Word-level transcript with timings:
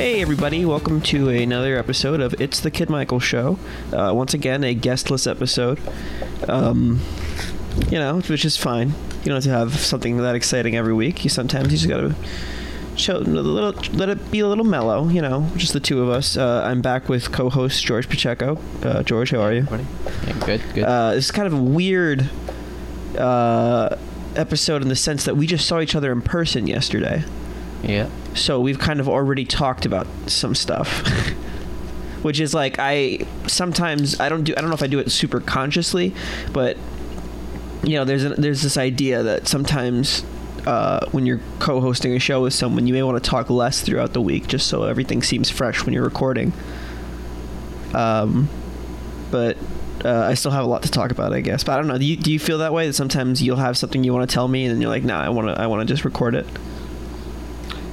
Hey, 0.00 0.22
everybody, 0.22 0.64
welcome 0.64 1.02
to 1.02 1.28
another 1.28 1.76
episode 1.76 2.22
of 2.22 2.34
It's 2.40 2.58
the 2.58 2.70
Kid 2.70 2.88
Michael 2.88 3.20
Show. 3.20 3.58
Uh, 3.92 4.12
once 4.14 4.32
again, 4.32 4.64
a 4.64 4.72
guestless 4.72 5.26
episode. 5.26 5.78
Um, 6.48 7.02
you 7.90 7.98
know, 7.98 8.20
which 8.20 8.46
is 8.46 8.56
fine. 8.56 8.94
You 9.22 9.26
don't 9.26 9.34
have 9.34 9.42
to 9.44 9.50
have 9.50 9.78
something 9.78 10.16
that 10.16 10.34
exciting 10.34 10.74
every 10.74 10.94
week. 10.94 11.22
You 11.22 11.28
sometimes 11.28 11.70
you 11.70 11.76
just 11.76 11.86
gotta 11.86 12.14
show 12.96 13.18
a 13.18 13.18
little, 13.18 13.72
let 13.92 14.08
it 14.08 14.30
be 14.30 14.40
a 14.40 14.48
little 14.48 14.64
mellow. 14.64 15.06
You 15.06 15.20
know, 15.20 15.46
just 15.56 15.74
the 15.74 15.80
two 15.80 16.00
of 16.00 16.08
us. 16.08 16.34
Uh, 16.34 16.62
I'm 16.64 16.80
back 16.80 17.10
with 17.10 17.30
co-host 17.30 17.86
Jorge 17.86 18.08
Pacheco. 18.08 18.58
Uh, 18.82 19.04
Jorge, 19.06 19.36
how 19.36 19.42
are 19.42 19.52
you? 19.52 19.66
Yeah, 20.26 20.46
good, 20.46 20.62
good. 20.72 20.84
Uh, 20.84 21.12
it's 21.14 21.30
kind 21.30 21.46
of 21.46 21.52
a 21.52 21.62
weird 21.62 22.30
uh, 23.18 23.96
episode 24.34 24.80
in 24.80 24.88
the 24.88 24.96
sense 24.96 25.26
that 25.26 25.36
we 25.36 25.46
just 25.46 25.66
saw 25.66 25.78
each 25.78 25.94
other 25.94 26.10
in 26.10 26.22
person 26.22 26.66
yesterday. 26.66 27.22
Yeah. 27.82 28.08
So 28.34 28.60
we've 28.60 28.78
kind 28.78 29.00
of 29.00 29.08
already 29.08 29.44
talked 29.44 29.86
about 29.86 30.06
some 30.26 30.54
stuff. 30.54 31.06
Which 32.22 32.38
is 32.38 32.52
like 32.52 32.76
I 32.78 33.20
sometimes 33.46 34.20
I 34.20 34.28
don't 34.28 34.44
do 34.44 34.52
I 34.56 34.60
don't 34.60 34.68
know 34.68 34.74
if 34.74 34.82
I 34.82 34.86
do 34.88 34.98
it 34.98 35.10
super 35.10 35.40
consciously, 35.40 36.14
but 36.52 36.76
you 37.82 37.94
know 37.94 38.04
there's 38.04 38.24
a, 38.24 38.30
there's 38.30 38.60
this 38.60 38.76
idea 38.76 39.22
that 39.22 39.48
sometimes 39.48 40.22
uh, 40.66 41.06
when 41.12 41.24
you're 41.24 41.40
co-hosting 41.58 42.14
a 42.14 42.18
show 42.18 42.42
with 42.42 42.52
someone, 42.52 42.86
you 42.86 42.92
may 42.92 43.02
want 43.02 43.22
to 43.22 43.30
talk 43.30 43.48
less 43.48 43.80
throughout 43.80 44.12
the 44.12 44.20
week, 44.20 44.46
just 44.46 44.66
so 44.66 44.84
everything 44.84 45.22
seems 45.22 45.48
fresh 45.48 45.84
when 45.84 45.94
you're 45.94 46.04
recording. 46.04 46.52
Um, 47.94 48.48
but 49.30 49.56
uh, 50.04 50.26
I 50.26 50.34
still 50.34 50.50
have 50.50 50.64
a 50.64 50.68
lot 50.68 50.82
to 50.82 50.90
talk 50.90 51.10
about, 51.10 51.32
I 51.32 51.40
guess. 51.40 51.64
But 51.64 51.72
I 51.72 51.76
don't 51.76 51.86
know. 51.86 51.98
Do 51.98 52.04
you, 52.04 52.16
do 52.16 52.32
you 52.32 52.38
feel 52.38 52.58
that 52.58 52.72
way? 52.72 52.86
That 52.86 52.92
sometimes 52.94 53.42
you'll 53.42 53.56
have 53.56 53.76
something 53.76 54.04
you 54.04 54.12
want 54.12 54.28
to 54.28 54.34
tell 54.34 54.48
me, 54.48 54.64
and 54.64 54.74
then 54.74 54.80
you're 54.80 54.90
like, 54.90 55.04
Nah, 55.04 55.20
I 55.20 55.28
want 55.30 55.48
to 55.48 55.60
I 55.60 55.66
want 55.66 55.86
to 55.86 55.92
just 55.92 56.04
record 56.04 56.34
it. 56.34 56.46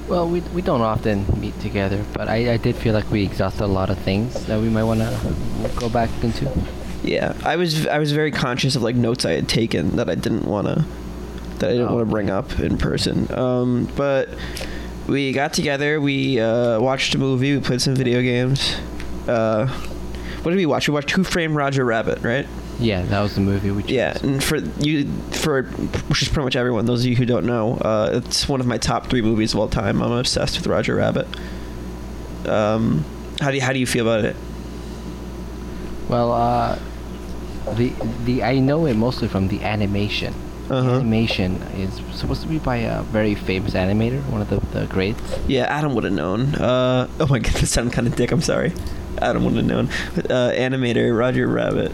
Well, 0.08 0.28
we, 0.28 0.40
we 0.40 0.62
don't 0.62 0.80
often 0.80 1.26
meet 1.38 1.58
together, 1.60 2.02
but 2.14 2.28
I, 2.28 2.54
I 2.54 2.56
did 2.56 2.76
feel 2.76 2.94
like 2.94 3.10
we 3.10 3.22
exhausted 3.24 3.64
a 3.64 3.66
lot 3.66 3.90
of 3.90 3.98
things 3.98 4.46
that 4.46 4.58
we 4.60 4.68
might 4.70 4.84
want 4.84 5.00
to 5.00 5.70
go 5.76 5.88
back 5.90 6.08
into. 6.22 6.50
Yeah, 7.02 7.34
I 7.44 7.56
was 7.56 7.86
I 7.86 7.98
was 7.98 8.12
very 8.12 8.30
conscious 8.30 8.74
of 8.74 8.82
like 8.82 8.96
notes 8.96 9.24
I 9.24 9.32
had 9.32 9.48
taken 9.48 9.96
that 9.96 10.08
I 10.08 10.14
didn't 10.14 10.44
want 10.46 10.66
to 10.66 10.84
that 11.58 11.68
I 11.68 11.72
didn't 11.72 11.88
Oh. 11.88 11.94
want 11.96 12.06
to 12.06 12.10
bring 12.10 12.30
up 12.30 12.58
in 12.58 12.78
person. 12.78 13.32
Um, 13.32 13.88
but 13.96 14.28
we 15.06 15.32
got 15.32 15.52
together, 15.52 16.00
we 16.00 16.40
uh, 16.40 16.80
watched 16.80 17.14
a 17.14 17.18
movie, 17.18 17.54
we 17.54 17.60
played 17.62 17.80
some 17.82 17.94
video 17.94 18.22
games. 18.22 18.76
Uh, 19.26 19.66
what 20.42 20.50
did 20.52 20.56
we 20.56 20.66
watch? 20.66 20.88
We 20.88 20.94
watched 20.94 21.10
Who 21.12 21.22
Framed 21.24 21.54
Roger 21.54 21.84
Rabbit, 21.84 22.22
right? 22.22 22.46
Yeah, 22.78 23.02
that 23.02 23.20
was 23.20 23.34
the 23.34 23.40
movie 23.40 23.70
we 23.72 23.82
chose. 23.82 23.90
Yeah, 23.90 24.16
and 24.22 24.42
for 24.42 24.56
you, 24.80 25.06
for 25.32 25.62
which 25.64 26.22
is 26.22 26.28
pretty 26.28 26.44
much 26.44 26.54
everyone. 26.56 26.86
Those 26.86 27.00
of 27.00 27.06
you 27.10 27.16
who 27.16 27.26
don't 27.26 27.44
know, 27.46 27.76
uh, 27.78 28.10
it's 28.12 28.48
one 28.48 28.60
of 28.60 28.66
my 28.66 28.78
top 28.78 29.08
three 29.08 29.20
movies 29.22 29.52
of 29.52 29.58
all 29.60 29.68
time. 29.68 30.00
I'm 30.02 30.12
obsessed 30.12 30.56
with 30.56 30.66
Roger 30.66 30.94
Rabbit. 30.94 31.26
Um, 32.46 33.04
how 33.40 33.50
do 33.50 33.56
you, 33.56 33.62
how 33.62 33.72
do 33.72 33.78
you 33.80 33.86
feel 33.86 34.06
about 34.08 34.24
it? 34.24 34.36
Well, 36.08 36.32
uh, 36.32 36.78
the 37.74 37.92
the 38.24 38.42
I 38.44 38.58
know 38.60 38.86
it 38.86 38.94
mostly 38.94 39.28
from 39.28 39.48
the 39.48 39.62
animation. 39.64 40.34
The 40.68 40.74
Uh-huh. 40.74 40.90
animation 41.00 41.56
is 41.78 41.94
supposed 42.18 42.42
to 42.42 42.48
be 42.48 42.58
by 42.58 42.76
a 42.76 43.02
very 43.02 43.34
famous 43.34 43.72
animator, 43.74 44.20
one 44.30 44.42
of 44.42 44.50
the, 44.50 44.60
the 44.78 44.86
greats. 44.86 45.20
Yeah, 45.48 45.64
Adam 45.64 45.94
would 45.94 46.04
have 46.04 46.12
known. 46.12 46.54
Uh, 46.54 47.08
oh 47.20 47.26
my 47.26 47.38
god, 47.38 47.54
this 47.54 47.70
sounded 47.70 47.92
kind 47.94 48.06
of 48.06 48.14
dick. 48.16 48.30
I'm 48.32 48.42
sorry. 48.42 48.72
Adam 49.20 49.44
would 49.44 49.54
have 49.56 49.64
known. 49.64 49.88
Uh, 50.16 50.52
animator 50.54 51.16
Roger 51.18 51.46
Rabbit. 51.48 51.92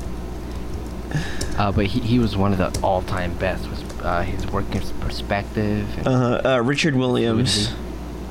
Uh, 1.56 1.70
but 1.72 1.86
he, 1.86 2.00
he 2.00 2.18
was 2.18 2.36
one 2.36 2.52
of 2.52 2.58
the 2.58 2.80
all-time 2.82 3.34
best. 3.38 3.68
Was 3.68 3.82
uh, 4.02 4.22
his 4.22 4.46
work 4.50 4.74
in 4.74 4.82
perspective. 5.00 5.86
and 5.98 6.06
Uh, 6.08 6.40
uh, 6.44 6.60
Richard 6.62 6.96
Williams. 6.96 7.72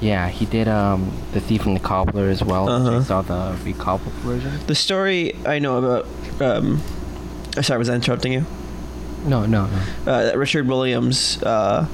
Yeah, 0.01 0.27
he 0.27 0.45
did 0.45 0.67
um, 0.67 1.11
the 1.31 1.39
Thief 1.39 1.65
and 1.65 1.75
the 1.77 1.79
Cobbler 1.79 2.27
as 2.27 2.43
well. 2.43 2.67
Uh-huh. 2.67 2.99
I 2.99 3.03
saw 3.03 3.21
the 3.21 3.57
recobbled 3.63 4.13
version. 4.15 4.51
The 4.67 4.75
story 4.75 5.33
I 5.45 5.59
know 5.59 5.77
about. 5.77 6.07
Um, 6.41 6.81
sorry, 7.61 7.79
was 7.79 7.89
I 7.89 7.95
interrupting 7.95 8.33
you? 8.33 8.45
No, 9.25 9.45
no, 9.45 9.67
no. 9.67 9.77
Uh, 10.11 10.23
that 10.23 10.37
Richard 10.37 10.67
Williams. 10.67 11.41
Uh, 11.41 11.87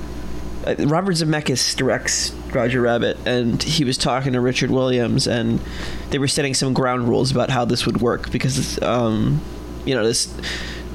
uh, 0.66 0.76
Robert 0.80 1.14
Zemeckis 1.14 1.76
directs 1.76 2.32
Roger 2.52 2.82
Rabbit, 2.82 3.18
and 3.26 3.62
he 3.62 3.86
was 3.86 3.98
talking 3.98 4.34
to 4.34 4.42
Richard 4.42 4.72
Williams, 4.72 5.28
and 5.28 5.62
they 6.10 6.18
were 6.18 6.28
setting 6.28 6.54
some 6.54 6.74
ground 6.74 7.08
rules 7.08 7.32
about 7.32 7.50
how 7.50 7.64
this 7.64 7.86
would 7.86 8.02
work 8.02 8.30
because, 8.32 8.82
um, 8.82 9.40
you 9.86 9.94
know, 9.96 10.04
this 10.04 10.28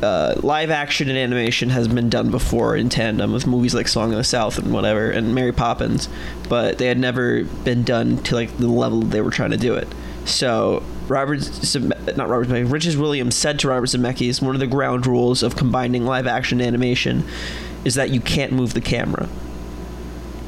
uh, 0.03 0.35
live 0.43 0.71
action 0.71 1.09
and 1.09 1.17
animation 1.17 1.71
has 1.71 1.89
been 1.89 2.11
done 2.11 2.31
before 2.31 2.77
in 2.77 2.89
tandem 2.89 3.33
with 3.33 3.47
movies 3.47 3.75
like 3.75 3.89
Song 3.89 4.13
of 4.13 4.19
the 4.19 4.25
South 4.25 4.59
and 4.59 4.73
whatever, 4.73 5.11
and 5.11 5.35
Mary 5.35 5.53
Poppins, 5.53 6.09
but 6.49 6.79
they 6.79 6.87
had 6.87 6.99
never 6.99 7.45
been 7.45 7.85
done 7.85 8.19
to 8.25 8.35
like 8.35 8.57
the 8.59 8.69
level 8.69 9.01
they 9.01 9.21
were 9.21 9.31
trying 9.31 9.51
to 9.51 9.57
do 9.57 9.75
it. 9.75 9.89
So 10.25 10.83
Robert, 11.09 11.41
not 12.17 12.29
Robert 12.29 12.49
Zemeckis, 12.49 12.71
Richard 12.71 12.97
Williams 12.97 13.37
said 13.37 13.59
to 13.61 13.69
Robert 13.69 13.87
Zemeckis, 13.87 14.43
one 14.43 14.55
of 14.55 14.61
the 14.61 14.67
ground 14.67 15.07
rules 15.07 15.43
of 15.43 15.57
combining 15.57 16.05
live 16.05 16.27
action 16.27 16.61
and 16.61 16.67
animation 16.67 17.25
is 17.85 17.95
that 17.95 18.11
you 18.11 18.21
can't 18.21 18.53
move 18.53 18.75
the 18.75 18.81
camera. 18.81 19.29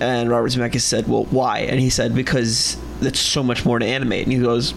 And 0.01 0.31
Robert 0.31 0.49
Zemeckis 0.49 0.83
said, 0.83 1.09
"Well, 1.09 1.25
why?" 1.31 1.61
And 1.61 1.81
he 1.81 1.89
said, 1.89 2.15
"Because 2.15 2.77
it's 3.01 3.21
so 3.21 3.43
much 3.43 3.65
more 3.65 3.79
to 3.79 3.87
animate." 3.87 4.25
And 4.25 4.33
he 4.33 4.39
goes, 4.39 4.75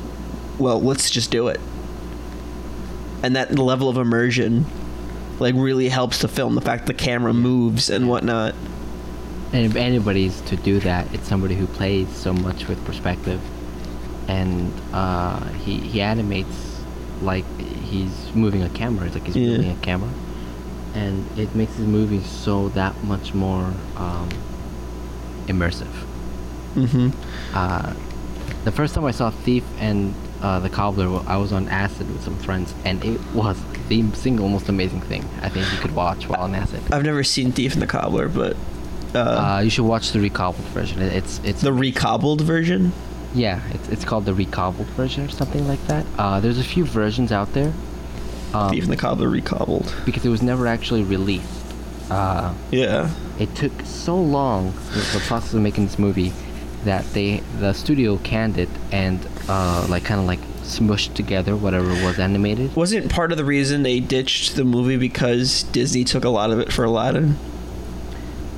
"Well, 0.58 0.82
let's 0.82 1.10
just 1.10 1.30
do 1.30 1.48
it." 1.50 1.60
And 3.24 3.36
that 3.36 3.58
level 3.58 3.90
of 3.90 3.98
immersion, 3.98 4.66
like, 5.40 5.56
really 5.56 5.90
helps 5.90 6.22
the 6.22 6.28
film 6.28 6.56
the 6.56 6.62
fact 6.62 6.86
the 6.86 6.94
camera 6.94 7.34
moves 7.34 7.90
and 7.90 8.08
whatnot. 8.08 8.56
And 9.52 9.66
if 9.66 9.76
anybody's 9.76 10.40
to 10.42 10.56
do 10.56 10.80
that, 10.82 11.12
it's 11.14 11.28
somebody 11.28 11.56
who 11.56 11.66
plays 11.68 12.08
so 12.16 12.32
much 12.34 12.68
with 12.68 12.84
perspective, 12.86 13.42
and 14.28 14.72
uh, 14.94 15.44
he 15.66 15.80
he 15.80 16.02
animates 16.02 16.82
like 17.22 17.46
he's 17.60 18.12
moving 18.36 18.62
a 18.62 18.70
camera. 18.70 19.08
It's 19.08 19.16
like 19.16 19.26
he's 19.26 19.36
Yeah. 19.36 19.58
moving 19.58 19.72
a 19.72 19.76
camera, 19.82 20.10
and 20.94 21.26
it 21.38 21.54
makes 21.56 21.76
his 21.76 21.88
movie 21.88 22.22
so 22.22 22.70
that 22.70 23.04
much 23.04 23.34
more 23.34 23.74
um, 23.98 24.30
immersive. 25.48 25.92
Mm-hmm. 26.76 27.10
Uh, 27.54 27.94
the 28.66 28.72
first 28.72 28.94
time 28.94 29.06
I 29.06 29.12
saw 29.12 29.32
Thief 29.32 29.64
and 29.80 30.14
uh, 30.42 30.60
the 30.60 30.70
Cobbler, 30.70 31.22
I 31.28 31.38
was 31.38 31.52
on 31.52 31.68
acid 31.70 32.10
with 32.12 32.24
some 32.24 32.38
friends, 32.38 32.74
and 32.86 33.04
it 33.04 33.20
was 33.34 33.58
the 33.90 34.04
single 34.14 34.48
most 34.48 34.70
amazing 34.70 35.02
thing 35.02 35.24
I 35.42 35.50
think 35.50 35.72
you 35.72 35.78
could 35.80 35.96
watch 35.96 36.28
while 36.28 36.42
on 36.42 36.56
acid. 36.56 36.82
I've 36.92 37.04
never 37.04 37.24
seen 37.24 37.52
Thief 37.52 37.74
and 37.74 37.82
the 37.82 37.88
Cobbler, 37.88 38.30
but 38.30 38.56
uh, 39.16 39.20
Uh, 39.20 39.62
you 39.64 39.70
should 39.70 39.86
watch 39.86 40.12
the 40.12 40.20
recobbled 40.20 40.66
version. 40.68 41.02
It's 41.02 41.42
it's 41.44 41.62
the 41.62 41.74
recobbled 41.74 42.42
version. 42.42 42.92
yeah, 43.36 43.60
it's 43.74 43.90
it's 43.90 44.06
called 44.06 44.26
the 44.26 44.34
recobbled 44.34 44.88
version 44.96 45.26
or 45.26 45.30
something 45.30 45.68
like 45.68 45.86
that. 45.88 46.06
Uh, 46.18 46.40
there's 46.40 46.60
a 46.60 46.64
few 46.64 46.86
versions 46.86 47.32
out 47.32 47.54
there. 47.54 47.74
Um, 48.54 48.72
Thief 48.72 48.84
and 48.84 48.92
the 48.94 48.98
Cobbler 48.98 49.30
recobbled. 49.30 49.94
because 50.06 50.26
it 50.26 50.30
was 50.30 50.42
never 50.42 50.66
actually 50.68 51.04
released. 51.04 51.46
Uh, 52.10 52.54
Yeah. 52.72 53.10
it 53.38 53.54
took 53.56 53.72
so 53.86 54.16
long 54.20 54.74
the, 54.94 55.00
the 55.14 55.24
process 55.28 55.54
of 55.54 55.62
making 55.62 55.86
this 55.86 56.00
movie 56.00 56.34
that 56.86 57.06
they 57.14 57.42
the 57.60 57.74
studio 57.74 58.18
canned 58.24 58.58
it 58.58 58.70
and 58.92 59.20
uh, 59.50 59.88
like 59.90 60.06
kind 60.06 60.20
of 60.22 60.28
like 60.28 60.40
smushed 60.62 61.16
together 61.16 61.56
whatever 61.56 61.88
was 61.88 62.20
animated. 62.20 62.76
Wasn't 62.76 63.12
part 63.12 63.32
of 63.32 63.38
the 63.40 63.44
reason 63.46 63.82
they 63.82 64.00
ditched 64.00 64.56
the 64.56 64.64
movie 64.64 64.96
because 64.98 65.64
Disney 65.64 66.04
took 66.04 66.24
a 66.24 66.30
lot 66.30 66.52
of 66.52 66.60
it 66.60 66.72
for 66.72 66.86
Aladdin? 66.86 67.36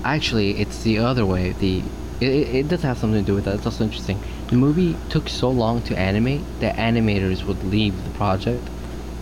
Actually, 0.03 0.59
it's 0.59 0.84
the 0.84 0.97
other 0.97 1.26
way. 1.26 1.52
The 1.53 1.82
it, 2.20 2.55
it, 2.55 2.67
does 2.67 2.82
have 2.84 2.97
something 2.97 3.22
to 3.23 3.26
do 3.26 3.34
with 3.34 3.46
that. 3.46 3.55
It's 3.55 3.66
also 3.66 3.84
interesting. 3.84 4.20
The 4.47 4.55
movie 4.55 4.96
took 5.09 5.29
so 5.29 5.49
long 5.49 5.82
to 5.84 5.97
animate 5.97 6.41
that 6.59 6.76
animators 6.76 7.46
would 7.46 7.64
leave 7.64 8.03
the 8.03 8.09
project, 8.11 8.61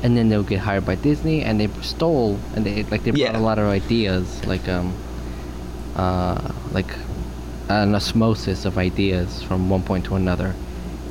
and 0.02 0.18
then 0.18 0.30
they'll 0.30 0.44
get 0.44 0.60
hired 0.60 0.86
by 0.86 0.96
Disney, 0.96 1.44
and 1.44 1.60
they 1.60 1.68
stole 1.82 2.40
and 2.56 2.66
they 2.66 2.84
like 2.84 3.04
they 3.04 3.12
brought 3.12 3.20
Yeah. 3.20 3.38
a 3.38 3.40
lot 3.40 3.60
of 3.60 3.68
ideas, 3.68 4.44
like 4.46 4.68
um, 4.68 4.94
uh, 5.96 6.52
like 6.72 6.92
an 7.70 7.94
osmosis 7.94 8.66
of 8.66 8.78
ideas 8.80 9.44
from 9.44 9.70
one 9.70 9.84
point 9.84 10.06
to 10.06 10.16
another. 10.16 10.56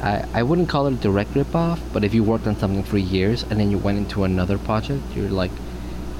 I, 0.03 0.25
I 0.33 0.43
wouldn't 0.43 0.69
call 0.69 0.87
it 0.87 0.93
a 0.95 0.97
direct 0.97 1.35
rip-off, 1.35 1.81
but 1.93 2.05
if 2.05 2.15
you 2.15 2.23
worked 2.23 2.47
on 2.47 2.57
something 2.57 2.85
for 2.85 2.99
years 2.99 3.43
and 3.43 3.59
then 3.59 3.71
you 3.71 3.79
went 3.79 3.99
into 3.99 4.25
another 4.25 4.59
project, 4.59 5.03
you're 5.15 5.29
like, 5.29 5.51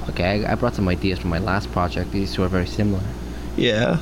okay, 0.09 0.43
I, 0.45 0.51
I 0.51 0.55
brought 0.55 0.75
some 0.75 0.87
ideas 0.87 1.19
from 1.19 1.29
my 1.29 1.39
last 1.39 1.71
project. 1.71 2.11
These 2.11 2.33
two 2.33 2.43
are 2.43 2.47
very 2.47 2.67
similar. 2.67 3.03
Yeah. 3.55 3.99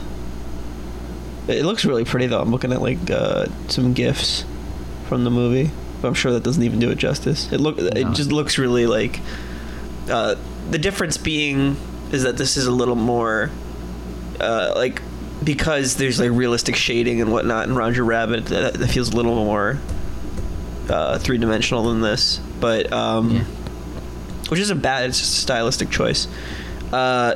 It 1.47 1.63
looks 1.63 1.85
really 1.85 2.05
pretty 2.05 2.27
though. 2.27 2.41
I'm 2.41 2.51
looking 2.51 2.73
at 2.73 2.81
like 2.81 3.09
uh, 3.09 3.45
some 3.67 3.93
gifs 3.93 4.45
from 5.07 5.23
the 5.23 5.29
movie, 5.29 5.71
but 6.01 6.09
I'm 6.09 6.13
sure 6.13 6.31
that 6.33 6.43
doesn't 6.43 6.63
even 6.63 6.79
do 6.79 6.91
it 6.91 6.97
justice. 6.97 7.51
It 7.53 7.59
look 7.59 7.77
it 7.77 8.13
just 8.13 8.31
looks 8.31 8.57
really 8.57 8.85
like 8.85 9.21
uh, 10.09 10.35
the 10.69 10.77
difference 10.77 11.17
being 11.17 11.77
is 12.11 12.23
that 12.23 12.37
this 12.37 12.57
is 12.57 12.67
a 12.67 12.71
little 12.71 12.95
more 12.95 13.49
uh, 14.41 14.73
like 14.75 15.01
because 15.43 15.95
there's 15.95 16.19
like 16.19 16.31
realistic 16.31 16.75
shading 16.75 17.21
and 17.21 17.31
whatnot 17.31 17.67
in 17.67 17.75
Roger 17.75 18.03
Rabbit 18.03 18.45
that, 18.47 18.73
that 18.75 18.87
feels 18.87 19.09
a 19.11 19.15
little 19.15 19.35
more 19.35 19.77
uh, 20.89 21.19
three 21.19 21.37
dimensional 21.37 21.83
than 21.89 22.01
this, 22.01 22.39
but 22.59 22.91
um, 22.91 23.31
Yeah. 23.31 23.43
which 24.49 24.59
is 24.59 24.69
a 24.69 24.75
bad. 24.75 25.09
It's 25.09 25.19
just 25.19 25.37
a 25.37 25.41
stylistic 25.41 25.89
choice. 25.89 26.27
Uh, 26.91 27.35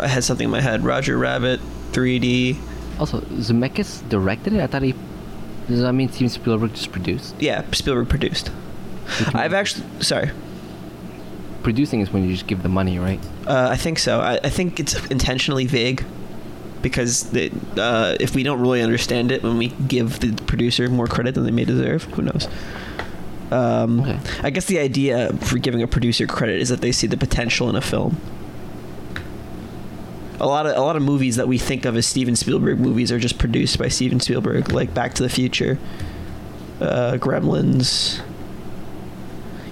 I 0.00 0.08
had 0.08 0.24
something 0.24 0.46
in 0.46 0.50
my 0.50 0.60
head. 0.60 0.84
Roger 0.84 1.16
Rabbit, 1.16 1.60
3D. 1.92 2.56
Also, 2.98 3.20
Zemeckis 3.20 4.08
directed 4.08 4.52
it. 4.54 4.60
I 4.60 4.66
thought 4.66 4.82
he. 4.82 4.94
Does 5.68 5.80
that 5.80 5.92
mean 5.92 6.08
Steven 6.10 6.28
Spielberg 6.28 6.74
just 6.74 6.92
produced? 6.92 7.34
Yeah, 7.40 7.64
Spielberg 7.72 8.08
produced. 8.08 8.50
I've 9.34 9.54
actually 9.54 9.84
sorry. 10.00 10.30
Producing 11.64 12.00
is 12.00 12.12
when 12.12 12.22
you 12.24 12.30
just 12.32 12.46
give 12.46 12.62
the 12.62 12.68
money, 12.68 12.98
right? 13.00 13.18
Uh, 13.46 13.68
I 13.72 13.76
think 13.76 13.98
so. 13.98 14.20
I, 14.20 14.38
I 14.44 14.48
think 14.50 14.78
it's 14.78 14.94
intentionally 15.06 15.66
vague 15.66 16.04
because 16.82 17.34
it, 17.34 17.52
uh, 17.78 18.14
if 18.20 18.34
we 18.36 18.42
don't 18.44 18.60
really 18.60 18.82
understand 18.82 19.32
it 19.32 19.42
when 19.42 19.58
we 19.58 19.68
give 19.68 20.20
the 20.20 20.32
producer 20.44 20.88
more 20.88 21.06
credit 21.08 21.34
than 21.34 21.44
they 21.44 21.50
may 21.50 21.64
deserve, 21.64 22.04
who 22.04 22.22
knows? 22.22 22.46
Um, 23.50 24.00
Okay. 24.00 24.18
I 24.42 24.50
guess 24.50 24.66
the 24.66 24.78
idea 24.78 25.32
for 25.40 25.58
giving 25.58 25.82
a 25.82 25.86
producer 25.88 26.26
credit 26.26 26.60
is 26.60 26.68
that 26.68 26.80
they 26.80 26.92
see 26.92 27.06
the 27.06 27.16
potential 27.16 27.68
in 27.70 27.74
a 27.76 27.80
film. 27.80 28.16
A 30.40 30.46
lot 30.46 30.66
of 30.66 30.76
a 30.76 30.80
lot 30.80 30.96
of 30.96 31.02
movies 31.02 31.36
that 31.36 31.46
we 31.46 31.58
think 31.58 31.84
of 31.84 31.96
as 31.96 32.06
Steven 32.06 32.34
Spielberg 32.36 32.78
movies 32.80 33.12
are 33.12 33.18
just 33.20 33.38
produced 33.38 33.78
by 33.78 33.88
Steven 33.88 34.18
Spielberg, 34.20 34.70
like 34.72 34.92
Back 34.92 35.14
to 35.14 35.22
the 35.22 35.28
Future, 35.28 35.78
uh, 36.80 37.12
Gremlins. 37.18 38.20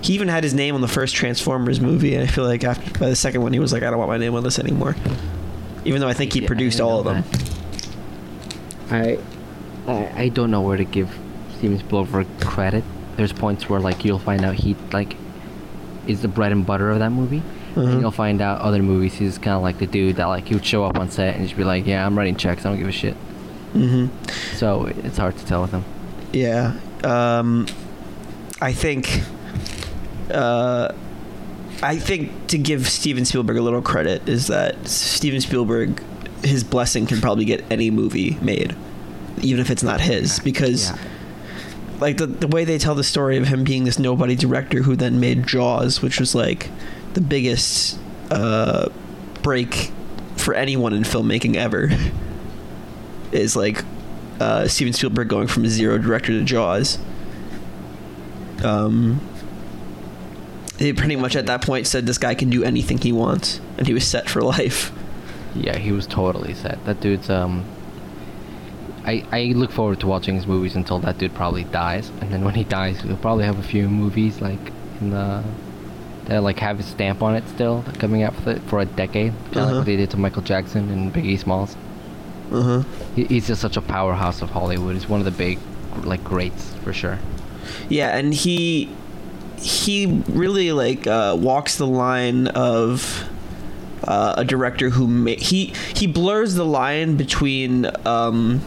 He 0.02 0.14
even 0.14 0.28
had 0.28 0.42
his 0.44 0.52
name 0.52 0.74
on 0.74 0.80
the 0.80 0.88
first 0.88 1.14
Transformers 1.14 1.80
movie, 1.80 2.14
and 2.14 2.22
I 2.22 2.26
feel 2.26 2.44
like 2.44 2.64
after 2.64 2.98
by 2.98 3.08
the 3.08 3.16
second 3.16 3.42
one, 3.42 3.52
he 3.52 3.58
was 3.60 3.72
like, 3.72 3.82
"I 3.82 3.90
don't 3.90 3.98
want 3.98 4.10
my 4.10 4.18
name 4.18 4.34
on 4.34 4.42
this 4.42 4.58
anymore." 4.58 4.96
Even 5.84 6.00
though 6.00 6.08
I 6.08 6.12
think 6.12 6.32
he 6.32 6.40
Yeah, 6.40 6.46
produced 6.48 6.80
all 6.80 6.98
of 7.00 7.04
them. 7.04 7.24
I, 8.90 9.18
I 9.86 10.12
I 10.24 10.28
don't 10.28 10.50
know 10.50 10.60
where 10.60 10.76
to 10.76 10.84
give 10.84 11.10
Steven 11.58 11.78
Spielberg 11.78 12.26
credit. 12.40 12.84
There's 13.16 13.32
points 13.32 13.68
where 13.68 13.80
like 13.80 14.04
you'll 14.04 14.18
find 14.18 14.44
out 14.44 14.54
he 14.54 14.76
like 14.92 15.16
is 16.06 16.22
the 16.22 16.28
bread 16.28 16.52
and 16.52 16.66
butter 16.66 16.90
of 16.90 16.98
that 16.98 17.10
movie. 17.10 17.42
Mhm. 17.74 17.88
And 17.92 18.00
you'll 18.00 18.10
find 18.10 18.40
out 18.42 18.60
other 18.60 18.82
movies 18.82 19.14
he's 19.14 19.38
kind 19.38 19.56
of 19.56 19.62
like 19.62 19.78
the 19.78 19.86
dude 19.86 20.16
that 20.16 20.26
like 20.26 20.46
he 20.48 20.54
would 20.54 20.64
show 20.66 20.84
up 20.84 20.98
on 20.98 21.10
set 21.10 21.36
and 21.36 21.44
just 21.44 21.56
be 21.56 21.64
like, 21.64 21.86
yeah, 21.86 22.04
I'm 22.04 22.16
writing 22.18 22.36
checks. 22.36 22.66
I 22.66 22.70
don't 22.70 22.78
give 22.78 22.88
a 22.88 22.92
shit. 22.92 23.14
hmm 23.72 24.06
So 24.56 24.86
it's 24.86 25.16
hard 25.16 25.36
to 25.38 25.46
tell 25.46 25.62
with 25.62 25.70
him. 25.70 25.84
Yeah. 26.32 26.74
Um, 27.04 27.66
I 28.60 28.72
think. 28.72 29.22
Uh, 30.32 30.94
I 31.82 31.98
think 31.98 32.46
to 32.48 32.58
give 32.58 32.88
Steven 32.88 33.24
Spielberg 33.24 33.56
a 33.56 33.62
little 33.62 33.82
credit 33.82 34.28
is 34.28 34.46
that 34.46 34.86
Steven 34.86 35.40
Spielberg, 35.40 36.02
his 36.44 36.62
blessing 36.64 37.06
can 37.06 37.20
probably 37.20 37.44
get 37.44 37.64
any 37.70 37.90
movie 37.90 38.36
made, 38.40 38.76
even 39.40 39.60
if 39.60 39.70
it's 39.70 39.82
not 39.82 40.00
his, 40.00 40.38
because. 40.40 40.90
Yeah. 40.90 40.98
like 42.00 42.16
the 42.16 42.26
the 42.26 42.48
way 42.48 42.64
they 42.64 42.78
tell 42.78 42.94
the 42.94 43.04
story 43.04 43.36
of 43.36 43.46
him 43.46 43.62
being 43.64 43.84
this 43.84 43.98
nobody 43.98 44.34
director 44.34 44.82
who 44.82 44.96
then 44.96 45.20
made 45.20 45.46
Jaws, 45.46 46.02
which 46.02 46.18
was 46.18 46.34
like 46.34 46.68
the 47.14 47.20
biggest 47.20 47.98
uh, 48.30 48.88
break 49.42 49.92
for 50.36 50.54
anyone 50.54 50.92
in 50.92 51.02
filmmaking 51.04 51.54
ever, 51.56 51.90
is 53.32 53.54
like 53.54 53.84
uh, 54.40 54.66
Steven 54.66 54.92
Spielberg 54.92 55.28
going 55.28 55.46
from 55.46 55.66
zero 55.68 55.98
director 55.98 56.32
to 56.32 56.42
Jaws. 56.44 56.98
Um, 58.64 59.20
they 60.78 60.92
pretty 60.92 61.16
much 61.16 61.36
at 61.36 61.46
that 61.46 61.62
point 61.62 61.86
said 61.86 62.06
this 62.06 62.18
guy 62.18 62.34
can 62.34 62.50
do 62.50 62.64
anything 62.64 62.98
he 62.98 63.12
wants, 63.12 63.60
and 63.78 63.86
he 63.86 63.94
was 63.94 64.06
set 64.06 64.28
for 64.28 64.42
life. 64.42 64.90
Yeah, 65.54 65.76
he 65.78 65.92
was 65.92 66.06
totally 66.06 66.54
set. 66.54 66.84
That 66.86 67.00
dude's 67.00 67.28
um. 67.30 67.64
I 69.04 69.24
I 69.32 69.42
look 69.56 69.72
forward 69.72 70.00
to 70.00 70.06
watching 70.06 70.36
his 70.36 70.46
movies 70.46 70.76
until 70.76 70.98
that 71.00 71.18
dude 71.18 71.34
probably 71.34 71.64
dies, 71.64 72.10
and 72.20 72.32
then 72.32 72.44
when 72.44 72.54
he 72.54 72.64
dies, 72.64 73.04
we'll 73.04 73.16
probably 73.16 73.44
have 73.44 73.58
a 73.58 73.62
few 73.62 73.88
movies 73.88 74.40
like 74.40 74.60
in 75.00 75.10
the 75.10 75.42
that 76.26 76.42
like 76.42 76.58
have 76.60 76.76
his 76.78 76.86
stamp 76.86 77.20
on 77.20 77.34
it 77.34 77.46
still 77.48 77.84
coming 77.98 78.22
out 78.22 78.34
for 78.68 78.78
a 78.80 78.84
decade, 78.84 79.32
kind 79.32 79.56
of 79.56 79.56
Uh-huh. 79.56 79.66
like 79.66 79.74
what 79.78 79.86
they 79.86 79.96
did 79.96 80.10
to 80.10 80.16
Michael 80.16 80.42
Jackson 80.42 80.88
and 80.90 81.12
Biggie 81.12 81.38
Smalls. 81.38 81.76
Uh 82.52 82.62
huh. 82.62 82.82
He, 83.16 83.24
he's 83.24 83.48
just 83.48 83.60
such 83.60 83.76
a 83.76 83.82
powerhouse 83.82 84.40
of 84.40 84.50
Hollywood. 84.50 84.94
He's 84.94 85.08
one 85.08 85.18
of 85.20 85.24
the 85.24 85.32
big 85.32 85.58
like 86.04 86.22
greats 86.22 86.72
for 86.84 86.92
sure. 86.92 87.18
Yeah, 87.88 88.16
and 88.16 88.32
he 88.32 88.88
he 89.58 90.06
really 90.28 90.72
like 90.72 91.06
uh, 91.06 91.36
walks 91.38 91.76
the 91.76 91.86
line 91.86 92.48
of 92.48 93.28
uh, 94.04 94.34
a 94.38 94.44
director 94.44 94.90
who 94.90 95.06
ma- 95.06 95.30
he 95.38 95.66
he 95.94 96.06
blurs 96.06 96.54
the 96.54 96.64
line 96.64 97.16
between 97.16 97.90
um, 98.06 98.60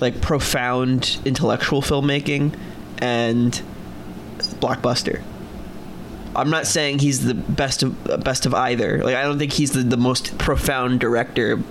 like 0.00 0.20
profound 0.20 1.18
intellectual 1.24 1.82
filmmaking 1.82 2.54
and 2.98 3.62
blockbuster. 4.60 5.22
I'm 6.34 6.50
not 6.50 6.66
saying 6.66 7.00
he's 7.00 7.24
the 7.24 7.34
best 7.34 7.82
of 7.82 8.10
uh, 8.10 8.16
best 8.16 8.46
of 8.46 8.54
either. 8.54 9.02
Like 9.04 9.16
I 9.16 9.22
don't 9.22 9.38
think 9.38 9.52
he's 9.52 9.72
the, 9.72 9.82
the 9.82 9.96
most 9.96 10.38
profound 10.38 11.00
director. 11.00 11.62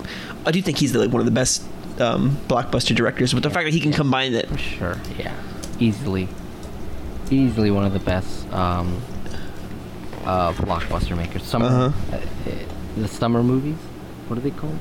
I 0.46 0.52
do 0.52 0.62
think 0.62 0.78
he's 0.78 0.92
the, 0.94 1.00
like 1.00 1.12
one 1.12 1.20
of 1.20 1.26
the 1.26 1.32
best 1.32 1.64
um, 2.00 2.38
blockbuster 2.48 2.96
directors. 2.96 3.34
But 3.34 3.44
the 3.44 3.50
fact 3.50 3.66
that 3.66 3.74
he 3.74 3.80
can 3.80 3.92
combine 3.92 4.34
it 4.34 4.48
sure. 4.60 4.98
Yeah. 5.18 5.36
Easily. 5.80 6.28
Easily 7.32 7.72
one 7.72 7.86
of 7.86 7.94
the 7.94 8.00
best 8.00 8.52
um, 8.52 9.02
uh, 10.26 10.52
blockbuster 10.54 11.16
makers. 11.16 11.44
Summer. 11.44 11.66
Uh-huh. 11.68 12.16
Uh, 12.16 12.18
uh, 12.50 12.56
the 12.98 13.08
summer 13.08 13.42
movies. 13.42 13.78
What 14.28 14.38
are 14.38 14.42
they 14.42 14.52
called? 14.52 14.78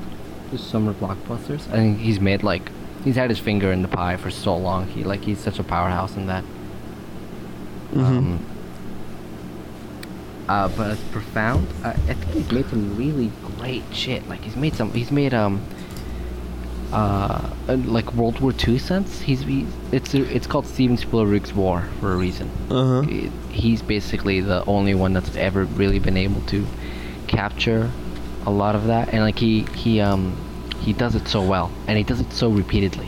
The 0.51 0.57
summer 0.57 0.93
blockbusters. 0.93 1.67
I 1.69 1.77
think 1.77 1.99
he's 1.99 2.19
made 2.19 2.43
like 2.43 2.69
he's 3.05 3.15
had 3.15 3.29
his 3.29 3.39
finger 3.39 3.71
in 3.71 3.81
the 3.81 3.87
pie 3.87 4.17
for 4.17 4.29
so 4.29 4.55
long. 4.57 4.87
He 4.87 5.05
like 5.05 5.23
he's 5.23 5.39
such 5.39 5.59
a 5.59 5.63
powerhouse 5.63 6.17
in 6.17 6.27
that. 6.27 6.43
Mhm. 7.93 8.05
Um, 8.05 8.45
uh, 10.49 10.67
but 10.75 10.91
as 10.91 10.99
profound, 11.11 11.67
uh, 11.85 11.89
I 11.89 12.13
think 12.13 12.25
he's 12.33 12.51
made 12.51 12.69
some 12.69 12.97
really 12.97 13.31
great 13.57 13.83
shit. 13.93 14.27
Like 14.27 14.41
he's 14.41 14.57
made 14.57 14.75
some. 14.75 14.91
He's 14.91 15.09
made 15.11 15.33
um. 15.33 15.61
Uh, 16.91 17.49
uh, 17.69 17.75
like 17.85 18.13
World 18.13 18.39
War 18.41 18.53
II 18.67 18.77
sense. 18.77 19.21
He's 19.21 19.41
he, 19.41 19.65
it's 19.91 20.13
it's 20.13 20.47
called 20.47 20.67
Steven 20.67 20.97
Spielberg's 20.97 21.53
War 21.53 21.87
for 21.99 22.13
a 22.13 22.17
reason. 22.17 22.49
Uh-huh. 22.69 23.03
It- 23.07 23.31
he's 23.51 23.81
basically 23.81 24.39
the 24.41 24.63
only 24.65 24.93
one 24.95 25.11
that's 25.13 25.35
ever 25.35 25.65
really 25.65 25.99
been 25.99 26.17
able 26.17 26.41
to 26.41 26.65
capture 27.27 27.91
a 28.45 28.49
lot 28.51 28.75
of 28.75 28.87
that, 28.87 29.09
and 29.13 29.21
like 29.21 29.39
he 29.39 29.63
he 29.75 30.01
um 30.01 30.35
he 30.79 30.93
does 30.93 31.15
it 31.15 31.27
so 31.27 31.41
well, 31.43 31.71
and 31.87 31.97
he 31.97 32.03
does 32.03 32.19
it 32.19 32.31
so 32.33 32.49
repeatedly. 32.49 33.07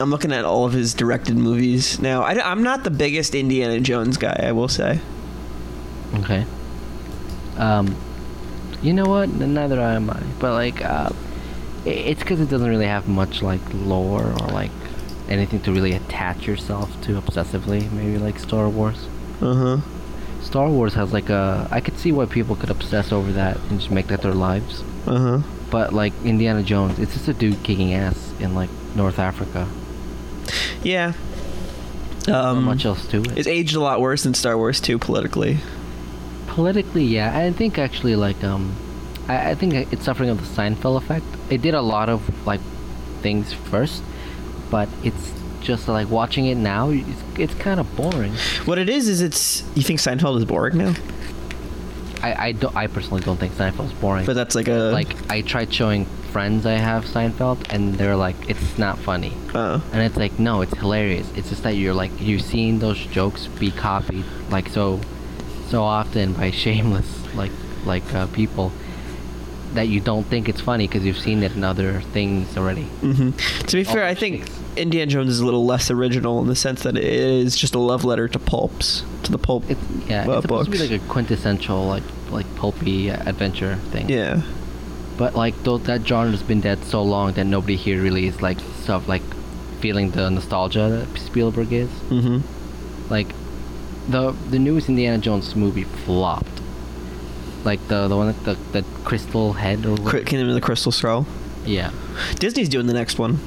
I'm 0.00 0.10
looking 0.10 0.32
at 0.32 0.44
all 0.44 0.64
of 0.64 0.72
his 0.72 0.94
directed 0.94 1.36
movies 1.36 1.98
now. 1.98 2.22
I, 2.22 2.52
am 2.52 2.62
not 2.62 2.84
the 2.84 2.90
biggest 2.90 3.34
Indiana 3.34 3.80
Jones 3.80 4.16
guy, 4.16 4.38
I 4.44 4.52
will 4.52 4.68
say. 4.68 5.00
Okay. 6.14 6.46
Um, 7.56 7.96
you 8.80 8.92
know 8.92 9.06
what? 9.06 9.28
Neither 9.28 9.80
am 9.80 10.10
I. 10.10 10.22
But 10.38 10.52
like, 10.52 10.84
uh, 10.84 11.10
it's 11.88 12.20
because 12.20 12.40
it 12.40 12.48
doesn't 12.48 12.68
really 12.68 12.86
have 12.86 13.08
much 13.08 13.42
like 13.42 13.60
lore 13.72 14.22
or 14.22 14.48
like 14.48 14.70
anything 15.28 15.60
to 15.60 15.72
really 15.72 15.92
attach 15.92 16.46
yourself 16.46 16.90
to 17.02 17.20
obsessively. 17.20 17.90
Maybe 17.92 18.18
like 18.18 18.38
Star 18.38 18.68
Wars. 18.68 19.06
Uh 19.40 19.54
huh. 19.54 19.80
Star 20.42 20.68
Wars 20.68 20.94
has 20.94 21.12
like 21.12 21.28
a. 21.30 21.68
I 21.70 21.80
could 21.80 21.98
see 21.98 22.12
why 22.12 22.26
people 22.26 22.56
could 22.56 22.70
obsess 22.70 23.12
over 23.12 23.32
that 23.32 23.56
and 23.56 23.80
just 23.80 23.90
make 23.90 24.06
that 24.08 24.22
their 24.22 24.34
lives. 24.34 24.82
Uh 25.06 25.18
huh. 25.18 25.38
But 25.70 25.92
like 25.92 26.12
Indiana 26.24 26.62
Jones, 26.62 26.98
it's 26.98 27.12
just 27.12 27.28
a 27.28 27.34
dude 27.34 27.62
kicking 27.62 27.92
ass 27.92 28.32
in 28.40 28.54
like 28.54 28.70
North 28.94 29.18
Africa. 29.18 29.68
Yeah. 30.82 31.12
Um, 32.26 32.64
much 32.64 32.84
else 32.84 33.06
to 33.08 33.22
it. 33.22 33.38
it's 33.38 33.48
aged 33.48 33.74
a 33.74 33.80
lot 33.80 34.00
worse 34.00 34.24
than 34.24 34.34
Star 34.34 34.56
Wars 34.56 34.80
2 34.80 34.98
politically. 34.98 35.58
Politically, 36.46 37.04
yeah. 37.04 37.36
I 37.38 37.50
think 37.52 37.78
actually, 37.78 38.16
like, 38.16 38.42
um, 38.44 38.74
I, 39.28 39.50
I 39.50 39.54
think 39.54 39.74
it's 39.92 40.04
suffering 40.04 40.30
of 40.30 40.38
the 40.38 40.62
Seinfeld 40.62 40.96
effect. 40.96 41.24
It 41.50 41.62
did 41.62 41.74
a 41.74 41.82
lot 41.82 42.08
of 42.08 42.46
like 42.46 42.60
things 43.20 43.52
first, 43.52 44.02
but 44.70 44.88
it's 45.04 45.32
just 45.60 45.88
like 45.88 46.08
watching 46.08 46.46
it 46.46 46.56
now. 46.56 46.90
It's, 46.90 47.22
it's 47.36 47.54
kind 47.54 47.80
of 47.80 47.96
boring. 47.96 48.34
What 48.64 48.78
it 48.78 48.88
is 48.88 49.08
is 49.08 49.20
it's. 49.20 49.62
You 49.74 49.82
think 49.82 50.00
Seinfeld 50.00 50.38
is 50.38 50.44
boring 50.44 50.78
now? 50.78 50.94
I 52.22 52.48
I 52.48 52.52
don't. 52.52 52.74
I 52.74 52.86
personally 52.86 53.22
don't 53.22 53.38
think 53.38 53.52
Seinfeld's 53.54 53.92
boring. 53.94 54.26
But 54.26 54.34
that's 54.34 54.54
like 54.54 54.68
a. 54.68 54.90
like 54.92 55.30
I 55.30 55.42
tried 55.42 55.72
showing 55.72 56.06
friends 56.32 56.66
I 56.66 56.72
have 56.72 57.04
Seinfeld, 57.04 57.72
and 57.72 57.94
they're 57.94 58.16
like, 58.16 58.36
it's 58.48 58.78
not 58.78 58.98
funny. 58.98 59.32
Oh. 59.54 59.82
And 59.92 60.02
it's 60.02 60.16
like, 60.16 60.38
no, 60.38 60.60
it's 60.60 60.76
hilarious. 60.76 61.30
It's 61.34 61.48
just 61.48 61.62
that 61.62 61.76
you're 61.76 61.94
like, 61.94 62.10
you're 62.18 62.38
seeing 62.38 62.78
those 62.78 62.98
jokes 62.98 63.46
be 63.46 63.70
copied 63.70 64.24
like 64.50 64.68
so, 64.68 65.00
so 65.68 65.82
often 65.82 66.34
by 66.34 66.50
shameless 66.50 67.34
like 67.34 67.52
like 67.84 68.14
uh, 68.14 68.26
people 68.28 68.72
that 69.74 69.88
you 69.88 70.00
don't 70.00 70.24
think 70.24 70.48
it's 70.48 70.60
funny 70.60 70.86
because 70.88 71.04
you've 71.04 71.18
seen 71.18 71.42
it 71.42 71.52
in 71.54 71.62
other 71.64 72.00
things 72.12 72.56
already. 72.56 72.84
hmm 72.84 73.30
To 73.66 73.76
be 73.76 73.84
fair, 73.84 74.04
I 74.04 74.14
think 74.14 74.44
jeez. 74.46 74.76
Indiana 74.76 75.10
Jones 75.10 75.30
is 75.30 75.40
a 75.40 75.44
little 75.44 75.66
less 75.66 75.90
original 75.90 76.40
in 76.40 76.46
the 76.46 76.54
sense 76.56 76.82
that 76.84 76.96
it 76.96 77.04
is 77.04 77.56
just 77.56 77.74
a 77.74 77.78
love 77.78 78.04
letter 78.04 78.28
to 78.28 78.38
pulps, 78.38 79.02
to 79.24 79.32
the 79.32 79.38
pulp. 79.38 79.64
It's 79.70 79.80
yeah, 80.08 80.26
uh, 80.26 80.32
it's 80.34 80.42
supposed 80.42 80.66
to 80.66 80.70
be 80.70 80.78
like 80.78 80.90
a 81.02 81.04
quintessential 81.06 81.86
like 81.86 82.04
like 82.30 82.46
pulpy 82.56 83.10
uh, 83.10 83.28
adventure 83.28 83.76
thing. 83.90 84.08
Yeah. 84.08 84.42
But 85.16 85.34
like 85.34 85.54
though 85.64 85.78
that 85.78 86.06
genre's 86.06 86.42
been 86.42 86.60
dead 86.60 86.84
so 86.84 87.02
long 87.02 87.32
that 87.32 87.44
nobody 87.44 87.76
here 87.76 88.00
really 88.00 88.26
is 88.26 88.40
like 88.40 88.58
stuff 88.82 89.08
like 89.08 89.22
feeling 89.80 90.10
the 90.12 90.30
nostalgia 90.30 90.88
that 90.88 91.18
Spielberg 91.20 91.72
is. 91.72 91.88
Mm-hmm. 92.10 92.38
like 93.12 93.28
the 94.08 94.32
the 94.50 94.58
newest 94.58 94.88
Indiana 94.88 95.18
Jones 95.18 95.54
movie 95.54 95.84
flopped. 95.84 96.57
Like 97.64 97.86
the 97.88 98.08
the 98.08 98.16
one 98.16 98.28
with 98.28 98.44
the 98.44 98.54
the 98.72 98.84
crystal 99.04 99.52
head 99.54 99.84
or 99.86 99.96
what- 99.96 100.26
Kingdom 100.26 100.48
of 100.48 100.54
the 100.54 100.60
Crystal 100.60 100.92
Skull. 100.92 101.26
Yeah. 101.66 101.90
Disney's 102.38 102.68
doing 102.68 102.86
the 102.86 102.94
next 102.94 103.18
one, 103.18 103.38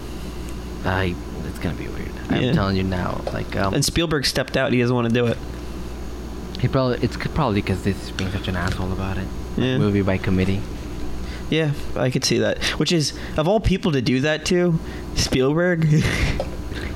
I. 0.85 1.15
It's 1.47 1.59
gonna 1.59 1.75
be 1.75 1.87
weird. 1.87 2.11
I'm 2.29 2.53
telling 2.53 2.75
you 2.77 2.83
now. 2.83 3.21
Like, 3.33 3.55
um, 3.55 3.73
and 3.73 3.83
Spielberg 3.83 4.25
stepped 4.25 4.55
out. 4.55 4.71
He 4.71 4.79
doesn't 4.79 4.95
want 4.95 5.07
to 5.09 5.13
do 5.13 5.25
it. 5.27 5.37
he 6.59 6.67
probably. 6.67 6.99
It's 7.01 7.17
probably 7.17 7.61
because 7.61 7.83
this 7.83 8.11
being 8.11 8.31
such 8.31 8.47
an 8.47 8.55
asshole 8.55 8.91
about 8.91 9.17
it. 9.17 9.27
Yeah. 9.57 9.77
Movie 9.77 10.01
by 10.01 10.17
committee. 10.17 10.61
Yeah, 11.49 11.71
I 11.97 12.09
could 12.09 12.23
see 12.23 12.37
that. 12.39 12.63
Which 12.79 12.91
is 12.93 13.11
of 13.37 13.47
all 13.47 13.59
people 13.59 13.91
to 13.91 14.01
do 14.01 14.21
that 14.21 14.45
to, 14.47 14.79
Spielberg. 15.15 15.87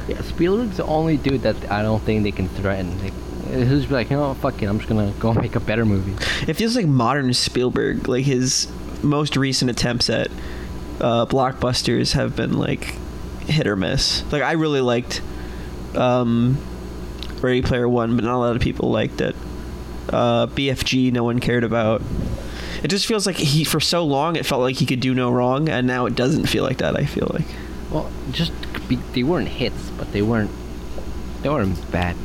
Yeah, 0.07 0.21
Spielberg's 0.21 0.77
the 0.77 0.85
only 0.85 1.17
dude 1.17 1.41
that 1.41 1.71
I 1.71 1.81
don't 1.81 1.99
think 2.03 2.21
they 2.21 2.31
can 2.31 2.47
threaten. 2.47 3.01
Like, 3.03 3.13
who's 3.63 3.89
like, 3.89 4.09
you 4.09 4.17
know, 4.17 4.33
fuck 4.35 4.61
it, 4.61 4.65
I'm 4.65 4.77
just 4.77 4.89
gonna 4.89 5.13
go 5.19 5.33
make 5.41 5.55
a 5.55 5.59
better 5.59 5.85
movie. 5.85 6.13
it 6.47 6.55
feels 6.55 6.75
like 6.75 6.85
modern 6.85 7.33
Spielberg. 7.33 8.07
Like 8.07 8.25
his 8.25 8.71
most 9.03 9.37
recent 9.37 9.71
attempts 9.71 10.09
at 10.09 10.29
uh, 10.99 11.25
blockbusters 11.25 12.13
have 12.13 12.35
been 12.35 12.57
like 12.57 12.95
hit 13.47 13.67
or 13.67 13.75
miss. 13.75 14.23
Like 14.31 14.41
I 14.41 14.53
really 14.53 14.81
liked 14.81 15.21
um, 15.95 16.57
Ready 17.41 17.61
Player 17.61 17.87
One, 17.87 18.15
but 18.15 18.25
not 18.25 18.35
a 18.35 18.39
lot 18.39 18.55
of 18.55 18.61
people 18.61 18.89
liked 18.91 19.21
it. 19.21 19.35
Uh, 20.09 20.47
BFG, 20.47 21.11
no 21.11 21.23
one 21.23 21.39
cared 21.39 21.63
about. 21.63 22.01
It 22.83 22.89
just 22.89 23.07
feels 23.07 23.25
like 23.25 23.37
he, 23.37 23.63
for 23.63 23.79
so 23.79 24.05
long, 24.05 24.35
it 24.35 24.45
felt 24.45 24.61
like 24.61 24.75
he 24.75 24.85
could 24.85 24.99
do 24.99 25.15
no 25.15 25.31
wrong, 25.31 25.69
and 25.69 25.87
now 25.87 26.05
it 26.05 26.15
doesn't 26.15 26.45
feel 26.47 26.63
like 26.63 26.77
that. 26.77 26.95
I 26.95 27.05
feel 27.05 27.29
like. 27.33 27.47
Well, 27.91 28.11
just 28.31 28.51
be, 28.87 28.97
they 29.13 29.23
weren't 29.23 29.47
hits, 29.47 29.89
but 29.91 30.11
they 30.11 30.21
weren't 30.21 30.51
they 31.41 31.49
weren't 31.49 31.91
bad 31.91 32.15
movies. 32.17 32.24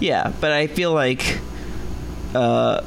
Yeah, 0.00 0.32
but 0.40 0.52
I 0.52 0.66
feel 0.66 0.92
like, 0.92 1.38
uh, 2.34 2.82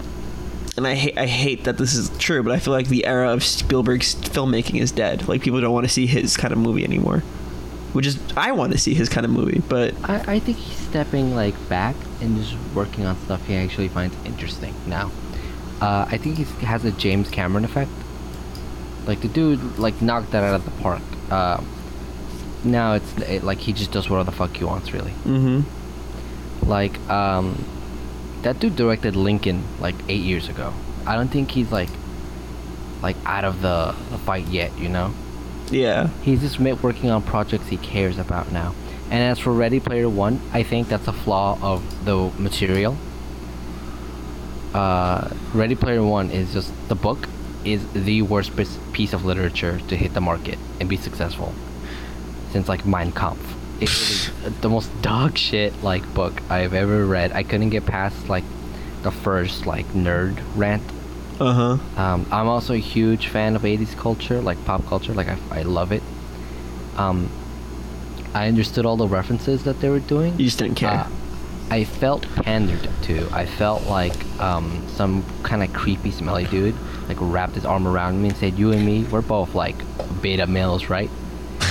and 0.78 0.86
I 0.86 0.96
hate 0.96 1.18
I 1.18 1.26
hate 1.26 1.64
that 1.64 1.78
this 1.78 1.96
is 1.96 2.10
true, 2.18 2.44
but 2.44 2.52
I 2.52 2.60
feel 2.60 2.74
like 2.74 2.90
the 2.90 3.06
era 3.06 3.32
of 3.32 3.44
Spielberg's 3.44 4.16
filmmaking 4.16 4.82
is 4.82 4.92
dead. 4.92 5.28
Like 5.28 5.42
people 5.42 5.62
don't 5.62 5.74
want 5.74 5.86
to 5.86 5.94
see 5.94 6.06
his 6.06 6.38
kind 6.38 6.52
of 6.52 6.60
movie 6.60 6.84
anymore. 6.84 7.20
Which 7.94 8.06
is 8.06 8.20
I 8.36 8.52
want 8.52 8.74
to 8.74 8.78
see 8.78 8.94
his 8.94 9.08
kind 9.08 9.26
of 9.26 9.32
movie, 9.32 9.62
but 9.70 9.94
I, 10.04 10.36
I 10.36 10.40
think 10.40 10.58
he's 10.58 10.78
stepping 10.78 11.34
like 11.34 11.56
back 11.70 11.96
and 12.20 12.38
just 12.38 12.56
working 12.74 13.06
on 13.06 13.18
stuff 13.22 13.46
he 13.48 13.56
actually 13.56 13.88
finds 13.88 14.16
interesting 14.26 14.76
now. 14.86 15.12
Uh, 15.80 16.06
I 16.10 16.18
think 16.18 16.38
he 16.38 16.44
has 16.66 16.84
a 16.84 16.92
James 16.92 17.30
Cameron 17.30 17.64
effect. 17.64 17.92
Like 19.08 19.22
the 19.22 19.30
dude 19.30 19.78
like 19.78 20.02
knocked 20.02 20.32
that 20.32 20.44
out 20.44 20.56
of 20.56 20.66
the 20.66 20.72
park. 20.82 21.02
Uh, 21.30 21.62
now 22.66 22.94
it's 22.94 23.18
it, 23.20 23.44
like 23.44 23.60
he 23.60 23.72
just 23.72 23.92
does 23.92 24.10
whatever 24.10 24.30
the 24.30 24.36
fuck 24.36 24.58
he 24.58 24.66
wants, 24.66 24.92
really. 24.92 25.12
mm-hmm. 25.12 25.62
Like, 26.66 27.00
um, 27.10 27.64
that 28.42 28.60
dude 28.60 28.76
directed 28.76 29.16
Lincoln 29.16 29.64
like 29.80 29.96
eight 30.08 30.24
years 30.24 30.50
ago. 30.50 30.74
I 31.06 31.16
don't 31.16 31.30
think 31.30 31.52
he's 31.52 31.72
like, 31.72 31.90
like 33.02 33.16
out 33.26 33.44
of 33.44 33.62
the, 33.62 33.96
the 34.10 34.18
fight 34.18 34.48
yet, 34.48 34.78
you 34.78 34.90
know? 34.90 35.14
Yeah. 35.70 36.10
He's 36.22 36.42
just 36.42 36.60
working 36.60 37.10
on 37.10 37.24
projects 37.24 37.68
he 37.68 37.78
cares 37.78 38.18
about 38.18 38.52
now. 38.52 38.74
And 39.10 39.22
as 39.24 39.40
for 39.40 39.52
Ready 39.52 39.80
Player 39.80 40.10
One, 40.10 40.42
I 40.52 40.64
think 40.64 40.88
that's 40.88 41.08
a 41.08 41.14
flaw 41.14 41.60
of 41.62 42.06
the 42.06 42.32
material. 42.40 42.98
Uh, 44.74 45.30
Ready 45.54 45.76
Player 45.76 46.04
One 46.04 46.32
is 46.32 46.54
just 46.54 46.72
the 46.90 46.96
book 46.96 47.30
is 47.64 47.86
the 47.94 48.22
worst 48.22 48.52
piece 48.94 49.14
of 49.14 49.26
literature 49.26 49.80
to 49.88 49.96
hit 49.96 50.14
the 50.14 50.22
market 50.22 50.60
and 50.80 50.88
be 50.88 50.98
successful 50.98 51.54
since 52.52 52.68
like 52.68 52.86
Mein 52.86 53.12
Kampf. 53.12 53.56
It 53.82 53.90
is 53.90 54.32
the 54.62 54.70
most 54.70 54.90
dog 55.02 55.38
shit 55.38 55.84
like 55.84 56.12
book 56.14 56.42
I've 56.50 56.74
ever 56.74 57.06
read. 57.06 57.32
I 57.34 57.44
couldn't 57.44 57.70
get 57.72 57.86
past 57.86 58.30
like 58.30 58.44
the 59.04 59.12
first 59.12 59.66
like 59.66 59.86
nerd 59.94 60.42
rant 60.56 60.82
Uh 61.40 61.54
huh. 61.54 62.02
um, 62.02 62.26
I'm 62.32 62.48
also 62.48 62.74
a 62.74 62.78
huge 62.78 63.28
fan 63.28 63.56
of 63.56 63.64
80s 63.64 63.96
culture, 63.98 64.42
like 64.42 64.64
pop 64.66 64.86
culture. 64.86 65.14
Like 65.14 65.28
I, 65.28 65.38
I 65.52 65.62
love 65.64 65.92
it. 65.92 66.02
Um, 66.98 67.30
I 68.34 68.48
understood 68.48 68.86
all 68.86 68.98
the 68.98 69.08
references 69.08 69.64
that 69.64 69.80
they 69.82 69.90
were 69.90 70.00
doing. 70.00 70.38
You 70.40 70.46
just 70.46 70.60
didn't 70.60 70.76
care. 70.76 70.90
Uh, 70.92 71.10
I 71.70 71.84
felt 71.84 72.22
pandered 72.36 72.88
to. 73.04 73.28
I 73.32 73.46
felt 73.46 73.84
like 73.88 74.16
um, 74.40 74.88
some 74.90 75.26
kind 75.44 75.64
of 75.64 75.74
creepy, 75.74 76.12
smelly 76.12 76.46
dude 76.46 76.76
like 77.08 77.18
wrapped 77.20 77.56
his 77.56 77.66
arm 77.66 77.88
around 77.88 78.22
me 78.22 78.30
and 78.30 78.38
said, 78.38 78.58
"You 78.58 78.72
and 78.72 78.86
me, 78.86 79.04
we're 79.06 79.22
both 79.22 79.56
like 79.56 79.76
beta 80.22 80.48
males, 80.48 80.90
right?" 80.90 81.10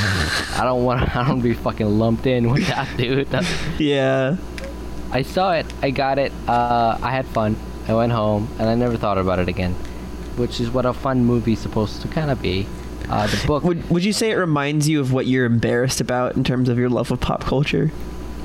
I 0.57 0.61
don't 0.65 0.85
want. 0.85 1.15
I 1.17 1.27
don't 1.27 1.41
be 1.41 1.55
fucking 1.55 1.87
lumped 1.99 2.27
in 2.27 2.51
with 2.51 2.67
that 2.69 2.97
dude. 2.97 3.29
That's, 3.29 3.49
yeah. 3.79 4.37
I 5.11 5.23
saw 5.23 5.53
it. 5.53 5.67
I 5.83 5.91
got 5.91 6.19
it. 6.19 6.33
Uh, 6.49 6.99
I 7.03 7.11
had 7.11 7.27
fun. 7.27 7.57
I 7.87 7.95
went 7.95 8.13
home 8.13 8.49
and 8.59 8.69
I 8.69 8.75
never 8.75 8.97
thought 8.97 9.19
about 9.19 9.39
it 9.39 9.49
again, 9.49 9.75
which 10.37 10.61
is 10.61 10.71
what 10.71 10.87
a 10.87 10.93
fun 10.93 11.25
movie's 11.25 11.61
supposed 11.61 12.03
to 12.03 12.09
kind 12.09 12.31
of 12.31 12.41
be. 12.43 12.67
Uh, 13.09 13.27
the 13.27 13.47
book, 13.47 13.63
Would 13.65 13.89
Would 13.91 14.05
you 14.05 14.13
say 14.15 14.31
it 14.31 14.37
reminds 14.37 14.89
you 14.89 14.99
of 15.01 15.13
what 15.13 15.27
you're 15.27 15.45
embarrassed 15.45 16.01
about 16.01 16.37
in 16.37 16.45
terms 16.45 16.69
of 16.71 16.79
your 16.79 16.89
love 16.89 17.11
of 17.11 17.21
pop 17.21 17.43
culture? 17.45 17.93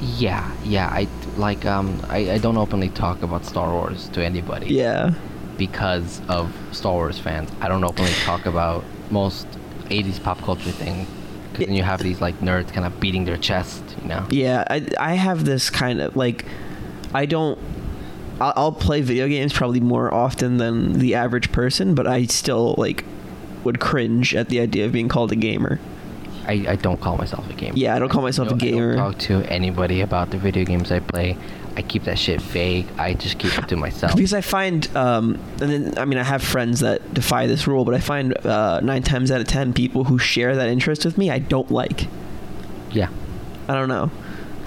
yeah, 0.01 0.49
yeah. 0.63 0.87
I 0.87 1.07
like. 1.37 1.65
Um, 1.65 1.99
I, 2.09 2.31
I 2.31 2.37
don't 2.37 2.57
openly 2.57 2.89
talk 2.89 3.21
about 3.21 3.45
Star 3.45 3.71
Wars 3.71 4.07
to 4.09 4.23
anybody. 4.23 4.67
Yeah. 4.67 5.13
Because 5.57 6.21
of 6.29 6.53
Star 6.71 6.93
Wars 6.93 7.19
fans, 7.19 7.49
I 7.59 7.67
don't 7.67 7.83
openly 7.83 8.11
talk 8.23 8.45
about 8.45 8.83
most 9.11 9.47
'80s 9.89 10.21
pop 10.21 10.39
culture 10.39 10.71
thing. 10.71 11.05
Because 11.51 11.67
then 11.67 11.75
you 11.75 11.83
have 11.83 12.01
these 12.01 12.21
like 12.21 12.39
nerds 12.39 12.71
kind 12.71 12.85
of 12.85 12.99
beating 12.99 13.25
their 13.25 13.37
chest, 13.37 13.83
you 14.01 14.07
know. 14.07 14.25
Yeah, 14.29 14.63
I 14.69 14.87
I 14.99 15.13
have 15.15 15.45
this 15.45 15.69
kind 15.69 15.99
of 16.01 16.15
like, 16.15 16.45
I 17.13 17.25
don't. 17.25 17.57
I'll, 18.39 18.53
I'll 18.55 18.71
play 18.71 19.01
video 19.01 19.27
games 19.27 19.51
probably 19.51 19.81
more 19.81 20.13
often 20.13 20.57
than 20.57 20.99
the 20.99 21.15
average 21.15 21.51
person, 21.51 21.95
but 21.95 22.07
I 22.07 22.25
still 22.25 22.75
like 22.77 23.03
would 23.63 23.79
cringe 23.79 24.33
at 24.35 24.49
the 24.49 24.59
idea 24.61 24.85
of 24.85 24.91
being 24.91 25.09
called 25.09 25.31
a 25.31 25.35
gamer. 25.35 25.79
I, 26.47 26.65
I 26.69 26.75
don't 26.77 26.99
call 26.99 27.17
myself 27.17 27.47
a 27.49 27.53
gamer. 27.53 27.77
Yeah, 27.77 27.95
I 27.95 27.99
don't 27.99 28.09
call 28.09 28.23
myself 28.23 28.49
a 28.49 28.55
gamer. 28.55 28.93
I 28.93 28.95
don't 28.95 29.11
talk 29.11 29.19
to 29.23 29.43
anybody 29.51 30.01
about 30.01 30.31
the 30.31 30.37
video 30.37 30.63
games 30.65 30.91
I 30.91 30.99
play. 30.99 31.37
I 31.79 31.81
keep 31.81 32.03
that 32.03 32.19
shit 32.19 32.41
vague. 32.41 32.87
I 32.97 33.13
just 33.13 33.39
keep 33.39 33.57
it 33.57 33.69
to 33.69 33.77
myself. 33.77 34.17
Because 34.17 34.33
I 34.33 34.41
find, 34.41 34.93
um, 34.97 35.39
and 35.61 35.71
then 35.71 35.97
I 35.97 36.03
mean, 36.03 36.19
I 36.19 36.23
have 36.23 36.43
friends 36.43 36.81
that 36.81 37.13
defy 37.13 37.47
this 37.47 37.67
rule, 37.67 37.85
but 37.85 37.93
I 37.93 38.01
find 38.01 38.35
uh, 38.45 38.81
nine 38.81 39.01
times 39.01 39.31
out 39.31 39.39
of 39.39 39.47
ten 39.47 39.71
people 39.71 40.03
who 40.03 40.19
share 40.19 40.57
that 40.57 40.67
interest 40.67 41.05
with 41.05 41.17
me, 41.17 41.31
I 41.31 41.39
don't 41.39 41.71
like. 41.71 42.07
Yeah. 42.91 43.07
I 43.69 43.75
don't 43.75 43.87
know. 43.87 44.11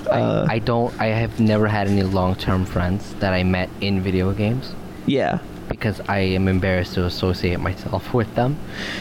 Uh, 0.08 0.46
I, 0.48 0.54
I 0.54 0.58
don't 0.58 0.98
I 0.98 1.08
have 1.08 1.38
never 1.38 1.68
had 1.68 1.86
any 1.86 2.02
long 2.02 2.34
term 2.34 2.64
friends 2.64 3.12
that 3.16 3.34
I 3.34 3.42
met 3.42 3.68
in 3.82 4.00
video 4.00 4.32
games 4.32 4.72
yeah, 5.06 5.38
because 5.68 6.00
I 6.08 6.18
am 6.18 6.48
embarrassed 6.48 6.94
to 6.94 7.04
associate 7.04 7.60
myself 7.60 8.14
with 8.18 8.34
them. 8.34 8.56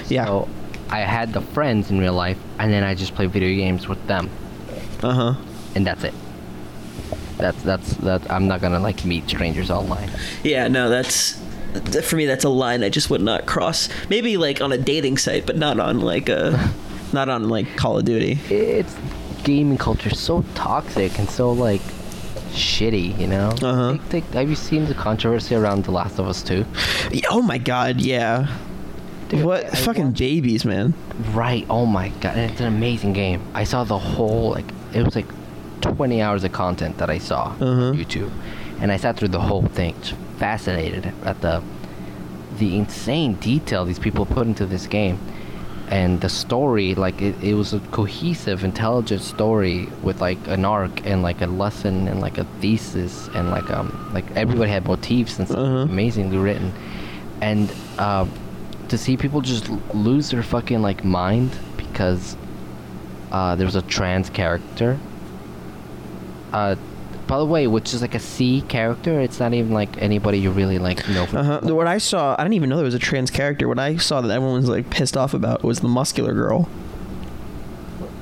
Yeah. 0.10 0.26
So 0.26 0.50
I 0.90 1.00
had 1.00 1.32
the 1.32 1.42
friends 1.42 1.92
in 1.92 2.00
real 2.00 2.14
life 2.14 2.38
and 2.60 2.74
then 2.74 2.84
I 2.84 2.94
just 2.94 3.16
play 3.16 3.28
video 3.28 3.56
games 3.56 3.88
with 3.88 4.06
them 4.08 4.30
uh 5.02 5.14
huh. 5.14 5.36
and 5.76 5.88
that's 5.88 6.04
it. 6.04 6.14
That's 7.38 7.62
that's 7.64 7.94
that 7.98 8.30
I'm 8.32 8.48
not 8.48 8.62
gonna 8.62 8.80
like 8.80 9.04
meet 9.06 9.28
strangers 9.30 9.70
online. 9.72 10.10
Yeah, 10.44 10.68
no, 10.68 10.90
that's 10.90 11.40
for 12.04 12.16
me. 12.16 12.26
That's 12.26 12.44
a 12.44 12.50
line 12.50 12.84
I 12.84 12.90
just 12.90 13.10
would 13.10 13.22
not 13.22 13.46
cross. 13.46 13.90
Maybe 14.10 14.38
like 14.38 14.62
on 14.62 14.72
a 14.72 14.78
dating 14.78 15.18
site, 15.18 15.46
but 15.46 15.58
not 15.58 15.80
on 15.80 16.02
like 16.02 16.30
a, 16.30 16.72
not 17.14 17.30
on 17.30 17.50
like 17.50 17.76
Call 17.78 17.98
of 17.98 18.06
Duty. 18.06 18.40
It's 18.54 18.96
gaming 19.44 19.78
culture 19.78 20.10
so 20.12 20.44
toxic 20.54 21.18
and 21.18 21.30
so 21.30 21.52
like 21.52 21.82
shitty, 22.52 23.18
you 23.18 23.28
know? 23.28 23.50
Uh-huh. 23.62 23.94
Take- 24.10 24.10
take- 24.10 24.34
have 24.34 24.50
you 24.50 24.56
seen 24.56 24.86
the 24.86 24.94
controversy 24.94 25.56
around 25.56 25.86
The 25.86 25.92
Last 25.92 26.20
of 26.20 26.28
Us 26.28 26.44
2? 26.44 26.66
Yeah, 27.12 27.22
Oh 27.30 27.42
my 27.42 27.58
god, 27.58 28.02
yeah. 28.02 28.48
Dude, 29.30 29.46
what 29.46 29.64
I- 29.66 29.68
I 29.70 29.76
fucking 29.76 30.08
watched- 30.08 30.20
babies, 30.20 30.66
man? 30.66 30.94
Right. 31.34 31.66
Oh 31.70 31.86
my 31.86 32.10
god. 32.20 32.36
And 32.38 32.52
it's 32.52 32.60
an 32.60 32.68
amazing 32.68 33.14
game. 33.14 33.42
I 33.54 33.64
saw 33.64 33.84
the 33.86 33.98
whole 33.98 34.52
like 34.52 34.66
it 34.94 35.04
was 35.04 35.16
like 35.16 35.28
20 35.82 36.22
hours 36.22 36.44
of 36.44 36.52
content 36.52 36.98
that 37.00 37.10
I 37.10 37.18
saw 37.18 37.48
Uh-huh. 37.60 37.66
on 37.90 37.98
YouTube, 37.98 38.32
and 38.80 38.92
I 38.92 38.98
sat 38.98 39.18
through 39.18 39.30
the 39.30 39.42
whole 39.42 39.64
thing, 39.64 39.96
just 40.02 40.16
fascinated 40.38 41.12
at 41.26 41.42
the 41.42 41.62
the 42.58 42.78
insane 42.78 43.34
detail 43.36 43.86
these 43.86 43.98
people 44.00 44.26
put 44.26 44.46
into 44.46 44.66
this 44.66 44.86
game, 44.88 45.18
and 45.90 46.22
the 46.22 46.30
story. 46.30 46.94
Like 46.96 47.22
it, 47.22 47.36
it 47.44 47.54
was 47.56 47.74
a 47.74 47.80
cohesive, 47.92 48.64
intelligent 48.64 49.22
story 49.22 49.88
with 50.04 50.22
like 50.22 50.38
an 50.48 50.66
arc 50.66 51.06
and 51.06 51.24
like 51.24 51.42
a 51.42 51.48
lesson 51.48 52.08
and 52.08 52.20
like 52.22 52.38
a 52.38 52.44
thesis 52.60 53.30
and 53.34 53.50
like 53.50 53.70
um 53.72 53.88
like 54.14 54.26
everybody 54.36 54.70
had 54.70 54.86
motifs 54.86 55.40
and 55.40 55.48
stuff. 55.48 55.60
Uh-huh. 55.60 55.78
amazingly 55.94 56.38
written, 56.38 56.72
and 57.42 57.72
uh, 57.98 58.26
to 58.90 58.98
see 58.98 59.16
people 59.18 59.42
just 59.42 59.70
lose 59.94 60.30
their 60.32 60.44
fucking 60.44 60.82
like 60.82 61.04
mind 61.06 61.52
because 61.78 62.36
uh, 63.32 63.56
there 63.56 63.66
was 63.66 63.76
a 63.76 63.82
trans 63.84 64.30
character. 64.30 65.00
Uh, 66.54 66.76
by 67.28 67.38
the 67.38 67.46
way, 67.46 67.66
which 67.68 67.94
is 67.94 68.02
like 68.02 68.16
a 68.16 68.20
C 68.20 68.62
character. 68.62 69.20
It's 69.22 69.40
not 69.40 69.54
even 69.54 69.72
like 69.72 70.02
anybody 70.02 70.40
you 70.40 70.52
really 70.52 70.80
like 70.80 71.08
know. 71.10 71.26
from- 71.26 71.38
Uh 71.40 71.44
huh. 71.62 71.74
What 71.76 71.88
I 71.88 71.98
saw, 71.98 72.36
I 72.38 72.44
didn't 72.44 72.56
even 72.56 72.70
know 72.70 72.76
there 72.76 72.86
was 72.86 72.94
a 72.94 73.00
trans 73.00 73.32
character. 73.32 73.68
What 73.68 73.80
I 73.80 73.96
saw 73.98 74.20
that 74.22 74.32
everyone 74.32 74.58
was 74.58 74.70
like 74.70 74.90
pissed 74.90 75.16
off 75.16 75.34
about 75.34 75.64
was 75.64 75.80
the 75.80 75.88
muscular 75.88 76.34
girl. 76.34 76.68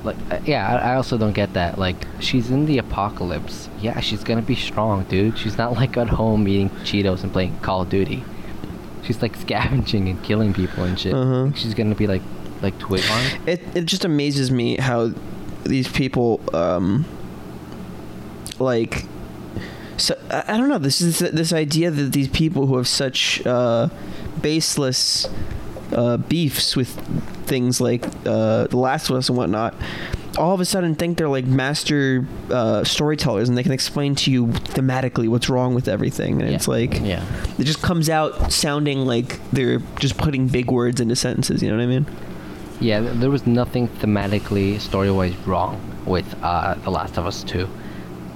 Like, 0.02 0.16
uh, 0.30 0.38
yeah, 0.46 0.66
I, 0.66 0.92
I 0.92 0.94
also 0.94 1.18
don't 1.18 1.32
get 1.34 1.52
that. 1.54 1.78
Like, 1.78 2.06
she's 2.20 2.50
in 2.50 2.64
the 2.66 2.78
apocalypse. 2.78 3.68
Yeah, 3.82 4.00
she's 4.00 4.24
gonna 4.24 4.40
be 4.42 4.54
strong, 4.54 5.04
dude. 5.04 5.36
She's 5.36 5.58
not 5.58 5.72
like 5.74 5.96
at 5.96 6.08
home 6.08 6.46
eating 6.48 6.70
Cheetos 6.84 7.22
and 7.22 7.32
playing 7.32 7.58
Call 7.60 7.82
of 7.82 7.90
Duty. 7.90 8.24
She's 9.02 9.20
like 9.20 9.34
scavenging 9.44 10.08
and 10.08 10.22
killing 10.22 10.54
people 10.54 10.84
and 10.84 10.98
shit. 10.98 11.14
Uh-huh. 11.14 11.52
She's 11.54 11.74
gonna 11.74 11.94
be 11.94 12.06
like 12.06 12.22
like 12.62 12.78
twig 12.78 13.02
on. 13.10 13.48
It 13.48 13.60
it 13.74 13.84
just 13.86 14.04
amazes 14.04 14.50
me 14.50 14.76
how 14.76 15.12
these 15.64 15.88
people 15.88 16.40
um 16.54 17.04
like 18.60 19.04
so 19.96 20.16
I, 20.30 20.56
don't 20.56 20.68
know 20.68 20.78
this 20.78 21.00
is 21.00 21.18
this 21.18 21.52
idea 21.52 21.90
that 21.90 22.12
these 22.12 22.28
people 22.28 22.66
who 22.66 22.76
have 22.76 22.88
such 22.88 23.44
uh 23.46 23.88
baseless 24.40 25.28
uh 25.92 26.16
beefs 26.16 26.76
with 26.76 26.88
things 27.46 27.80
like 27.80 28.04
uh 28.26 28.66
The 28.68 28.76
Last 28.76 29.10
of 29.10 29.16
Us 29.16 29.28
and 29.28 29.36
whatnot 29.36 29.74
all 30.38 30.54
of 30.54 30.60
a 30.60 30.64
sudden 30.64 30.94
think 30.94 31.18
they're 31.18 31.28
like 31.28 31.44
master 31.44 32.24
uh, 32.50 32.84
storytellers 32.84 33.48
and 33.48 33.58
they 33.58 33.64
can 33.64 33.72
explain 33.72 34.14
to 34.14 34.30
you 34.30 34.46
thematically 34.46 35.28
what's 35.28 35.48
wrong 35.50 35.74
with 35.74 35.88
everything 35.88 36.40
and 36.40 36.48
Yeah. 36.50 36.54
it's 36.56 36.68
like 36.68 37.00
Yeah. 37.02 37.24
it 37.58 37.64
just 37.64 37.82
comes 37.82 38.08
out 38.08 38.52
sounding 38.52 39.04
like 39.06 39.40
they're 39.50 39.80
just 39.98 40.16
putting 40.16 40.46
big 40.46 40.70
words 40.70 41.00
into 41.00 41.16
sentences 41.16 41.62
you 41.62 41.68
know 41.68 41.76
what 41.76 41.82
i 41.82 41.86
mean 41.86 42.06
Yeah, 42.80 43.00
there 43.00 43.28
was 43.28 43.44
nothing 43.46 43.88
thematically, 43.88 44.80
story-wise 44.80 45.34
wrong 45.46 45.78
with 46.06 46.24
uh, 46.42 46.74
The 46.84 46.90
Last 46.90 47.18
of 47.18 47.26
Us 47.26 47.42
2. 47.44 47.68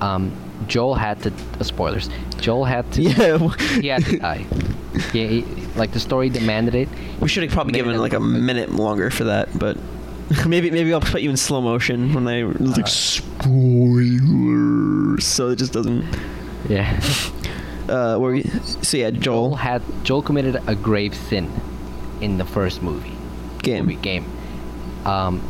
Um, 0.00 0.32
Joel 0.66 0.94
had 0.94 1.20
to 1.22 1.32
uh, 1.60 1.64
spoilers. 1.64 2.08
Joel 2.38 2.64
had 2.64 2.90
to 2.92 3.02
yeah 3.02 3.38
he 3.80 3.88
had 3.88 4.04
to 4.06 4.18
die. 4.18 4.44
Yeah, 5.12 5.26
he, 5.26 5.42
like 5.76 5.92
the 5.92 6.00
story 6.00 6.28
demanded 6.30 6.74
it. 6.74 6.88
We 7.20 7.28
should 7.28 7.42
have 7.42 7.52
probably 7.52 7.72
Minute 7.72 7.84
given 7.86 8.00
like 8.00 8.12
a 8.12 8.16
and- 8.16 8.46
minute 8.46 8.70
longer 8.72 9.10
for 9.10 9.24
that, 9.24 9.48
but 9.58 9.76
maybe 10.46 10.70
maybe 10.70 10.92
I'll 10.94 11.00
put 11.00 11.20
you 11.22 11.30
in 11.30 11.36
slow 11.36 11.60
motion 11.60 12.12
when 12.14 12.28
I 12.28 12.42
like 12.42 12.86
spoilers, 13.88 15.24
so 15.24 15.48
it 15.50 15.56
just 15.56 15.72
doesn't. 15.72 16.04
Yeah. 16.68 17.00
Uh, 17.88 18.16
where 18.18 18.32
we, 18.32 18.42
so 18.82 18.96
yeah, 18.96 19.10
Joel 19.10 19.20
Joel 19.50 19.56
had 19.56 19.82
Joel 20.04 20.22
committed 20.22 20.56
a 20.66 20.74
grave 20.74 21.14
sin 21.14 21.50
in 22.20 22.38
the 22.38 22.44
first 22.44 22.82
movie. 22.82 23.12
game. 23.62 23.84
movie 23.86 23.96
game. 24.00 24.24
Um, 25.04 25.42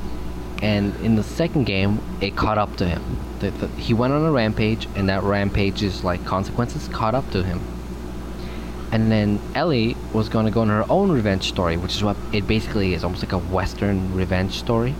and 0.64 0.96
in 1.04 1.14
the 1.14 1.22
second 1.22 1.64
game, 1.64 2.00
it 2.22 2.36
caught 2.36 2.56
up 2.56 2.76
to 2.76 2.88
him. 2.88 3.02
The, 3.40 3.50
the, 3.50 3.68
he 3.68 3.92
went 3.92 4.14
on 4.14 4.24
a 4.24 4.32
rampage, 4.32 4.88
and 4.96 5.10
that 5.10 5.22
rampage's 5.22 6.02
like 6.02 6.24
consequences 6.24 6.88
caught 6.88 7.14
up 7.14 7.30
to 7.32 7.42
him. 7.42 7.60
And 8.90 9.12
then 9.12 9.40
Ellie 9.54 9.94
was 10.14 10.30
going 10.30 10.46
to 10.46 10.50
go 10.50 10.62
on 10.62 10.70
her 10.70 10.86
own 10.88 11.12
revenge 11.12 11.46
story, 11.48 11.76
which 11.76 11.94
is 11.94 12.02
what 12.02 12.16
it 12.32 12.46
basically 12.46 12.94
is, 12.94 13.04
almost 13.04 13.22
like 13.22 13.32
a 13.32 13.38
Western 13.38 14.14
revenge 14.14 14.52
story. 14.58 14.94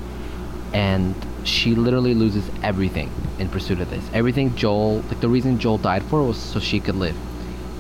And 0.75 1.15
she 1.45 1.75
literally 1.75 2.13
loses 2.13 2.47
everything 2.63 3.11
in 3.39 3.49
pursuit 3.49 3.81
of 3.81 3.89
this. 3.89 4.05
Everything 4.13 4.55
Joel, 4.57 5.01
like 5.09 5.21
the 5.21 5.31
reason 5.31 5.59
Joel 5.59 5.79
died 5.79 6.03
for 6.03 6.23
was 6.23 6.37
so 6.37 6.61
she 6.61 6.79
could 6.79 6.97
live. 6.97 7.17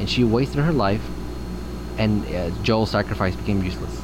And 0.00 0.08
she 0.08 0.24
wasted 0.24 0.64
her 0.64 0.72
life, 0.72 1.06
and 1.98 2.24
uh, 2.34 2.48
Joel's 2.62 2.92
sacrifice 2.92 3.36
became 3.36 3.62
useless. 3.62 4.03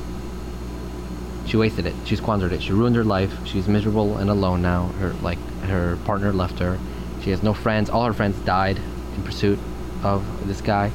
She 1.51 1.57
wasted 1.57 1.85
it. 1.87 1.95
She 2.05 2.15
squandered 2.17 2.53
it. 2.53 2.63
She 2.63 2.73
ruined 2.73 2.95
her 2.97 3.05
life. 3.05 3.33
She's 3.47 3.67
miserable 3.69 4.17
and 4.19 4.31
alone 4.31 4.63
now. 4.63 4.87
Her 5.01 5.13
like 5.21 5.39
her 5.65 5.97
partner 6.05 6.33
left 6.33 6.59
her. 6.61 6.79
She 7.23 7.31
has 7.31 7.43
no 7.43 7.53
friends. 7.53 7.91
All 7.91 8.05
her 8.07 8.13
friends 8.15 8.37
died 8.47 8.79
in 9.17 9.23
pursuit 9.25 9.59
of 10.05 10.23
this 10.47 10.61
guy, 10.61 10.91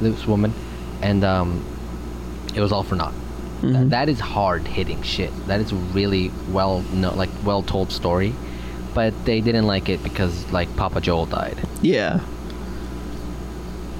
this 0.00 0.26
woman, 0.26 0.52
and 1.00 1.22
um, 1.24 1.64
it 2.54 2.60
was 2.60 2.72
all 2.72 2.82
for 2.82 2.96
naught. 2.96 3.14
Th- 3.62 3.72
Mhm. 3.74 3.90
that 3.90 4.08
is 4.08 4.18
hard 4.20 4.66
hitting 4.66 5.00
shit. 5.02 5.30
That 5.46 5.60
is 5.60 5.72
really 5.72 6.30
well 6.50 6.82
no, 6.92 7.14
like 7.14 7.30
well 7.44 7.62
told 7.62 7.92
story, 7.92 8.34
but 8.94 9.12
they 9.24 9.40
didn't 9.40 9.66
like 9.66 9.88
it 9.88 10.02
because 10.02 10.50
like 10.50 10.74
Papa 10.76 11.00
Joel 11.00 11.26
died. 11.26 11.56
Yeah, 11.82 12.20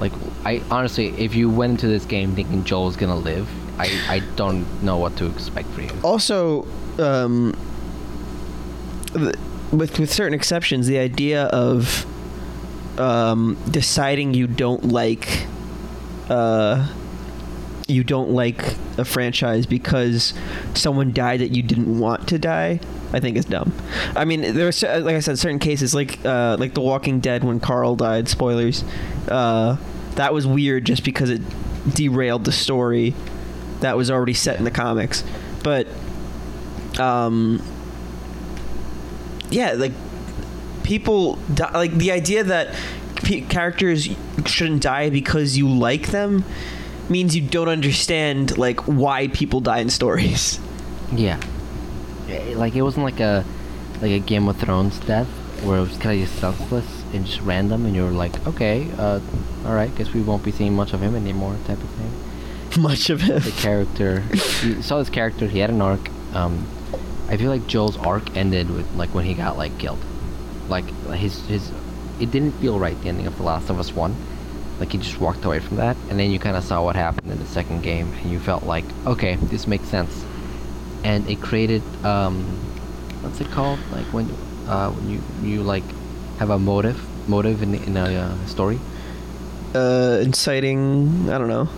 Like 0.01 0.13
I 0.45 0.63
honestly, 0.71 1.09
if 1.19 1.35
you 1.35 1.51
went 1.51 1.73
into 1.73 1.87
this 1.89 2.05
game 2.07 2.35
thinking 2.35 2.65
Joel's 2.65 2.97
gonna 2.97 3.17
live, 3.17 3.47
I 3.81 4.17
I 4.17 4.19
don't 4.37 4.65
know 4.83 4.97
what 4.99 5.17
to 5.19 5.27
expect 5.27 5.69
for 5.75 5.83
you. 5.83 5.91
also 6.03 6.67
um, 6.99 7.55
th- 9.15 9.37
with 9.73 9.99
with 9.99 10.13
certain 10.13 10.35
exceptions, 10.35 10.87
the 10.87 10.99
idea 10.99 11.45
of 11.45 12.07
um, 12.99 13.57
deciding 13.71 14.35
you 14.35 14.47
don't 14.47 14.85
like 15.01 15.47
uh, 16.29 16.89
you 17.89 18.05
don't 18.05 18.31
like 18.31 18.77
a 18.99 19.05
franchise 19.05 19.67
because 19.67 20.35
someone 20.75 21.13
died 21.13 21.41
that 21.41 21.51
you 21.57 21.63
didn't 21.63 21.99
want 21.99 22.29
to 22.29 22.39
die. 22.39 22.81
I 23.13 23.19
think 23.19 23.37
is 23.37 23.45
dumb. 23.45 23.73
I 24.15 24.25
mean, 24.25 24.41
there 24.55 24.69
are 24.69 25.01
like 25.01 25.17
I 25.17 25.21
said, 25.21 25.37
certain 25.39 25.59
cases 25.59 25.95
like 25.95 26.25
uh, 26.25 26.57
like 26.61 26.75
The 26.75 26.81
Walking 26.81 27.19
Dead 27.21 27.43
when 27.43 27.59
Carl 27.59 27.97
died. 27.97 28.29
Spoilers. 28.29 28.85
Uh, 29.29 29.77
that 30.15 30.33
was 30.33 30.47
weird 30.47 30.85
just 30.85 31.03
because 31.05 31.31
it 31.31 31.41
derailed 31.95 32.45
the 32.45 32.53
story 32.53 33.15
that 33.81 33.97
was 33.97 34.11
already 34.11 34.35
set 34.35 34.59
in 34.59 34.65
the 34.65 34.71
comics. 34.71 35.25
But 35.63 35.87
um, 36.99 37.63
yeah, 39.51 39.73
like 39.73 39.93
people 40.83 41.37
die, 41.55 41.71
like 41.73 41.93
the 41.95 42.13
idea 42.13 42.45
that 42.45 42.75
characters 43.49 44.09
shouldn't 44.47 44.83
die 44.83 45.11
because 45.11 45.57
you 45.57 45.69
like 45.69 46.09
them 46.09 46.45
means 47.09 47.35
you 47.37 47.43
don't 47.43 47.69
understand 47.69 48.57
like 48.57 48.81
why 48.81 49.29
people 49.29 49.61
die 49.61 49.79
in 49.81 49.91
stories. 49.91 50.59
Yeah. 51.13 51.41
Eh, 52.29 52.55
Like 52.57 52.75
it 52.77 52.83
wasn't 52.83 53.05
like 53.05 53.21
a 53.21 53.45
like 54.01 54.13
a 54.13 54.19
Game 54.19 54.49
of 54.49 54.57
Thrones 54.57 54.99
death 55.01 55.27
where 55.63 55.79
it 55.79 55.81
was 55.83 55.97
kind 55.99 56.23
of 56.23 56.27
just 56.29 56.41
senseless 56.41 56.87
and 57.13 57.27
just 57.27 57.41
random, 57.43 57.85
and 57.85 57.95
you're 57.95 58.11
like, 58.11 58.47
okay, 58.47 58.89
uh, 58.97 59.21
all 59.67 59.75
right, 59.75 59.95
guess 59.97 60.13
we 60.15 60.23
won't 60.23 60.43
be 60.43 60.51
seeing 60.53 60.73
much 60.75 60.95
of 60.95 61.01
him 61.01 61.15
anymore, 61.15 61.57
type 61.67 61.83
of 61.83 61.91
thing. 61.91 62.11
Much 62.79 63.11
of 63.11 63.29
it. 63.29 63.43
The 63.43 63.51
character, 63.53 64.23
you 64.63 64.83
saw 64.83 64.99
this 64.99 65.11
character, 65.11 65.47
he 65.47 65.59
had 65.59 65.71
an 65.71 65.81
arc. 65.83 66.09
Um, 66.35 66.67
I 67.29 67.37
feel 67.37 67.51
like 67.51 67.67
Joel's 67.67 67.97
arc 67.97 68.37
ended 68.37 68.71
with 68.71 68.91
like 68.95 69.15
when 69.15 69.25
he 69.25 69.35
got 69.35 69.57
like 69.57 69.77
killed. 69.79 69.99
Like 70.69 70.85
his 71.15 71.45
his, 71.47 71.71
it 72.21 72.31
didn't 72.31 72.53
feel 72.53 72.79
right 72.79 73.01
the 73.03 73.09
ending 73.09 73.27
of 73.27 73.37
The 73.37 73.43
Last 73.43 73.71
of 73.71 73.79
Us 73.81 73.93
One. 73.93 74.15
Like 74.79 74.93
he 74.93 74.99
just 74.99 75.21
walked 75.21 75.45
away 75.45 75.59
from 75.61 75.77
that, 75.77 75.97
and 76.09 76.19
then 76.19 76.31
you 76.31 76.39
kind 76.39 76.57
of 76.57 76.65
saw 76.65 76.83
what 76.83 76.97
happened 76.97 77.31
in 77.31 77.39
the 77.39 77.47
second 77.47 77.83
game, 77.83 78.13
and 78.23 78.31
you 78.31 78.39
felt 78.41 78.63
like, 78.65 78.85
okay, 79.07 79.35
this 79.37 79.67
makes 79.67 79.89
sense 79.89 80.25
and 81.03 81.27
it 81.31 81.41
created 81.41 81.81
um 82.05 82.45
what's 83.23 83.41
it 83.41 83.51
called 83.51 83.79
like 83.91 84.05
when 84.13 84.29
uh 84.69 84.91
when 84.91 85.09
you 85.09 85.19
you 85.43 85.63
like 85.63 85.83
have 86.39 86.51
a 86.51 86.59
motive 86.59 87.01
motive 87.27 87.63
in 87.63 87.75
in 87.75 87.97
a 87.97 88.05
uh, 88.17 88.47
story 88.47 88.79
Uh, 89.75 90.19
inciting. 90.21 91.31
I 91.31 91.39
don't 91.39 91.49
know. 91.49 91.69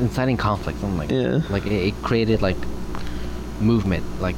Inciting 0.00 0.36
conflict 0.36 0.78
something 0.80 0.98
like 0.98 1.10
Yeah. 1.10 1.40
like 1.50 1.66
it, 1.66 1.72
it 1.88 1.94
created 2.02 2.42
like 2.42 2.56
movement. 3.60 4.04
Like 4.20 4.36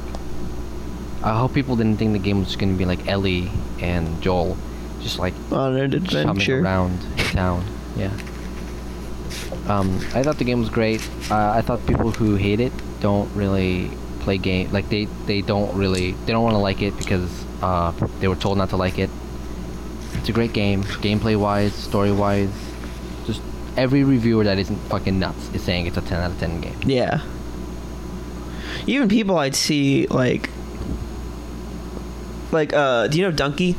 I 1.23 1.37
hope 1.37 1.53
people 1.53 1.75
didn't 1.75 1.97
think 1.97 2.13
the 2.13 2.19
game 2.19 2.39
was 2.39 2.55
gonna 2.55 2.73
be 2.73 2.85
like 2.85 3.07
Ellie 3.07 3.51
and 3.81 4.21
Joel 4.21 4.57
just 5.01 5.19
like 5.19 5.33
Honored 5.51 5.91
chumming 6.05 6.29
adventure. 6.29 6.61
around 6.61 6.99
town. 7.33 7.63
Yeah. 7.97 8.11
Um 9.67 9.99
I 10.13 10.23
thought 10.23 10.37
the 10.37 10.45
game 10.45 10.59
was 10.59 10.69
great. 10.69 11.01
Uh, 11.29 11.51
I 11.55 11.61
thought 11.61 11.85
people 11.85 12.11
who 12.11 12.35
hate 12.35 12.59
it 12.59 12.71
don't 13.01 13.29
really 13.35 13.91
play 14.21 14.37
game 14.37 14.69
like 14.71 14.89
they 14.89 15.05
they 15.25 15.41
don't 15.41 15.73
really 15.77 16.11
they 16.25 16.31
don't 16.33 16.43
want 16.43 16.53
to 16.55 16.59
like 16.59 16.81
it 16.81 16.97
because 16.97 17.29
uh 17.61 17.91
they 18.19 18.27
were 18.27 18.35
told 18.35 18.57
not 18.57 18.69
to 18.69 18.77
like 18.77 18.97
it. 18.99 19.09
It's 20.15 20.29
a 20.29 20.31
great 20.33 20.53
game 20.53 20.83
gameplay 20.83 21.37
wise 21.39 21.73
story 21.73 22.11
wise 22.11 22.49
every 23.77 24.03
reviewer 24.03 24.43
that 24.43 24.57
isn't 24.59 24.77
fucking 24.89 25.17
nuts 25.19 25.49
is 25.53 25.61
saying 25.63 25.85
it's 25.87 25.97
a 25.97 26.01
10 26.01 26.19
out 26.19 26.31
of 26.31 26.39
10 26.39 26.61
game 26.61 26.75
Yeah. 26.85 27.21
Even 28.87 29.07
people 29.09 29.37
I'd 29.37 29.55
see 29.55 30.07
like 30.07 30.49
like 32.51 32.73
uh 32.73 33.07
do 33.07 33.19
you 33.19 33.29
know 33.29 33.35
Dunkey? 33.35 33.75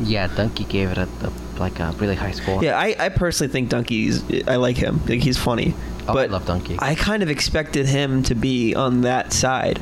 yeah 0.00 0.26
Dunkey 0.28 0.68
gave 0.68 0.90
it 0.90 0.98
a, 0.98 1.08
a 1.22 1.32
like 1.60 1.78
a 1.78 1.92
really 1.98 2.16
high 2.16 2.32
score 2.32 2.62
Yeah, 2.64 2.76
I, 2.78 2.96
I 2.98 3.08
personally 3.10 3.52
think 3.52 3.70
Dunkey's 3.70 4.24
I 4.48 4.56
like 4.56 4.76
him. 4.76 5.00
Like 5.06 5.20
he's 5.20 5.38
funny. 5.38 5.74
Oh, 6.08 6.10
I 6.10 6.14
but 6.14 6.30
love 6.30 6.44
Dunkey. 6.46 6.76
I 6.80 6.94
kind 6.96 7.22
of 7.22 7.30
expected 7.30 7.86
him 7.86 8.22
to 8.24 8.34
be 8.34 8.74
on 8.74 9.02
that 9.02 9.32
side. 9.32 9.80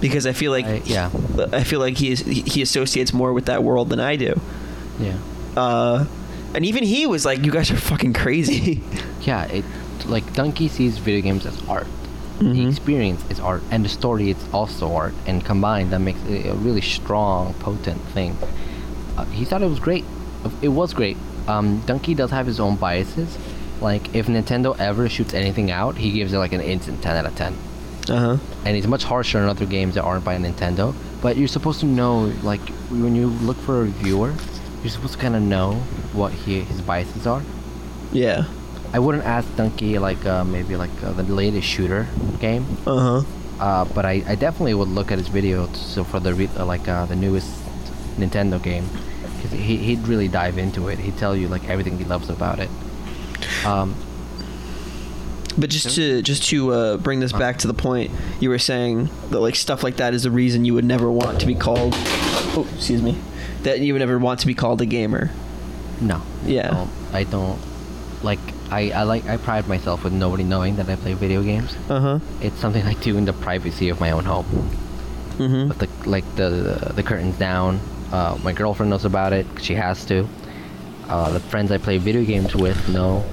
Because 0.00 0.26
I 0.26 0.32
feel 0.32 0.50
like 0.50 0.66
I- 0.66 0.82
yeah. 0.84 1.10
I 1.52 1.62
feel 1.62 1.78
like 1.80 1.96
he 1.98 2.10
is, 2.10 2.20
he 2.20 2.60
associates 2.62 3.12
more 3.12 3.32
with 3.32 3.46
that 3.46 3.62
world 3.62 3.88
than 3.90 4.00
I 4.00 4.16
do. 4.16 4.38
yeah 4.98 5.18
Uh 5.56 6.06
and 6.54 6.64
even 6.64 6.82
he 6.84 7.06
was 7.06 7.24
like 7.24 7.44
you 7.44 7.50
guys 7.52 7.70
are 7.70 7.76
fucking 7.76 8.12
crazy. 8.12 8.82
yeah 9.22 9.44
it 9.46 9.64
like 10.06 10.24
dunkey 10.34 10.68
sees 10.70 10.98
video 10.98 11.20
games 11.22 11.44
as 11.46 11.60
art 11.68 11.86
the 12.38 12.44
Mhm. 12.44 12.68
experience 12.68 13.24
is 13.30 13.40
art 13.40 13.62
and 13.70 13.84
the 13.84 13.88
story 13.88 14.30
is 14.30 14.36
also 14.52 14.92
art 14.94 15.14
and 15.26 15.42
combined 15.44 15.90
that 15.92 16.00
makes 16.00 16.20
it 16.28 16.46
a 16.46 16.54
really 16.54 16.82
strong 16.82 17.54
potent 17.54 18.00
thing 18.12 18.36
uh, 19.16 19.24
he 19.26 19.44
thought 19.46 19.62
it 19.62 19.68
was 19.70 19.80
great 19.80 20.04
it 20.60 20.68
was 20.68 20.92
great 20.92 21.16
um, 21.48 21.80
dunkey 21.86 22.14
does 22.14 22.30
have 22.30 22.46
his 22.46 22.60
own 22.60 22.76
biases 22.76 23.38
like 23.80 24.14
if 24.14 24.26
nintendo 24.26 24.78
ever 24.78 25.08
shoots 25.08 25.32
anything 25.32 25.70
out 25.70 25.96
he 25.96 26.12
gives 26.12 26.32
it 26.34 26.38
like 26.38 26.52
an 26.52 26.60
instant 26.60 27.00
10 27.02 27.16
out 27.16 27.26
of 27.26 27.34
10 27.36 27.54
Uh-huh. 28.10 28.36
and 28.66 28.76
he's 28.76 28.86
much 28.86 29.02
harsher 29.04 29.38
on 29.38 29.48
other 29.48 29.66
games 29.66 29.94
that 29.96 30.02
aren't 30.04 30.24
by 30.24 30.36
Nintendo. 30.36 30.94
But 31.22 31.36
you're 31.36 31.48
supposed 31.48 31.80
to 31.80 31.86
know, 31.86 32.30
like, 32.44 32.60
when 32.88 33.16
you 33.16 33.26
look 33.42 33.56
for 33.66 33.80
a 33.80 33.82
reviewer, 33.90 34.32
you're 34.86 34.92
supposed 34.92 35.14
to 35.14 35.18
kind 35.18 35.34
of 35.34 35.42
know 35.42 35.72
what 36.12 36.30
he, 36.32 36.60
his 36.60 36.80
biases 36.80 37.26
are. 37.26 37.42
Yeah. 38.12 38.44
I 38.92 39.00
wouldn't 39.00 39.24
ask 39.24 39.48
Dunkey 39.56 40.00
like 40.00 40.24
uh, 40.24 40.44
maybe 40.44 40.76
like 40.76 40.92
uh, 41.02 41.10
the 41.10 41.24
latest 41.24 41.66
shooter 41.66 42.06
game. 42.38 42.64
Uh-huh. 42.86 43.24
Uh, 43.58 43.84
but 43.86 44.04
I, 44.06 44.22
I 44.28 44.36
definitely 44.36 44.74
would 44.74 44.86
look 44.86 45.10
at 45.10 45.18
his 45.18 45.26
video 45.26 45.66
t- 45.66 45.74
so 45.74 46.04
for 46.04 46.20
the 46.20 46.34
re- 46.34 46.48
uh, 46.56 46.64
like 46.64 46.86
uh, 46.86 47.04
the 47.06 47.16
newest 47.16 47.50
Nintendo 48.16 48.62
game, 48.62 48.88
because 49.34 49.50
he 49.50 49.76
he'd 49.76 50.06
really 50.06 50.28
dive 50.28 50.56
into 50.56 50.86
it. 50.86 51.00
He'd 51.00 51.18
tell 51.18 51.34
you 51.34 51.48
like 51.48 51.68
everything 51.68 51.98
he 51.98 52.04
loves 52.04 52.30
about 52.30 52.60
it. 52.60 52.70
Um, 53.66 53.96
But 55.58 55.70
just 55.70 55.96
to 55.96 56.22
just 56.22 56.44
to 56.50 56.72
uh, 56.72 56.96
bring 56.98 57.20
this 57.20 57.32
back 57.32 57.58
to 57.58 57.66
the 57.66 57.74
point, 57.74 58.12
you 58.40 58.50
were 58.50 58.58
saying 58.58 59.08
that 59.30 59.40
like 59.40 59.56
stuff 59.56 59.82
like 59.82 59.96
that 59.96 60.14
is 60.14 60.22
the 60.22 60.30
reason 60.30 60.64
you 60.64 60.74
would 60.74 60.84
never 60.84 61.10
want 61.10 61.40
to 61.40 61.46
be 61.46 61.54
called. 61.54 61.94
Oh, 62.54 62.68
excuse 62.76 63.02
me. 63.02 63.16
That 63.66 63.80
you 63.80 63.92
would 63.94 64.02
ever 64.02 64.18
want 64.18 64.40
to 64.40 64.46
be 64.46 64.54
called 64.54 64.80
a 64.80 64.86
gamer. 64.86 65.30
no. 66.00 66.22
Yeah. 66.44 66.70
I 66.70 66.74
don't, 66.74 66.90
I 67.20 67.24
don't 67.24 67.58
like. 68.22 68.38
I, 68.70 68.90
I 68.90 69.02
like 69.02 69.24
I 69.26 69.36
pride 69.36 69.66
myself 69.68 70.04
with 70.04 70.12
nobody 70.12 70.44
knowing 70.44 70.76
that 70.76 70.88
I 70.88 70.96
play 70.96 71.14
video 71.14 71.42
games. 71.42 71.74
Uh 71.88 72.00
huh. 72.00 72.18
It's 72.40 72.58
something 72.58 72.82
I 72.82 72.94
do 72.94 73.16
in 73.18 73.24
the 73.24 73.32
privacy 73.32 73.88
of 73.90 73.98
my 74.00 74.10
own 74.12 74.24
home. 74.24 74.46
Mm-hmm. 75.38 75.68
With 75.68 75.78
the 75.78 75.88
like 76.08 76.24
the 76.36 76.48
the, 76.50 76.92
the 76.94 77.02
curtains 77.02 77.36
down. 77.38 77.80
Uh, 78.12 78.38
my 78.42 78.52
girlfriend 78.52 78.90
knows 78.90 79.04
about 79.04 79.32
it. 79.32 79.46
She 79.60 79.74
has 79.74 80.04
to. 80.06 80.28
Uh, 81.08 81.30
the 81.32 81.40
friends 81.40 81.70
I 81.72 81.78
play 81.78 81.98
video 81.98 82.24
games 82.24 82.54
with 82.54 82.88
know 82.88 83.24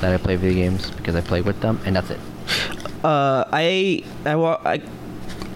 that 0.00 0.12
I 0.12 0.18
play 0.18 0.36
video 0.36 0.56
games 0.68 0.90
because 0.90 1.14
I 1.16 1.22
play 1.22 1.40
with 1.42 1.60
them, 1.60 1.80
and 1.86 1.96
that's 1.96 2.10
it. 2.10 2.20
Uh, 3.04 3.44
I 3.52 4.04
I 4.26 4.34
wa- 4.36 4.60
I 4.64 4.82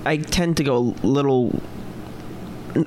I 0.07 0.17
tend 0.17 0.57
to 0.59 0.65
go 0.65 0.95
a 1.03 1.07
little 1.07 1.53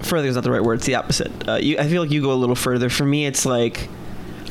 further. 0.02 0.28
Is 0.28 0.36
not 0.36 0.44
the 0.44 0.52
right 0.52 0.64
word. 0.64 0.76
It's 0.76 0.86
the 0.86 0.96
opposite. 0.96 1.32
Uh, 1.48 1.56
you, 1.56 1.78
I 1.78 1.88
feel 1.88 2.02
like 2.02 2.12
you 2.12 2.22
go 2.22 2.32
a 2.32 2.36
little 2.36 2.56
further. 2.56 2.90
For 2.90 3.06
me, 3.06 3.26
it's 3.26 3.46
like 3.46 3.88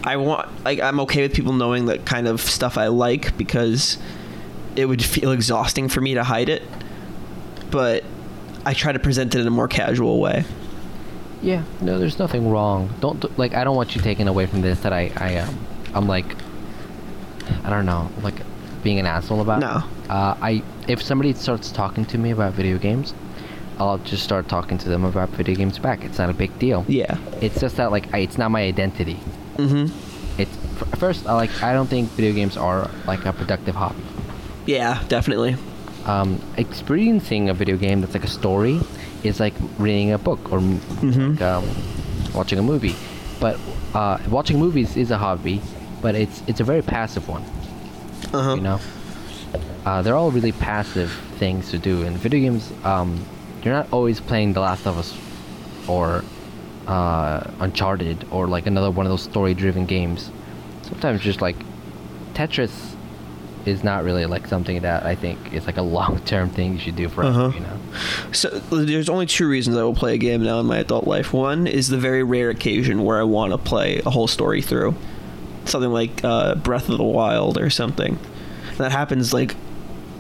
I 0.05 0.17
want 0.17 0.49
like 0.65 0.81
I'm 0.81 1.01
okay 1.01 1.23
with 1.23 1.35
people 1.35 1.53
knowing 1.53 1.87
that 1.87 2.07
kind 2.07 2.29
of 2.29 2.41
stuff 2.41 2.79
I 2.79 2.87
like 2.87 3.37
because 3.37 3.99
it 4.77 4.87
would 4.87 5.03
feel 5.03 5.33
exhausting 5.33 5.89
for 5.89 6.01
me 6.01 6.15
to 6.15 6.25
hide 6.25 6.49
it. 6.49 6.63
But 7.71 8.05
I 8.65 8.75
try 8.75 8.93
to 8.93 8.99
present 8.99 9.35
it 9.35 9.41
in 9.41 9.47
a 9.47 9.51
more 9.51 9.69
casual 9.69 10.21
way. 10.21 10.45
Yeah, 11.43 11.65
no, 11.81 11.99
there's 11.99 12.19
nothing 12.19 12.49
wrong. 12.51 12.95
Don't 13.01 13.39
like. 13.39 13.55
I 13.55 13.65
don't 13.65 13.77
want 13.77 13.95
you 13.95 14.01
taken 14.01 14.29
away 14.29 14.47
from 14.47 14.63
this 14.63 14.81
that 14.81 14.93
I 14.93 15.13
I 15.17 15.37
um 15.39 15.59
I'm 15.95 16.07
like 16.07 16.27
I 17.65 17.71
don't 17.71 17.87
know 17.87 18.11
like 18.23 18.35
being 18.83 18.99
an 18.99 19.07
asshole 19.07 19.41
about. 19.41 19.61
No. 19.61 19.83
Uh, 20.09 20.37
I 20.41 20.63
if 20.87 21.03
somebody 21.03 21.33
starts 21.35 21.73
talking 21.73 22.05
to 22.07 22.19
me 22.19 22.31
about 22.31 22.55
video 22.55 22.79
games, 22.79 23.13
I'll 23.79 23.99
just 23.99 24.23
start 24.25 24.49
talking 24.49 24.79
to 24.79 24.89
them 24.89 25.05
about 25.05 25.29
video 25.31 25.55
games 25.55 25.79
back. 25.79 26.05
It's 26.05 26.19
not 26.19 26.31
a 26.31 26.35
big 26.35 26.59
deal. 26.59 26.85
Yeah. 26.89 27.19
It's 27.41 27.61
just 27.61 27.77
that 27.77 27.91
like 27.91 28.13
I, 28.15 28.19
it's 28.19 28.39
not 28.39 28.51
my 28.51 28.63
identity. 28.63 29.19
Mm-hmm. 29.57 30.41
It's 30.41 30.51
f- 30.81 30.99
first 30.99 31.27
I 31.27 31.35
like 31.35 31.63
I 31.63 31.73
don't 31.75 31.87
think 31.89 32.09
video 32.11 32.33
games 32.33 32.57
are 32.57 32.91
like 33.07 33.25
a 33.27 33.33
productive 33.33 33.75
hobby. 33.75 34.03
Yeah, 34.67 35.03
definitely. 35.09 35.57
Um, 36.07 36.41
experiencing 36.57 37.49
a 37.51 37.55
video 37.55 37.77
game 37.77 38.01
that's 38.01 38.15
like 38.15 38.25
a 38.25 38.29
story 38.29 38.81
is 39.25 39.41
like 39.41 39.55
reading 39.79 40.13
a 40.13 40.19
book 40.19 40.53
or 40.53 40.59
m- 40.59 40.81
Mhm. 41.01 41.31
like, 41.33 41.43
um, 41.43 41.65
watching 42.35 42.59
a 42.59 42.63
movie. 42.63 42.95
But 43.41 43.59
uh, 43.95 44.19
watching 44.31 44.59
movies 44.59 44.97
is 44.97 45.11
a 45.11 45.19
hobby, 45.19 45.61
but 46.01 46.15
it's 46.15 46.43
it's 46.47 46.61
a 46.61 46.65
very 46.65 46.83
passive 46.83 47.29
one. 47.29 47.43
Uh 48.33 48.43
huh. 48.43 48.55
You 48.55 48.63
know, 48.63 48.81
uh, 49.85 50.03
they're 50.03 50.17
all 50.17 50.31
really 50.31 50.53
passive 50.53 51.11
things 51.39 51.71
to 51.71 51.79
do. 51.79 52.03
And 52.05 52.17
video 52.17 52.41
games, 52.41 52.73
um, 52.85 53.21
you're 53.63 53.75
not 53.75 53.89
always 53.93 54.21
playing 54.21 54.53
The 54.53 54.61
Last 54.61 54.87
of 54.87 54.99
Us 54.99 55.17
or 55.89 56.25
uh, 56.87 57.51
Uncharted 57.61 58.27
or 58.31 58.47
like 58.47 58.67
another 58.67 58.91
one 58.91 59.07
of 59.07 59.11
those 59.11 59.23
story-driven 59.23 59.87
games. 59.87 60.31
Sometimes 60.83 61.21
just 61.21 61.41
like 61.41 61.57
Tetris 62.35 62.95
is 63.65 63.83
not 63.83 64.05
really 64.05 64.27
like 64.27 64.47
something 64.47 64.83
that 64.83 65.05
I 65.05 65.15
think 65.17 65.53
is 65.53 65.67
like 65.67 65.77
a 65.77 65.83
long-term 65.97 66.51
thing 66.51 66.75
you 66.75 66.79
should 66.79 66.97
do 66.97 67.09
forever. 67.09 67.41
Uh-huh. 67.47 67.55
You 67.55 67.61
know. 67.61 67.79
So 68.33 68.49
there's 68.51 69.09
only 69.09 69.27
two 69.27 69.49
reasons 69.49 69.77
I 69.77 69.83
will 69.83 69.95
play 69.95 70.15
a 70.15 70.19
game 70.19 70.43
now 70.43 70.61
in 70.61 70.67
my 70.67 70.79
adult 70.79 71.07
life. 71.07 71.33
One 71.33 71.67
is 71.67 71.89
the 71.89 71.99
very 71.99 72.23
rare 72.23 72.51
occasion 72.51 73.03
where 73.03 73.19
I 73.19 73.25
want 73.25 73.53
to 73.53 73.59
play 73.59 74.01
a 74.07 74.11
whole 74.11 74.29
story 74.29 74.63
through, 74.63 74.95
something 75.65 75.91
like 75.91 76.23
uh, 76.23 76.55
Breath 76.55 76.89
of 76.89 76.99
the 76.99 77.05
Wild 77.05 77.59
or 77.59 77.71
something. 77.71 78.19
That 78.79 78.93
happens 78.93 79.33
like 79.33 79.57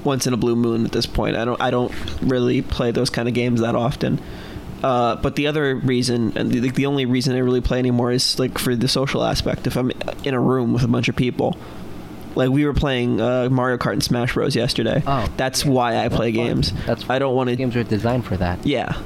once 0.06 0.26
in 0.26 0.32
a 0.32 0.36
blue 0.38 0.56
moon 0.56 0.86
at 0.86 0.92
this 0.92 1.04
point. 1.04 1.36
I 1.36 1.44
don't 1.44 1.60
I 1.60 1.70
don't 1.70 1.92
really 2.22 2.62
play 2.62 2.92
those 2.92 3.10
kind 3.10 3.28
of 3.28 3.34
games 3.34 3.60
that 3.60 3.74
often. 3.74 4.20
Uh, 4.82 5.16
but 5.16 5.36
the 5.36 5.46
other 5.46 5.74
reason, 5.74 6.36
and 6.36 6.50
the, 6.50 6.70
the 6.70 6.86
only 6.86 7.06
reason 7.06 7.34
I 7.34 7.38
really 7.38 7.62
play 7.62 7.78
anymore 7.78 8.12
is 8.12 8.38
like 8.38 8.58
for 8.58 8.76
the 8.76 8.88
social 8.88 9.24
aspect. 9.24 9.66
If 9.66 9.76
I'm 9.76 9.90
in 10.22 10.34
a 10.34 10.40
room 10.40 10.72
with 10.72 10.84
a 10.84 10.88
bunch 10.88 11.08
of 11.08 11.16
people, 11.16 11.56
like 12.34 12.50
we 12.50 12.64
were 12.66 12.74
playing 12.74 13.20
uh, 13.20 13.48
Mario 13.50 13.78
Kart 13.78 13.94
and 13.94 14.04
Smash 14.04 14.34
Bros. 14.34 14.54
yesterday. 14.54 15.02
Oh, 15.06 15.26
that's 15.36 15.64
yeah, 15.64 15.70
why 15.70 15.90
I 15.96 16.02
that's 16.08 16.16
play 16.16 16.32
fun. 16.32 16.44
games. 16.44 16.72
That's 16.84 17.08
I 17.08 17.18
don't 17.18 17.34
want 17.34 17.48
to. 17.50 17.56
games 17.56 17.74
are 17.74 17.82
designed 17.84 18.26
for 18.26 18.36
that. 18.36 18.64
Yeah. 18.64 19.00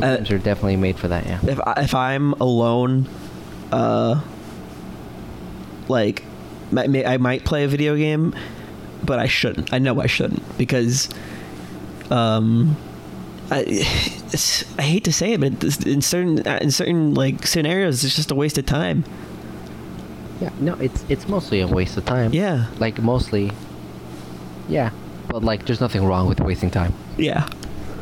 Uh, 0.00 0.16
games 0.16 0.30
are 0.30 0.38
definitely 0.38 0.76
made 0.76 0.96
for 0.98 1.08
that. 1.08 1.26
Yeah. 1.26 1.40
if 1.42 1.60
I, 1.60 1.74
if 1.82 1.94
I'm 1.94 2.32
alone, 2.34 3.08
uh, 3.72 4.22
like, 5.88 6.22
I 6.74 7.16
might 7.18 7.44
play 7.44 7.64
a 7.64 7.68
video 7.68 7.96
game, 7.96 8.34
but 9.04 9.18
I 9.18 9.26
shouldn't. 9.26 9.72
I 9.72 9.78
know 9.78 10.00
I 10.00 10.06
shouldn't 10.06 10.42
because, 10.58 11.08
um, 12.10 12.76
I 13.50 13.64
it's, 13.68 14.64
I 14.78 14.82
hate 14.82 15.04
to 15.04 15.12
say 15.12 15.32
it, 15.34 15.40
but 15.40 15.86
in 15.86 16.00
certain 16.02 16.38
in 16.46 16.70
certain 16.70 17.14
like 17.14 17.46
scenarios, 17.46 18.04
it's 18.04 18.16
just 18.16 18.30
a 18.30 18.34
waste 18.34 18.58
of 18.58 18.66
time. 18.66 19.04
Yeah. 20.40 20.50
No, 20.60 20.74
it's 20.74 21.04
it's 21.08 21.28
mostly 21.28 21.60
a 21.60 21.66
waste 21.66 21.96
of 21.96 22.04
time. 22.04 22.32
Yeah. 22.32 22.66
Like 22.78 23.00
mostly. 23.02 23.52
Yeah, 24.68 24.90
but 25.28 25.42
like, 25.42 25.66
there's 25.66 25.80
nothing 25.80 26.04
wrong 26.04 26.28
with 26.28 26.40
wasting 26.40 26.70
time. 26.70 26.94
Yeah. 27.18 27.48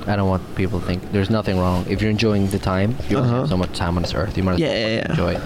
I 0.06 0.14
don't 0.16 0.28
want 0.28 0.42
people 0.56 0.78
to 0.80 0.86
think 0.86 1.10
there's 1.12 1.30
nothing 1.30 1.58
wrong 1.58 1.84
if 1.88 2.00
you're 2.00 2.10
enjoying 2.10 2.46
the 2.48 2.58
time. 2.58 2.96
You 3.08 3.18
Uh-huh. 3.18 3.40
have 3.40 3.48
so 3.48 3.56
much 3.56 3.76
time 3.76 3.96
on 3.96 4.02
this 4.02 4.14
earth. 4.14 4.36
You 4.36 4.42
might 4.42 4.58
Yeah, 4.58 4.72
yeah, 4.72 4.86
yeah. 4.96 5.10
enjoy 5.10 5.32
it. 5.34 5.42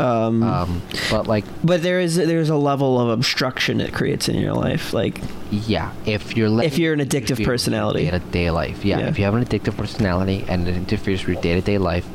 Um, 0.00 0.42
Um, 0.42 0.82
but 1.10 1.26
like, 1.26 1.44
but 1.62 1.82
there 1.82 2.00
is 2.00 2.16
there's 2.16 2.48
a 2.50 2.56
level 2.56 2.98
of 3.00 3.08
obstruction 3.10 3.80
it 3.80 3.92
creates 3.92 4.28
in 4.28 4.36
your 4.36 4.54
life, 4.54 4.92
like 4.94 5.20
yeah, 5.50 5.92
if 6.06 6.36
you're 6.36 6.62
If 6.62 6.78
you're 6.78 6.94
an 6.94 7.00
addictive 7.00 7.44
personality. 7.44 8.04
day 8.04 8.10
to 8.12 8.18
day 8.18 8.50
life, 8.50 8.84
yeah, 8.84 8.98
Yeah. 9.00 9.08
If 9.08 9.18
you 9.18 9.24
have 9.24 9.34
an 9.34 9.44
addictive 9.44 9.76
personality 9.76 10.44
and 10.48 10.66
it 10.68 10.76
interferes 10.76 11.20
with 11.26 11.34
your 11.34 11.42
day 11.42 11.54
to 11.54 11.60
day 11.60 11.78
life, 11.78 12.06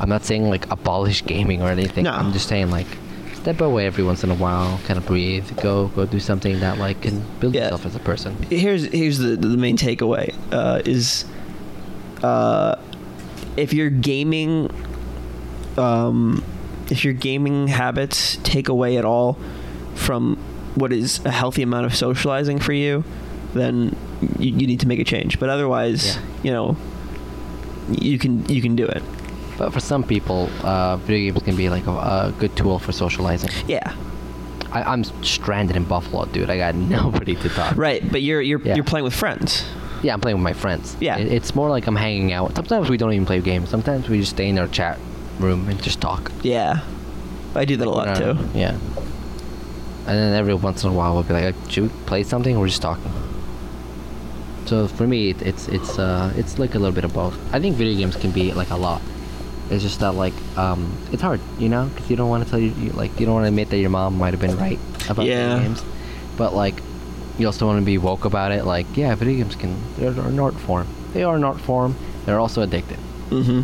I'm 0.00 0.08
not 0.08 0.24
saying 0.24 0.48
like 0.50 0.70
abolish 0.70 1.24
gaming 1.32 1.62
or 1.62 1.68
anything. 1.68 2.04
No. 2.04 2.10
I'm 2.12 2.32
just 2.32 2.48
saying 2.48 2.70
like 2.70 2.86
step 3.34 3.60
away 3.60 3.86
every 3.86 4.04
once 4.04 4.22
in 4.24 4.30
a 4.30 4.34
while, 4.36 4.78
kind 4.86 4.98
of 4.98 5.06
breathe, 5.06 5.46
go 5.62 5.88
go 5.96 6.04
do 6.06 6.20
something 6.20 6.60
that 6.60 6.78
like 6.78 7.00
can 7.02 7.22
build 7.40 7.54
Yeah. 7.54 7.62
yourself 7.64 7.86
as 7.86 7.94
a 7.96 8.00
person. 8.00 8.36
here's 8.50 8.84
here's 8.92 9.18
the 9.18 9.36
the 9.36 9.56
main 9.56 9.76
takeaway 9.76 10.34
uh, 10.52 10.82
is 10.84 11.24
uh, 12.22 12.76
if 13.56 13.72
your 13.72 13.90
gaming 13.90 14.70
um, 15.78 16.44
if 16.92 17.04
your 17.04 17.14
gaming 17.14 17.68
habits 17.68 18.36
take 18.42 18.68
away 18.68 18.96
at 18.98 19.04
all 19.04 19.36
from 19.94 20.36
what 20.74 20.92
is 20.92 21.20
a 21.24 21.30
healthy 21.30 21.62
amount 21.62 21.86
of 21.86 21.94
socializing 21.94 22.58
for 22.58 22.72
you, 22.72 23.04
then 23.54 23.94
you, 24.38 24.50
you 24.60 24.66
need 24.66 24.80
to 24.80 24.88
make 24.88 25.00
a 25.00 25.04
change. 25.04 25.38
But 25.40 25.48
otherwise, 25.48 26.00
Yeah. 26.16 26.22
you 26.44 26.50
know, 26.56 26.76
you 27.88 28.18
can 28.18 28.44
you 28.48 28.62
can 28.62 28.76
do 28.76 28.86
it. 28.86 29.02
But 29.58 29.72
for 29.72 29.80
some 29.80 30.02
people, 30.02 30.48
uh, 30.62 30.96
video 30.98 31.32
games 31.32 31.44
can 31.44 31.56
be 31.56 31.68
like 31.68 31.86
a, 31.86 31.90
a 31.90 32.34
good 32.38 32.56
tool 32.56 32.78
for 32.78 32.92
socializing. 32.92 33.50
Yeah, 33.68 33.94
I, 34.72 34.82
I'm 34.82 35.04
stranded 35.22 35.76
in 35.76 35.84
Buffalo, 35.84 36.24
dude. 36.26 36.50
I 36.50 36.56
got 36.56 36.74
nobody 36.98 37.34
to 37.36 37.48
talk. 37.48 37.74
To 37.74 37.80
Right. 37.80 38.02
But 38.10 38.22
you're 38.22 38.40
you're 38.40 38.60
Yeah. 38.62 38.74
you're 38.76 38.84
playing 38.84 39.04
with 39.04 39.14
friends. 39.14 39.64
Yeah, 40.02 40.14
I'm 40.14 40.20
playing 40.20 40.38
with 40.38 40.42
my 40.44 40.52
friends. 40.54 40.96
Yeah. 41.00 41.18
It- 41.18 41.30
it's 41.32 41.54
more 41.54 41.68
like 41.70 41.86
I'm 41.86 41.96
hanging 41.96 42.32
out. 42.32 42.56
Sometimes 42.56 42.88
we 42.88 42.96
don't 42.96 43.12
even 43.12 43.26
play 43.26 43.40
games. 43.40 43.68
Sometimes 43.68 44.08
we 44.08 44.18
just 44.18 44.32
stay 44.32 44.48
in 44.48 44.58
our 44.58 44.66
chat 44.68 44.98
room 45.38 45.68
and 45.68 45.82
just 45.82 46.00
talk. 46.00 46.30
Yeah, 46.42 46.80
I 47.54 47.64
do 47.64 47.76
that 47.76 47.86
a 47.86 47.90
lot 47.90 48.16
too. 48.16 48.36
Yeah. 48.54 48.76
And 50.04 50.18
then 50.18 50.34
every 50.34 50.54
once 50.54 50.82
in 50.82 50.90
a 50.90 50.92
while 50.92 51.14
we'll 51.14 51.22
be 51.22 51.32
like, 51.34 51.54
should 51.68 51.84
we 51.84 51.88
play 52.06 52.22
something? 52.24 52.56
Or 52.56 52.60
we're 52.60 52.68
just 52.68 52.82
talking. 52.82 53.10
So 54.66 54.88
for 54.88 55.06
me, 55.06 55.30
it, 55.30 55.42
it's 55.42 55.68
it's 55.68 55.98
uh 55.98 56.32
it's 56.36 56.58
like 56.58 56.74
a 56.74 56.78
little 56.78 56.94
bit 56.94 57.04
of 57.04 57.12
both. 57.12 57.36
I 57.54 57.60
think 57.60 57.76
video 57.76 57.96
games 57.96 58.16
can 58.16 58.30
be 58.30 58.52
like 58.52 58.70
a 58.70 58.76
lot. 58.76 59.00
It's 59.70 59.82
just 59.82 60.00
that 60.00 60.12
like 60.12 60.34
um 60.56 60.92
it's 61.12 61.22
hard, 61.22 61.40
you 61.58 61.68
know, 61.68 61.86
because 61.94 62.10
you 62.10 62.16
don't 62.16 62.28
want 62.28 62.44
to 62.44 62.50
tell 62.50 62.58
you, 62.60 62.72
you 62.80 62.90
like 62.92 63.18
you 63.20 63.26
don't 63.26 63.34
want 63.34 63.44
to 63.44 63.48
admit 63.48 63.70
that 63.70 63.78
your 63.78 63.90
mom 63.90 64.18
might 64.18 64.32
have 64.32 64.40
been 64.40 64.56
right 64.56 64.78
about 65.08 65.26
Yeah. 65.26 65.56
video 65.56 65.68
games, 65.68 65.84
but 66.36 66.54
like 66.54 66.74
you 67.38 67.46
also 67.46 67.66
want 67.66 67.80
to 67.80 67.84
be 67.84 67.98
woke 67.98 68.24
about 68.24 68.52
it. 68.52 68.64
Like 68.64 68.86
yeah, 68.96 69.14
video 69.14 69.42
games 69.44 69.56
can 69.56 69.76
they're 69.96 70.10
an 70.10 70.38
art 70.38 70.54
form. 70.54 70.86
They 71.12 71.22
are 71.22 71.36
an 71.36 71.44
art 71.44 71.60
form. 71.60 71.96
They're 72.24 72.38
also 72.40 72.64
addictive. 72.64 73.00
Mm-hmm. 73.30 73.62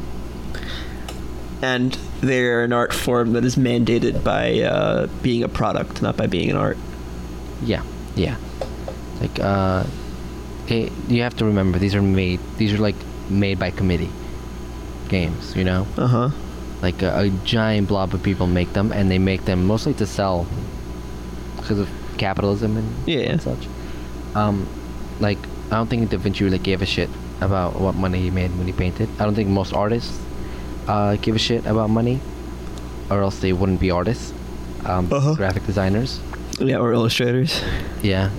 And 1.62 1.92
they're 2.20 2.62
an 2.64 2.72
art 2.72 2.92
form 2.92 3.32
that 3.32 3.44
is 3.44 3.56
mandated 3.56 4.22
by 4.22 4.60
uh, 4.60 5.06
being 5.22 5.42
a 5.42 5.48
product, 5.48 6.02
not 6.02 6.16
by 6.16 6.26
being 6.26 6.50
an 6.50 6.56
art. 6.56 6.76
Yeah, 7.62 7.82
yeah. 8.14 8.36
Like, 9.20 9.40
uh, 9.40 9.84
okay, 10.64 10.90
you 11.08 11.22
have 11.22 11.36
to 11.38 11.44
remember 11.44 11.78
these 11.80 11.94
are 11.96 12.02
made. 12.02 12.38
These 12.58 12.72
are 12.74 12.78
like 12.78 12.94
made 13.28 13.58
by 13.58 13.70
committee 13.72 14.10
games. 15.08 15.56
You 15.56 15.64
know, 15.64 15.86
Uh 15.96 16.06
huh. 16.06 16.30
like 16.82 17.02
a, 17.02 17.18
a 17.22 17.30
giant 17.44 17.88
blob 17.88 18.14
of 18.14 18.22
people 18.22 18.46
make 18.46 18.72
them, 18.74 18.92
and 18.92 19.10
they 19.10 19.18
make 19.18 19.44
them 19.44 19.66
mostly 19.66 19.94
to 19.94 20.06
sell 20.06 20.46
because 21.56 21.80
of 21.80 21.88
capitalism 22.18 22.76
and, 22.76 22.94
Yeah, 23.08 23.18
yeah. 23.20 23.30
and 23.32 23.42
such. 23.42 23.66
Um, 24.36 24.68
like 25.18 25.38
I 25.72 25.76
don't 25.76 25.88
think 25.90 26.08
Da 26.10 26.18
Vinci 26.18 26.44
really 26.44 26.58
gave 26.58 26.82
a 26.82 26.86
shit 26.86 27.10
about 27.40 27.80
what 27.80 27.96
money 27.96 28.20
he 28.20 28.30
made 28.30 28.56
when 28.56 28.66
he 28.68 28.72
painted. 28.72 29.08
I 29.18 29.24
don't 29.24 29.34
think 29.34 29.48
most 29.48 29.72
artists 29.72 30.16
uh, 30.88 31.16
give 31.16 31.36
a 31.36 31.38
shit 31.38 31.66
about 31.66 31.90
money, 31.90 32.20
or 33.10 33.22
else 33.22 33.38
they 33.38 33.52
wouldn't 33.52 33.80
be 33.80 33.90
artists. 33.90 34.32
Um, 34.84 35.12
Uh-huh. 35.12 35.34
graphic 35.34 35.66
designers. 35.66 36.18
Yeah, 36.58 36.78
or 36.78 36.92
illustrators. 36.92 37.62
Yeah. 38.02 38.30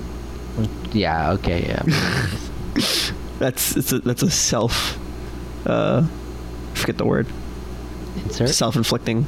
Yeah. 0.92 1.32
Okay. 1.34 1.66
Yeah. 1.68 1.84
That's 3.40 3.78
it's 3.78 3.92
a, 3.94 4.00
that's 4.00 4.22
a 4.24 4.30
self. 4.30 4.98
Uh, 5.66 6.04
forget 6.74 6.98
the 6.98 7.06
word. 7.06 7.26
Insert. 8.26 8.50
Self-inflicting 8.50 9.26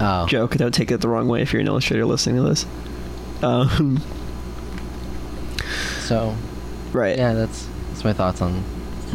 Oh. 0.00 0.26
joke. 0.26 0.56
Don't 0.56 0.74
take 0.74 0.90
it 0.90 1.00
the 1.00 1.08
wrong 1.08 1.26
way 1.28 1.40
if 1.40 1.52
you're 1.54 1.62
an 1.62 1.68
illustrator 1.68 2.04
listening 2.04 2.36
to 2.36 2.42
this. 2.42 2.66
Um, 3.42 4.02
So 6.00 6.34
right. 6.92 7.16
yeah, 7.16 7.32
that's 7.32 7.66
that's 7.88 8.04
my 8.04 8.12
thoughts 8.12 8.42
on 8.42 8.62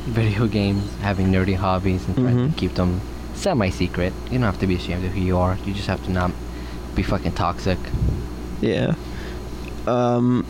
video 0.07 0.47
games, 0.47 0.83
having 1.01 1.27
nerdy 1.31 1.55
hobbies, 1.55 2.05
and 2.07 2.15
trying 2.15 2.37
Mhm. 2.37 2.53
to 2.53 2.59
keep 2.59 2.73
them 2.75 2.99
semi-secret. 3.41 4.13
You 4.25 4.31
don't 4.31 4.41
have 4.41 4.59
to 4.59 4.67
be 4.67 4.75
ashamed 4.75 5.03
of 5.05 5.11
who 5.11 5.21
you 5.21 5.37
are. 5.37 5.57
You 5.65 5.73
just 5.73 5.87
have 5.87 6.03
to 6.05 6.11
not 6.11 6.31
be 6.95 7.03
fucking 7.03 7.33
toxic. 7.33 7.77
Yeah. 8.61 8.95
Um, 9.87 10.45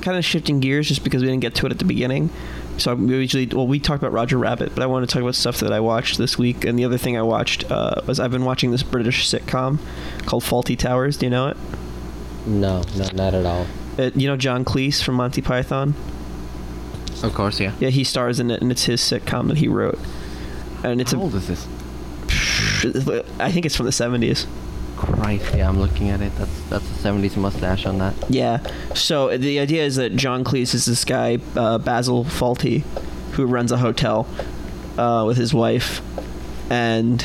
kind 0.00 0.16
of 0.16 0.24
shifting 0.24 0.60
gears 0.60 0.88
just 0.88 1.04
because 1.04 1.22
we 1.22 1.28
didn't 1.28 1.42
get 1.42 1.54
to 1.56 1.66
it 1.66 1.72
at 1.72 1.78
the 1.78 1.84
beginning. 1.84 2.30
So 2.78 2.94
we 2.94 3.14
usually, 3.16 3.46
well, 3.46 3.66
we 3.66 3.78
talked 3.78 4.02
about 4.02 4.12
Roger 4.12 4.38
Rabbit, 4.38 4.74
but 4.74 4.82
I 4.82 4.86
want 4.86 5.08
to 5.08 5.12
talk 5.12 5.22
about 5.22 5.34
stuff 5.34 5.60
that 5.60 5.72
I 5.72 5.80
watched 5.80 6.18
this 6.18 6.38
week. 6.38 6.64
And 6.64 6.78
the 6.78 6.84
other 6.84 6.98
thing 6.98 7.16
I 7.16 7.22
watched 7.22 7.70
uh, 7.70 8.00
was 8.06 8.18
I've 8.18 8.30
been 8.30 8.44
watching 8.44 8.70
this 8.70 8.82
British 8.82 9.30
sitcom 9.30 9.78
called 10.24 10.42
Fawlty 10.42 10.78
Towers. 10.78 11.18
Do 11.18 11.26
you 11.26 11.30
know 11.30 11.48
it? 11.48 11.56
No, 12.46 12.82
no, 12.96 13.08
not 13.12 13.34
at 13.34 13.46
all. 13.46 13.66
it 13.98 14.16
you 14.16 14.26
know 14.26 14.36
John 14.36 14.64
Cleese 14.64 15.02
from 15.02 15.14
Monty 15.16 15.42
Python? 15.42 15.94
Of 17.22 17.34
course, 17.34 17.60
yeah. 17.60 17.74
Yeah, 17.78 17.90
he 17.90 18.02
stars 18.02 18.40
in 18.40 18.50
it, 18.50 18.60
and 18.62 18.72
it's 18.72 18.84
his 18.84 19.00
sitcom 19.00 19.46
that 19.48 19.58
he 19.58 19.68
wrote. 19.68 19.98
And 20.84 21.00
it's 21.00 21.12
How 21.12 21.18
a, 21.18 21.22
old 21.22 21.34
is 21.34 21.46
this? 21.48 21.66
I 23.38 23.50
think 23.52 23.66
it's 23.66 23.76
from 23.76 23.86
the 23.86 23.92
'70s. 23.92 24.46
Christ, 24.96 25.54
yeah, 25.54 25.68
I'm 25.68 25.78
looking 25.80 26.10
at 26.10 26.20
it. 26.20 26.32
That's 26.36 26.60
that's 26.68 26.84
a 26.84 27.08
'70s 27.08 27.36
mustache 27.36 27.86
on 27.86 27.98
that. 27.98 28.14
Yeah. 28.28 28.58
So 28.94 29.36
the 29.36 29.58
idea 29.58 29.84
is 29.84 29.96
that 29.96 30.14
John 30.16 30.44
Cleese 30.44 30.74
is 30.74 30.84
this 30.86 31.04
guy, 31.04 31.38
uh, 31.56 31.78
Basil 31.78 32.24
Fawlty, 32.24 32.82
who 33.32 33.46
runs 33.46 33.72
a 33.72 33.78
hotel 33.78 34.26
uh, 34.98 35.24
with 35.26 35.36
his 35.36 35.52
wife, 35.54 36.00
and 36.70 37.24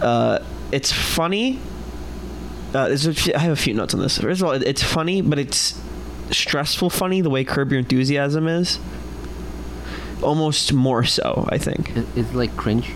uh, 0.00 0.40
it's 0.72 0.92
funny. 0.92 1.58
Uh, 2.74 2.88
a 2.90 2.96
few- 3.14 3.32
I 3.34 3.38
have 3.38 3.52
a 3.52 3.56
few 3.56 3.72
notes 3.74 3.94
on 3.94 4.00
this. 4.00 4.18
First 4.18 4.40
of 4.42 4.48
all, 4.48 4.52
it- 4.54 4.64
it's 4.64 4.82
funny, 4.82 5.22
but 5.22 5.38
it's 5.38 5.80
stressful 6.30 6.90
funny 6.90 7.20
the 7.20 7.30
way 7.30 7.44
Curb 7.44 7.70
Your 7.70 7.78
Enthusiasm 7.78 8.48
is. 8.48 8.78
Almost 10.22 10.72
more 10.72 11.04
so, 11.04 11.46
I 11.50 11.58
think. 11.58 11.92
Is 12.16 12.32
like 12.34 12.56
cringe? 12.56 12.90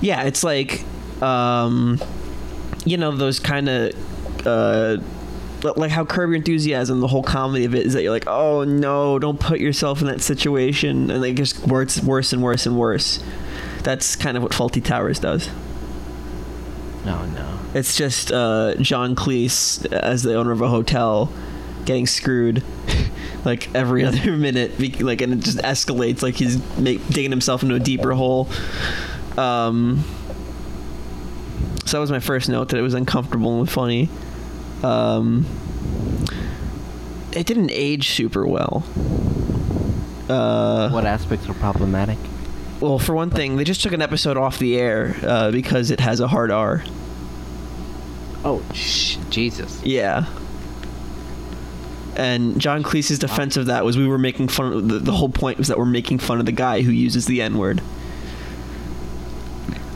Yeah, 0.00 0.24
it's 0.24 0.44
like, 0.44 0.84
um, 1.22 2.00
you 2.84 2.96
know, 2.96 3.12
those 3.16 3.40
kind 3.40 3.68
of, 3.68 4.46
uh, 4.46 4.98
like 5.76 5.90
how 5.90 6.04
Curb 6.04 6.30
Your 6.30 6.36
Enthusiasm, 6.36 7.00
the 7.00 7.08
whole 7.08 7.22
comedy 7.22 7.64
of 7.64 7.74
it 7.74 7.86
is 7.86 7.94
that 7.94 8.02
you're 8.02 8.12
like, 8.12 8.26
oh 8.26 8.64
no, 8.64 9.18
don't 9.18 9.40
put 9.40 9.58
yourself 9.60 10.00
in 10.00 10.06
that 10.06 10.20
situation, 10.20 11.10
and 11.10 11.24
it 11.24 11.34
just 11.34 11.66
worse, 11.66 12.02
worse 12.02 12.32
and 12.32 12.42
worse 12.42 12.66
and 12.66 12.78
worse. 12.78 13.22
That's 13.82 14.16
kind 14.16 14.36
of 14.36 14.42
what 14.42 14.52
Fawlty 14.52 14.84
Towers 14.84 15.18
does. 15.18 15.48
No, 17.04 17.24
no. 17.26 17.58
It's 17.74 17.96
just 17.96 18.32
uh, 18.32 18.74
John 18.80 19.14
Cleese 19.14 19.90
as 19.92 20.22
the 20.22 20.34
owner 20.34 20.52
of 20.52 20.60
a 20.60 20.68
hotel 20.68 21.32
getting 21.84 22.06
screwed 22.06 22.62
like 23.44 23.74
every 23.74 24.04
other 24.06 24.36
minute, 24.36 24.78
like, 25.00 25.20
and 25.20 25.32
it 25.34 25.40
just 25.40 25.58
escalates. 25.58 26.22
Like 26.22 26.34
he's 26.34 26.58
make, 26.78 27.06
digging 27.08 27.30
himself 27.30 27.62
into 27.62 27.74
a 27.74 27.80
deeper 27.80 28.12
hole. 28.12 28.48
Um, 29.36 30.04
so 31.84 31.96
that 31.96 32.00
was 32.00 32.10
my 32.10 32.20
first 32.20 32.48
note 32.48 32.68
that 32.70 32.76
it 32.78 32.82
was 32.82 32.94
uncomfortable 32.94 33.60
and 33.60 33.70
funny. 33.70 34.08
Um, 34.82 35.46
it 37.32 37.46
didn't 37.46 37.70
age 37.70 38.10
super 38.10 38.46
well. 38.46 38.84
Uh, 40.28 40.90
What 40.90 41.06
aspects 41.06 41.48
are 41.48 41.54
problematic? 41.54 42.18
well, 42.80 42.98
for 42.98 43.14
one 43.14 43.30
thing, 43.30 43.56
they 43.56 43.64
just 43.64 43.82
took 43.82 43.92
an 43.92 44.02
episode 44.02 44.36
off 44.36 44.58
the 44.58 44.76
air 44.78 45.16
uh, 45.22 45.50
because 45.50 45.90
it 45.90 45.98
has 46.00 46.20
a 46.20 46.28
hard 46.28 46.50
R. 46.50 46.84
Oh, 48.44 48.62
sh- 48.72 49.16
Jesus. 49.30 49.82
Yeah. 49.82 50.26
And 52.18 52.60
John 52.60 52.82
Cleese's 52.82 53.18
defense 53.20 53.56
of 53.56 53.66
that 53.66 53.84
was 53.84 53.96
we 53.96 54.06
were 54.08 54.18
making 54.18 54.48
fun 54.48 54.72
of 54.72 54.88
the, 54.88 54.98
the 54.98 55.12
whole 55.12 55.28
point 55.28 55.56
was 55.56 55.68
that 55.68 55.78
we're 55.78 55.84
making 55.86 56.18
fun 56.18 56.40
of 56.40 56.46
the 56.46 56.52
guy 56.52 56.82
who 56.82 56.90
uses 56.90 57.26
the 57.26 57.40
N 57.40 57.56
word. 57.58 57.80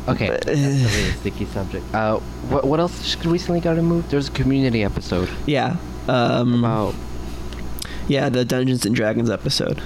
Okay, 0.09 0.29
But- 0.29 0.43
that's 0.45 0.59
a 0.59 0.63
really 0.99 1.11
sticky 1.13 1.45
subject. 1.47 1.95
Uh, 1.95 2.19
what 2.49 2.65
what 2.65 2.81
else 2.81 3.17
recently 3.25 3.61
got 3.61 3.77
removed? 3.77 4.11
There's 4.11 4.29
a 4.29 4.33
community 4.33 4.83
episode 4.83 5.29
Yeah. 5.47 5.77
Um, 6.09 6.65
about 6.65 6.95
Yeah, 8.09 8.29
the 8.29 8.45
Dungeons 8.45 8.85
and 8.85 8.95
Dragons 8.97 9.31
episode. 9.31 9.79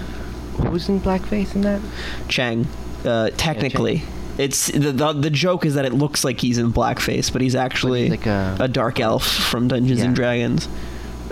who's 0.58 0.88
in 0.88 1.00
blackface 1.00 1.54
in 1.54 1.60
that. 1.62 1.80
Chang. 2.28 2.66
Uh, 3.04 3.28
technically. 3.36 4.02
It's 4.38 4.66
the, 4.68 4.92
the 4.92 5.12
the 5.12 5.30
joke 5.30 5.64
is 5.66 5.74
that 5.74 5.84
it 5.84 5.92
looks 5.92 6.24
like 6.24 6.40
he's 6.40 6.56
in 6.58 6.72
blackface, 6.72 7.30
but 7.32 7.40
he's 7.42 7.54
actually 7.54 8.08
like 8.10 8.26
a- 8.26 8.56
a 8.60 8.68
dark 8.68 9.00
elf 9.00 9.26
from 9.26 9.68
Dungeons 9.68 10.00
and 10.00 10.14
Dragons. 10.14 10.66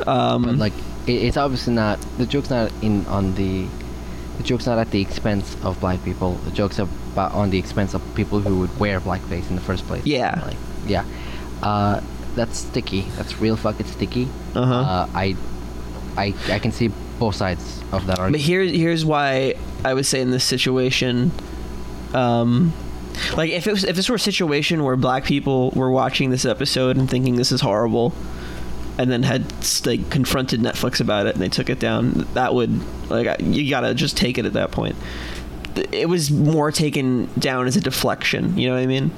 Um, 0.07 0.43
But 0.45 0.57
like, 0.57 0.73
it's 1.07 1.37
obviously 1.37 1.75
not. 1.75 2.01
The 2.19 2.27
joke's 2.27 2.51
not 2.51 2.73
in 2.83 3.07
on 3.07 3.35
the. 3.35 3.67
The 4.39 4.43
joke's 4.43 4.67
not 4.67 4.79
at 4.79 4.91
the 4.91 5.01
expense 5.01 5.57
of 5.63 5.79
black 5.79 6.03
people. 6.03 6.35
The 6.35 6.51
joke's 6.51 6.81
about 6.81 7.33
on 7.33 7.51
the 7.51 7.59
expense 7.59 7.95
of 7.95 8.03
people 8.17 8.41
who 8.41 8.59
would 8.59 8.81
wear 8.81 9.01
blackface 9.01 9.49
in 9.49 9.55
the 9.55 9.63
first 9.63 9.87
place. 9.87 10.05
Yeah. 10.05 10.43
Like, 10.45 10.57
yeah. 10.87 11.05
Uh, 11.63 12.01
that's 12.35 12.59
sticky. 12.59 13.03
That's 13.17 13.41
real 13.41 13.57
fucking 13.57 13.87
sticky. 13.87 14.29
Uh-huh. 14.55 14.75
Uh, 14.75 15.09
I, 15.15 15.37
I, 16.17 16.35
I 16.49 16.59
can 16.59 16.73
see 16.73 16.91
both 17.21 17.37
sides 17.37 17.81
of 17.93 18.07
that 18.07 18.19
argument. 18.19 18.19
But 18.19 18.21
argument. 18.21 18.43
here, 18.43 18.63
here's 18.65 19.05
why 19.05 19.55
I 19.85 19.95
would 19.95 20.07
say 20.07 20.21
in 20.21 20.33
this 20.33 20.43
situation, 20.43 21.31
um, 22.13 22.73
like 23.37 23.51
if 23.51 23.67
it 23.67 23.71
was 23.71 23.85
if 23.85 23.95
this 23.95 24.09
were 24.09 24.17
a 24.17 24.21
situation 24.21 24.83
where 24.83 24.97
black 24.97 25.25
people 25.25 25.71
were 25.71 25.91
watching 25.91 26.31
this 26.31 26.45
episode 26.45 26.97
and 26.97 27.09
thinking 27.09 27.37
this 27.37 27.53
is 27.53 27.61
horrible, 27.61 28.13
and 28.99 29.11
then 29.11 29.23
had 29.23 29.45
like 29.85 30.09
confronted 30.11 30.61
Netflix 30.61 31.01
about 31.01 31.27
it 31.27 31.35
and 31.35 31.43
they 31.43 31.49
took 31.49 31.69
it 31.69 31.79
down, 31.79 32.27
that 32.35 32.55
would 32.55 32.71
like 33.11 33.41
you 33.41 33.69
gotta 33.69 33.95
just 33.95 34.17
take 34.17 34.39
it 34.39 34.47
at 34.47 34.53
that 34.53 34.71
point. 34.71 34.97
It 35.93 36.09
was 36.09 36.31
more 36.31 36.71
taken 36.71 37.29
down 37.39 37.67
as 37.67 37.77
a 37.77 37.81
deflection. 37.81 38.57
You 38.57 38.69
know 38.69 38.75
what 38.75 38.83
I 38.83 38.87
mean? 38.87 39.11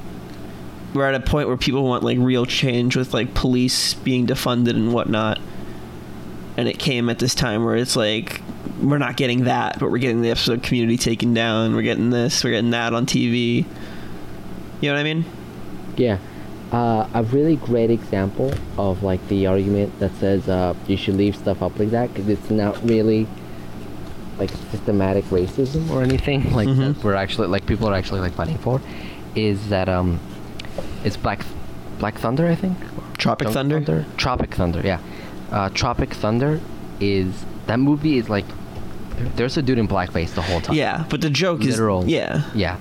We're 0.94 1.06
at 1.06 1.14
a 1.14 1.20
point 1.20 1.48
where 1.48 1.58
people 1.58 1.84
want 1.84 2.02
like 2.02 2.16
real 2.18 2.46
change 2.46 2.96
with 2.96 3.12
like 3.12 3.34
police 3.34 3.92
being 3.94 4.26
defunded 4.26 4.70
and 4.70 4.94
whatnot 4.94 5.38
and 6.56 6.68
it 6.68 6.78
came 6.78 7.08
at 7.08 7.18
this 7.18 7.34
time 7.34 7.64
where 7.64 7.76
it's 7.76 7.96
like 7.96 8.40
we're 8.82 8.98
not 8.98 9.16
getting 9.16 9.44
that, 9.44 9.78
but 9.78 9.90
we're 9.90 9.98
getting 9.98 10.22
the 10.22 10.30
episode 10.30 10.62
community 10.62 10.96
taken 10.96 11.34
down. 11.34 11.74
We're 11.74 11.82
getting 11.82 12.10
this, 12.10 12.42
we're 12.42 12.50
getting 12.50 12.70
that 12.70 12.94
on 12.94 13.06
TV. 13.06 13.64
You 14.80 14.90
know 14.90 14.94
what 14.94 15.00
I 15.00 15.04
mean? 15.04 15.24
Yeah. 15.96 16.18
Uh, 16.72 17.08
a 17.14 17.22
really 17.24 17.56
great 17.56 17.90
example 17.90 18.52
of 18.76 19.02
like 19.04 19.26
the 19.28 19.46
argument 19.46 19.96
that 20.00 20.12
says 20.16 20.48
uh, 20.48 20.74
you 20.88 20.96
should 20.96 21.14
leave 21.14 21.36
stuff 21.36 21.62
up 21.62 21.78
like 21.78 21.90
that 21.90 22.12
because 22.12 22.28
it's 22.28 22.50
not 22.50 22.76
really 22.88 23.26
like 24.38 24.50
systematic 24.72 25.24
racism 25.26 25.88
or 25.90 26.02
anything 26.02 26.52
like 26.60 26.68
Mhm. 26.68 26.94
that 26.96 27.04
we're 27.04 27.14
actually 27.14 27.46
like 27.46 27.66
people 27.66 27.88
are 27.88 27.94
actually 27.94 28.20
like 28.20 28.32
fighting 28.32 28.58
for 28.58 28.80
is 29.36 29.68
that 29.68 29.88
um 29.88 30.18
it's 31.04 31.16
black 31.16 31.44
black 32.00 32.18
thunder 32.18 32.46
i 32.48 32.54
think 32.56 32.76
Tropic 33.16 33.46
Junk 33.48 33.54
Thunder? 33.84 34.04
tropic 34.16 34.52
thunder 34.54 34.80
yeah 34.84 34.98
uh, 35.52 35.68
tropic 35.70 36.12
thunder 36.14 36.60
is 37.00 37.44
that 37.66 37.78
movie 37.78 38.18
is 38.18 38.28
like 38.28 38.44
there's 39.36 39.56
a 39.56 39.62
dude 39.62 39.78
in 39.78 39.86
blackface 39.88 40.34
the 40.34 40.42
whole 40.42 40.60
time 40.60 40.74
Yeah, 40.74 41.04
but 41.08 41.20
the 41.20 41.30
joke 41.30 41.60
Literal. 41.60 42.02
is 42.02 42.08
yeah, 42.08 42.42
yeah 42.54 42.76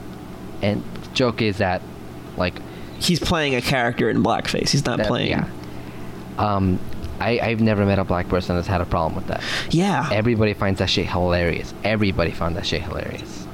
and 0.63 0.83
the 1.03 1.09
joke 1.13 1.41
is 1.43 1.59
that 1.59 1.81
like 2.35 2.55
he's 2.99 3.19
playing 3.19 3.55
a 3.55 3.62
character 3.62 4.10
in 4.10 4.23
blackface. 4.23 4.69
He's 4.69 4.86
not 4.86 4.97
That- 4.97 5.08
playing. 5.08 5.29
Yeah. 5.29 5.47
Um, 6.38 6.79
I 7.19 7.39
I've 7.39 7.62
never 7.62 7.86
met 7.86 7.97
a 7.99 8.03
black 8.03 8.27
person 8.27 8.55
that's 8.55 8.67
had 8.67 8.81
a 8.81 8.86
problem 8.86 9.15
with 9.15 9.27
that. 9.27 9.41
Yeah. 9.69 10.10
Everybody 10.12 10.53
finds 10.53 10.79
that 10.79 10.89
shit 10.89 11.08
hilarious. 11.08 11.73
Everybody 11.84 12.31
found 12.31 12.55
that 12.58 12.65
shit 12.65 12.81
hilarious. 12.81 13.47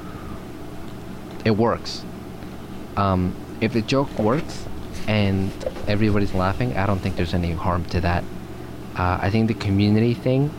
It 1.44 1.52
works. 1.52 2.04
Um, 2.96 3.34
if 3.60 3.72
the 3.72 3.82
joke 3.82 4.16
works 4.18 4.64
and 5.06 5.50
everybody's 5.86 6.34
laughing, 6.34 6.76
I 6.76 6.86
don't 6.86 6.98
think 6.98 7.16
there's 7.16 7.34
any 7.34 7.52
harm 7.52 7.84
to 7.86 8.00
that. 8.00 8.24
Uh, 8.96 9.18
I 9.22 9.30
think 9.30 9.48
the 9.48 9.54
community 9.54 10.14
thing. 10.14 10.50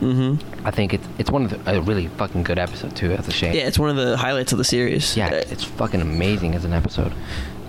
mm-hmm. 0.00 0.66
I 0.66 0.70
think 0.70 0.92
it's 0.94 1.06
it's 1.18 1.30
one 1.30 1.44
of 1.46 1.64
the, 1.64 1.78
a 1.78 1.80
really 1.80 2.08
fucking 2.08 2.42
good 2.42 2.58
episode 2.58 2.94
too. 2.94 3.08
That's 3.08 3.28
a 3.28 3.32
shame. 3.32 3.54
Yeah, 3.54 3.66
it's 3.66 3.78
one 3.78 3.90
of 3.90 3.96
the 3.96 4.16
highlights 4.16 4.52
of 4.52 4.58
the 4.58 4.64
series. 4.64 5.16
Yeah, 5.16 5.28
Uh, 5.28 5.34
it's 5.50 5.64
fucking 5.64 6.00
amazing 6.02 6.54
as 6.54 6.64
an 6.66 6.72
episode 6.74 7.12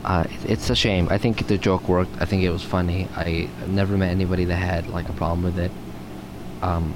uh, 0.03 0.25
it's 0.45 0.69
a 0.69 0.75
shame. 0.75 1.07
I 1.09 1.17
think 1.17 1.47
the 1.47 1.57
joke 1.57 1.87
worked. 1.87 2.19
I 2.19 2.25
think 2.25 2.43
it 2.43 2.49
was 2.49 2.63
funny. 2.63 3.07
I 3.15 3.49
never 3.67 3.97
met 3.97 4.09
anybody 4.09 4.45
that 4.45 4.55
had 4.55 4.87
like 4.87 5.09
a 5.09 5.13
problem 5.13 5.43
with 5.43 5.59
it. 5.59 5.71
Um, 6.61 6.93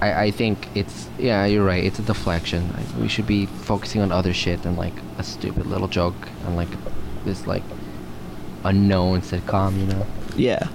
I, 0.00 0.24
I 0.24 0.30
think 0.30 0.68
it's 0.74 1.08
yeah 1.18 1.44
you're 1.44 1.64
right 1.64 1.82
it's 1.82 1.98
a 1.98 2.02
deflection 2.02 2.72
like, 2.72 2.86
we 3.00 3.08
should 3.08 3.26
be 3.26 3.46
focusing 3.46 4.00
on 4.00 4.12
other 4.12 4.32
shit 4.32 4.62
than 4.62 4.76
like 4.76 4.92
a 5.18 5.24
stupid 5.24 5.66
little 5.66 5.88
joke 5.88 6.28
and 6.46 6.56
like 6.56 6.68
this 7.24 7.46
like 7.46 7.64
unknown 8.64 9.22
sitcom 9.22 9.78
you 9.78 9.86
know 9.86 10.06
yeah 10.36 10.68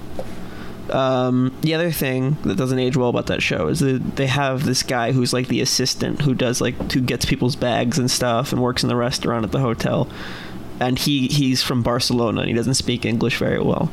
um, 0.89 1.55
the 1.61 1.73
other 1.73 1.91
thing 1.91 2.35
that 2.43 2.57
doesn't 2.57 2.77
age 2.77 2.97
well 2.97 3.07
about 3.09 3.27
that 3.27 3.41
show 3.41 3.67
is 3.69 3.79
that 3.79 4.17
they 4.17 4.27
have 4.27 4.65
this 4.65 4.83
guy 4.83 5.13
who's 5.13 5.31
like 5.31 5.47
the 5.47 5.61
assistant 5.61 6.21
who 6.21 6.33
does 6.33 6.59
like 6.59 6.91
who 6.91 6.99
gets 6.99 7.25
people's 7.25 7.55
bags 7.55 7.97
and 7.97 8.11
stuff 8.11 8.51
and 8.51 8.61
works 8.61 8.83
in 8.83 8.89
the 8.89 8.95
restaurant 8.95 9.45
at 9.45 9.51
the 9.53 9.59
hotel, 9.61 10.09
and 10.81 10.99
he 10.99 11.27
he's 11.29 11.63
from 11.63 11.83
Barcelona 11.83 12.41
and 12.41 12.49
he 12.49 12.53
doesn't 12.53 12.73
speak 12.73 13.05
English 13.05 13.37
very 13.37 13.59
well, 13.61 13.89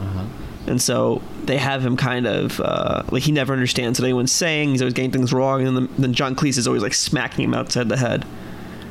Uh-huh. 0.00 0.24
and 0.66 0.82
so 0.82 1.22
they 1.44 1.56
have 1.56 1.86
him 1.86 1.96
kind 1.96 2.26
of 2.26 2.60
uh, 2.60 3.04
like 3.12 3.22
he 3.22 3.30
never 3.30 3.52
understands 3.52 4.00
what 4.00 4.04
anyone's 4.04 4.32
saying. 4.32 4.70
He's 4.70 4.82
always 4.82 4.94
getting 4.94 5.12
things 5.12 5.32
wrong, 5.32 5.64
and 5.66 5.76
then, 5.76 5.88
then 5.98 6.12
John 6.14 6.34
Cleese 6.34 6.58
is 6.58 6.66
always 6.66 6.82
like 6.82 6.94
smacking 6.94 7.44
him 7.44 7.54
outside 7.54 7.88
the 7.88 7.96
head, 7.96 8.26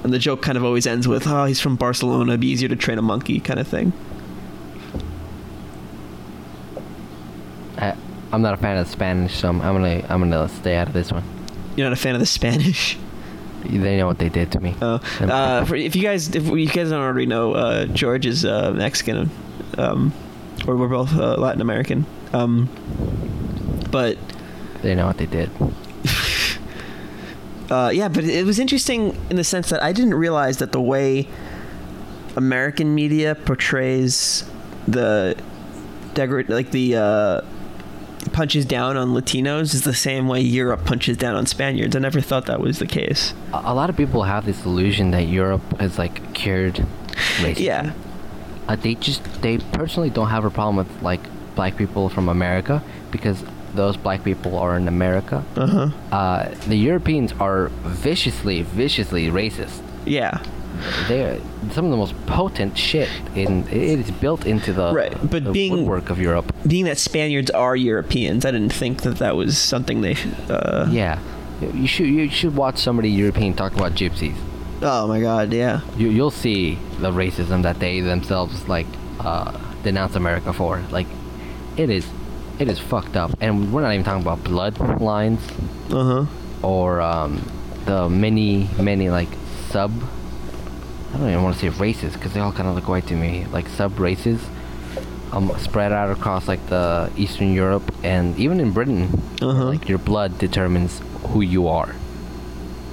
and 0.03 0.13
the 0.13 0.19
joke 0.19 0.41
kind 0.41 0.57
of 0.57 0.63
always 0.63 0.87
ends 0.87 1.09
with 1.09 1.27
"Oh, 1.27 1.43
he's 1.43 1.59
from 1.59 1.75
Barcelona. 1.75 2.31
It'd 2.31 2.39
be 2.39 2.47
easier 2.47 2.69
to 2.69 2.75
train 2.77 2.97
a 2.97 3.01
monkey," 3.01 3.41
kind 3.41 3.59
of 3.59 3.67
thing. 3.67 3.91
I, 7.79 7.95
I'm 8.37 8.43
not 8.43 8.53
a 8.53 8.57
fan 8.57 8.77
of 8.77 8.87
Spanish, 8.87 9.35
so 9.35 9.49
I'm, 9.49 9.59
I'm 9.61 9.73
gonna 9.73 10.05
I'm 10.09 10.19
gonna 10.19 10.47
stay 10.47 10.75
out 10.75 10.85
of 10.85 10.93
this 10.93 11.11
one. 11.11 11.23
You're 11.75 11.87
not 11.87 11.93
a 11.93 11.99
fan 11.99 12.13
of 12.13 12.19
the 12.19 12.27
Spanish. 12.27 12.95
They 13.63 13.97
know 13.97 14.05
what 14.05 14.19
they 14.19 14.29
did 14.29 14.51
to 14.51 14.59
me. 14.59 14.75
Oh, 14.81 15.01
uh, 15.19 15.65
for, 15.65 15.75
if 15.75 15.95
you 15.95 16.03
guys, 16.03 16.33
if 16.33 16.45
you 16.47 16.67
guys 16.67 16.91
don't 16.91 17.01
already 17.01 17.25
know, 17.25 17.53
uh, 17.53 17.85
George 17.87 18.25
is 18.25 18.45
uh, 18.45 18.71
Mexican, 18.71 19.31
um, 19.77 20.13
or 20.67 20.77
we're 20.77 20.87
both 20.87 21.13
uh, 21.13 21.35
Latin 21.35 21.59
American. 21.59 22.05
Um, 22.31 22.69
but 23.91 24.17
They 24.83 24.93
know 24.93 25.07
what 25.07 25.17
they 25.17 25.25
did. 25.25 25.49
uh, 27.71 27.89
yeah, 27.93 28.07
but 28.07 28.23
it 28.23 28.45
was 28.45 28.59
interesting 28.59 29.17
in 29.31 29.35
the 29.35 29.43
sense 29.43 29.69
that 29.71 29.81
I 29.81 29.91
didn't 29.91 30.13
realize 30.13 30.59
that 30.59 30.71
the 30.71 30.81
way 30.81 31.27
American 32.37 32.93
media 32.93 33.33
portrays 33.33 34.45
the 34.87 35.35
degrad 36.13 36.47
like 36.47 36.71
the 36.71 36.95
uh, 36.95 37.41
punches 38.27 38.65
down 38.65 38.97
on 38.97 39.09
Latinos 39.09 39.73
is 39.73 39.83
the 39.83 39.93
same 39.93 40.27
way 40.27 40.41
Europe 40.41 40.85
punches 40.85 41.17
down 41.17 41.35
on 41.35 41.45
Spaniards. 41.45 41.95
I 41.95 41.99
never 41.99 42.21
thought 42.21 42.45
that 42.45 42.59
was 42.59 42.79
the 42.79 42.85
case. 42.85 43.33
A, 43.53 43.73
lot 43.73 43.89
of 43.89 43.97
people 43.97 44.23
have 44.23 44.45
this 44.45 44.65
illusion 44.65 45.11
that 45.11 45.27
Europe 45.27 45.79
has 45.79 45.97
like 45.97 46.33
cured 46.33 46.85
racism. 47.37 47.59
Yeah. 47.59 47.93
Uh, 48.67 48.75
they 48.75 48.95
just 48.95 49.23
they 49.41 49.57
personally 49.57 50.09
don't 50.09 50.29
have 50.29 50.45
a 50.45 50.49
problem 50.49 50.75
with 50.75 51.01
like 51.01 51.21
black 51.55 51.77
people 51.77 52.09
from 52.09 52.29
America 52.29 52.83
because 53.11 53.43
those 53.73 53.95
black 53.97 54.23
people 54.23 54.57
are 54.57 54.75
in 54.75 54.87
America. 54.87 55.43
Uh 55.55 55.67
huh. 55.67 56.15
Uh, 56.15 56.55
the 56.67 56.75
Europeans 56.75 57.33
are 57.39 57.67
viciously, 57.83 58.63
viciously 58.63 59.27
racist. 59.27 59.81
Yeah. 60.05 60.43
They're 61.07 61.39
some 61.71 61.85
of 61.85 61.91
the 61.91 61.97
most 61.97 62.13
potent 62.27 62.77
shit 62.77 63.09
in 63.35 63.67
it 63.67 63.99
is 63.99 64.11
built 64.11 64.45
into 64.45 64.73
the, 64.73 64.93
Right, 64.93 65.13
but 65.29 65.43
the 65.43 65.51
being- 65.51 65.73
woodwork 65.73 66.09
of 66.09 66.19
Europe. 66.19 66.53
being 66.65 66.85
that 66.85 66.97
Spaniards 66.97 67.49
are 67.51 67.75
Europeans, 67.75 68.45
I 68.45 68.51
didn't 68.51 68.73
think 68.73 69.01
that 69.03 69.17
that 69.19 69.35
was 69.35 69.57
something 69.57 70.01
they. 70.01 70.15
Uh, 70.49 70.87
Yeah, 70.91 71.19
you 71.73 71.87
should 71.87 72.07
you 72.07 72.29
should 72.29 72.55
watch 72.55 72.77
somebody 72.77 73.09
European 73.09 73.53
talk 73.53 73.73
about 73.75 73.93
gypsies. 73.93 74.35
Oh 74.81 75.07
my 75.07 75.19
God! 75.19 75.51
Yeah. 75.53 75.81
You 75.97 76.09
you'll 76.09 76.31
see 76.31 76.77
the 76.99 77.11
racism 77.11 77.63
that 77.63 77.79
they 77.79 77.99
themselves 78.01 78.67
like 78.67 78.85
uh, 79.19 79.51
denounce 79.83 80.15
America 80.15 80.53
for. 80.53 80.81
Like, 80.91 81.07
it 81.77 81.89
is 81.89 82.05
it 82.59 82.67
is 82.69 82.77
fucked 82.79 83.15
up, 83.17 83.31
and 83.41 83.71
we're 83.73 83.81
not 83.81 83.93
even 83.93 84.03
talking 84.05 84.21
about 84.21 84.43
bloodlines 84.43 85.39
Uh 85.89 86.25
huh. 86.25 86.25
or 86.67 87.01
um, 87.01 87.41
the 87.85 88.07
many 88.09 88.67
many 88.79 89.09
like 89.09 89.29
sub. 89.71 89.91
I 91.13 91.17
don't 91.17 91.29
even 91.29 91.43
want 91.43 91.55
to 91.55 91.61
say 91.61 91.69
races 91.69 92.13
because 92.13 92.33
they 92.33 92.39
all 92.39 92.51
kind 92.51 92.67
of 92.67 92.75
look 92.75 92.87
white 92.87 93.07
to 93.07 93.15
me. 93.15 93.45
Like 93.45 93.67
sub 93.69 93.99
races, 93.99 94.45
um, 95.31 95.51
spread 95.57 95.91
out 95.91 96.09
across 96.11 96.47
like 96.47 96.65
the 96.67 97.11
Eastern 97.17 97.53
Europe 97.53 97.93
and 98.03 98.37
even 98.37 98.59
in 98.59 98.71
Britain. 98.71 99.21
Uh-huh. 99.41 99.65
Like 99.65 99.87
your 99.87 99.97
blood 99.99 100.37
determines 100.37 101.01
who 101.29 101.41
you 101.41 101.67
are. 101.67 101.95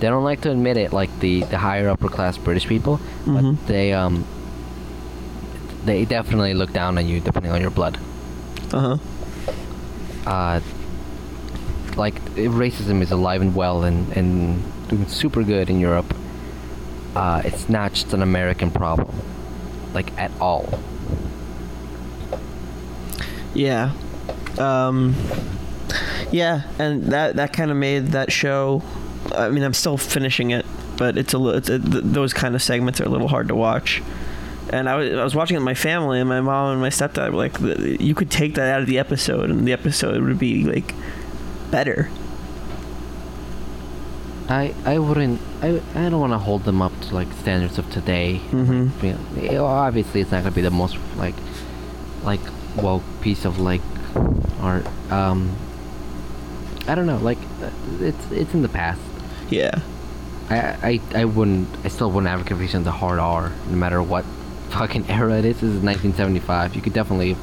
They 0.00 0.08
don't 0.08 0.24
like 0.24 0.40
to 0.42 0.50
admit 0.50 0.76
it, 0.76 0.92
like 0.92 1.10
the 1.20 1.44
the 1.44 1.58
higher 1.58 1.88
upper 1.88 2.08
class 2.08 2.36
British 2.38 2.66
people, 2.66 3.00
but 3.26 3.66
they 3.66 3.92
um. 3.92 4.24
They 5.84 6.06
definitely 6.06 6.54
look 6.54 6.72
down 6.72 6.96
on 6.96 7.06
you 7.06 7.20
depending 7.20 7.52
on 7.52 7.60
your 7.60 7.70
blood. 7.70 7.98
Uh 8.72 8.96
huh. 8.96 8.98
Uh, 10.26 10.60
like 11.96 12.14
racism 12.34 13.02
is 13.02 13.10
alive 13.10 13.42
and 13.42 13.54
well 13.54 13.84
and, 13.84 14.10
and 14.16 14.62
doing 14.88 15.06
super 15.08 15.42
good 15.42 15.68
in 15.68 15.80
Europe. 15.80 16.14
Uh, 17.14 17.42
it's 17.44 17.68
not 17.68 17.92
just 17.92 18.12
an 18.12 18.22
American 18.22 18.70
problem, 18.70 19.14
like 19.92 20.16
at 20.18 20.32
all. 20.40 20.80
Yeah. 23.54 23.92
Um. 24.58 25.14
Yeah, 26.32 26.62
and 26.78 27.04
that 27.12 27.36
that 27.36 27.52
kind 27.52 27.70
of 27.70 27.76
made 27.76 28.08
that 28.08 28.32
show. 28.32 28.82
I 29.34 29.48
mean, 29.50 29.62
I'm 29.62 29.74
still 29.74 29.96
finishing 29.96 30.50
it, 30.50 30.66
but 30.96 31.16
it's 31.16 31.32
a 31.34 31.38
those 31.38 32.32
kind 32.32 32.54
of 32.54 32.62
segments 32.62 33.00
are 33.00 33.04
a 33.04 33.08
little 33.08 33.28
hard 33.28 33.48
to 33.48 33.54
watch. 33.54 34.02
And 34.70 34.88
I 34.88 34.96
was, 34.96 35.12
I 35.12 35.22
was 35.22 35.34
watching 35.34 35.56
it 35.56 35.60
with 35.60 35.66
my 35.66 35.74
family, 35.74 36.18
and 36.18 36.28
my 36.28 36.40
mom 36.40 36.72
and 36.72 36.80
my 36.80 36.88
stepdad 36.88 37.30
were 37.30 37.36
like, 37.36 37.60
"You 38.00 38.14
could 38.14 38.30
take 38.30 38.54
that 38.54 38.74
out 38.74 38.80
of 38.80 38.88
the 38.88 38.98
episode, 38.98 39.50
and 39.50 39.66
the 39.68 39.72
episode 39.72 40.20
would 40.22 40.38
be 40.38 40.64
like 40.64 40.94
better." 41.70 42.10
I 44.48 44.74
I 44.84 44.98
wouldn't 44.98 45.40
I 45.62 45.80
I 45.94 46.08
don't 46.10 46.20
want 46.20 46.32
to 46.32 46.38
hold 46.38 46.64
them 46.64 46.82
up 46.82 46.92
to 47.02 47.14
like 47.14 47.32
standards 47.32 47.78
of 47.78 47.90
today. 47.90 48.40
Well, 49.52 49.66
obviously, 49.66 50.20
it's 50.20 50.30
not 50.30 50.42
gonna 50.42 50.54
be 50.54 50.60
the 50.60 50.70
most 50.70 50.96
like 51.16 51.34
like 52.22 52.40
well 52.76 53.02
piece 53.20 53.44
of 53.44 53.58
like 53.58 53.80
art. 54.60 54.86
Um, 55.10 55.56
I 56.86 56.94
don't 56.94 57.06
know. 57.06 57.18
Like 57.18 57.38
uh, 57.62 57.70
it's 58.00 58.30
it's 58.32 58.52
in 58.54 58.62
the 58.62 58.68
past. 58.68 59.00
Yeah. 59.48 59.80
I, 60.50 61.00
I, 61.14 61.20
I 61.22 61.24
wouldn't 61.24 61.68
I 61.84 61.88
still 61.88 62.10
wouldn't 62.10 62.30
advocate 62.30 62.58
for 62.58 62.62
using 62.62 62.84
the 62.84 62.90
hard 62.90 63.18
R 63.18 63.50
no 63.70 63.76
matter 63.76 64.02
what 64.02 64.24
fucking 64.70 65.08
era 65.08 65.38
it 65.38 65.46
is. 65.46 65.56
This 65.56 65.70
is 65.70 65.82
1975. 65.82 66.76
You 66.76 66.82
could 66.82 66.92
definitely 66.92 67.36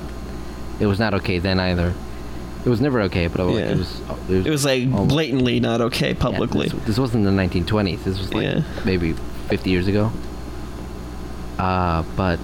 it 0.80 0.86
was 0.86 1.00
not 1.00 1.16
okay 1.16 1.40
then 1.40 1.60
either. 1.60 1.94
It 2.64 2.70
was 2.70 2.80
never 2.82 3.02
okay, 3.04 3.28
but 3.28 3.40
like, 3.46 3.56
Yeah. 3.56 3.72
it 3.72 3.78
was 3.78 4.00
it 4.00 4.30
was, 4.30 4.46
It 4.46 4.50
was 4.50 4.66
like 4.66 4.84
almost- 4.84 5.10
blatantly 5.10 5.60
not 5.60 5.82
okay 5.82 6.10
yeah, 6.10 6.20
publicly. 6.20 6.68
this, 6.70 6.86
this 6.86 7.00
wasn't 7.00 7.24
the 7.26 7.32
1920s. 7.32 8.04
This 8.04 8.20
was 8.20 8.34
like 8.34 8.44
Yeah. 8.44 8.62
maybe 8.86 9.14
50 9.50 9.70
years 9.70 9.88
ago. 9.88 10.12
Uh, 11.58 12.04
but 12.16 12.40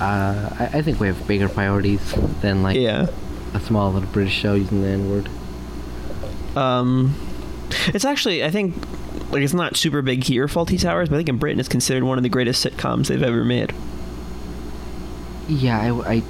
uh, 0.00 0.50
I, 0.58 0.70
I 0.74 0.82
think 0.82 0.98
we 1.00 1.06
have 1.06 1.26
bigger 1.26 1.48
priorities 1.48 2.14
than 2.40 2.62
like 2.62 2.76
yeah. 2.76 3.06
a 3.54 3.60
small 3.60 3.92
little 3.92 4.08
British 4.10 4.34
show 4.34 4.54
using 4.54 4.82
the 4.82 4.88
N 4.88 5.10
word. 5.10 5.28
Um, 6.56 7.14
it's 7.88 8.04
actually 8.04 8.44
I 8.44 8.50
think 8.50 8.74
like 9.30 9.42
it's 9.42 9.54
not 9.54 9.76
super 9.76 10.02
big 10.02 10.24
here, 10.24 10.46
Fawlty 10.46 10.80
Towers, 10.80 11.08
but 11.08 11.16
I 11.16 11.18
think 11.20 11.28
in 11.28 11.38
Britain 11.38 11.60
it's 11.60 11.68
considered 11.68 12.04
one 12.04 12.18
of 12.18 12.22
the 12.22 12.28
greatest 12.28 12.64
sitcoms 12.64 13.06
they've 13.08 13.22
ever 13.22 13.44
made. 13.44 13.72
Yeah, 15.48 15.80
I, 15.80 16.14
I- 16.16 16.22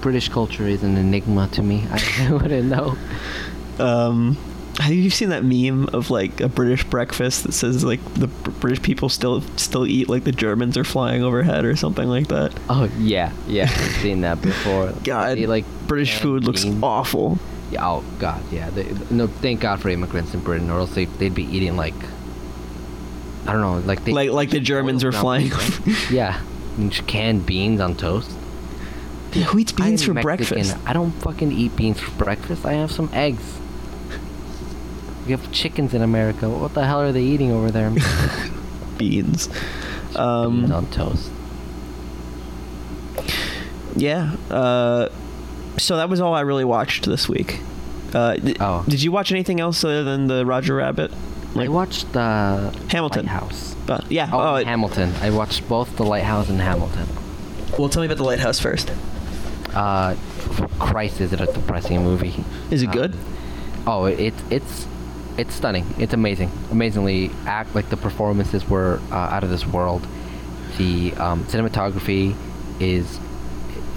British 0.00 0.28
culture 0.28 0.66
is 0.66 0.82
an 0.82 0.96
enigma 0.96 1.48
to 1.52 1.62
me. 1.62 1.84
I 1.90 2.32
wouldn't 2.32 2.68
know. 2.68 2.96
Um, 3.78 4.36
have 4.80 4.92
you 4.92 5.10
seen 5.10 5.30
that 5.30 5.44
meme 5.44 5.88
of 5.92 6.10
like 6.10 6.40
a 6.40 6.48
British 6.48 6.84
breakfast 6.84 7.42
that 7.44 7.52
says 7.52 7.84
like 7.84 8.00
the 8.14 8.28
British 8.28 8.80
people 8.82 9.08
still 9.08 9.40
still 9.56 9.86
eat 9.86 10.08
like 10.08 10.24
the 10.24 10.32
Germans 10.32 10.76
are 10.76 10.84
flying 10.84 11.22
overhead 11.22 11.64
or 11.64 11.74
something 11.76 12.08
like 12.08 12.28
that? 12.28 12.52
Oh 12.68 12.84
yeah, 12.98 13.32
yeah, 13.46 13.64
I've 13.64 13.96
seen 14.02 14.20
that 14.22 14.40
before. 14.40 14.92
God, 15.04 15.36
They, 15.36 15.46
like 15.46 15.64
British 15.86 16.18
food 16.18 16.44
looks 16.44 16.64
beans. 16.64 16.82
awful. 16.82 17.38
Yeah, 17.70 17.86
oh 17.88 18.04
god, 18.18 18.42
yeah. 18.52 18.70
They, 18.70 18.86
no, 19.10 19.26
thank 19.26 19.60
God 19.60 19.80
for 19.80 19.88
immigrants 19.90 20.32
in 20.32 20.40
Britain, 20.40 20.70
or 20.70 20.78
else 20.78 20.94
they, 20.94 21.04
they'd 21.06 21.34
be 21.34 21.44
eating 21.44 21.76
like 21.76 21.94
I 23.46 23.52
don't 23.52 23.60
know, 23.60 23.78
like 23.86 24.04
they 24.04 24.12
Like 24.12 24.30
like 24.30 24.50
the 24.50 24.60
Germans 24.60 25.04
were 25.04 25.12
flying. 25.12 25.50
right? 25.50 25.80
yeah, 26.10 26.40
canned 27.06 27.46
beans 27.46 27.80
on 27.80 27.96
toast. 27.96 28.30
Yeah, 29.32 29.44
Who 29.44 29.58
eats 29.58 29.72
beans 29.72 30.02
I'm 30.02 30.06
for 30.08 30.14
Mexican. 30.14 30.22
breakfast? 30.62 30.76
I 30.86 30.92
don't 30.92 31.10
fucking 31.12 31.52
eat 31.52 31.76
beans 31.76 32.00
for 32.00 32.10
breakfast. 32.12 32.64
I 32.64 32.72
have 32.74 32.90
some 32.90 33.10
eggs. 33.12 33.42
We 35.26 35.32
have 35.32 35.52
chickens 35.52 35.92
in 35.92 36.00
America. 36.02 36.48
What 36.48 36.72
the 36.74 36.86
hell 36.86 37.02
are 37.02 37.12
they 37.12 37.22
eating 37.22 37.52
over 37.52 37.70
there? 37.70 37.90
Beans. 37.90 39.48
beans 39.48 39.48
Um, 40.16 40.72
on 40.72 40.86
toast. 40.90 41.30
yeah. 43.96 44.34
Uh, 44.50 45.08
so 45.76 45.96
that 45.96 46.08
was 46.08 46.20
all 46.20 46.34
I 46.34 46.40
really 46.40 46.64
watched 46.64 47.04
this 47.06 47.28
week. 47.28 47.60
Uh, 48.14 48.34
d- 48.36 48.56
Oh. 48.60 48.84
Did 48.88 49.02
you 49.02 49.12
watch 49.12 49.30
anything 49.32 49.60
else 49.60 49.84
other 49.84 50.02
than 50.04 50.26
the 50.28 50.46
Roger 50.46 50.74
Rabbit? 50.76 51.12
I 51.56 51.68
watched 51.68 52.12
the 52.12 52.74
Hamilton. 52.88 53.26
House. 53.26 53.74
But 53.86 54.10
yeah. 54.10 54.30
Oh, 54.32 54.38
Oh, 54.40 54.54
and 54.54 54.62
it- 54.62 54.66
Hamilton. 54.66 55.12
I 55.20 55.30
watched 55.30 55.68
both 55.68 55.96
The 55.96 56.04
Lighthouse 56.04 56.48
and 56.48 56.60
Hamilton. 56.60 57.06
well, 57.78 57.88
tell 57.88 58.00
me 58.02 58.06
about 58.06 58.18
the 58.18 58.24
Lighthouse 58.24 58.58
first. 58.58 58.90
Uh, 59.78 60.16
Christ, 60.80 61.20
is 61.20 61.32
it 61.32 61.40
a 61.40 61.46
depressing 61.46 62.02
movie? 62.02 62.34
Is 62.70 62.82
it 62.82 62.88
Um, 62.88 62.92
good? 62.92 63.12
Oh, 63.86 64.06
it 64.06 64.34
it's 64.50 64.86
it's 65.36 65.54
stunning. 65.54 65.86
It's 65.98 66.12
amazing. 66.12 66.50
Amazingly 66.72 67.30
act 67.46 67.74
like 67.76 67.88
the 67.88 67.96
performances 67.96 68.68
were 68.68 68.98
uh, 69.12 69.34
out 69.34 69.44
of 69.44 69.50
this 69.50 69.64
world. 69.66 70.02
The 70.78 71.14
um, 71.14 71.44
cinematography 71.44 72.34
is 72.80 73.20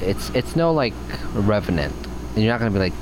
it's 0.02 0.30
it's 0.36 0.56
no 0.56 0.72
like 0.72 0.94
Revenant, 1.34 1.96
and 2.36 2.44
you're 2.44 2.54
not 2.54 2.60
gonna 2.60 2.72
be 2.72 2.84
like 2.90 2.94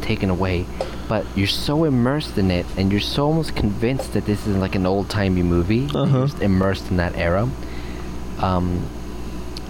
taken 0.00 0.28
away, 0.28 0.66
but 1.08 1.24
you're 1.36 1.46
so 1.68 1.84
immersed 1.84 2.36
in 2.36 2.50
it, 2.50 2.66
and 2.76 2.90
you're 2.90 3.00
so 3.00 3.26
almost 3.26 3.54
convinced 3.54 4.12
that 4.14 4.26
this 4.26 4.44
is 4.48 4.56
like 4.56 4.74
an 4.74 4.86
old 4.86 5.08
timey 5.08 5.42
movie. 5.44 5.84
Uh-huh. 5.86 6.04
You're 6.18 6.26
just 6.26 6.42
immersed 6.42 6.90
in 6.90 6.96
that 6.96 7.14
era. 7.16 7.48
Um, 8.40 8.82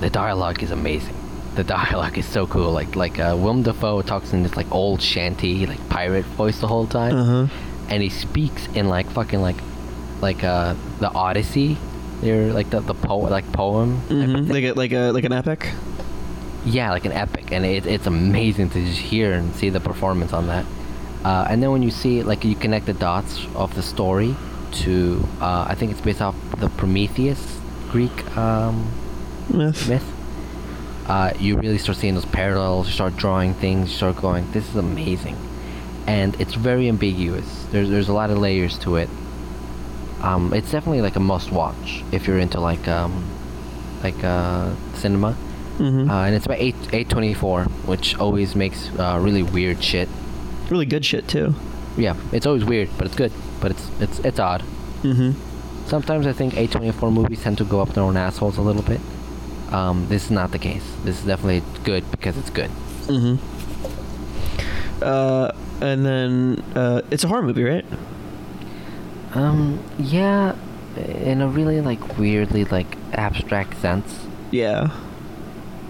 the 0.01 0.09
dialogue 0.09 0.62
is 0.62 0.71
amazing. 0.71 1.15
The 1.55 1.65
dialogue 1.65 2.19
is 2.19 2.27
so 2.27 2.47
cool. 2.47 2.73
Like 2.73 2.97
like 2.97 3.19
uh, 3.19 3.37
Willem 3.39 3.63
Dafoe 3.63 4.03
talks 4.03 4.33
in 4.33 4.43
this 4.43 4.57
like 4.57 4.71
old 4.73 5.01
shanty 5.01 5.67
like 5.67 5.89
pirate 5.89 6.25
voice 6.37 6.61
the 6.61 6.67
whole 6.67 6.87
time, 6.87 7.15
Uh 7.17 7.25
huh. 7.25 7.47
and 7.89 8.03
he 8.03 8.09
speaks 8.09 8.67
in 8.75 8.89
like 8.89 9.09
fucking 9.11 9.41
like 9.41 9.57
like 10.21 10.43
uh 10.43 10.75
the 11.01 11.11
Odyssey. 11.13 11.77
They're 12.21 12.53
like 12.53 12.71
the 12.71 12.81
the 12.81 12.95
po- 12.95 13.19
like 13.19 13.51
poem. 13.53 14.01
type 14.09 14.11
of 14.11 14.47
hmm. 14.47 14.51
Like 14.53 14.65
a, 14.65 14.73
like 14.73 14.93
a 14.93 15.11
like 15.13 15.25
an 15.25 15.33
epic. 15.33 15.71
Yeah, 16.65 16.91
like 16.93 17.05
an 17.05 17.13
epic, 17.13 17.53
and 17.53 17.65
it, 17.65 17.87
it's 17.87 18.07
amazing 18.07 18.71
to 18.71 18.81
just 18.85 18.99
hear 18.99 19.33
and 19.35 19.55
see 19.55 19.69
the 19.71 19.81
performance 19.81 20.33
on 20.33 20.47
that. 20.47 20.65
Uh, 21.23 21.47
and 21.51 21.63
then 21.63 21.71
when 21.71 21.83
you 21.83 21.91
see 21.91 22.23
like 22.23 22.43
you 22.45 22.55
connect 22.57 22.87
the 22.87 22.95
dots 22.95 23.47
of 23.55 23.75
the 23.75 23.83
story 23.83 24.35
to, 24.73 25.23
uh, 25.41 25.67
I 25.69 25.75
think 25.75 25.93
it's 25.93 26.01
based 26.01 26.23
off 26.23 26.35
the 26.59 26.69
Prometheus 26.71 27.61
Greek 27.91 28.17
um, 28.37 28.91
Myth. 29.51 29.89
myth. 29.89 30.05
Uh, 31.07 31.33
you 31.39 31.57
really 31.57 31.79
start 31.79 31.99
seeing 31.99 32.15
those 32.15 32.25
parallels. 32.25 32.87
You 32.87 32.93
start 32.95 33.17
drawing 33.17 33.55
things. 33.55 33.91
You 33.91 33.97
start 33.97 34.17
going, 34.17 34.51
"This 34.53 34.69
is 34.69 34.77
amazing," 34.77 35.37
and 36.07 36.39
it's 36.41 36.55
very 36.55 36.89
ambiguous. 36.89 37.67
There's 37.71 37.91
there's 37.91 38.09
a 38.09 38.13
lot 38.15 38.31
of 38.31 38.39
layers 38.39 38.79
to 38.81 38.97
it. 38.97 39.09
Um, 40.23 40.53
it's 40.55 40.71
definitely 40.71 41.03
like 41.03 41.17
a 41.17 41.21
must-watch 41.21 42.03
if 42.11 42.27
you're 42.27 42.39
into 42.39 42.59
like 42.61 42.89
um, 42.89 43.25
like 44.03 44.23
uh, 44.25 44.71
cinema. 44.95 45.33
hmm 45.77 46.09
Uh, 46.09 46.25
and 46.27 46.35
it's 46.35 46.47
about 46.47 46.59
eight 46.61 46.77
A24, 46.93 47.67
which 47.87 48.17
always 48.19 48.55
makes 48.57 48.89
uh, 48.99 49.19
really 49.21 49.43
weird 49.43 49.83
shit. 49.83 50.09
really 50.71 50.87
good 50.87 51.05
shit 51.05 51.29
too. 51.29 51.55
Yeah, 51.99 52.15
it's 52.33 52.47
always 52.47 52.65
weird, 52.65 52.89
but 52.97 53.07
it's 53.07 53.17
good. 53.17 53.33
But 53.61 53.73
it's 53.73 53.91
it's 54.01 54.19
it's 54.21 54.39
odd. 54.41 54.63
hmm 55.03 55.33
Sometimes 55.87 56.27
I 56.27 56.33
think 56.33 56.55
A24 56.55 57.13
movies 57.13 57.43
tend 57.43 57.59
to 57.59 57.65
go 57.65 57.81
up 57.83 57.93
their 57.93 58.05
own 58.05 58.17
assholes 58.17 58.57
a 58.57 58.63
little 58.63 58.81
bit. 58.83 59.01
Um, 59.75 60.07
this 60.09 60.25
is 60.27 60.31
not 60.31 60.53
the 60.53 60.59
case. 60.59 60.85
This 61.05 61.18
is 61.20 61.27
definitely 61.27 61.62
good 61.85 62.05
because 62.11 62.37
it's 62.39 62.51
good. 62.51 62.70
hmm 63.11 63.37
Uh, 65.03 65.51
and 65.81 66.07
then 66.07 66.62
uh, 66.77 67.03
it's 67.11 67.25
a 67.25 67.29
horror 67.29 67.43
movie, 67.43 67.64
right? 67.64 67.85
Um, 69.35 69.81
yeah, 69.99 70.55
in 70.97 71.41
a 71.43 71.49
really 71.49 71.81
like 71.81 72.18
weirdly 72.18 72.64
like 72.64 72.97
abstract 73.12 73.81
sense. 73.81 74.27
Yeah. 74.51 74.91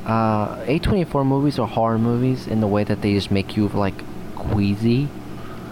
Uh, 0.07 0.57
A24 0.65 1.25
movies 1.27 1.59
are 1.59 1.67
horror 1.69 1.99
movies 1.99 2.47
in 2.47 2.61
the 2.61 2.67
way 2.67 2.85
that 2.85 3.03
they 3.03 3.13
just 3.15 3.31
make 3.31 3.57
you 3.57 3.69
like 3.69 3.95
queasy 4.35 5.09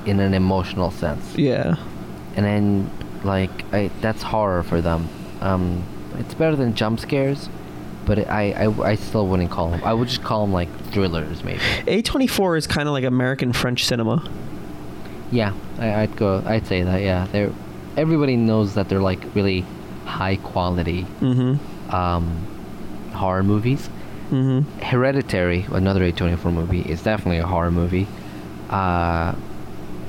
in 0.07 0.21
an 0.21 0.35
emotional 0.35 0.91
sense. 0.91 1.37
Yeah. 1.37 1.77
and 2.37 2.45
then 2.47 2.91
like 3.25 3.51
I, 3.73 3.91
that's 4.01 4.23
horror 4.23 4.63
for 4.63 4.81
them. 4.81 5.09
Um, 5.41 5.83
it's 6.19 6.35
better 6.35 6.57
than 6.57 6.75
jump 6.75 7.01
scares, 7.01 7.49
but 8.07 8.19
I, 8.29 8.53
I 8.53 8.91
I 8.91 8.95
still 8.97 9.27
wouldn't 9.27 9.51
call 9.51 9.71
them. 9.71 9.83
I 9.85 9.93
would 9.95 10.09
just 10.09 10.23
call 10.23 10.43
them 10.43 10.53
like 10.53 10.69
thrillers, 10.93 11.43
maybe. 11.45 11.61
A24 11.87 12.59
is 12.59 12.67
kind 12.67 12.89
of 12.89 12.93
like 12.93 13.05
American 13.05 13.53
French 13.53 13.85
cinema. 13.85 14.29
Yeah, 15.31 15.55
I, 15.79 16.03
I'd 16.03 16.17
go. 16.17 16.43
I'd 16.45 16.67
say 16.67 16.83
that. 16.83 17.01
Yeah, 17.03 17.27
they're 17.33 17.53
everybody 17.97 18.37
knows 18.37 18.75
that 18.75 18.89
they're 18.89 19.01
like 19.03 19.35
really 19.35 19.65
high 20.05 20.37
quality 20.37 21.03
hmm 21.21 21.55
um, 21.91 22.47
horror 23.15 23.43
movies. 23.43 23.87
hmm 24.31 24.61
Hereditary, 24.83 25.67
another 25.73 26.01
A24 26.11 26.53
movie, 26.53 26.81
is 26.81 27.03
definitely 27.03 27.39
a 27.39 27.47
horror 27.47 27.71
movie. 27.71 28.07
Uh, 28.71 29.35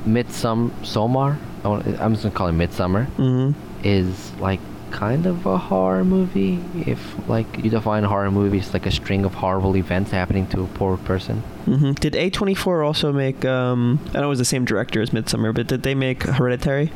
Midsummer, 0.06 0.72
Somar, 0.84 1.38
I'm 1.66 2.14
just 2.14 2.24
gonna 2.24 2.36
call 2.36 2.48
it 2.48 2.54
Midsummer. 2.54 3.06
hmm 3.06 3.52
is 3.84 4.32
like 4.40 4.60
kind 4.94 5.26
of 5.26 5.46
a 5.46 5.58
horror 5.58 6.04
movie 6.06 6.60
if 6.86 7.00
like 7.28 7.48
you 7.64 7.70
define 7.70 8.04
horror 8.04 8.30
movie 8.32 8.60
as 8.60 8.74
like 8.74 8.86
a 8.86 8.92
string 8.92 9.26
of 9.26 9.34
horrible 9.34 9.76
events 9.76 10.12
happening 10.12 10.46
to 10.54 10.62
a 10.64 10.68
poor 10.80 10.98
person 10.98 11.38
hmm 11.66 11.92
Did 11.94 12.14
A24 12.14 12.86
also 12.86 13.12
make? 13.12 13.44
Um, 13.44 14.00
I 14.14 14.20
know 14.20 14.28
it 14.28 14.30
was 14.38 14.40
the 14.40 14.52
same 14.56 14.66
director 14.66 15.02
as 15.02 15.12
Midsummer, 15.12 15.52
but 15.52 15.66
did 15.68 15.82
they 15.84 15.96
make 15.96 16.24
Hereditary? 16.24 16.92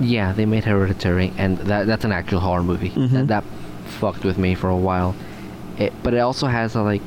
yeah 0.00 0.32
they 0.32 0.46
made 0.46 0.64
hereditary 0.64 1.28
and 1.36 1.58
that 1.70 1.86
that's 1.86 2.04
an 2.04 2.12
actual 2.12 2.40
horror 2.40 2.62
movie 2.72 2.90
Mhm. 2.90 3.10
that, 3.12 3.26
that 3.28 3.44
fucked 4.00 4.24
with 4.24 4.38
me 4.38 4.54
for 4.54 4.68
a 4.70 4.76
while 4.88 5.14
it, 5.78 5.92
but 6.02 6.14
it 6.14 6.18
also 6.28 6.46
has 6.46 6.74
a 6.74 6.82
like 6.92 7.06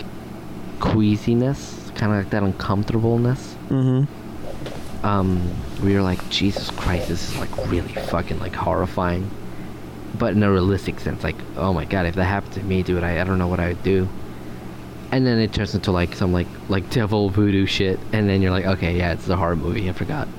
queasiness 0.80 1.92
kind 1.96 2.12
of 2.12 2.18
like 2.20 2.30
that 2.30 2.44
uncomfortableness 2.44 3.54
hmm 3.70 4.04
um 5.04 5.40
where 5.82 5.92
you're 5.94 6.02
like 6.04 6.22
jesus 6.30 6.70
christ 6.72 7.08
this 7.10 7.30
is 7.30 7.38
like 7.38 7.50
really 7.68 7.94
fucking 8.12 8.40
like 8.40 8.56
horrifying 8.56 9.30
but 10.18 10.34
in 10.34 10.42
a 10.44 10.52
realistic 10.52 11.00
sense 11.00 11.24
like 11.24 11.36
oh 11.58 11.74
my 11.74 11.86
god 11.86 12.06
if 12.06 12.16
that 12.16 12.26
happened 12.26 12.54
to 12.54 12.64
me 12.64 12.82
dude 12.84 13.04
i, 13.04 13.22
I 13.22 13.24
don't 13.24 13.38
know 13.38 13.48
what 13.48 13.60
i 13.60 13.68
would 13.70 13.84
do 13.84 14.08
and 15.12 15.26
then 15.26 15.40
it 15.40 15.54
turns 15.54 15.74
into 15.76 15.92
like 15.92 16.16
some 16.16 16.34
like 16.34 16.48
like 16.70 16.90
devil 16.90 17.30
voodoo 17.30 17.66
shit 17.66 18.00
and 18.14 18.28
then 18.30 18.42
you're 18.42 18.52
like 18.52 18.66
okay 18.66 18.98
yeah 18.98 19.14
it's 19.14 19.28
a 19.30 19.36
horror 19.36 19.56
movie 19.56 19.90
i 19.90 19.94
forgot 19.94 20.28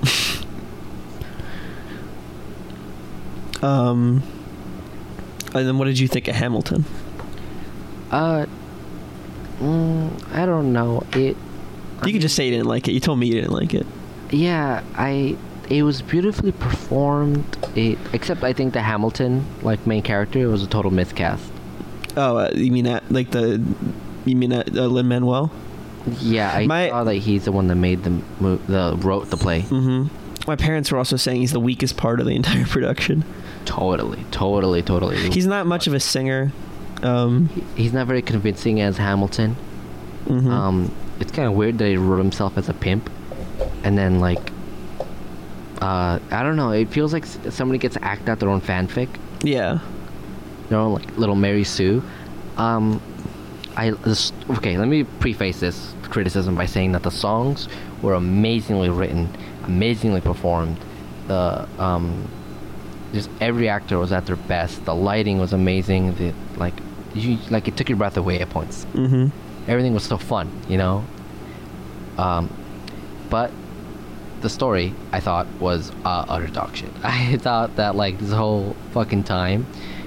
Um, 3.62 4.22
and 5.54 5.66
then 5.66 5.78
what 5.78 5.86
did 5.86 5.98
you 5.98 6.06
think 6.08 6.28
of 6.28 6.34
Hamilton? 6.34 6.84
uh 8.10 8.46
mm, 9.58 10.32
i 10.32 10.46
don't 10.46 10.72
know 10.72 11.02
it 11.14 11.36
You 12.04 12.12
could 12.12 12.20
just 12.20 12.36
say 12.36 12.44
you 12.44 12.52
didn't 12.52 12.68
like 12.68 12.86
it. 12.86 12.92
You 12.92 13.00
told 13.00 13.18
me 13.18 13.26
you 13.26 13.34
didn't 13.34 13.50
like 13.52 13.74
it. 13.74 13.84
yeah 14.30 14.84
i 14.94 15.36
it 15.70 15.82
was 15.82 16.02
beautifully 16.02 16.52
performed 16.52 17.44
it 17.76 17.98
except 18.12 18.42
i 18.44 18.52
think 18.52 18.72
the 18.72 18.82
hamilton 18.82 19.44
like 19.62 19.84
main 19.86 20.02
character 20.02 20.48
was 20.48 20.62
a 20.62 20.66
total 20.66 20.90
miscast 20.90 21.44
Oh, 22.18 22.38
uh, 22.38 22.50
you 22.54 22.72
mean 22.72 22.84
that 22.84 23.02
like 23.12 23.30
the 23.32 23.62
you 24.24 24.36
mean 24.36 24.48
that 24.50 24.74
uh, 24.74 24.86
Lin 24.86 25.06
Manuel? 25.08 25.50
yeah 26.20 26.50
i 26.54 26.66
My- 26.66 26.88
saw 26.88 27.04
that 27.04 27.16
he's 27.16 27.44
the 27.44 27.52
one 27.52 27.66
that 27.66 27.74
made 27.74 28.04
the 28.04 28.10
mo- 28.40 28.56
the 28.68 28.96
wrote 29.00 29.28
the 29.30 29.36
play 29.36 29.62
Mm-hmm. 29.62 30.06
My 30.48 30.54
parents 30.56 30.92
were 30.92 30.98
also 30.98 31.16
saying 31.16 31.40
he's 31.40 31.50
the 31.52 31.58
weakest 31.60 31.96
part 31.96 32.20
of 32.20 32.26
the 32.26 32.36
entire 32.40 32.64
production. 32.66 33.24
Totally, 33.64 34.24
totally, 34.30 34.80
totally. 34.80 35.16
He's 35.30 35.46
not 35.46 35.66
much 35.66 35.88
of 35.88 35.92
a 35.94 35.98
singer. 35.98 36.52
Um, 37.02 37.48
he's 37.74 37.92
not 37.92 38.06
very 38.06 38.22
convincing 38.22 38.80
as 38.80 38.96
Hamilton. 38.96 39.56
mhm. 40.28 40.48
Um, 40.48 40.92
it's 41.18 41.32
kind 41.32 41.48
of 41.48 41.54
weird 41.54 41.78
that 41.78 41.88
he 41.88 41.96
wrote 41.96 42.18
himself 42.18 42.56
as 42.56 42.68
a 42.68 42.74
pimp, 42.74 43.10
and 43.82 43.98
then 43.98 44.20
like, 44.20 44.52
uh, 45.80 46.18
I 46.30 46.42
don't 46.42 46.56
know. 46.56 46.70
It 46.70 46.88
feels 46.88 47.12
like 47.12 47.26
somebody 47.26 47.78
gets 47.78 47.94
to 47.94 48.04
act 48.04 48.28
out 48.28 48.40
their 48.40 48.48
own 48.48 48.60
fanfic, 48.60 49.08
yeah. 49.42 49.78
their 50.68 50.78
own 50.78 50.94
like 50.94 51.16
little 51.16 51.36
Mary 51.36 51.64
Sue. 51.64 52.02
Um, 52.56 53.00
I 53.76 53.90
this, 53.90 54.32
okay. 54.50 54.78
Let 54.78 54.88
me 54.88 55.04
preface 55.04 55.60
this 55.60 55.94
criticism 56.04 56.54
by 56.54 56.66
saying 56.66 56.92
that 56.92 57.02
the 57.02 57.10
songs 57.10 57.68
were 58.02 58.14
amazingly 58.14 58.88
written, 58.88 59.28
amazingly 59.64 60.20
performed. 60.20 60.78
The 61.26 61.68
um, 61.78 62.28
just 63.12 63.28
every 63.40 63.68
actor 63.68 63.98
was 63.98 64.12
at 64.12 64.26
their 64.26 64.36
best. 64.36 64.84
The 64.84 64.94
lighting 64.94 65.38
was 65.38 65.52
amazing. 65.52 66.14
The 66.14 66.32
like, 66.56 66.74
you 67.14 67.38
like 67.50 67.68
it 67.68 67.76
took 67.76 67.88
your 67.88 67.98
breath 67.98 68.16
away 68.16 68.40
at 68.40 68.48
points. 68.48 68.86
Mm-hmm. 68.94 69.70
Everything 69.70 69.92
was 69.92 70.04
so 70.04 70.16
fun, 70.16 70.50
you 70.68 70.78
know. 70.78 71.04
Um, 72.16 72.50
but 73.28 73.50
the 74.40 74.50
story 74.50 74.94
I 75.12 75.20
thought 75.20 75.46
was 75.60 75.90
uh, 76.04 76.26
utter 76.28 76.46
dog 76.48 76.76
shit. 76.76 76.90
I 77.02 77.36
thought 77.36 77.76
that 77.76 77.94
like 77.96 78.18
this 78.18 78.32
whole 78.32 78.76
fucking 78.92 79.24
time 79.24 79.66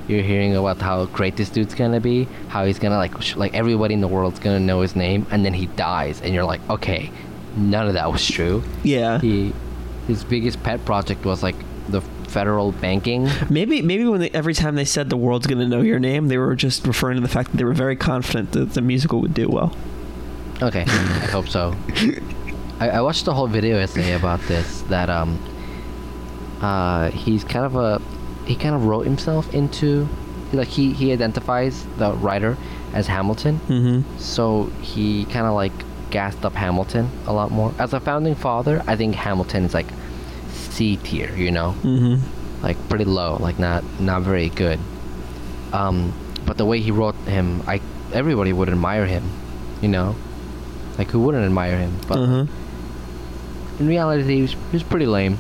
you're 0.10 0.24
hearing 0.24 0.56
about 0.56 0.80
how 0.80 1.06
great 1.06 1.38
this 1.38 1.50
dude's 1.50 1.76
gonna 1.76 2.00
be, 2.00 2.28
how 2.48 2.66
he's 2.66 2.80
gonna 2.80 2.98
like 2.98 3.22
sh- 3.22 3.36
like 3.36 3.54
everybody 3.54 3.94
in 3.94 4.02
the 4.02 4.08
world's 4.08 4.40
gonna 4.40 4.60
know 4.60 4.82
his 4.82 4.96
name, 4.96 5.28
and 5.30 5.46
then 5.46 5.54
he 5.54 5.68
dies, 5.68 6.20
and 6.22 6.34
you're 6.34 6.44
like, 6.44 6.68
okay, 6.70 7.12
none 7.56 7.88
of 7.88 7.94
that 7.94 8.12
was 8.12 8.26
true. 8.28 8.64
Yeah. 8.84 9.20
He 9.20 9.54
his 10.08 10.24
biggest 10.24 10.64
pet 10.64 10.84
project 10.84 11.26
was 11.26 11.44
like 11.44 11.56
the 11.90 12.02
federal 12.28 12.72
banking. 12.72 13.28
Maybe 13.50 13.82
maybe 13.82 14.06
when 14.06 14.22
they, 14.22 14.30
every 14.32 14.54
time 14.54 14.76
they 14.76 14.86
said 14.86 15.10
the 15.10 15.18
world's 15.18 15.48
gonna 15.48 15.68
know 15.68 15.82
your 15.82 16.00
name, 16.00 16.28
they 16.28 16.38
were 16.38 16.56
just 16.56 16.86
referring 16.88 17.16
to 17.16 17.22
the 17.22 17.28
fact 17.28 17.52
that 17.52 17.58
they 17.58 17.64
were 17.64 17.74
very 17.74 17.96
confident 17.96 18.52
that 18.54 18.74
the 18.74 18.82
musical 18.82 19.22
would 19.22 19.34
do 19.34 19.48
well. 19.48 19.76
Okay, 20.62 20.82
I 20.88 21.28
hope 21.28 21.48
so. 21.48 21.76
I, 22.80 22.90
I 22.90 23.02
watched 23.02 23.26
the 23.26 23.34
whole 23.34 23.48
video 23.48 23.78
essay 23.78 24.14
about 24.14 24.40
this. 24.48 24.82
That 24.84 25.10
um, 25.10 25.38
uh, 26.62 27.10
he's 27.12 27.44
kind 27.44 27.66
of 27.66 27.76
a, 27.76 28.02
he 28.46 28.56
kind 28.56 28.76
of 28.76 28.86
wrote 28.86 29.06
himself 29.06 29.54
into, 29.54 30.08
like 30.54 30.68
he 30.68 30.94
he 30.94 31.12
identifies 31.12 31.86
the 31.98 32.14
writer 32.14 32.58
as 32.94 33.08
Hamilton. 33.08 33.60
Mm-hmm. 33.68 34.18
So 34.18 34.66
he 34.82 35.26
kind 35.26 35.46
of 35.46 35.54
like 35.54 35.74
gassed 36.10 36.44
up 36.44 36.54
Hamilton 36.54 37.10
a 37.28 37.34
lot 37.34 37.52
more. 37.52 37.74
As 37.80 37.94
a 37.94 38.00
founding 38.00 38.36
father, 38.36 38.84
I 38.88 38.96
think 38.96 39.16
Hamilton 39.16 39.66
is 39.66 39.74
like 39.74 39.88
C 40.54 40.98
tier, 40.98 41.32
you 41.36 41.52
know, 41.52 41.76
Mm-hmm. 41.84 42.64
like 42.64 42.78
pretty 42.90 43.06
low, 43.06 43.38
like 43.40 43.60
not 43.60 43.84
not 44.00 44.22
very 44.24 44.50
good. 44.50 44.80
Um, 45.72 46.14
but 46.46 46.58
the 46.58 46.66
way 46.66 46.80
he 46.80 46.92
wrote 46.92 47.16
him, 47.28 47.62
I 47.68 47.80
everybody 48.12 48.54
would 48.54 48.70
admire 48.70 49.06
him, 49.06 49.30
you 49.82 49.88
know, 49.88 50.16
like 50.98 51.10
who 51.12 51.20
wouldn't 51.20 51.46
admire 51.46 51.78
him? 51.78 51.94
But 52.08 52.18
Uh-huh. 52.18 52.46
In 53.80 53.88
reality, 53.88 54.36
he 54.36 54.42
was, 54.44 54.52
he 54.54 54.58
was 54.74 54.84
pretty 54.84 55.06
lame. 55.06 55.38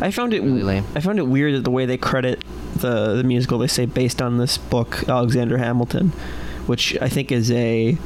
I 0.00 0.10
found 0.10 0.32
it 0.34 0.42
Really 0.42 0.62
lame. 0.62 0.84
I 0.94 1.00
found 1.00 1.18
it 1.18 1.26
weird 1.26 1.54
that 1.54 1.64
the 1.64 1.70
way 1.70 1.86
they 1.86 1.96
credit 1.98 2.42
the 2.76 3.14
the 3.16 3.24
musical 3.24 3.58
they 3.58 3.66
say 3.66 3.84
based 3.86 4.22
on 4.22 4.38
this 4.38 4.56
book 4.56 5.06
Alexander 5.08 5.58
Hamilton, 5.58 6.08
which 6.66 6.96
I 7.00 7.08
think 7.08 7.30
is 7.30 7.50
a 7.50 7.98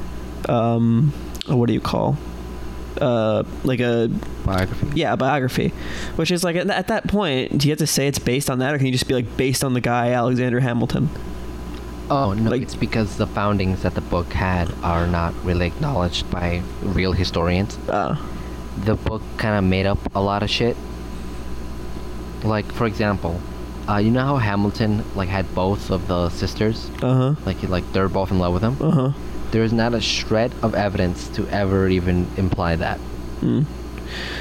um 0.49 1.13
what 1.47 1.67
do 1.67 1.73
you 1.73 1.81
call 1.81 2.17
uh 3.01 3.45
like 3.65 3.81
a 3.81 4.09
Biography. 4.45 4.87
yeah 4.95 5.13
a 5.13 5.17
biography, 5.17 5.69
which 6.17 6.31
is 6.31 6.43
like 6.45 6.57
at, 6.57 6.69
at 6.69 6.89
that 6.89 7.07
point 7.09 7.57
do 7.59 7.69
you 7.69 7.73
have 7.73 7.79
to 7.79 7.87
say 7.87 8.09
it's 8.09 8.19
based 8.19 8.51
on 8.51 8.59
that 8.59 8.75
or 8.75 8.79
can 8.79 8.87
you 8.87 8.93
just 8.93 9.07
be 9.09 9.15
like 9.15 9.37
based 9.37 9.63
on 9.65 9.75
the 9.75 9.81
guy 9.81 10.11
Alexander 10.11 10.61
Hamilton? 10.61 11.09
Oh 12.11 12.33
no, 12.35 12.51
Like- 12.51 12.63
it's 12.63 12.75
because 12.75 13.17
the 13.17 13.27
foundings 13.27 13.83
that 13.83 13.95
the 13.95 14.01
book 14.03 14.33
had 14.33 14.71
are 14.83 15.07
not 15.07 15.33
really 15.45 15.67
acknowledged 15.69 16.31
by 16.31 16.63
real 16.83 17.13
historians. 17.13 17.79
Uh, 17.89 18.17
The 18.79 18.95
book 18.95 19.23
kind 19.39 19.57
of 19.57 19.65
made 19.65 19.87
up 19.87 19.99
a 20.15 20.21
lot 20.21 20.43
of 20.43 20.51
shit. 20.51 20.77
Like 22.43 22.67
for 22.73 22.87
example, 22.87 23.41
uh, 23.89 23.97
you 23.97 24.11
know 24.11 24.25
how 24.25 24.37
Hamilton 24.37 25.05
like 25.15 25.29
had 25.29 25.55
both 25.55 25.91
of 25.91 26.09
the 26.09 26.29
sisters, 26.31 26.91
uh 27.03 27.35
huh. 27.35 27.35
like 27.47 27.59
he- 27.59 27.67
like 27.67 27.91
they're 27.93 28.09
both 28.09 28.31
in 28.31 28.39
love 28.39 28.53
with 28.53 28.63
him. 28.63 28.77
Uh 28.81 28.91
huh. 28.91 29.13
There 29.51 29.63
is 29.63 29.73
not 29.73 29.95
a 29.95 30.01
shred 30.01 30.53
of 30.63 30.75
evidence 30.75 31.29
to 31.29 31.47
ever 31.49 31.89
even 31.89 32.27
imply 32.37 32.77
that. 32.77 32.99
Mm. 33.41 33.65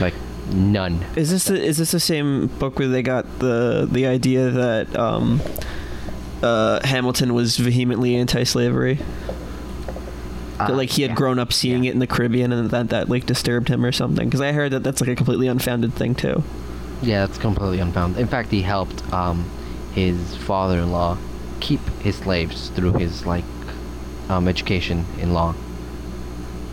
Like 0.02 0.16
none. 0.52 1.06
Is 1.16 1.30
this 1.30 1.46
the, 1.46 1.62
is 1.62 1.78
this 1.78 1.92
the 1.92 2.00
same 2.00 2.48
book 2.48 2.80
where 2.80 2.88
they 2.88 3.04
got 3.04 3.40
the 3.40 3.88
the 3.90 4.08
idea 4.08 4.50
that 4.50 4.96
um, 4.98 5.42
uh, 6.42 6.86
Hamilton 6.86 7.34
was 7.34 7.58
vehemently 7.58 8.16
anti-slavery? 8.16 9.00
That, 10.68 10.74
Uh, 10.74 10.78
like 10.78 10.90
he 10.90 11.02
had 11.02 11.12
yeah. 11.12 11.16
grown 11.16 11.40
up 11.40 11.52
seeing 11.54 11.84
Yeah. 11.84 11.90
it 11.92 11.94
in 11.94 12.00
the 12.00 12.08
Caribbean 12.08 12.52
and 12.52 12.70
that 12.70 12.90
that 12.90 13.10
like 13.10 13.26
disturbed 13.26 13.68
him 13.70 13.84
or 13.86 13.92
something. 13.92 14.26
Because 14.28 14.42
I 14.42 14.52
heard 14.52 14.72
that 14.72 14.84
that's 14.84 15.02
like 15.02 15.10
a 15.10 15.16
completely 15.16 15.48
unfounded 15.48 15.94
thing 15.94 16.16
too. 16.16 16.44
Yeah, 17.02 17.26
it's 17.26 17.38
completely 17.38 17.80
unfounded. 17.80 18.20
In 18.22 18.28
fact, 18.28 18.50
he 18.52 18.62
helped 18.62 19.04
um, 19.14 19.50
his 19.94 20.36
father-in-law 20.38 21.18
keep 21.60 21.82
his 22.02 22.16
slaves 22.18 22.70
through 22.70 22.94
his 22.94 23.26
like 23.26 23.44
um, 24.30 24.48
education 24.48 25.06
in 25.20 25.34
law. 25.34 25.54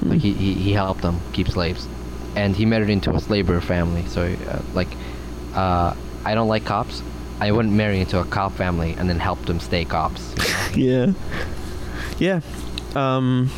Like 0.03 0.21
he, 0.21 0.33
he, 0.33 0.55
he 0.55 0.73
helped 0.73 1.03
them 1.03 1.21
keep 1.33 1.49
slaves, 1.49 1.87
and 2.37 2.57
he 2.57 2.65
married 2.65 2.91
into 2.91 3.11
a 3.15 3.21
slaver 3.21 3.61
family. 3.61 4.07
So 4.07 4.23
uh, 4.49 4.63
like, 4.73 4.89
uh, 5.55 5.95
I 6.25 6.35
don't 6.35 6.49
like 6.49 6.65
cops. 6.65 7.03
I 7.41 7.51
wouldn't 7.53 7.75
marry 7.75 8.01
into 8.01 8.19
a 8.21 8.25
cop 8.25 8.53
family 8.53 8.95
and 8.99 9.09
then 9.09 9.19
help 9.19 9.45
them 9.47 9.61
stay 9.61 9.85
cops. 9.85 10.23
you 10.77 11.07
know? 11.07 11.15
Yeah, 12.19 12.41
yeah. 12.41 12.41
Um, 12.95 13.51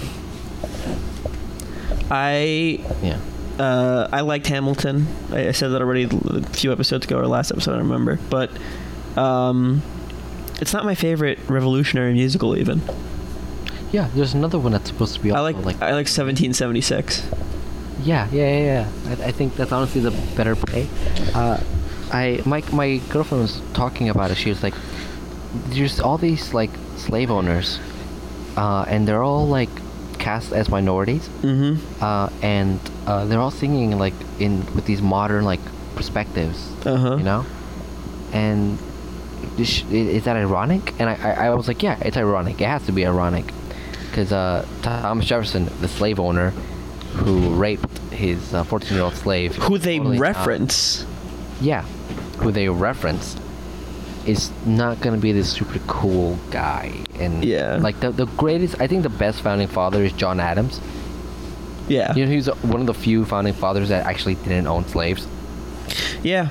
I 2.11 2.85
yeah. 3.03 3.19
uh, 3.59 4.09
I 4.13 4.21
liked 4.21 4.47
Hamilton. 4.47 5.07
I, 5.31 5.49
I 5.49 5.53
said 5.53 5.69
that 5.69 5.81
already 5.81 6.05
a 6.05 6.43
few 6.51 6.73
episodes 6.73 7.07
ago 7.07 7.19
or 7.19 7.27
last 7.27 7.51
episode. 7.51 7.73
I 7.73 7.77
don't 7.77 7.89
remember, 7.89 8.19
but 8.29 8.51
um, 9.17 9.83
it's 10.61 10.73
not 10.73 10.85
my 10.85 10.95
favorite 10.95 11.39
revolutionary 11.49 12.13
musical. 12.13 12.57
Even 12.57 12.83
Yeah, 13.93 14.09
there's 14.15 14.35
another 14.35 14.59
one 14.59 14.73
that's 14.73 14.89
supposed 14.89 15.15
to 15.15 15.21
be 15.21 15.33
I 15.33 15.41
like, 15.41 15.57
like 15.57 15.81
I 15.81 15.93
like 15.93 16.09
1776. 16.09 17.23
Yeah, 18.03 18.29
yeah, 18.33 18.59
yeah, 18.59 18.59
yeah. 18.59 18.89
I, 19.07 19.29
I 19.29 19.33
think 19.33 19.57
that's 19.57 19.73
honestly 19.73 20.01
the 20.01 20.11
better 20.37 20.57
play. 20.57 20.89
Uh, 21.35 21.61
I 22.11 22.43
my 22.45 22.63
my 22.73 22.99
girlfriend 23.09 23.43
was 23.43 23.61
talking 23.73 24.09
about 24.09 24.31
it. 24.31 24.37
She 24.37 24.51
was 24.51 24.63
like, 24.63 24.75
"There's 25.69 25.99
all 26.01 26.19
these 26.19 26.53
like 26.53 26.71
slave 26.97 27.31
owners, 27.31 27.79
uh, 28.57 28.85
and 28.87 29.09
they're 29.09 29.23
all 29.23 29.47
like 29.47 29.71
cast 30.27 30.53
as 30.61 30.69
minorities, 30.69 31.25
Mm-hmm. 31.43 31.73
uh, 32.09 32.29
and 32.43 32.79
uh, 33.07 33.25
they're 33.27 33.41
all 33.47 33.51
singing 33.65 33.99
like 34.05 34.15
in 34.39 34.53
with 34.75 34.85
these 34.87 35.03
modern 35.03 35.45
like 35.53 35.61
perspectives, 35.99 36.59
Uh 36.87 36.97
huh. 37.05 37.17
you 37.21 37.25
know, 37.31 37.45
and 38.33 38.79
is, 39.59 39.83
is 39.91 40.25
that 40.25 40.37
ironic? 40.37 40.83
And 41.01 41.07
I, 41.13 41.15
I 41.15 41.33
I 41.47 41.55
was 41.55 41.67
like, 41.69 41.83
yeah, 41.83 41.99
it's 42.07 42.17
ironic. 42.17 42.61
It 42.61 42.69
has 42.69 42.87
to 42.87 42.93
be 42.93 43.03
ironic, 43.07 43.47
because 44.09 44.31
uh, 44.33 44.65
Thomas 44.83 45.27
Jefferson, 45.27 45.63
the 45.81 45.89
slave 45.89 46.19
owner, 46.21 46.51
who 47.23 47.35
raped 47.65 47.99
his 48.13 48.39
14 48.53 48.95
year 48.95 49.03
old 49.05 49.15
slave, 49.15 49.57
Who 49.57 49.77
they 49.79 49.99
totally 49.99 50.19
not- 50.19 50.23
reference? 50.37 51.05
yeah, 51.61 51.83
who 52.43 52.51
they 52.53 52.69
reference, 52.69 53.37
is 54.27 54.51
not 54.67 55.01
gonna 55.01 55.17
be 55.19 55.33
this 55.33 55.51
super 55.51 55.79
cool 55.87 56.39
guy. 56.51 56.93
And 57.19 57.45
Yeah. 57.45 57.79
like 57.81 58.01
the 58.01 58.11
the 58.11 58.27
greatest, 58.27 58.81
I 58.81 58.87
think 58.87 59.03
the 59.03 59.09
best 59.09 59.41
founding 59.41 59.69
father 59.69 60.03
is 60.05 60.13
John 60.13 60.41
Adams. 60.41 60.81
Yeah. 61.89 62.15
You 62.15 62.25
know, 62.27 62.33
he's 62.33 62.47
one 62.63 62.81
of 62.81 62.87
the 62.87 62.95
few 62.95 63.25
founding 63.25 63.55
fathers 63.55 63.89
that 63.89 64.07
actually 64.07 64.37
didn't 64.37 64.67
own 64.67 64.87
slaves. 64.87 65.27
Yeah. 66.23 66.49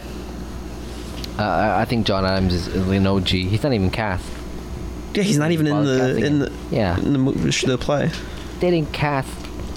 Uh, 1.40 1.44
I- 1.44 1.82
I 1.82 1.86
think 1.86 2.06
John 2.06 2.26
Adams 2.26 2.54
is 2.54 2.68
is 2.68 2.88
an 2.88 3.08
OG. 3.08 3.48
He's 3.48 3.64
not 3.64 3.74
even 3.74 3.90
cast. 3.90 4.26
Yeah. 5.14 5.24
He's 5.24 5.38
not 5.38 5.52
even 5.52 5.68
in 5.68 5.84
the 5.86 6.18
in 6.26 6.40
the 6.40 6.52
Yeah. 6.72 6.98
in 7.00 7.14
the 7.14 7.20
movie 7.20 7.50
the 7.66 7.78
play. 7.78 8.10
They 8.60 8.70
didn't 8.72 8.92
cast 8.92 9.30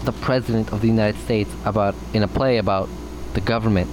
the 0.05 0.12
president 0.12 0.72
of 0.72 0.80
the 0.82 0.88
United 0.88 1.18
States 1.24 1.51
about 1.64 1.95
in 2.12 2.22
a 2.22 2.28
play 2.28 2.59
about 2.59 2.88
the 3.34 3.40
government. 3.40 3.88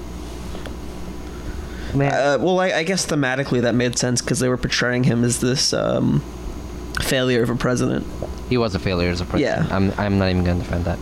Man, 1.96 2.14
Uh, 2.14 2.38
well, 2.44 2.60
I, 2.60 2.72
I 2.72 2.84
guess 2.84 3.06
thematically 3.06 3.62
that 3.62 3.76
made 3.76 3.98
sense 3.98 4.22
because 4.22 4.40
they 4.40 4.50
were 4.50 4.58
portraying 4.58 5.04
him 5.04 5.24
as 5.24 5.40
this 5.40 5.74
um, 5.74 6.22
failure 7.02 7.44
of 7.44 7.50
a 7.50 7.56
president. 7.56 8.06
he 8.50 8.58
was 8.58 8.76
a 8.76 8.80
failure 8.80 9.10
as 9.10 9.22
a 9.22 9.26
president. 9.26 9.70
yeah. 9.70 9.76
I'm 9.76 9.92
I'm 9.98 10.18
not 10.18 10.30
even 10.30 10.44
gonna 10.44 10.60
defend 10.60 10.86
that. 10.86 11.00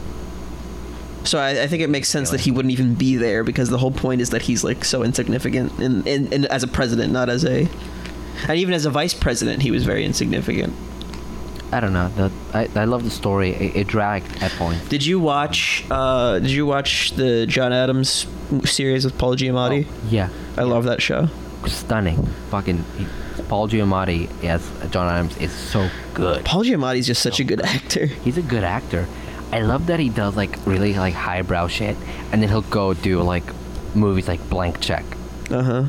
So 1.26 1.38
I, 1.38 1.64
I 1.64 1.68
think 1.68 1.84
it 1.84 1.90
makes 1.90 2.08
sense 2.08 2.30
that 2.32 2.40
he 2.42 2.50
wouldn't 2.52 2.72
even 2.72 2.94
be 2.96 3.18
there 3.18 3.44
because 3.44 3.70
the 3.70 3.78
whole 3.78 3.92
point 3.92 4.22
is 4.22 4.30
that 4.30 4.42
he's 4.44 4.64
like 4.64 4.86
so 4.86 5.04
insignificant 5.04 5.78
in, 5.80 6.08
in, 6.08 6.32
in 6.32 6.46
as 6.46 6.64
a 6.64 6.68
president, 6.68 7.12
not 7.12 7.28
as 7.30 7.44
a, 7.46 7.68
and 8.48 8.58
even 8.58 8.74
as 8.74 8.86
a 8.86 8.90
vice 8.90 9.14
president, 9.14 9.62
he 9.62 9.70
was 9.70 9.84
very 9.84 10.06
insignificant. 10.06 10.74
I 11.72 11.82
don't 11.82 11.94
know. 11.94 12.10
The, 12.10 12.32
I, 12.54 12.70
I 12.74 12.86
love 12.86 13.04
the 13.04 13.12
story. 13.12 13.52
It, 13.52 13.76
it 13.76 13.88
dragged 13.88 14.42
at 14.42 14.52
points. 14.54 14.88
Did 14.88 15.06
you 15.06 15.20
watch? 15.20 15.84
Uh, 15.92 16.40
did 16.40 16.50
you 16.50 16.66
watch 16.66 17.12
the 17.12 17.46
John 17.46 17.74
Adams 17.74 18.26
series 18.64 19.06
with 19.06 19.18
Paul 19.20 19.36
Giamatti? 19.36 19.86
Oh, 19.88 20.08
yeah. 20.10 20.30
I 20.60 20.64
love 20.64 20.84
that 20.86 21.02
show. 21.02 21.28
Stunning. 21.66 22.26
Fucking 22.52 22.84
he, 22.98 23.08
Paul 23.48 23.68
Giamatti 23.68 24.30
as 24.44 24.62
John 24.92 25.08
Adams 25.12 25.36
is 25.38 25.52
so 25.52 25.90
good. 26.14 26.46
Paul 26.46 26.64
Giamatti's 26.64 27.08
just 27.08 27.22
such 27.22 27.40
a 27.40 27.44
good 27.44 27.62
actor. 27.62 28.06
He's 28.06 28.38
a 28.38 28.42
good 28.42 28.64
actor. 28.64 29.08
I 29.52 29.62
love 29.62 29.88
that 29.88 30.00
he 30.00 30.10
does 30.10 30.36
like 30.38 30.58
really 30.66 30.94
like 30.94 31.14
highbrow 31.16 31.68
shit, 31.68 31.98
and 32.32 32.42
then 32.42 32.50
he'll 32.50 32.62
go 32.62 32.94
do 32.94 33.22
like 33.22 33.44
movies 33.96 34.28
like 34.28 34.48
Blank 34.50 34.80
Check 34.80 35.04
Uh 35.50 35.64
huh. 35.64 35.84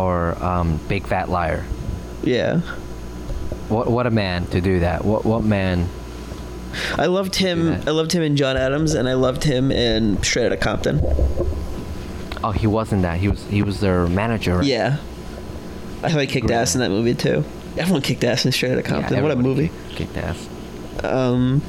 or 0.00 0.40
um, 0.42 0.78
Big 0.88 1.06
Fat 1.06 1.28
Liar. 1.28 1.64
Yeah. 2.22 2.60
What 3.68 3.90
what 3.90 4.06
a 4.06 4.10
man 4.10 4.46
to 4.48 4.60
do 4.60 4.80
that. 4.80 5.04
What 5.04 5.24
what 5.24 5.42
man? 5.42 5.88
I 6.96 7.06
loved 7.06 7.34
him. 7.36 7.72
I 7.86 7.90
loved 7.90 8.12
him 8.12 8.22
in 8.22 8.36
John 8.36 8.56
Adams, 8.56 8.94
and 8.94 9.08
I 9.08 9.14
loved 9.14 9.42
him 9.44 9.72
in 9.72 10.22
Straight 10.22 10.46
Outta 10.46 10.56
Compton. 10.58 11.00
Oh, 12.44 12.50
he 12.52 12.66
wasn't 12.66 13.02
that. 13.02 13.18
He 13.18 13.28
was 13.28 13.44
he 13.46 13.62
was 13.62 13.80
their 13.80 14.06
manager. 14.06 14.56
right? 14.56 14.64
Yeah. 14.66 14.96
I 16.02 16.10
thought 16.10 16.20
he 16.20 16.26
kicked 16.26 16.46
Great. 16.46 16.56
ass 16.56 16.74
in 16.74 16.80
that 16.82 16.90
movie 16.90 17.14
too. 17.14 17.44
Everyone 17.78 18.02
kicked 18.02 18.22
ass 18.24 18.44
in 18.44 18.52
Straight 18.52 18.72
Outta 18.72 18.82
Yeah, 18.82 18.88
Compton. 18.88 19.22
what 19.22 19.32
a 19.32 19.36
movie. 19.36 19.70
Kicked 19.94 20.16
ass. 20.16 20.48
Um, 21.02 21.62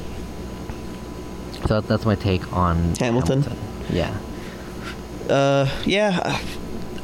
So 1.67 1.81
that's 1.81 2.05
my 2.05 2.15
take 2.15 2.51
on 2.53 2.95
Hamilton? 2.99 3.43
Yeah. 3.89 4.15
uh, 5.29 5.67
yeah. 5.85 6.39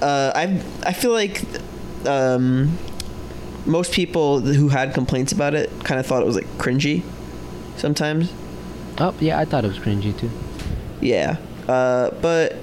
Uh, 0.02 0.32
I 0.36 0.62
I 0.86 0.94
feel 0.94 1.12
like 1.12 1.42
um, 2.06 2.78
most 3.66 3.94
people 3.94 4.42
who 4.42 4.68
had 4.70 4.94
complaints 4.94 5.32
about 5.32 5.54
it 5.56 5.70
kind 5.86 6.00
of 6.00 6.06
thought 6.06 6.22
it 6.22 6.26
was 6.26 6.36
like 6.36 6.48
cringy. 6.58 7.04
Sometimes. 7.78 8.32
Oh 9.00 9.14
yeah, 9.20 9.40
I 9.40 9.46
thought 9.46 9.64
it 9.66 9.70
was 9.70 9.80
cringy 9.80 10.18
too. 10.18 10.30
Yeah. 11.02 11.38
Uh, 11.68 12.12
but 12.22 12.56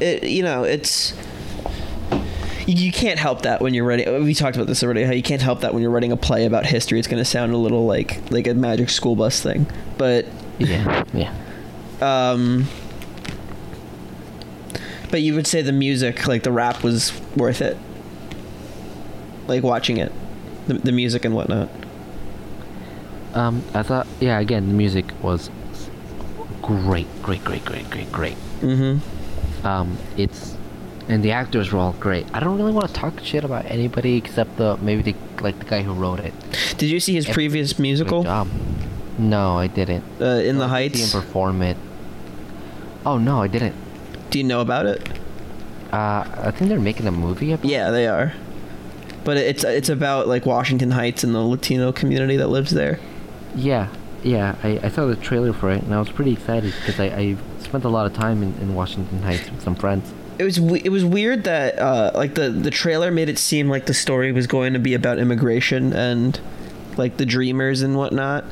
it 0.00 0.24
you 0.24 0.42
know 0.42 0.64
it's 0.64 1.14
you, 2.66 2.90
can't 2.92 3.18
help 3.18 3.42
that 3.42 3.60
when 3.60 3.74
you're 3.74 3.84
writing. 3.84 4.24
We 4.24 4.32
talked 4.34 4.56
about 4.56 4.66
this 4.68 4.82
already. 4.82 5.04
How 5.04 5.12
you 5.12 5.22
can't 5.22 5.42
help 5.42 5.60
that 5.60 5.74
when 5.74 5.82
you're 5.82 5.90
writing 5.90 6.12
a 6.12 6.16
play 6.16 6.46
about 6.46 6.64
history. 6.64 6.98
It's 6.98 7.08
going 7.08 7.20
to 7.20 7.24
sound 7.24 7.52
a 7.52 7.58
little 7.58 7.86
like 7.86 8.30
like 8.30 8.46
a 8.46 8.54
magic 8.54 8.88
school 8.88 9.16
bus 9.16 9.40
thing. 9.42 9.66
But 9.98 10.26
Yeah. 10.58 11.04
Yeah. 11.12 11.34
um, 12.00 12.66
but 15.10 15.20
you 15.22 15.34
would 15.34 15.46
say 15.46 15.62
the 15.62 15.72
music, 15.72 16.26
like 16.26 16.42
the 16.42 16.52
rap, 16.52 16.82
was 16.82 17.12
worth 17.36 17.60
it. 17.60 17.76
Like 19.46 19.62
watching 19.62 19.98
it, 19.98 20.10
the, 20.66 20.74
the 20.74 20.92
music 20.92 21.24
and 21.24 21.34
whatnot. 21.34 21.68
Um, 23.34 23.62
I 23.74 23.82
thought, 23.82 24.06
yeah, 24.20 24.38
again, 24.38 24.68
the 24.68 24.74
music 24.74 25.06
was 25.22 25.50
great, 26.62 27.06
great, 27.22 27.44
great, 27.44 27.64
great, 27.64 27.90
great, 27.90 28.10
great. 28.10 28.36
Mm-hmm. 28.60 28.98
Um, 29.64 29.96
it's, 30.16 30.56
and 31.08 31.22
the 31.22 31.32
actors 31.32 31.72
were 31.72 31.78
all 31.78 31.94
great. 32.00 32.26
I 32.34 32.40
don't 32.40 32.56
really 32.58 32.72
want 32.72 32.88
to 32.88 32.94
talk 32.94 33.18
shit 33.20 33.44
about 33.44 33.64
anybody 33.66 34.16
except 34.16 34.56
the 34.56 34.76
maybe 34.78 35.02
the 35.12 35.42
like 35.42 35.58
the 35.58 35.64
guy 35.64 35.82
who 35.82 35.92
wrote 35.92 36.20
it. 36.20 36.32
Did 36.78 36.88
you 36.90 37.00
see 37.00 37.14
his 37.14 37.26
Yep. 37.26 37.34
previous 37.34 37.78
musical. 37.78 38.24
No, 39.18 39.58
I 39.58 39.66
didn't. 39.68 40.04
uh, 40.20 40.24
In 40.24 40.58
the 40.58 40.64
I 40.64 40.88
didn't 40.88 40.96
See 41.06 41.16
him 41.16 41.22
perform 41.22 41.62
it. 41.62 41.76
Oh 43.06 43.18
no, 43.18 43.40
I 43.42 43.48
didn't. 43.48 43.74
Do 44.30 44.38
you 44.38 44.44
know 44.44 44.60
about 44.60 44.86
it? 44.86 45.08
Uh, 45.92 46.24
I 46.48 46.50
think 46.50 46.68
they're 46.70 46.80
making 46.80 47.06
a 47.06 47.12
movie 47.12 47.52
about. 47.52 47.64
Yeah, 47.66 47.90
they 47.90 48.06
are. 48.08 48.32
But 49.24 49.36
it's 49.36 49.62
it's 49.64 49.88
about 49.88 50.26
like 50.26 50.44
Washington 50.46 50.90
Heights 50.90 51.22
and 51.24 51.34
the 51.34 51.40
Latino 51.40 51.92
community 51.92 52.36
that 52.36 52.48
lives 52.48 52.72
there. 52.72 52.98
Yeah, 53.54 53.88
yeah. 54.22 54.56
I, 54.62 54.80
I 54.82 54.88
saw 54.88 55.06
the 55.06 55.16
trailer 55.16 55.52
for 55.52 55.70
it 55.70 55.82
and 55.84 55.94
I 55.94 55.98
was 55.98 56.10
pretty 56.10 56.32
excited 56.32 56.74
because 56.80 56.98
I, 56.98 57.04
I 57.06 57.36
spent 57.74 57.84
a 57.84 57.88
lot 57.88 58.06
of 58.06 58.12
time 58.14 58.40
in, 58.44 58.54
in 58.60 58.72
Washington 58.76 59.20
Heights 59.22 59.50
with 59.50 59.60
some 59.60 59.74
friends. 59.74 60.12
It 60.38 60.44
was 60.44 60.58
it 60.58 60.90
was 60.90 61.04
weird 61.04 61.42
that 61.44 61.76
uh, 61.76 62.12
like 62.14 62.36
the 62.36 62.48
the 62.50 62.70
trailer 62.70 63.10
made 63.10 63.28
it 63.28 63.36
seem 63.36 63.68
like 63.68 63.86
the 63.86 63.94
story 63.94 64.30
was 64.30 64.46
going 64.46 64.74
to 64.74 64.78
be 64.78 64.94
about 64.94 65.18
immigration 65.18 65.92
and 65.92 66.38
like 66.96 67.16
the 67.16 67.26
dreamers 67.26 67.82
and 67.82 67.96
whatnot. 67.96 68.44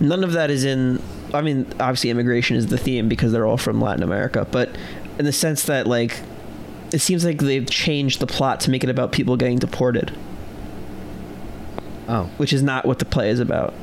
None 0.00 0.24
of 0.24 0.32
that 0.32 0.50
is 0.50 0.64
in. 0.64 1.00
I 1.32 1.42
mean, 1.42 1.64
obviously 1.78 2.10
immigration 2.10 2.56
is 2.56 2.66
the 2.66 2.78
theme 2.78 3.08
because 3.08 3.30
they're 3.30 3.46
all 3.46 3.56
from 3.56 3.80
Latin 3.80 4.02
America, 4.02 4.46
but 4.50 4.76
in 5.18 5.24
the 5.24 5.32
sense 5.32 5.62
that 5.64 5.86
like 5.86 6.20
it 6.92 6.98
seems 6.98 7.24
like 7.24 7.38
they've 7.38 7.68
changed 7.70 8.18
the 8.18 8.26
plot 8.26 8.58
to 8.60 8.70
make 8.72 8.82
it 8.82 8.90
about 8.90 9.12
people 9.12 9.36
getting 9.36 9.58
deported, 9.60 10.16
Oh. 12.08 12.28
which 12.36 12.52
is 12.52 12.64
not 12.64 12.84
what 12.84 12.98
the 12.98 13.04
play 13.04 13.30
is 13.30 13.38
about. 13.38 13.74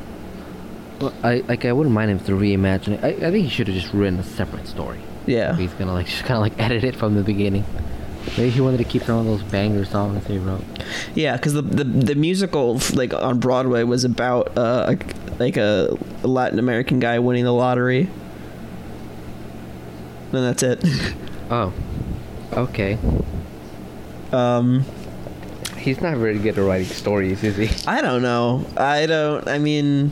Well, 1.03 1.13
I 1.21 1.43
like 1.47 1.65
I 1.65 1.73
wouldn't 1.73 1.93
mind 1.93 2.11
him 2.11 2.19
to 2.19 2.31
reimagine 2.31 2.93
it. 2.93 3.03
I, 3.03 3.27
I 3.27 3.31
think 3.31 3.43
he 3.43 3.49
should 3.49 3.67
have 3.67 3.75
just 3.75 3.93
written 3.93 4.19
a 4.19 4.23
separate 4.23 4.67
story. 4.67 5.01
Yeah. 5.25 5.55
He's 5.55 5.73
gonna 5.73 5.93
like 5.93 6.05
just 6.15 6.23
kind 6.23 6.35
of 6.35 6.41
like 6.41 6.57
edit 6.59 6.83
it 6.83 6.95
from 6.95 7.15
the 7.15 7.23
beginning. 7.23 7.65
Maybe 8.37 8.51
he 8.51 8.61
wanted 8.61 8.77
to 8.77 8.85
keep 8.85 9.03
some 9.03 9.17
of 9.19 9.25
those 9.25 9.43
banger 9.43 9.83
songs 9.83 10.25
he 10.27 10.37
wrote. 10.37 10.63
Yeah, 11.13 11.35
because 11.35 11.53
the, 11.53 11.61
the 11.61 11.83
the 11.83 12.15
musical 12.15 12.79
like 12.93 13.13
on 13.13 13.39
Broadway 13.39 13.83
was 13.83 14.05
about 14.05 14.57
uh 14.57 14.95
like 15.39 15.57
a 15.57 15.97
Latin 16.23 16.57
American 16.57 16.99
guy 16.99 17.19
winning 17.19 17.43
the 17.43 17.51
lottery, 17.51 18.09
and 20.31 20.43
that's 20.43 20.63
it. 20.63 20.83
Oh. 21.51 21.71
Okay. 22.53 22.97
um, 24.31 24.85
He's 25.77 26.01
not 26.01 26.17
very 26.17 26.39
good 26.39 26.57
at 26.57 26.63
writing 26.63 26.87
stories, 26.87 27.43
is 27.43 27.57
he? 27.57 27.69
I 27.87 28.01
don't 28.01 28.21
know. 28.23 28.65
I 28.77 29.05
don't. 29.05 29.45
I 29.47 29.59
mean, 29.59 30.11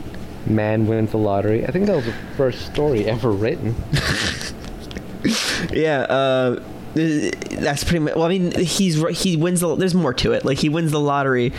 Man 0.55 0.87
wins 0.87 1.11
the 1.11 1.17
lottery. 1.17 1.65
I 1.65 1.71
think 1.71 1.87
that 1.87 1.95
was 1.95 2.05
the 2.05 2.13
first 2.35 2.65
story 2.65 3.05
ever 3.05 3.31
written. 3.31 3.75
yeah. 5.71 6.01
Uh, 6.01 6.61
that's 6.93 7.83
pretty 7.83 7.99
much. 7.99 8.15
Well, 8.15 8.25
I 8.25 8.29
mean, 8.29 8.51
he's 8.59 9.01
he 9.21 9.37
wins 9.37 9.61
the. 9.61 9.75
There's 9.75 9.95
more 9.95 10.13
to 10.15 10.33
it. 10.33 10.45
Like 10.45 10.57
he 10.57 10.69
wins 10.69 10.91
the 10.91 10.99
lottery, 10.99 11.53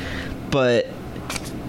but 0.51 0.87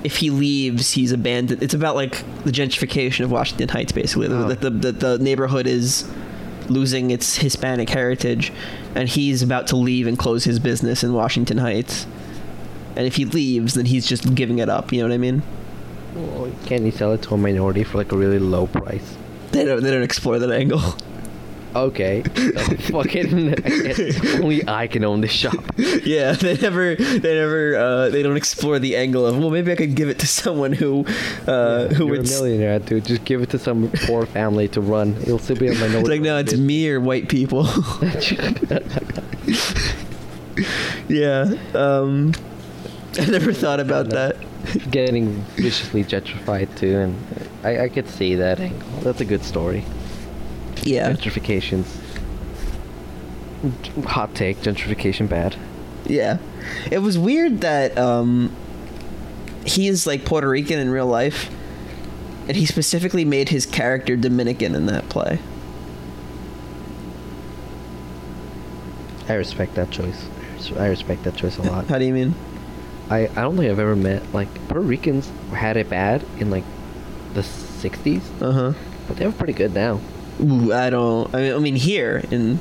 if 0.04 0.18
he 0.18 0.30
leaves, 0.30 0.92
he's 0.92 1.12
abandoned. 1.12 1.64
It's 1.64 1.74
about 1.74 1.96
like 1.96 2.24
the 2.44 2.52
gentrification 2.52 3.24
of 3.24 3.32
Washington 3.32 3.70
Heights, 3.70 3.92
basically. 3.92 4.28
Oh. 4.28 4.50
The, 4.50 4.56
the, 4.56 4.70
the 4.70 4.92
the 4.92 5.20
neighborhood 5.20 5.66
is 5.66 6.10
losing 6.70 7.12
its 7.12 7.38
Hispanic 7.38 7.90
heritage, 7.90 8.52
and 8.96 9.08
he's 9.08 9.42
about 9.42 9.68
to 9.68 9.76
leave 9.76 10.08
and 10.08 10.18
close 10.18 10.44
his 10.44 10.60
business 10.60 11.04
in 11.04 11.14
Washington 11.14 11.58
Heights. 11.58 12.06
And 12.96 13.08
if 13.08 13.16
he 13.16 13.26
leaves, 13.26 13.74
then 13.74 13.86
he's 13.86 14.06
just 14.06 14.36
giving 14.36 14.60
it 14.60 14.70
up. 14.70 14.92
You 14.92 15.02
know 15.02 15.08
what 15.08 15.14
I 15.14 15.18
mean? 15.18 15.42
Well, 16.16 16.52
can't 16.66 16.84
you 16.84 16.92
sell 16.92 17.12
it 17.14 17.22
to 17.24 17.34
a 17.34 17.38
minority 17.38 17.84
for 17.84 17.98
like 17.98 18.12
a 18.12 18.18
really 18.18 18.40
low 18.40 18.68
price? 18.68 19.18
They 19.52 19.66
don't. 19.66 19.82
They 19.84 19.92
don't 19.92 20.04
explore 20.04 20.40
that 20.40 20.52
angle. 20.52 20.82
Okay. 21.76 22.24
So 22.34 23.02
fucking 23.02 23.56
only 24.44 24.68
I 24.68 24.86
can 24.88 25.04
own 25.04 25.22
this 25.22 25.32
shop. 25.32 25.56
yeah, 25.78 26.32
they 26.44 26.56
never. 26.58 26.96
They 26.96 27.34
never. 27.36 27.76
Uh, 27.76 28.10
they 28.10 28.22
don't 28.22 28.38
explore 28.38 28.78
the 28.78 28.96
angle 28.96 29.26
of 29.26 29.38
well, 29.40 29.50
maybe 29.50 29.72
I 29.72 29.76
could 29.76 29.96
give 29.96 30.08
it 30.10 30.20
to 30.20 30.28
someone 30.28 30.72
who, 30.74 31.04
uh, 31.48 31.88
who 31.88 32.06
You're 32.06 32.18
would. 32.18 32.28
a 32.28 32.30
millionaire, 32.30 32.78
dude. 32.80 33.06
Just 33.06 33.26
give 33.26 33.42
it 33.42 33.50
to 33.52 33.58
some 33.60 33.90
poor 34.06 34.28
family 34.28 34.68
to 34.70 34.82
run. 34.82 35.16
It'll 35.22 35.40
still 35.40 35.56
be 35.56 35.68
a 35.68 35.74
minority. 35.74 35.98
It's 36.00 36.10
like 36.10 36.22
no, 36.22 36.38
it's 36.38 36.54
me 36.56 36.88
or 36.90 37.00
white 37.00 37.28
people. 37.28 37.66
yeah. 41.08 41.54
Um, 41.74 42.34
I 43.20 43.26
never 43.26 43.54
thought 43.54 43.80
about 43.80 44.10
that. 44.10 44.36
Getting 44.90 45.42
viciously 45.56 46.04
gentrified 46.04 46.76
too, 46.78 46.98
and 46.98 47.46
I, 47.64 47.84
I 47.86 47.90
could 47.90 48.08
see 48.08 48.36
that 48.36 48.60
angle. 48.60 48.88
That's 49.02 49.20
a 49.20 49.26
good 49.26 49.44
story. 49.44 49.84
Yeah. 50.84 51.12
Gentrification's 51.12 52.00
hot 54.06 54.34
take. 54.36 54.58
Gentrification 54.60 55.28
bad. 55.28 55.58
Yeah. 56.06 56.38
It 56.92 57.00
was 57.00 57.18
weird 57.18 57.62
that 57.62 57.98
um, 57.98 58.56
he 59.66 59.88
is 59.88 60.08
like 60.08 60.26
Puerto 60.26 60.48
Rican 60.48 60.80
in 60.80 60.90
real 60.90 61.08
life, 61.08 61.50
and 62.48 62.56
he 62.56 62.66
specifically 62.66 63.26
made 63.26 63.50
his 63.50 63.66
character 63.66 64.16
Dominican 64.16 64.76
in 64.76 64.86
that 64.88 65.10
play. 65.10 65.40
I 69.28 69.34
respect 69.34 69.76
that 69.76 69.90
choice. 69.90 70.26
I 70.78 70.86
I 70.86 70.88
respect 70.88 71.24
that 71.24 71.36
choice 71.36 71.58
a 71.58 71.64
lot. 71.64 71.86
How 71.88 71.98
do 71.98 72.06
you 72.06 72.14
mean? 72.14 72.36
I, 73.14 73.20
I 73.36 73.42
don't 73.44 73.56
think 73.58 73.70
I've 73.72 73.80
ever 73.80 73.96
met 73.96 74.22
like 74.34 74.48
Puerto 74.68 74.82
Ricans 74.82 75.30
had 75.54 75.78
it 75.78 75.90
bad 75.90 76.24
in 76.40 76.50
like 76.50 76.64
the 77.34 77.42
60s, 77.42 78.22
Uh 78.42 78.52
huh. 78.52 78.74
but 79.08 79.18
they 79.18 79.26
were 79.26 79.32
pretty 79.34 79.54
good 79.54 79.74
now. 79.74 80.00
Ooh, 80.42 80.74
I 80.74 80.90
don't. 80.90 81.34
I 81.36 81.38
mean, 81.42 81.54
I 81.54 81.60
mean 81.60 81.76
here 81.76 82.24
in 82.32 82.60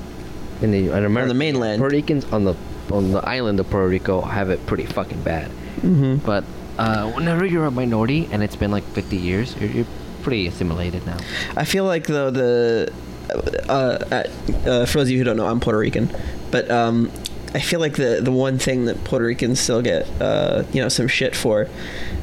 In 0.61 0.71
the 0.71 0.91
in 0.97 1.05
America, 1.05 1.35
mainland. 1.35 1.79
Puerto 1.81 1.97
Ricans 1.97 2.25
on 2.33 2.45
the 2.45 2.55
on 2.91 3.13
the 3.13 3.21
island 3.27 3.59
of 3.61 3.71
Puerto 3.71 3.89
Rico 3.89 4.21
have 4.21 4.51
it 4.51 4.65
pretty 4.67 4.85
fucking 4.87 5.23
bad. 5.23 5.51
Mhm. 5.81 6.23
But 6.25 6.45
uh, 6.79 7.11
whenever 7.13 7.45
you're 7.47 7.65
a 7.67 7.71
minority 7.71 8.29
and 8.33 8.43
it's 8.43 8.57
been 8.57 8.71
like 8.71 8.85
50 8.93 9.17
years, 9.17 9.55
you're, 9.61 9.71
you're 9.71 9.87
pretty 10.23 10.47
assimilated 10.47 11.05
now. 11.07 11.17
I 11.57 11.65
feel 11.65 11.85
like 11.85 12.07
though 12.07 12.31
the 12.31 12.93
uh, 13.31 13.73
uh, 13.73 14.25
uh, 14.69 14.87
for 14.87 14.99
those 14.99 15.07
of 15.09 15.11
you 15.11 15.19
who 15.19 15.25
don't 15.25 15.37
know, 15.37 15.47
I'm 15.47 15.61
Puerto 15.61 15.79
Rican, 15.79 16.11
but 16.51 16.71
um, 16.71 17.11
I 17.55 17.61
feel 17.61 17.81
like 17.81 17.97
the 17.97 18.21
the 18.23 18.33
one 18.33 18.59
thing 18.59 18.87
that 18.87 19.05
Puerto 19.05 19.27
Ricans 19.27 19.61
still 19.61 19.83
get 19.83 20.09
uh, 20.21 20.65
you 20.73 20.81
know 20.81 20.89
some 20.89 21.09
shit 21.09 21.37
for. 21.37 21.69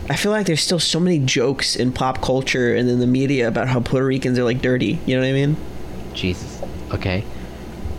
I 0.10 0.16
feel 0.16 0.32
like 0.32 0.48
there's 0.48 0.62
still 0.62 0.80
so 0.80 1.00
many 1.00 1.20
jokes 1.20 1.76
in 1.76 1.92
pop 1.92 2.20
culture 2.22 2.74
and 2.74 2.90
in 2.90 3.00
the 3.00 3.08
media 3.08 3.48
about 3.48 3.68
how 3.68 3.80
Puerto 3.80 4.06
Ricans 4.06 4.40
are 4.40 4.44
like 4.44 4.62
dirty. 4.62 5.00
You 5.06 5.16
know 5.16 5.22
what 5.22 5.30
I 5.30 5.34
mean? 5.34 5.56
Jesus. 6.14 6.62
Okay. 6.92 7.24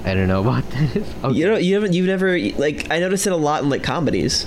I 0.04 0.14
don't 0.14 0.26
know 0.26 0.40
about 0.48 0.68
this. 0.70 1.08
Okay. 1.22 1.36
You 1.36 1.46
know, 1.46 1.56
you 1.56 1.74
haven't, 1.74 1.92
you've 1.92 2.06
never 2.06 2.36
like 2.38 2.90
I 2.90 2.98
noticed 2.98 3.26
it 3.26 3.32
a 3.32 3.36
lot 3.36 3.62
in 3.62 3.70
like 3.70 3.84
comedies. 3.84 4.46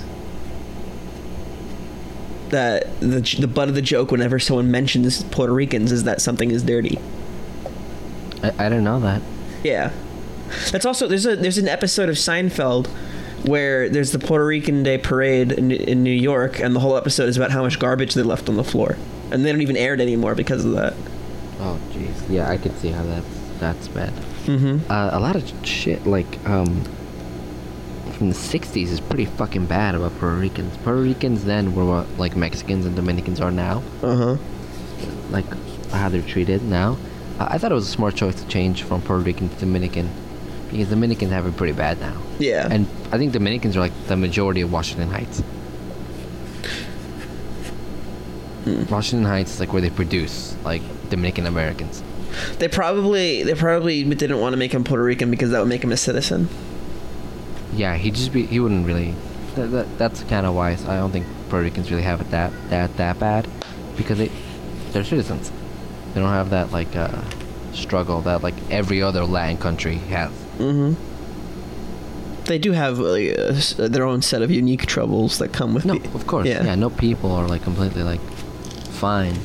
That 2.50 3.00
the 3.00 3.20
the 3.40 3.48
butt 3.48 3.68
of 3.68 3.74
the 3.74 3.82
joke 3.82 4.10
whenever 4.10 4.38
someone 4.38 4.70
mentions 4.70 5.24
Puerto 5.24 5.52
Ricans 5.52 5.90
is 5.90 6.04
that 6.04 6.20
something 6.20 6.50
is 6.50 6.62
dirty. 6.62 6.98
I, 8.42 8.66
I 8.66 8.68
don't 8.68 8.84
know 8.84 9.00
that. 9.00 9.22
Yeah, 9.64 9.90
that's 10.70 10.84
also 10.86 11.06
there's 11.08 11.26
a 11.26 11.36
there's 11.36 11.58
an 11.58 11.68
episode 11.68 12.08
of 12.08 12.16
Seinfeld 12.16 12.86
where 13.46 13.88
there's 13.90 14.12
the 14.12 14.18
Puerto 14.18 14.46
Rican 14.46 14.82
Day 14.82 14.96
Parade 14.96 15.52
in, 15.52 15.70
in 15.70 16.02
New 16.02 16.10
York, 16.12 16.60
and 16.60 16.74
the 16.74 16.80
whole 16.80 16.96
episode 16.96 17.28
is 17.28 17.36
about 17.36 17.50
how 17.50 17.62
much 17.62 17.78
garbage 17.78 18.14
they 18.14 18.22
left 18.22 18.48
on 18.48 18.56
the 18.56 18.64
floor, 18.64 18.96
and 19.30 19.44
they 19.44 19.52
don't 19.52 19.60
even 19.60 19.76
air 19.76 19.92
it 19.94 20.00
anymore 20.00 20.34
because 20.34 20.64
of 20.64 20.72
that. 20.72 20.94
Oh, 21.60 21.78
jeez. 21.92 22.28
Yeah, 22.30 22.48
I 22.50 22.56
can 22.56 22.74
see 22.76 22.88
how 22.88 23.02
that's 23.02 23.26
that's 23.60 23.88
bad. 23.88 24.12
Mm-hmm. 24.46 24.90
Uh, 24.90 25.10
a 25.12 25.20
lot 25.20 25.36
of 25.36 25.66
shit 25.66 26.06
like 26.06 26.38
um 26.48 26.84
from 28.12 28.28
the 28.30 28.36
60s 28.36 28.88
is 28.88 29.00
pretty 29.00 29.24
fucking 29.24 29.66
bad 29.66 29.94
about 29.96 30.16
Puerto 30.18 30.36
Ricans. 30.36 30.76
Puerto 30.78 31.00
Ricans 31.00 31.44
then 31.44 31.74
were 31.74 31.84
what 31.84 32.18
like 32.18 32.36
Mexicans 32.36 32.86
and 32.86 32.94
Dominicans 32.96 33.40
are 33.40 33.50
now, 33.50 33.82
Uh 34.02 34.16
huh. 34.16 34.36
like 35.30 35.44
how 35.90 36.08
they're 36.08 36.22
treated 36.22 36.62
now. 36.62 36.96
Uh, 37.38 37.48
I 37.50 37.58
thought 37.58 37.72
it 37.72 37.74
was 37.74 37.88
a 37.88 37.90
smart 37.90 38.14
choice 38.14 38.36
to 38.40 38.46
change 38.48 38.82
from 38.84 39.02
Puerto 39.02 39.22
Rican 39.22 39.48
to 39.48 39.56
Dominican 39.56 40.08
because 40.74 40.88
Dominicans 40.88 41.30
have 41.30 41.46
it 41.46 41.56
pretty 41.56 41.72
bad 41.72 42.00
now. 42.00 42.20
Yeah. 42.40 42.66
And 42.68 42.88
I 43.12 43.18
think 43.18 43.32
Dominicans 43.32 43.76
are 43.76 43.80
like 43.80 43.92
the 44.08 44.16
majority 44.16 44.60
of 44.60 44.72
Washington 44.72 45.08
Heights. 45.08 45.40
Washington 48.90 49.24
Heights 49.24 49.54
is 49.54 49.60
like 49.60 49.72
where 49.72 49.80
they 49.80 49.90
produce 49.90 50.56
like 50.64 50.82
Dominican 51.10 51.46
Americans. 51.46 52.02
they 52.58 52.66
probably 52.66 53.44
they 53.44 53.54
probably 53.54 54.02
didn't 54.02 54.40
want 54.40 54.52
to 54.52 54.56
make 54.56 54.72
him 54.72 54.82
Puerto 54.82 55.04
Rican 55.04 55.30
because 55.30 55.50
that 55.50 55.60
would 55.60 55.68
make 55.68 55.84
him 55.84 55.92
a 55.92 55.96
citizen. 55.96 56.48
Yeah, 57.74 57.96
he 57.96 58.10
just 58.10 58.32
be 58.32 58.46
he 58.46 58.58
wouldn't 58.58 58.84
really. 58.84 59.14
That, 59.54 59.68
that, 59.68 59.98
that's 59.98 60.24
kind 60.24 60.44
of 60.44 60.54
why 60.56 60.72
I 60.72 60.96
don't 60.96 61.12
think 61.12 61.26
Puerto 61.50 61.62
Ricans 61.62 61.88
really 61.88 62.02
have 62.02 62.20
it 62.20 62.32
that 62.32 62.52
that 62.70 62.96
that 62.96 63.20
bad, 63.20 63.46
because 63.96 64.18
they 64.18 64.32
they're 64.90 65.04
citizens. 65.04 65.52
They 66.14 66.20
don't 66.20 66.30
have 66.30 66.50
that 66.50 66.72
like 66.72 66.96
uh, 66.96 67.22
struggle 67.72 68.22
that 68.22 68.42
like 68.42 68.54
every 68.72 69.02
other 69.02 69.24
Latin 69.24 69.56
country 69.56 69.96
has. 69.96 70.32
Mm-hmm. 70.58 70.94
They 72.44 72.58
do 72.58 72.72
have 72.72 72.98
like, 72.98 73.38
uh, 73.38 73.88
their 73.88 74.04
own 74.04 74.20
set 74.22 74.42
of 74.42 74.50
unique 74.50 74.86
troubles 74.86 75.38
that 75.38 75.52
come 75.52 75.72
with. 75.74 75.84
No, 75.86 75.94
of 76.14 76.26
course. 76.26 76.46
Yeah. 76.46 76.74
no 76.74 76.90
people 76.90 77.32
are 77.32 77.48
like 77.48 77.62
completely 77.62 78.02
like 78.02 78.20
fine 78.90 79.36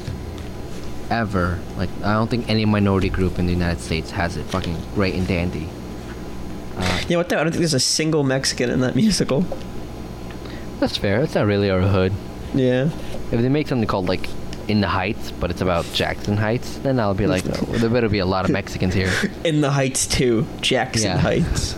ever 1.10 1.57
like 1.76 1.89
I 2.03 2.14
don't 2.14 2.30
think 2.30 2.47
any 2.49 2.66
minority 2.66 3.10
group 3.10 3.39
in 3.39 3.47
the 3.47 3.51
United 3.53 3.82
States 3.82 4.12
has 4.12 4.38
it 4.38 4.43
fucking 4.45 4.78
great 4.95 5.16
and 5.16 5.28
dandy. 5.28 5.68
Uh, 6.78 7.01
Yeah, 7.07 7.18
what 7.18 7.30
the? 7.30 7.36
I 7.39 7.43
don't 7.43 7.51
think 7.51 7.60
there's 7.60 7.74
a 7.74 7.80
single 7.80 8.24
Mexican 8.24 8.70
in 8.70 8.82
that 8.82 8.95
musical. 9.03 9.41
that's 10.80 10.97
fair. 10.97 11.22
It's 11.22 11.36
not 11.36 11.45
really 11.47 11.70
our 11.70 11.82
hood. 11.82 12.14
Yeah. 12.53 12.89
If 13.32 13.41
they 13.41 13.49
make 13.49 13.68
something 13.68 13.88
called 13.88 14.07
like 14.07 14.30
In 14.70 14.82
the 14.82 14.88
Heights, 14.88 15.32
but 15.32 15.49
it's 15.51 15.61
about 15.61 15.86
Jackson 15.93 16.38
Heights, 16.38 16.78
then 16.78 16.99
I'll 16.99 17.13
be 17.15 17.26
like, 17.28 17.43
"Oh, 17.47 17.65
there 17.78 17.89
better 17.89 18.07
be 18.09 18.20
a 18.20 18.26
lot 18.26 18.45
of 18.45 18.51
Mexicans 18.51 18.93
here, 18.93 19.11
In 19.43 19.61
the 19.61 19.72
Heights 19.72 20.05
too, 20.07 20.45
Jackson 20.61 21.11
Yeah. 21.11 21.17
Heights. 21.17 21.76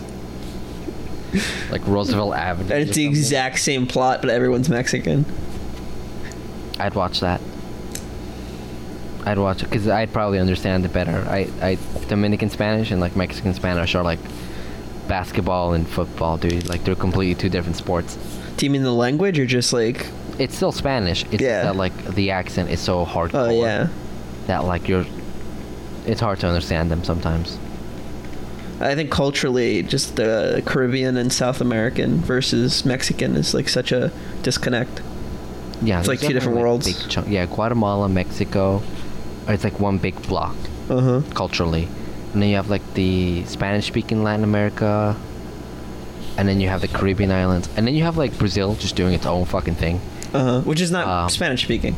like 1.70 1.86
Roosevelt 1.86 2.34
Avenue. 2.34 2.72
And 2.74 2.82
it's 2.86 2.94
the 2.96 3.06
exact 3.06 3.58
same 3.60 3.86
plot, 3.86 4.20
but 4.20 4.28
everyone's 4.30 4.68
Mexican. 4.68 5.24
I'd 6.78 6.94
watch 6.94 7.20
that. 7.20 7.40
I'd 9.24 9.38
watch 9.38 9.62
it 9.62 9.70
because 9.70 9.88
I'd 9.88 10.12
probably 10.12 10.38
understand 10.38 10.84
it 10.84 10.92
better. 10.92 11.24
I, 11.28 11.48
I 11.62 11.78
Dominican 12.08 12.50
Spanish 12.50 12.90
and 12.90 13.00
like 13.00 13.14
Mexican 13.16 13.54
Spanish 13.54 13.94
are 13.94 14.02
like 14.02 14.18
basketball 15.08 15.72
and 15.74 15.88
football, 15.88 16.36
dude. 16.36 16.68
Like 16.68 16.84
they're 16.84 16.94
completely 16.96 17.34
two 17.36 17.48
different 17.48 17.76
sports. 17.76 18.16
Do 18.56 18.66
you 18.66 18.70
mean 18.70 18.82
the 18.82 18.92
language 18.92 19.38
or 19.38 19.46
just 19.46 19.72
like? 19.72 20.06
It's 20.38 20.54
still 20.56 20.72
Spanish. 20.72 21.24
It's 21.30 21.42
Yeah. 21.42 21.62
that 21.64 21.76
like 21.76 21.92
the 22.14 22.30
accent 22.30 22.70
is 22.70 22.80
so 22.80 23.04
hardcore. 23.04 23.48
Oh 23.48 23.50
yeah. 23.62 23.88
That 24.46 24.64
like 24.64 24.88
you're. 24.88 25.06
It's 26.06 26.20
hard 26.20 26.40
to 26.40 26.46
understand 26.48 26.90
them 26.90 27.04
sometimes. 27.04 27.58
I 28.80 28.96
think 28.96 29.10
culturally, 29.10 29.82
just 29.84 30.16
the 30.16 30.60
Caribbean 30.66 31.16
and 31.16 31.32
South 31.32 31.60
American 31.60 32.16
versus 32.20 32.84
Mexican 32.84 33.36
is 33.36 33.54
like 33.54 33.68
such 33.68 33.92
a 33.92 34.10
disconnect. 34.42 35.00
Yeah, 35.82 36.00
It's 36.00 36.08
like 36.08 36.18
two 36.20 36.28
different 36.32 36.56
definitely, 36.58 36.62
worlds. 36.62 37.06
Chunk. 37.08 37.28
Yeah, 37.28 37.46
Guatemala, 37.46 38.08
Mexico. 38.08 38.82
It's 39.48 39.62
like 39.64 39.78
one 39.78 39.98
big 39.98 40.20
block 40.26 40.56
Uh 40.90 41.00
huh. 41.00 41.20
culturally, 41.34 41.86
and 42.32 42.42
then 42.42 42.48
you 42.48 42.56
have 42.56 42.70
like 42.70 42.82
the 42.94 43.44
Spanish-speaking 43.44 44.22
Latin 44.24 44.42
America, 44.44 45.14
and 46.36 46.48
then 46.48 46.60
you 46.60 46.68
have 46.68 46.80
the 46.80 46.88
Caribbean 46.88 47.30
islands, 47.30 47.68
and 47.76 47.86
then 47.86 47.94
you 47.94 48.02
have 48.04 48.16
like 48.16 48.36
Brazil 48.38 48.74
just 48.74 48.96
doing 48.96 49.12
its 49.14 49.26
own 49.26 49.44
fucking 49.44 49.74
thing. 49.76 50.00
Uh 50.34 50.44
huh. 50.44 50.60
Which 50.62 50.80
is 50.80 50.90
not 50.90 51.06
Um, 51.06 51.28
Spanish 51.28 51.62
speaking. 51.64 51.94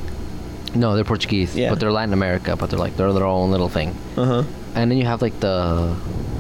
No, 0.75 0.95
they're 0.97 1.05
Portuguese, 1.05 1.55
Yeah. 1.55 1.71
but 1.71 1.79
they're 1.79 1.93
Latin 1.93 2.13
America, 2.13 2.57
but 2.57 2.69
they're 2.71 2.79
like 2.79 2.97
they're 2.97 3.13
their 3.13 3.27
own 3.27 3.51
little 3.53 3.69
thing. 3.69 3.95
Uh 4.17 4.25
huh. 4.25 4.43
And 4.75 4.91
then 4.91 4.99
you 4.99 5.05
have 5.07 5.23
like 5.23 5.39
the 5.41 5.95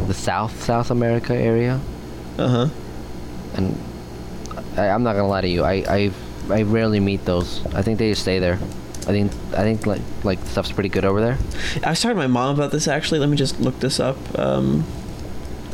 the 0.09 0.14
South 0.14 0.62
South 0.64 0.90
America 0.90 1.34
area, 1.34 1.80
Uh 2.38 2.49
huh. 2.49 2.68
and 3.57 3.78
I, 4.76 4.88
I'm 4.88 5.03
not 5.05 5.14
gonna 5.14 5.28
lie 5.28 5.40
to 5.42 5.49
you, 5.49 5.62
I 5.62 5.84
I 5.88 6.11
I 6.51 6.62
rarely 6.62 6.99
meet 7.01 7.24
those. 7.24 7.64
I 7.74 7.82
think 7.82 7.99
they 7.99 8.11
just 8.11 8.22
stay 8.22 8.38
there. 8.40 8.59
I 9.07 9.12
think 9.12 9.30
I 9.57 9.62
think 9.62 9.86
like 9.86 10.01
like 10.24 10.38
stuff's 10.47 10.72
pretty 10.72 10.88
good 10.88 11.05
over 11.05 11.20
there. 11.20 11.38
I 11.84 11.90
was 11.90 12.01
talking 12.01 12.16
to 12.16 12.20
my 12.22 12.26
mom 12.26 12.57
about 12.57 12.72
this 12.72 12.88
actually. 12.88 13.20
Let 13.20 13.28
me 13.28 13.36
just 13.36 13.61
look 13.61 13.78
this 13.78 14.01
up 14.01 14.16
um, 14.38 14.84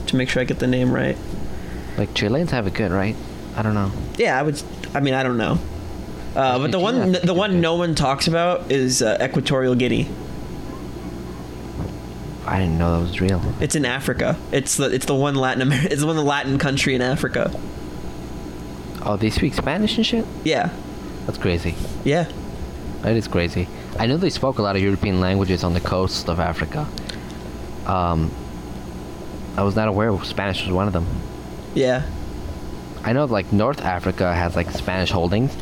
to 0.07 0.17
make 0.17 0.29
sure 0.29 0.43
I 0.43 0.45
get 0.45 0.59
the 0.59 0.67
name 0.67 0.93
right. 0.93 1.17
Like 1.97 2.13
Chileans 2.15 2.51
have 2.51 2.67
it 2.67 2.75
good, 2.75 2.91
right? 2.93 3.17
I 3.57 3.63
don't 3.63 3.75
know. 3.75 3.91
Yeah, 4.19 4.39
I 4.39 4.43
would. 4.43 4.61
I 4.95 5.01
mean, 5.01 5.15
I 5.15 5.23
don't 5.23 5.39
know. 5.39 5.59
Uh, 6.37 6.59
but 6.59 6.71
the 6.71 6.79
one, 6.79 7.13
the 7.13 7.35
one 7.35 7.61
no 7.61 7.75
one 7.77 7.95
talks 7.95 8.29
about 8.29 8.71
is 8.71 9.03
uh, 9.03 9.19
Equatorial 9.21 9.75
Guinea. 9.75 10.09
I 12.47 12.59
didn't 12.59 12.79
know 12.79 12.97
that 13.01 13.09
was 13.09 13.21
real. 13.21 13.43
It's 13.61 13.75
in 13.75 13.85
Africa. 13.85 14.37
It's 14.51 14.77
the 14.77 14.91
it's 14.93 15.07
the 15.07 15.15
one 15.15 15.35
Latin 15.35 15.63
Amer- 15.63 15.87
It's 15.91 16.01
the 16.01 16.07
one 16.07 16.17
Latin 16.25 16.59
country 16.59 16.95
in 16.95 17.03
Africa. 17.03 17.51
Oh, 19.03 19.17
they 19.17 19.31
speak 19.31 19.55
Spanish 19.55 19.97
and 19.97 20.07
shit. 20.07 20.27
Yeah, 20.45 20.71
That's 21.27 21.39
crazy. 21.39 21.75
yeah. 22.05 22.31
That 23.03 23.17
is 23.17 23.29
crazy. 23.29 23.67
I 23.99 24.07
know 24.07 24.19
they 24.19 24.29
spoke 24.29 24.59
a 24.59 24.63
lot 24.63 24.77
of 24.77 24.83
European 24.83 25.21
languages 25.21 25.65
on 25.65 25.73
the 25.73 25.81
coast 25.81 26.29
of 26.29 26.39
Africa. 26.39 26.87
Um, 27.87 28.31
I 29.57 29.63
was 29.63 29.75
not 29.75 29.89
aware 29.89 30.13
Spanish 30.23 30.63
was 30.67 30.73
one 30.73 30.87
of 30.87 30.93
them. 30.93 31.07
Yeah. 31.75 32.03
I 33.03 33.15
know 33.15 33.25
like 33.25 33.53
North 33.55 33.81
Africa 33.81 34.35
has 34.35 34.55
like 34.55 34.71
Spanish 34.73 35.11
holdings, 35.11 35.57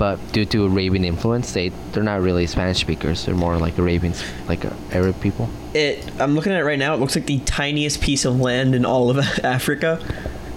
but 0.00 0.16
due 0.32 0.46
to 0.46 0.64
Arabian 0.64 1.04
influence, 1.04 1.52
they 1.52 1.68
they're 1.92 2.02
not 2.02 2.22
really 2.22 2.46
Spanish 2.46 2.78
speakers. 2.78 3.26
They're 3.26 3.34
more 3.34 3.58
like 3.58 3.76
Arabians, 3.76 4.24
like 4.48 4.64
uh, 4.64 4.70
Arab 4.92 5.20
people. 5.20 5.50
It. 5.74 6.10
I'm 6.18 6.34
looking 6.34 6.52
at 6.52 6.60
it 6.60 6.64
right 6.64 6.78
now. 6.78 6.94
It 6.94 7.00
looks 7.00 7.14
like 7.14 7.26
the 7.26 7.38
tiniest 7.40 8.00
piece 8.00 8.24
of 8.24 8.40
land 8.40 8.74
in 8.74 8.86
all 8.86 9.10
of 9.10 9.18
Africa, 9.44 10.00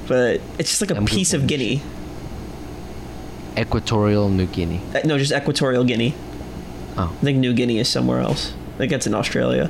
but 0.07 0.39
it's 0.57 0.69
just 0.69 0.79
like 0.79 0.91
a 0.91 0.95
I'm 0.95 1.05
piece 1.05 1.33
of 1.33 1.45
Guinea. 1.45 1.81
Equatorial 3.57 4.29
New 4.29 4.45
Guinea. 4.45 4.79
Uh, 4.95 5.01
No, 5.03 5.17
just 5.17 5.33
Equatorial 5.33 5.83
Guinea. 5.83 6.15
Oh, 6.95 7.13
I 7.13 7.23
think 7.25 7.37
New 7.39 7.53
Guinea 7.53 7.79
is 7.79 7.89
somewhere 7.89 8.21
else. 8.21 8.53
I 8.75 8.77
think 8.77 8.93
it's 8.93 9.07
in 9.07 9.13
Australia. 9.13 9.69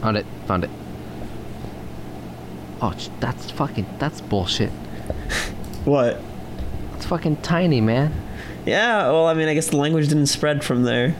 found 0.00 0.16
it. 0.16 0.24
Found 0.46 0.64
it. 0.64 0.70
Oh, 2.80 2.94
that's 3.20 3.50
fucking. 3.50 3.84
That's 3.98 4.22
bullshit. 4.22 4.72
What? 5.86 6.20
It's 6.96 7.06
fucking 7.06 7.36
tiny, 7.38 7.80
man. 7.80 8.12
Yeah. 8.66 9.04
Well, 9.04 9.26
I 9.26 9.34
mean, 9.34 9.48
I 9.48 9.54
guess 9.54 9.68
the 9.70 9.76
language 9.76 10.08
didn't 10.08 10.26
spread 10.26 10.64
from 10.64 10.82
there. 10.82 11.14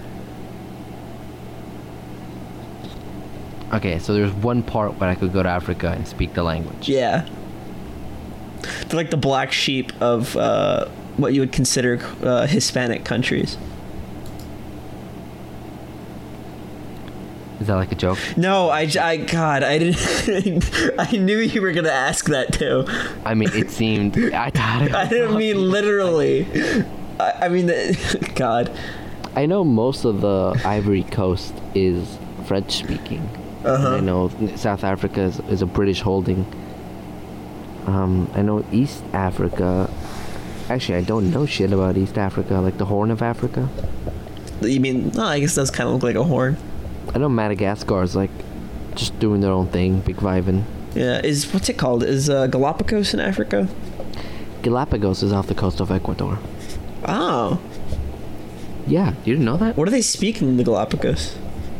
Okay, 3.72 3.98
so 4.00 4.12
there's 4.12 4.32
one 4.32 4.62
part 4.62 4.98
where 4.98 5.08
I 5.08 5.14
could 5.14 5.32
go 5.32 5.42
to 5.42 5.48
Africa 5.48 5.92
and 5.96 6.06
speak 6.06 6.34
the 6.34 6.42
language. 6.42 6.88
Yeah. 6.88 7.28
They're 8.88 8.96
like 8.96 9.10
the 9.10 9.16
black 9.16 9.52
sheep 9.52 9.92
of 10.00 10.36
uh, 10.36 10.86
what 11.16 11.32
you 11.32 11.40
would 11.40 11.52
consider 11.52 12.00
uh, 12.22 12.46
Hispanic 12.46 13.04
countries. 13.04 13.56
Is 17.66 17.68
that 17.68 17.74
like 17.74 17.90
a 17.90 17.96
joke? 17.96 18.18
No, 18.36 18.68
I, 18.68 18.88
I 19.00 19.16
God, 19.16 19.64
I 19.64 19.78
didn't. 19.78 20.94
I 21.00 21.10
knew 21.16 21.38
you 21.38 21.60
were 21.60 21.72
gonna 21.72 21.88
ask 21.88 22.26
that 22.26 22.52
too. 22.52 22.84
I 23.24 23.34
mean, 23.34 23.48
it 23.54 23.72
seemed. 23.72 24.16
I 24.16 24.50
thought 24.50 24.82
it. 24.82 24.94
I 24.94 25.08
didn't 25.08 25.36
mean 25.36 25.68
literally. 25.68 26.46
I, 27.18 27.32
I 27.46 27.48
mean, 27.48 27.66
the, 27.66 28.30
God. 28.36 28.70
I 29.34 29.46
know 29.46 29.64
most 29.64 30.04
of 30.04 30.20
the 30.20 30.62
Ivory 30.64 31.02
Coast 31.02 31.54
is 31.74 32.18
French 32.44 32.70
speaking. 32.70 33.28
Uh-huh. 33.64 33.96
I 33.96 33.98
know 33.98 34.30
South 34.54 34.84
Africa 34.84 35.22
is, 35.22 35.40
is 35.48 35.60
a 35.60 35.66
British 35.66 36.02
holding. 36.02 36.46
Um, 37.86 38.30
I 38.32 38.42
know 38.42 38.64
East 38.70 39.02
Africa. 39.12 39.90
Actually, 40.70 40.98
I 40.98 41.02
don't 41.02 41.32
know 41.32 41.46
shit 41.46 41.72
about 41.72 41.96
East 41.96 42.16
Africa, 42.16 42.54
like 42.60 42.78
the 42.78 42.84
Horn 42.84 43.10
of 43.10 43.22
Africa. 43.22 43.68
You 44.60 44.78
mean? 44.78 45.10
Oh, 45.16 45.24
I 45.24 45.40
guess 45.40 45.54
it 45.54 45.56
does 45.56 45.72
kind 45.72 45.88
of 45.88 45.94
look 45.94 46.04
like 46.04 46.14
a 46.14 46.22
horn. 46.22 46.56
I 47.14 47.18
know 47.18 47.28
Madagascar 47.28 48.02
is 48.02 48.16
like 48.16 48.30
just 48.94 49.18
doing 49.18 49.40
their 49.40 49.52
own 49.52 49.68
thing, 49.68 50.00
big 50.00 50.16
vibing. 50.16 50.64
Yeah. 50.94 51.20
Is 51.22 51.52
what's 51.52 51.68
it 51.68 51.78
called? 51.78 52.02
Is 52.02 52.28
uh, 52.30 52.46
Galapagos 52.46 53.14
in 53.14 53.20
Africa? 53.20 53.68
Galapagos 54.62 55.22
is 55.22 55.32
off 55.32 55.46
the 55.46 55.54
coast 55.54 55.80
of 55.80 55.90
Ecuador. 55.90 56.38
Oh. 57.04 57.60
Yeah, 58.86 59.14
you 59.24 59.34
didn't 59.34 59.44
know 59.44 59.56
that? 59.56 59.76
What 59.76 59.88
are 59.88 59.90
they 59.90 60.02
speaking 60.02 60.48
in 60.48 60.56
the 60.56 60.64
Galapagos? 60.64 61.36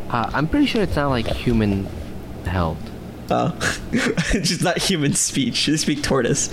Uh, 0.09 0.29
I'm 0.33 0.47
pretty 0.47 0.67
sure 0.67 0.83
it's 0.83 0.95
not 0.95 1.09
like 1.09 1.27
human 1.27 1.85
held. 2.45 2.77
Oh, 3.29 3.57
it's 3.91 4.49
just 4.49 4.63
not 4.63 4.77
human 4.77 5.13
speech. 5.13 5.65
They 5.65 5.77
speak 5.77 6.01
tortoise. 6.03 6.49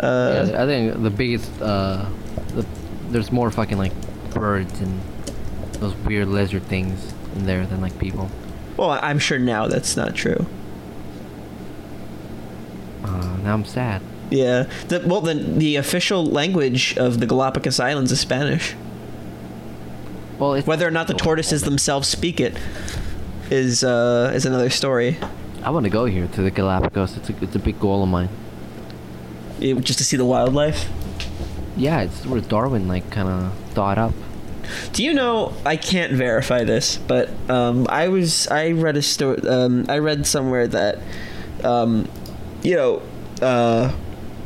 Uh, 0.00 0.48
yeah, 0.50 0.62
I 0.62 0.66
think 0.66 1.02
the 1.02 1.10
biggest, 1.10 1.50
uh, 1.60 2.08
the, 2.48 2.66
there's 3.10 3.30
more 3.30 3.50
fucking 3.50 3.78
like 3.78 3.92
birds 4.30 4.80
and 4.80 5.00
those 5.74 5.94
weird 5.96 6.28
lizard 6.28 6.64
things 6.64 7.12
in 7.12 7.17
there 7.46 7.66
than 7.66 7.80
like 7.80 7.98
people. 7.98 8.30
Well, 8.76 8.90
I'm 8.90 9.18
sure 9.18 9.38
now 9.38 9.66
that's 9.66 9.96
not 9.96 10.14
true. 10.14 10.46
Uh, 13.04 13.36
now 13.42 13.54
I'm 13.54 13.64
sad. 13.64 14.02
Yeah. 14.30 14.64
The, 14.88 15.02
well, 15.06 15.20
the 15.20 15.34
the 15.34 15.76
official 15.76 16.24
language 16.24 16.96
of 16.98 17.20
the 17.20 17.26
Galapagos 17.26 17.80
Islands 17.80 18.12
is 18.12 18.20
Spanish. 18.20 18.74
Well, 20.38 20.54
it's 20.54 20.66
Whether 20.66 20.86
or 20.86 20.90
not 20.90 21.06
the 21.08 21.14
tortoises 21.14 21.62
themselves 21.62 22.06
speak 22.06 22.38
it 22.40 22.56
is 23.50 23.82
uh, 23.82 24.32
is 24.34 24.44
another 24.46 24.70
story. 24.70 25.16
I 25.62 25.70
want 25.70 25.84
to 25.84 25.90
go 25.90 26.04
here 26.04 26.28
to 26.28 26.42
the 26.42 26.50
Galapagos. 26.50 27.16
It's 27.16 27.30
a 27.30 27.34
it's 27.42 27.56
a 27.56 27.58
big 27.58 27.80
goal 27.80 28.02
of 28.02 28.08
mine. 28.08 28.28
It- 29.60 29.80
just 29.82 29.98
to 29.98 30.04
see 30.04 30.16
the 30.16 30.24
wildlife. 30.24 30.88
Yeah, 31.76 32.02
it's 32.02 32.26
where 32.26 32.40
Darwin 32.40 32.86
like 32.88 33.10
kind 33.10 33.28
of 33.28 33.52
thought 33.72 33.98
up. 33.98 34.12
Do 34.92 35.04
you 35.04 35.14
know? 35.14 35.52
I 35.64 35.76
can't 35.76 36.12
verify 36.12 36.64
this, 36.64 36.96
but 36.96 37.30
um, 37.50 37.86
I 37.88 38.08
was 38.08 38.48
I 38.48 38.72
read 38.72 38.96
a 38.96 39.02
story. 39.02 39.40
Um, 39.48 39.86
I 39.88 39.98
read 39.98 40.26
somewhere 40.26 40.66
that, 40.68 40.98
um, 41.64 42.08
you 42.62 42.76
know, 42.76 43.02
uh, 43.40 43.92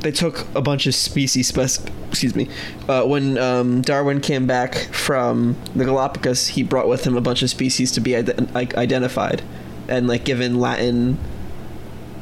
they 0.01 0.11
took 0.11 0.47
a 0.55 0.61
bunch 0.61 0.87
of 0.87 0.95
species 0.95 1.49
spec- 1.49 1.91
excuse 2.11 2.35
me 2.35 2.49
uh, 2.89 3.05
when 3.05 3.39
um, 3.39 3.81
Darwin 3.83 4.21
came 4.21 4.47
back 4.47 4.75
from 4.93 5.57
the 5.75 5.85
Galapagos 5.85 6.49
he 6.49 6.63
brought 6.63 6.89
with 6.89 7.07
him 7.07 7.17
a 7.17 7.21
bunch 7.21 7.43
of 7.43 7.51
species 7.51 7.93
to 7.93 8.01
be 8.01 8.17
ide- 8.17 8.53
like 8.53 8.77
identified 8.77 9.43
and 9.89 10.09
like 10.09 10.25
given 10.25 10.59
Latin 10.59 11.19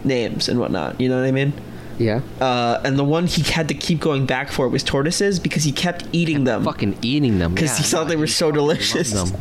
names 0.05 0.49
and 0.49 0.61
whatnot 0.61 1.01
you 1.01 1.09
know 1.09 1.17
what 1.17 1.27
I 1.27 1.33
mean 1.33 1.53
Yeah. 2.01 2.23
uh, 2.41 2.81
and 2.83 2.99
the 2.99 3.05
one 3.05 3.27
he 3.27 3.43
had 3.43 3.69
to 3.69 3.75
keep 3.75 4.01
going 4.01 4.25
back 4.27 4.51
for 4.51 4.69
was 4.69 4.83
tortoises 4.83 5.39
because 5.39 5.65
he 5.65 5.71
kept 5.73 6.07
eating 6.13 6.45
them 6.45 6.65
Fucking 6.65 6.97
eating 7.03 7.39
them. 7.39 7.55
because 7.55 7.71
yeah, 7.73 7.77
he 7.77 7.83
thought 7.85 8.05
no, 8.05 8.09
they 8.09 8.17
were 8.17 8.27
so 8.27 8.51
delicious. 8.51 9.13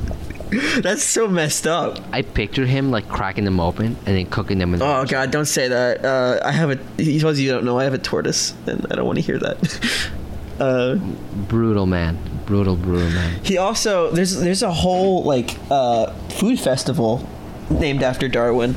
That's 0.81 1.03
so 1.03 1.27
messed 1.27 1.67
up. 1.67 1.99
I 2.11 2.21
pictured 2.23 2.67
him 2.67 2.91
like 2.91 3.07
cracking 3.07 3.45
them 3.45 3.59
open 3.59 3.95
and 4.05 4.17
then 4.17 4.25
cooking 4.25 4.57
them 4.57 4.73
in. 4.73 4.79
the 4.79 4.85
Oh 4.85 5.05
god, 5.05 5.31
don't 5.31 5.45
say 5.45 5.67
that. 5.67 6.03
Uh, 6.03 6.39
I 6.43 6.51
have 6.51 6.71
a. 6.71 6.79
He 7.01 7.19
tells 7.19 7.37
you 7.39 7.45
you 7.45 7.51
don't 7.51 7.65
know. 7.65 7.77
I 7.79 7.83
have 7.83 7.93
a 7.93 7.99
tortoise, 7.99 8.53
and 8.67 8.85
I 8.91 8.95
don't 8.95 9.05
want 9.05 9.17
to 9.19 9.21
hear 9.23 9.37
that. 9.37 10.09
uh, 10.59 10.95
Brutal 11.47 11.85
man. 11.85 12.17
Brutal, 12.47 12.75
brutal 12.75 13.09
man. 13.11 13.39
he 13.43 13.57
also 13.59 14.09
there's 14.11 14.35
there's 14.37 14.63
a 14.63 14.71
whole 14.73 15.23
like 15.23 15.55
uh, 15.69 16.11
food 16.29 16.59
festival 16.59 17.25
named 17.69 18.01
after 18.01 18.27
Darwin, 18.27 18.73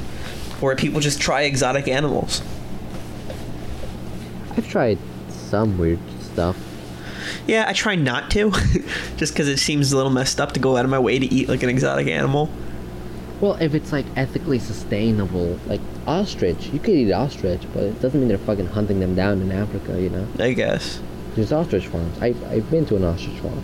where 0.61 0.77
people 0.77 1.01
just 1.01 1.21
try 1.23 1.43
exotic 1.43 1.89
animals. 1.89 2.43
I've 4.57 4.69
tried 4.69 4.99
some 5.29 5.79
weird 5.79 5.99
stuff. 6.21 6.57
Yeah, 7.47 7.65
I 7.69 7.73
try 7.73 7.95
not 7.95 8.31
to, 8.33 8.51
just 9.17 9.33
because 9.33 9.49
it 9.49 9.59
seems 9.59 9.93
a 9.93 9.97
little 9.97 10.13
messed 10.13 10.41
up 10.41 10.53
to 10.53 10.61
go 10.61 10.77
out 10.77 10.85
of 10.85 10.91
my 10.91 10.99
way 10.99 11.19
to 11.19 11.27
eat 11.27 11.49
like 11.49 11.63
an 11.63 11.69
exotic 11.69 12.07
animal. 12.07 12.51
Well, 13.41 13.55
if 13.55 13.75
it's 13.75 13.91
like 13.93 14.07
ethically 14.15 14.61
sustainable, 14.61 15.59
like 15.67 15.81
ostrich, 16.07 16.69
you 16.69 16.79
could 16.79 16.95
eat 16.95 17.13
ostrich, 17.13 17.63
but 17.75 17.83
it 17.83 18.01
doesn't 18.01 18.21
mean 18.21 18.29
they're 18.29 18.39
fucking 18.39 18.69
hunting 18.69 19.01
them 19.01 19.17
down 19.17 19.43
in 19.43 19.51
Africa, 19.51 20.01
you 20.01 20.11
know? 20.11 20.29
I 20.39 20.53
guess. 20.53 21.01
There's 21.35 21.53
ostrich 21.53 21.89
farms. 21.89 22.17
I, 22.21 22.35
I've 22.49 22.71
been 22.71 22.87
to 22.87 22.97
an 22.97 23.05
ostrich 23.05 23.39
farm. 23.41 23.63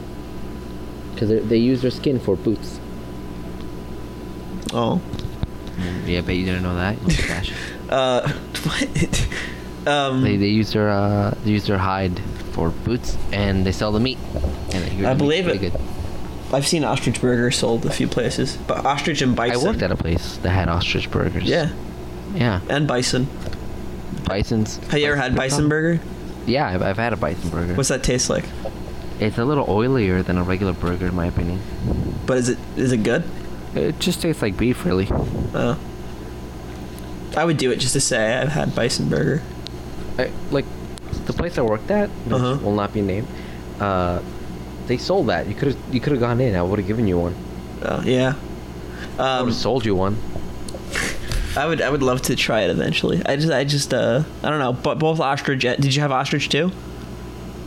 Because 1.14 1.48
they 1.48 1.58
use 1.58 1.82
their 1.82 1.90
skin 1.90 2.18
for 2.18 2.34
boots. 2.36 2.80
Oh. 4.72 5.00
Yeah, 6.06 6.22
but 6.22 6.34
you 6.34 6.44
didn't 6.44 6.62
know 6.62 6.74
that. 6.74 6.96
Uh, 7.88 8.28
what? 8.64 9.28
Um, 9.88 10.22
they, 10.22 10.36
they 10.36 10.48
use 10.48 10.72
their 10.72 10.88
uh, 10.90 11.34
they 11.44 11.50
use 11.50 11.66
their 11.66 11.78
hide 11.78 12.20
for 12.52 12.70
boots, 12.70 13.16
and 13.32 13.64
they 13.64 13.72
sell 13.72 13.92
the 13.92 14.00
meat. 14.00 14.18
And 14.72 14.84
I, 14.84 14.88
hear 14.88 15.06
I 15.08 15.14
the 15.14 15.24
meat's 15.24 15.42
believe 15.44 15.48
it. 15.48 15.58
Good. 15.60 15.80
I've 16.52 16.66
seen 16.66 16.82
ostrich 16.84 17.20
burger 17.20 17.50
sold 17.50 17.84
a 17.86 17.90
few 17.90 18.08
places, 18.08 18.56
but 18.66 18.84
ostrich 18.84 19.20
and 19.22 19.36
bison. 19.36 19.66
I 19.66 19.70
worked 19.70 19.82
at 19.82 19.90
a 19.92 19.96
place 19.96 20.38
that 20.38 20.50
had 20.50 20.68
ostrich 20.68 21.10
burgers. 21.10 21.44
Yeah, 21.44 21.70
Yeah. 22.34 22.60
and 22.70 22.86
bison. 22.88 23.28
Bison's. 24.26 24.76
Have 24.88 24.98
you 25.00 25.06
ever 25.06 25.16
had 25.16 25.34
bison 25.34 25.68
burger? 25.68 26.00
Yeah, 26.46 26.66
I've, 26.68 26.82
I've 26.82 26.96
had 26.96 27.12
a 27.12 27.16
bison 27.16 27.50
burger. 27.50 27.74
What's 27.74 27.90
that 27.90 28.02
taste 28.02 28.30
like? 28.30 28.44
It's 29.20 29.36
a 29.36 29.44
little 29.44 29.66
oilier 29.66 30.24
than 30.24 30.38
a 30.38 30.42
regular 30.42 30.72
burger, 30.72 31.06
in 31.08 31.14
my 31.14 31.26
opinion. 31.26 31.60
But 32.26 32.38
is 32.38 32.48
it 32.50 32.58
is 32.76 32.92
it 32.92 33.02
good? 33.02 33.24
It 33.74 33.98
just 33.98 34.22
tastes 34.22 34.40
like 34.42 34.56
beef, 34.56 34.84
really. 34.86 35.08
Uh, 35.52 35.76
I 37.36 37.44
would 37.44 37.58
do 37.58 37.70
it 37.70 37.76
just 37.76 37.92
to 37.92 38.00
say 38.00 38.36
I've 38.36 38.48
had 38.48 38.74
bison 38.74 39.08
burger. 39.08 39.42
I, 40.18 40.30
like 40.50 40.64
the 41.26 41.32
place 41.32 41.56
I 41.58 41.62
worked 41.62 41.90
at, 41.90 42.08
which 42.24 42.34
Uh-huh. 42.34 42.58
will 42.64 42.74
not 42.74 42.92
be 42.92 43.00
named. 43.02 43.26
Uh, 43.80 44.20
they 44.86 44.96
sold 44.98 45.28
that. 45.28 45.46
You 45.46 45.54
could 45.54 45.68
have 45.68 45.76
you 45.92 46.00
could 46.00 46.12
have 46.12 46.20
gone 46.20 46.40
in. 46.40 46.54
I 46.56 46.62
would 46.62 46.78
have 46.78 46.88
given 46.88 47.06
you 47.06 47.18
one. 47.18 47.34
Uh, 47.82 48.02
yeah. 48.04 48.34
I 49.18 49.40
would 49.40 49.40
Um, 49.42 49.46
have 49.48 49.56
sold 49.56 49.84
you 49.86 49.94
one. 49.94 50.16
I 51.56 51.66
would 51.66 51.80
I 51.82 51.88
would 51.90 52.02
love 52.02 52.22
to 52.22 52.36
try 52.36 52.60
it 52.62 52.70
eventually. 52.70 53.22
I 53.26 53.36
just 53.36 53.52
I 53.52 53.64
just 53.64 53.92
uh 53.94 54.22
I 54.42 54.50
don't 54.50 54.58
know. 54.58 54.72
But 54.72 54.98
both 54.98 55.20
ostrich. 55.20 55.62
Did 55.62 55.94
you 55.94 56.00
have 56.02 56.12
ostrich 56.12 56.48
too? 56.48 56.70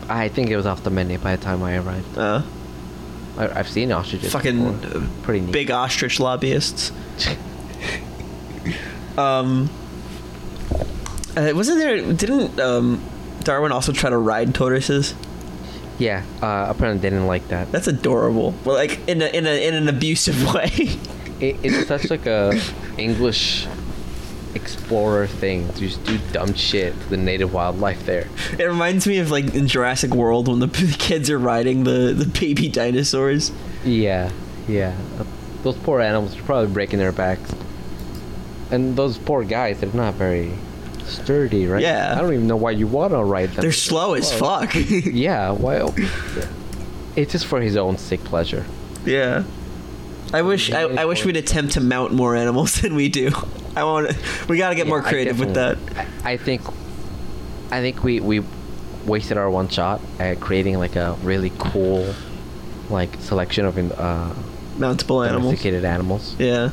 I 0.10 0.28
think 0.30 0.50
it 0.50 0.58
was 0.58 0.66
off 0.66 0.84
the 0.84 0.90
menu 0.90 1.18
by 1.20 1.36
the 1.36 1.42
time 1.44 1.64
I 1.64 1.78
arrived. 1.78 2.18
Uh, 2.18 2.42
I, 3.38 3.60
I've 3.60 3.70
seen 3.70 3.92
ostriches. 3.92 4.32
fucking 4.32 4.78
before. 4.80 5.02
pretty 5.24 5.42
neat. 5.42 5.52
big 5.54 5.72
ostrich 5.72 6.20
lobbyists. 6.20 6.92
Um, 9.18 9.70
uh, 11.38 11.52
wasn't 11.56 11.80
there? 11.80 12.14
Didn't 12.14 12.60
um, 12.60 13.02
Darwin 13.44 13.72
also 13.72 13.92
try 13.92 14.10
to 14.10 14.18
ride 14.18 14.54
tortoises? 14.56 15.16
Yeah. 16.00 16.24
Uh, 16.42 16.66
apparently 16.70 17.02
they 17.02 17.10
didn't 17.10 17.28
like 17.28 17.48
that. 17.50 17.72
That's 17.72 17.88
adorable. 17.88 18.54
Well, 18.66 18.76
like 18.76 19.08
in 19.08 19.22
a 19.22 19.28
in 19.28 19.46
a 19.46 19.68
in 19.68 19.74
an 19.76 19.88
abusive 19.88 20.54
way. 20.54 20.70
It, 21.40 21.58
it's 21.64 21.88
such 21.88 22.10
like 22.10 22.26
a 22.28 22.60
English 22.98 23.68
explorer 24.54 25.28
thing 25.28 25.68
to 25.74 25.80
just 25.80 26.04
do 26.04 26.20
dumb 26.34 26.54
shit 26.54 26.94
to 27.02 27.10
the 27.10 27.18
native 27.18 27.54
wildlife 27.54 28.06
there. 28.06 28.28
it 28.60 28.64
reminds 28.66 29.08
me 29.08 29.18
of 29.20 29.32
like 29.32 29.56
in 29.56 29.66
Jurassic 29.68 30.12
World 30.14 30.48
when 30.50 30.60
the 30.60 30.68
p- 30.78 30.92
kids 30.94 31.30
are 31.30 31.40
riding 31.40 31.84
the 31.86 32.14
the 32.14 32.26
baby 32.26 32.68
dinosaurs. 32.68 33.52
Yeah, 33.86 34.32
yeah. 34.68 34.96
Uh, 35.20 35.24
Those 35.64 35.78
poor 35.78 36.02
animals 36.02 36.38
are 36.38 36.42
probably 36.44 36.72
breaking 36.74 37.00
their 37.00 37.12
backs. 37.12 37.54
And 38.72 38.96
those 38.96 39.18
poor 39.18 39.44
guys, 39.44 39.80
they're 39.82 39.92
not 39.94 40.14
very 40.16 40.52
sturdy, 41.12 41.68
right? 41.68 41.82
Yeah. 41.82 42.14
I 42.18 42.22
don't 42.22 42.34
even 42.34 42.48
know 42.48 42.56
why 42.58 42.72
you 42.72 42.88
want 42.88 43.14
to 43.14 43.24
ride 43.24 43.52
them. 43.52 43.62
They're 43.62 43.72
slow 43.72 44.14
as 44.14 44.32
fuck. 44.34 44.74
Yeah, 44.76 45.52
Well, 45.52 45.94
It's 47.16 47.32
just 47.34 47.46
for 47.46 47.60
his 47.62 47.76
own 47.78 47.98
sick 47.98 48.24
pleasure. 48.24 48.66
yeah. 49.06 49.44
I 50.34 50.44
wish 50.44 50.72
I, 50.72 50.84
I 50.84 51.04
wish 51.06 51.26
we'd 51.26 51.36
attempt 51.36 51.74
to 51.74 51.82
mount 51.82 52.14
more 52.14 52.38
animals 52.38 52.76
than 52.82 52.96
we 52.96 53.10
do. 53.10 53.32
I 53.76 53.84
want 53.84 54.16
we 54.48 54.58
got 54.58 54.70
to 54.70 54.76
get 54.76 54.86
Yeah, 54.86 54.90
more 54.90 55.02
creative 55.02 55.40
with 55.40 55.56
that. 55.56 55.78
I, 56.24 56.34
I 56.34 56.38
think, 56.38 56.62
I 57.70 57.82
think 57.82 58.02
we 58.02 58.22
we 58.22 58.42
wasted 59.06 59.36
our 59.38 59.50
one 59.50 59.68
shot 59.68 60.00
at 60.20 60.40
creating 60.40 60.78
like 60.78 60.96
a 60.96 61.18
really 61.24 61.52
cool, 61.58 62.14
like 62.90 63.14
selection 63.20 63.66
of 63.66 63.78
uh, 63.78 64.34
Mountable 64.78 65.28
animals. 65.28 65.44
domesticated 65.52 65.84
animals. 65.84 66.36
Yeah. 66.40 66.70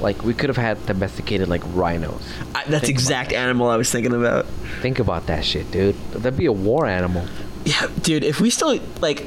Like 0.00 0.22
we 0.22 0.32
could 0.34 0.48
have 0.48 0.56
had 0.56 0.84
domesticated 0.86 1.48
like 1.48 1.62
rhinos. 1.74 2.22
I, 2.54 2.64
that's 2.64 2.86
Think 2.86 2.88
exact 2.90 3.32
animal 3.32 3.68
I 3.68 3.76
was 3.76 3.90
thinking 3.90 4.14
about. 4.14 4.46
Think 4.80 4.98
about 4.98 5.26
that 5.26 5.44
shit, 5.44 5.70
dude. 5.70 5.96
That'd 6.12 6.36
be 6.38 6.46
a 6.46 6.52
war 6.52 6.86
animal. 6.86 7.26
Yeah, 7.64 7.88
dude, 8.02 8.22
if 8.24 8.40
we 8.40 8.50
still 8.50 8.78
like 9.00 9.26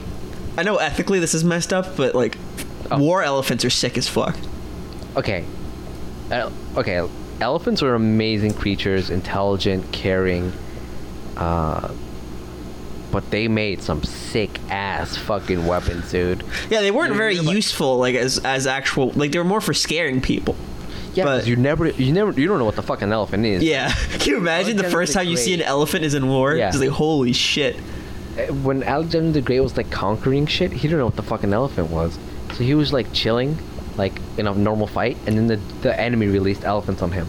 I 0.57 0.63
know 0.63 0.77
ethically 0.77 1.19
this 1.19 1.33
is 1.33 1.43
messed 1.43 1.73
up, 1.73 1.95
but 1.97 2.15
like 2.15 2.37
Oh. 2.89 2.99
war 2.99 3.23
elephants 3.23 3.63
are 3.63 3.69
sick 3.69 3.97
as 3.97 4.07
fuck. 4.09 4.35
Okay. 5.15 5.45
El- 6.29 6.51
okay. 6.75 7.01
Elephants 7.39 7.81
are 7.81 7.95
amazing 7.95 8.53
creatures, 8.53 9.09
intelligent, 9.09 9.91
caring. 9.93 10.51
Uh, 11.37 11.93
but 13.11 13.29
they 13.31 13.47
made 13.47 13.81
some 13.81 14.03
sick 14.03 14.59
ass 14.69 15.17
fucking 15.17 15.65
weapons, 15.67 16.09
dude. 16.11 16.43
Yeah, 16.69 16.81
they 16.81 16.91
weren't 16.91 17.15
very 17.15 17.37
like- 17.39 17.55
useful 17.55 17.97
like 17.97 18.15
as 18.15 18.39
as 18.39 18.67
actual 18.67 19.09
like 19.11 19.31
they 19.31 19.37
were 19.39 19.43
more 19.45 19.61
for 19.61 19.73
scaring 19.73 20.21
people. 20.21 20.55
Yeah, 21.13 21.25
But- 21.25 21.45
you 21.47 21.57
never, 21.57 21.87
you 21.89 22.13
never, 22.13 22.31
you 22.31 22.47
don't 22.47 22.57
know 22.57 22.63
what 22.65 22.77
the 22.77 22.81
fucking 22.83 23.11
elephant 23.11 23.45
is. 23.45 23.61
Yeah. 23.63 23.91
Can 24.11 24.29
you 24.29 24.37
imagine 24.37 24.77
the 24.77 24.89
first 24.89 25.11
the 25.13 25.19
time 25.19 25.27
you 25.27 25.35
see 25.35 25.53
an 25.53 25.61
elephant 25.61 26.05
is 26.05 26.13
in 26.13 26.27
war? 26.29 26.55
Yeah. 26.55 26.69
It's 26.69 26.77
like 26.79 26.87
holy 26.89 27.33
shit. 27.33 27.75
Uh, 28.37 28.53
When 28.53 28.81
Alexander 28.81 29.31
the 29.33 29.41
Great 29.41 29.59
was 29.59 29.75
like 29.75 29.91
conquering 29.91 30.45
shit, 30.45 30.71
he 30.71 30.83
didn't 30.87 30.99
know 30.99 31.05
what 31.05 31.17
the 31.17 31.23
fucking 31.23 31.51
elephant 31.51 31.89
was. 31.89 32.17
So 32.53 32.63
he 32.63 32.75
was 32.75 32.93
like 32.93 33.11
chilling, 33.11 33.57
like 33.97 34.13
in 34.37 34.47
a 34.47 34.53
normal 34.55 34.87
fight, 34.87 35.17
and 35.27 35.37
then 35.37 35.47
the 35.47 35.59
the 35.81 35.99
enemy 35.99 36.27
released 36.27 36.63
elephants 36.63 37.01
on 37.01 37.11
him. 37.11 37.27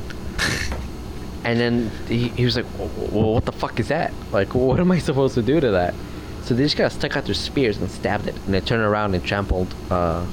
And 1.45 1.59
then 1.59 1.91
he, 2.09 2.29
he 2.29 2.45
was 2.45 2.57
like, 2.57 2.67
well, 2.79 3.35
what 3.35 3.45
the 3.45 3.53
fuck 3.53 3.81
is 3.81 3.89
that? 3.89 4.13
Like, 4.31 4.55
what 4.55 4.79
am 4.79 4.93
I 4.93 4.99
supposed 4.99 5.35
to 5.35 5.43
do 5.43 5.61
to 5.61 5.71
that? 5.73 5.95
So 6.43 6.55
they 6.55 6.65
just 6.65 6.77
kind 6.77 6.87
of 6.87 6.93
stuck 6.93 7.17
out 7.17 7.25
their 7.25 7.35
spears 7.35 7.79
and 7.79 7.91
stabbed 7.91 8.27
it, 8.27 8.37
and 8.45 8.55
they 8.55 8.61
turned 8.61 8.83
around 8.83 9.15
and 9.15 9.25
trampled, 9.25 9.75
uh, 9.91 10.25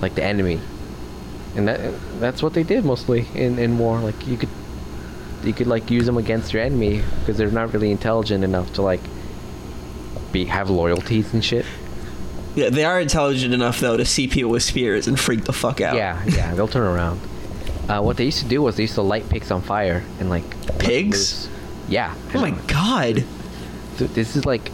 like 0.00 0.14
the 0.14 0.24
enemy. 0.24 0.60
And 1.54 1.68
that 1.68 1.80
that's 2.20 2.42
what 2.42 2.52
they 2.52 2.62
did 2.62 2.84
mostly 2.84 3.26
in, 3.34 3.58
in 3.58 3.78
war. 3.78 3.98
Like 4.00 4.26
you 4.26 4.36
could 4.36 4.50
you 5.42 5.54
could 5.54 5.66
like 5.66 5.90
use 5.90 6.04
them 6.04 6.18
against 6.18 6.52
your 6.52 6.62
enemy 6.62 7.02
because 7.20 7.38
they're 7.38 7.50
not 7.50 7.72
really 7.72 7.90
intelligent 7.90 8.44
enough 8.44 8.74
to 8.74 8.82
like 8.82 9.00
be 10.32 10.44
have 10.44 10.68
loyalties 10.68 11.32
and 11.32 11.42
shit. 11.42 11.64
Yeah, 12.54 12.70
they 12.70 12.84
are 12.84 13.00
intelligent 13.00 13.54
enough 13.54 13.80
though 13.80 13.96
to 13.96 14.04
see 14.04 14.28
people 14.28 14.50
with 14.50 14.62
spears 14.62 15.06
and 15.08 15.18
freak 15.18 15.44
the 15.44 15.52
fuck 15.52 15.80
out. 15.80 15.96
Yeah, 15.96 16.22
yeah, 16.26 16.54
they'll 16.54 16.68
turn 16.68 16.86
around. 16.86 17.20
Uh, 17.88 18.00
what 18.02 18.16
they 18.16 18.24
used 18.24 18.40
to 18.40 18.48
do 18.48 18.60
was 18.62 18.76
they 18.76 18.82
used 18.82 18.94
to 18.94 19.02
light 19.02 19.28
pigs 19.28 19.50
on 19.50 19.62
fire 19.62 20.02
and 20.18 20.28
like 20.28 20.44
Pigs? 20.78 21.48
Yeah. 21.88 22.14
Oh 22.34 22.40
my 22.40 22.50
god. 22.66 23.24
Th- 23.98 24.10
This 24.10 24.34
is 24.36 24.44
like 24.44 24.70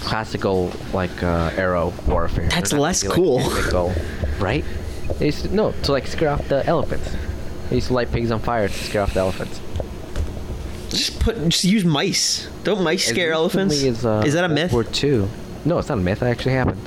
classical 0.00 0.72
like 0.92 1.22
uh, 1.22 1.50
arrow 1.56 1.92
warfare. 2.06 2.48
That's 2.48 2.72
less 2.72 3.02
be, 3.02 3.08
cool. 3.10 3.38
Go, 3.70 3.92
right? 4.38 4.64
They 5.18 5.26
used 5.26 5.44
to, 5.44 5.54
no 5.54 5.72
to 5.84 5.92
like 5.92 6.06
scare 6.06 6.30
off 6.30 6.46
the 6.48 6.66
elephants. 6.66 7.14
They 7.68 7.76
used 7.76 7.88
to 7.88 7.94
light 7.94 8.10
pigs 8.12 8.30
on 8.30 8.40
fire 8.40 8.68
to 8.68 8.74
scare 8.74 9.02
off 9.02 9.14
the 9.14 9.20
elephants. 9.20 9.60
Just 10.90 11.20
put 11.20 11.36
just 11.48 11.64
use 11.64 11.84
mice. 11.84 12.48
Don't 12.64 12.82
mice 12.82 13.06
scare 13.06 13.32
elephants? 13.32 13.82
As, 13.82 14.04
uh, 14.04 14.22
is 14.26 14.34
that 14.34 14.44
a 14.44 14.48
myth? 14.48 14.72
World? 14.72 14.86
War 14.86 15.10
II. 15.10 15.28
No, 15.64 15.78
it's 15.78 15.88
not 15.88 15.98
a 15.98 16.00
myth. 16.00 16.22
It 16.22 16.26
actually 16.26 16.52
happened. 16.54 16.80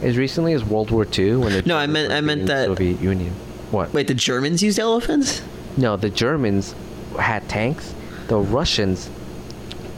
As 0.00 0.16
recently 0.16 0.52
as 0.52 0.64
World 0.64 0.90
War 0.92 1.06
II, 1.16 1.36
when 1.36 1.52
the 1.52 1.62
No, 1.62 1.76
I 1.76 1.86
meant- 1.88 2.12
I 2.12 2.20
meant 2.20 2.46
that- 2.46 2.66
Soviet 2.66 3.00
Union. 3.00 3.34
What? 3.70 3.92
Wait, 3.92 4.06
the 4.06 4.14
Germans 4.14 4.62
used 4.62 4.78
elephants? 4.78 5.42
No, 5.76 5.96
the 5.96 6.10
Germans 6.10 6.74
had 7.18 7.48
tanks. 7.48 7.94
The 8.28 8.38
Russians 8.38 9.08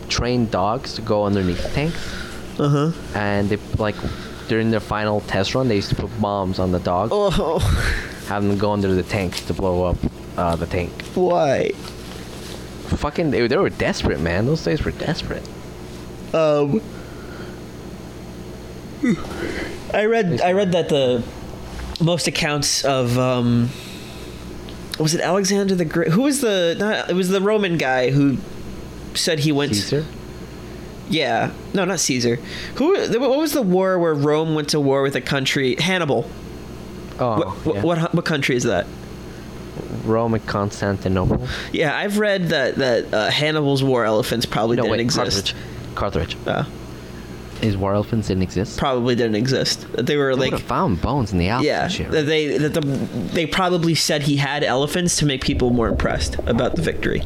trained 0.09 0.51
dogs 0.51 0.95
to 0.95 1.03
go 1.03 1.25
underneath 1.25 1.73
tanks, 1.73 1.97
Uh-huh. 2.59 2.93
and 3.15 3.49
they 3.49 3.59
like 3.79 3.95
during 4.49 4.71
their 4.73 4.81
final 4.81 5.21
test 5.23 5.55
run, 5.55 5.69
they 5.69 5.77
used 5.77 5.91
to 5.91 5.95
put 5.97 6.11
bombs 6.21 6.59
on 6.59 6.73
the 6.73 6.81
dogs, 6.81 7.13
Oh, 7.15 7.59
have 8.29 8.43
them 8.43 8.59
go 8.59 8.73
under 8.73 8.93
the 8.93 9.05
tanks 9.05 9.41
to 9.43 9.55
blow 9.55 9.85
up 9.85 9.97
uh, 10.37 10.57
the 10.57 10.67
tank. 10.67 10.91
why? 11.15 11.71
fucking 12.97 13.31
they, 13.31 13.47
they 13.47 13.57
were 13.57 13.71
desperate, 13.71 14.19
man. 14.21 14.47
Those 14.47 14.65
days 14.65 14.85
were 14.85 14.91
desperate. 14.91 15.49
Um, 16.35 16.81
I 19.95 20.05
read 20.05 20.41
I 20.43 20.53
read 20.53 20.73
that 20.73 20.89
the 20.89 21.23
most 22.01 22.27
accounts 22.27 22.85
of 22.85 23.19
um, 23.19 23.71
was 24.99 25.15
it 25.15 25.21
Alexander 25.21 25.75
the 25.75 25.85
Great? 25.85 26.09
Who 26.09 26.23
was 26.23 26.41
the? 26.41 26.77
Not, 26.79 27.11
it 27.11 27.15
was 27.15 27.29
the 27.29 27.41
Roman 27.41 27.77
guy 27.79 28.11
who 28.11 28.39
said 29.15 29.41
he 29.41 29.53
went. 29.53 29.75
Caesar. 29.75 30.07
Yeah, 31.09 31.53
no, 31.75 31.85
not 31.85 31.99
Caesar. 32.01 32.37
Who? 32.77 32.93
What 33.19 33.39
was 33.39 33.53
the 33.53 33.63
war 33.63 33.99
where 33.99 34.15
Rome 34.15 34.55
went 34.55 34.69
to 34.71 34.81
war 34.81 35.03
with 35.03 35.17
a 35.17 35.21
country? 35.21 35.77
Hannibal. 35.77 36.31
Oh, 37.19 37.39
what, 37.39 37.49
what, 37.67 37.75
yeah. 37.75 37.83
what 37.83 38.15
what 38.15 38.25
country 38.25 38.57
is 38.57 38.65
that? 38.65 38.87
Rome 40.05 40.35
and 40.35 40.47
Constantinople. 40.47 41.47
Yeah, 41.73 41.97
I've 41.97 42.19
read 42.19 42.49
that 42.51 42.77
that 42.77 43.13
uh, 43.13 43.31
Hannibal's 43.31 43.83
war 43.83 44.05
elephants 44.05 44.47
probably 44.47 44.77
No, 44.77 44.83
didn't 44.83 44.93
wait, 44.93 45.01
exist. 45.01 45.55
Carthage. 45.95 46.35
Carthage. 46.35 46.47
Uh, 46.47 46.65
His 47.61 47.77
war 47.77 47.95
elephants 47.95 48.29
didn't 48.29 48.43
exist. 48.43 48.79
probably 48.79 49.15
didn't 49.15 49.35
exist. 49.37 49.87
That 49.93 50.07
They 50.07 50.17
were 50.17 50.35
They 50.35 50.51
like 50.51 50.61
found 50.63 51.01
bones 51.03 51.33
in 51.33 51.39
the 51.39 51.49
Alps 51.49 51.65
Yeah, 51.67 51.85
and 51.85 51.93
shit. 51.93 52.11
that 52.11 52.27
they 52.27 52.57
that 52.59 52.73
the 52.75 52.81
they 52.81 53.47
probably 53.47 53.95
said 53.95 54.23
he 54.23 54.37
had 54.37 54.65
elephants 54.65 55.17
to 55.19 55.27
make 55.27 55.43
people 55.45 55.71
more 55.71 55.89
impressed 55.89 56.37
about 56.47 56.77
the 56.77 56.83
victory. 56.83 57.23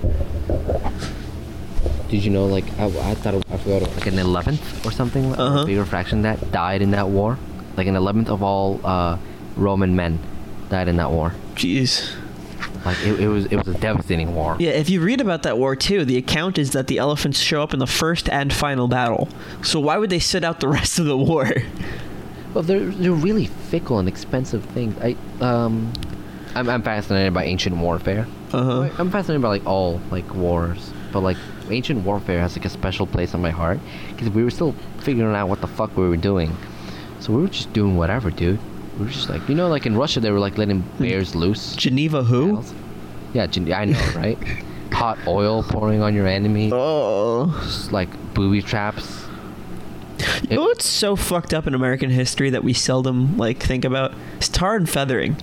Did 2.08 2.24
you 2.24 2.30
know, 2.30 2.46
like, 2.46 2.64
I, 2.78 2.84
I 2.86 3.14
thought, 3.14 3.34
I 3.50 3.56
forgot, 3.56 3.82
like 3.82 4.06
an 4.06 4.14
11th 4.14 4.86
or 4.86 4.92
something, 4.92 5.34
Uh-huh. 5.34 5.60
a 5.62 5.66
bigger 5.66 5.84
fraction 5.84 6.22
that 6.22 6.52
died 6.52 6.80
in 6.82 6.92
that 6.92 7.08
war? 7.08 7.38
Like, 7.76 7.86
an 7.88 7.94
11th 7.96 8.28
of 8.28 8.42
all 8.42 8.80
uh, 8.84 9.16
Roman 9.56 9.96
men 9.96 10.20
died 10.68 10.86
in 10.86 10.96
that 10.98 11.10
war. 11.10 11.32
Jeez. 11.56 12.12
Like, 12.84 12.98
it, 13.02 13.20
it 13.20 13.28
was 13.28 13.46
it 13.46 13.56
was 13.56 13.68
a 13.68 13.78
devastating 13.78 14.34
war. 14.34 14.56
Yeah, 14.58 14.70
if 14.70 14.90
you 14.90 15.00
read 15.00 15.20
about 15.20 15.42
that 15.44 15.56
war 15.58 15.74
too, 15.74 16.04
the 16.04 16.16
account 16.18 16.58
is 16.58 16.72
that 16.72 16.86
the 16.86 16.98
elephants 16.98 17.38
show 17.40 17.62
up 17.62 17.72
in 17.72 17.78
the 17.78 17.86
first 17.86 18.28
and 18.28 18.52
final 18.52 18.88
battle. 18.88 19.28
So 19.62 19.80
why 19.80 19.96
would 19.96 20.10
they 20.10 20.18
sit 20.18 20.44
out 20.44 20.60
the 20.60 20.68
rest 20.78 20.98
of 20.98 21.06
the 21.06 21.16
war? 21.16 21.50
Well, 22.54 22.62
they're, 22.62 22.84
they're 22.86 23.10
really 23.10 23.46
fickle 23.46 23.98
and 23.98 24.06
expensive 24.08 24.64
things. 24.66 24.96
I, 25.00 25.16
um, 25.40 25.92
I'm, 26.54 26.68
I'm 26.68 26.82
fascinated 26.82 27.34
by 27.34 27.44
ancient 27.44 27.76
warfare. 27.76 28.28
Uh 28.52 28.62
huh. 28.62 28.94
I'm 28.98 29.10
fascinated 29.10 29.42
by, 29.42 29.48
like, 29.48 29.66
all, 29.66 30.00
like, 30.12 30.32
wars. 30.34 30.92
But, 31.10 31.20
like, 31.20 31.36
ancient 31.70 32.04
warfare 32.04 32.40
has, 32.40 32.56
like, 32.56 32.64
a 32.64 32.70
special 32.70 33.08
place 33.08 33.34
in 33.34 33.42
my 33.42 33.50
heart. 33.50 33.80
Because 34.10 34.30
we 34.30 34.44
were 34.44 34.52
still 34.52 34.72
figuring 35.00 35.34
out 35.34 35.48
what 35.48 35.60
the 35.60 35.66
fuck 35.66 35.96
we 35.96 36.08
were 36.08 36.16
doing. 36.16 36.56
So 37.18 37.32
we 37.32 37.42
were 37.42 37.48
just 37.48 37.72
doing 37.72 37.96
whatever, 37.96 38.30
dude. 38.30 38.60
We 38.98 39.04
were 39.06 39.10
just 39.10 39.28
like, 39.28 39.48
you 39.48 39.54
know, 39.54 39.68
like 39.68 39.86
in 39.86 39.96
Russia, 39.96 40.20
they 40.20 40.30
were 40.30 40.38
like 40.38 40.56
letting 40.58 40.82
bears 40.98 41.34
loose. 41.34 41.74
Geneva 41.76 42.22
who? 42.22 42.62
Yeah, 43.32 43.46
Gen- 43.46 43.72
I 43.72 43.86
know, 43.86 43.98
right? 44.14 44.38
Hot 44.92 45.18
oil 45.26 45.64
pouring 45.64 46.00
on 46.02 46.14
your 46.14 46.26
enemy, 46.28 46.70
Oh. 46.72 47.46
just 47.64 47.90
like 47.90 48.08
booby 48.34 48.62
traps. 48.62 49.24
You 50.48 50.56
know 50.56 50.62
what's 50.62 50.86
so 50.86 51.16
fucked 51.16 51.52
up 51.52 51.66
in 51.66 51.74
American 51.74 52.10
history 52.10 52.50
that 52.50 52.62
we 52.62 52.72
seldom 52.72 53.36
like 53.36 53.60
think 53.60 53.84
about? 53.84 54.14
It's 54.36 54.48
tar 54.48 54.76
and 54.76 54.88
feathering. 54.88 55.36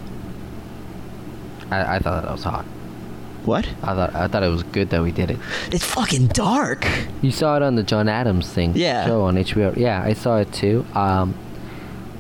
I, 1.70 1.96
I 1.96 2.00
thought 2.00 2.24
that 2.24 2.32
was 2.32 2.44
hot. 2.44 2.66
What? 3.44 3.68
I 3.82 3.94
thought 3.96 4.16
I 4.16 4.28
thought 4.28 4.44
it 4.44 4.50
was 4.50 4.64
good 4.64 4.90
that 4.92 5.02
we 5.02 5.12
did 5.12 5.32
it. 5.32 5.40
It's 5.72 5.84
fucking 5.86 6.28
dark. 6.28 6.88
You 7.22 7.32
saw 7.32 7.58
it 7.58 7.64
on 7.64 7.76
the 7.76 7.84
John 7.84 8.08
Adams 8.08 8.48
thing 8.52 8.74
Yeah. 8.76 9.06
show 9.06 9.24
on 9.24 9.36
HBO. 9.36 9.76
Yeah, 9.76 10.02
I 10.02 10.14
saw 10.14 10.38
it 10.38 10.54
too. 10.54 10.86
Um, 10.94 11.34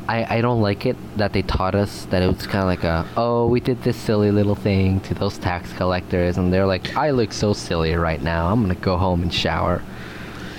I 0.07 0.37
I 0.37 0.41
don't 0.41 0.61
like 0.61 0.85
it 0.85 0.95
that 1.17 1.33
they 1.33 1.41
taught 1.41 1.75
us 1.75 2.05
that 2.05 2.21
it 2.21 2.27
was 2.27 2.45
kind 2.47 2.63
of 2.63 2.65
like 2.67 2.83
a 2.83 3.07
oh 3.17 3.47
we 3.47 3.59
did 3.59 3.83
this 3.83 3.97
silly 3.97 4.31
little 4.31 4.55
thing 4.55 4.99
to 5.01 5.13
those 5.13 5.37
tax 5.37 5.71
collectors 5.73 6.37
and 6.37 6.51
they're 6.51 6.65
like 6.65 6.95
I 6.97 7.11
look 7.11 7.31
so 7.33 7.53
silly 7.53 7.93
right 7.95 8.21
now. 8.21 8.51
I'm 8.51 8.61
gonna 8.61 8.75
go 8.75 8.97
home 8.97 9.21
and 9.21 9.33
shower. 9.33 9.81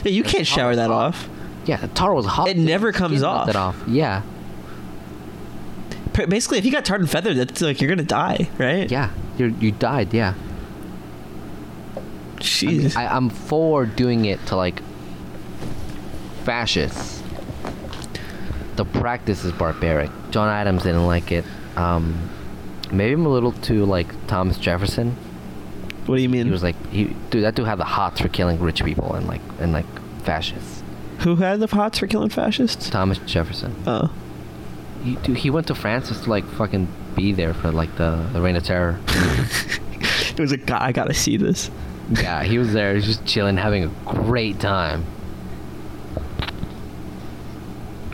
Yeah, 0.05 0.13
you 0.13 0.23
can't 0.25 0.47
shower 0.47 0.77
that 0.77 0.91
off. 0.91 1.29
Yeah, 1.65 1.77
the 1.77 1.89
tar 1.89 2.13
was 2.15 2.27
hot. 2.27 2.49
It 2.49 2.57
never 2.57 2.93
comes 2.93 3.23
off. 3.23 3.55
off. 3.55 3.81
Yeah, 3.87 4.23
Basically, 6.13 6.59
if 6.59 6.65
you 6.67 6.73
got 6.73 6.85
tarred 6.85 7.01
and 7.01 7.11
feathered, 7.11 7.37
that's 7.37 7.61
like 7.63 7.81
you're 7.81 7.89
gonna 7.89 8.03
die, 8.03 8.49
right? 8.59 8.91
yeah. 8.91 9.11
You 9.39 9.55
you 9.61 9.73
died. 9.73 10.13
Yeah. 10.13 10.35
I 11.97 12.01
mean, 12.01 12.81
Jeez. 12.81 12.97
I, 12.97 13.07
I'm 13.07 13.31
for 13.31 13.87
doing 13.87 14.25
it 14.27 14.45
to 14.47 14.57
like 14.57 14.83
fascists. 16.45 17.12
The 18.83 18.99
practice 18.99 19.45
is 19.45 19.53
barbaric. 19.53 20.11
John 20.31 20.49
Adams 20.49 20.83
didn't 20.83 21.07
like 21.07 21.31
it. 21.31 21.45
Um, 21.77 22.29
maybe 22.91 23.13
I'm 23.13 23.25
a 23.27 23.29
little 23.29 23.53
too 23.53 23.85
like 23.85 24.09
Thomas 24.27 24.59
Jefferson. 24.59 25.13
what 26.07 26.17
do 26.17 26.23
you 26.23 26.29
mean? 26.29 26.47
He 26.47 26.51
was 26.51 26.65
like, 26.65 26.75
he 26.91 27.15
dude, 27.31 27.45
that 27.45 27.55
dude 27.55 27.67
had 27.67 27.79
the 27.79 27.85
hots 27.85 28.21
for 28.21 28.29
killing 28.29 28.59
rich 28.61 28.85
people 28.85 29.15
and 29.15 29.29
like 29.29 29.41
and 29.61 29.73
like 29.73 29.87
fascists. 30.25 30.83
Who 31.21 31.37
had 31.37 31.61
the 31.61 31.69
hots 31.69 32.01
for 32.01 32.09
killing 32.09 32.31
fascists? 32.31 32.91
Thomas 32.91 33.19
Jefferson. 33.19 33.73
Oh. 33.87 34.11
He, 35.05 35.15
dude, 35.17 35.37
he 35.37 35.51
went 35.51 35.69
to 35.69 35.77
France 35.77 36.09
just 36.09 36.25
to 36.25 36.31
like 36.31 36.45
fucking 36.45 36.89
be 37.15 37.33
there 37.33 37.55
for 37.55 37.71
like 37.71 37.95
the 37.97 38.29
the 38.33 38.41
Reign 38.41 38.57
of 38.57 38.65
Terror. 38.65 38.99
It 40.33 40.41
was 40.41 40.51
a 40.51 40.57
guy. 40.57 40.87
I 40.87 40.93
gotta 40.93 41.15
see 41.15 41.37
this. 41.37 41.71
yeah, 42.11 42.43
he 42.43 42.59
was 42.59 42.73
there, 42.73 42.91
he 42.91 42.97
was 42.97 43.05
just 43.07 43.25
chilling, 43.27 43.57
having 43.59 43.85
a 43.85 43.89
great 44.07 44.59
time. 44.59 45.05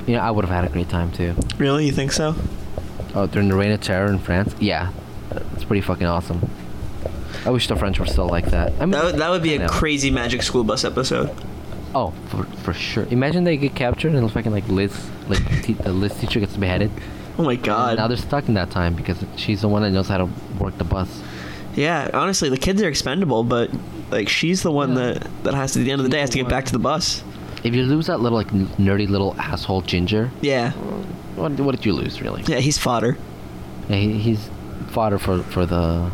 You 0.09 0.15
know, 0.15 0.21
I 0.21 0.31
would 0.31 0.45
have 0.45 0.53
had 0.55 0.65
a 0.65 0.73
great 0.73 0.89
time 0.89 1.13
too. 1.13 1.35
Really? 1.59 1.87
You 1.87 1.93
think 1.93 2.13
so? 2.13 2.35
Oh, 3.15 3.27
during 3.27 3.49
the 3.49 3.55
Reign 3.55 3.71
of 3.73 3.81
Terror 3.81 4.09
in 4.11 4.19
France? 4.19 4.55
Yeah. 4.59 4.91
It's 5.55 5.65
pretty 5.65 5.83
fucking 5.83 6.07
awesome. 6.07 6.49
I 7.45 7.51
wish 7.51 7.69
the 7.69 7.77
French 7.77 8.01
were 8.01 8.07
still 8.07 8.27
like 8.27 8.47
that. 8.47 8.73
I 8.81 8.81
mean, 8.81 8.91
That 8.93 9.05
would, 9.05 9.15
that 9.17 9.29
would 9.31 9.43
be 9.43 9.55
a 9.57 9.69
crazy 9.69 10.11
Magic 10.11 10.43
School 10.43 10.65
Bus 10.65 10.85
episode. 10.85 11.31
Oh, 11.95 12.13
for, 12.29 12.45
for 12.45 12.73
sure. 12.73 13.05
Imagine 13.11 13.45
they 13.45 13.57
get 13.57 13.75
captured 13.75 14.15
and 14.15 14.31
fucking 14.33 14.51
like 14.53 14.67
Liz, 14.69 15.09
like 15.29 15.45
te- 15.63 15.75
the 15.75 15.93
Liz 15.93 16.15
teacher 16.19 16.41
gets 16.41 16.57
beheaded. 16.57 16.91
Oh 17.39 17.45
my 17.45 17.53
And 17.53 17.63
god. 17.63 17.97
now 17.99 18.09
they're 18.09 18.17
stuck 18.17 18.49
in 18.49 18.55
that 18.55 18.71
time 18.71 18.95
because 18.95 19.23
she's 19.37 19.61
the 19.61 19.69
one 19.69 19.83
that 19.83 19.91
knows 19.91 20.09
how 20.09 20.19
to 20.19 20.29
work 20.59 20.77
the 20.79 20.85
bus. 20.85 21.23
Yeah, 21.77 22.11
honestly, 22.13 22.49
the 22.49 22.57
kids 22.59 22.83
are 22.83 22.89
expendable, 22.89 23.45
but 23.45 23.71
like 24.11 24.29
she's 24.29 24.63
the 24.63 24.73
one 24.73 24.91
Yeah. 24.97 25.13
that 25.13 25.45
that 25.45 25.55
has 25.55 25.73
to 25.75 25.81
at 25.81 25.85
the 25.85 25.93
end 25.93 26.01
of 26.01 26.05
the 26.05 26.11
day 26.11 26.21
has 26.21 26.31
to 26.31 26.39
get 26.39 26.49
back 26.49 26.65
to 26.67 26.73
the 26.73 26.79
bus. 26.79 27.23
If 27.65 27.75
you 27.75 27.83
lose 27.85 28.07
that 28.07 28.21
little 28.21 28.39
like 28.39 28.49
nerdy 28.49 29.09
little 29.09 29.35
asshole 29.39 29.83
Ginger, 29.83 30.31
Yeah. 30.41 30.71
what, 31.35 31.53
what 31.61 31.75
did 31.75 31.85
you 31.85 31.93
lose 31.93 32.21
really? 32.23 32.43
Yeah, 32.47 32.59
he's 32.61 32.79
fodder. 32.79 33.17
Yeah, 33.89 33.97
he, 33.97 34.19
he's 34.19 34.49
fodder 34.89 35.19
for 35.19 35.43
for 35.43 35.67
the. 35.67 36.11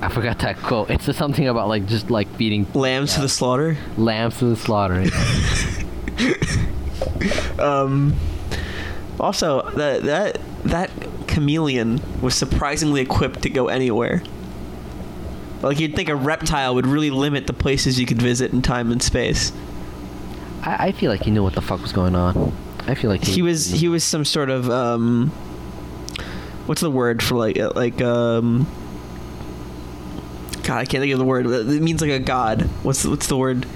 I 0.00 0.08
forgot 0.08 0.38
that 0.38 0.56
quote. 0.62 0.88
It's 0.90 1.04
just 1.04 1.18
something 1.18 1.46
about 1.46 1.68
like 1.68 1.86
just 1.86 2.10
like 2.10 2.26
feeding 2.36 2.66
Lambs 2.74 3.14
to 3.16 3.20
the 3.20 3.28
slaughter. 3.28 3.76
lambs 3.98 4.38
to 4.38 4.46
the 4.46 4.56
slaughter. 4.56 5.04
Um 7.58 8.14
also 9.20 9.68
that 9.72 10.02
that 10.04 10.38
that 10.64 10.90
chameleon 11.26 12.00
was 12.22 12.34
surprisingly 12.34 13.00
equipped 13.00 13.42
to 13.42 13.50
go 13.50 13.68
anywhere. 13.68 14.22
Like 15.62 15.80
you'd 15.80 15.96
think 15.96 16.08
a 16.08 16.14
reptile 16.16 16.74
would 16.76 16.86
really 16.86 17.10
limit 17.10 17.46
the 17.48 17.52
places 17.52 17.98
you 17.98 18.06
could 18.06 18.22
visit 18.22 18.52
in 18.52 18.62
time 18.62 18.92
and 18.92 19.02
space. 19.02 19.52
I, 20.62 20.88
I 20.88 20.92
feel 20.92 21.10
like 21.10 21.22
he 21.22 21.30
knew 21.30 21.42
what 21.42 21.54
the 21.54 21.60
fuck 21.62 21.80
was 21.82 21.92
going 21.92 22.14
on. 22.14 22.52
I 22.86 22.94
feel 22.94 23.10
like 23.10 23.24
he, 23.24 23.32
He 23.34 23.42
was 23.42 23.66
he 23.66 23.88
was 23.88 24.02
some 24.04 24.24
sort 24.24 24.50
of 24.50 24.70
um 24.70 25.28
what's 26.66 26.80
the 26.80 26.90
word 26.90 27.22
for 27.22 27.36
like 27.36 27.58
uh, 27.58 27.72
like 27.74 28.00
um 28.00 28.66
God, 30.62 30.78
I 30.78 30.84
can't 30.84 31.00
think 31.00 31.12
of 31.12 31.18
the 31.18 31.24
word. 31.24 31.46
It 31.46 31.82
means 31.82 32.00
like 32.02 32.10
a 32.10 32.18
god. 32.18 32.62
What's 32.82 33.04
what's 33.04 33.26
the 33.26 33.36
word? 33.36 33.66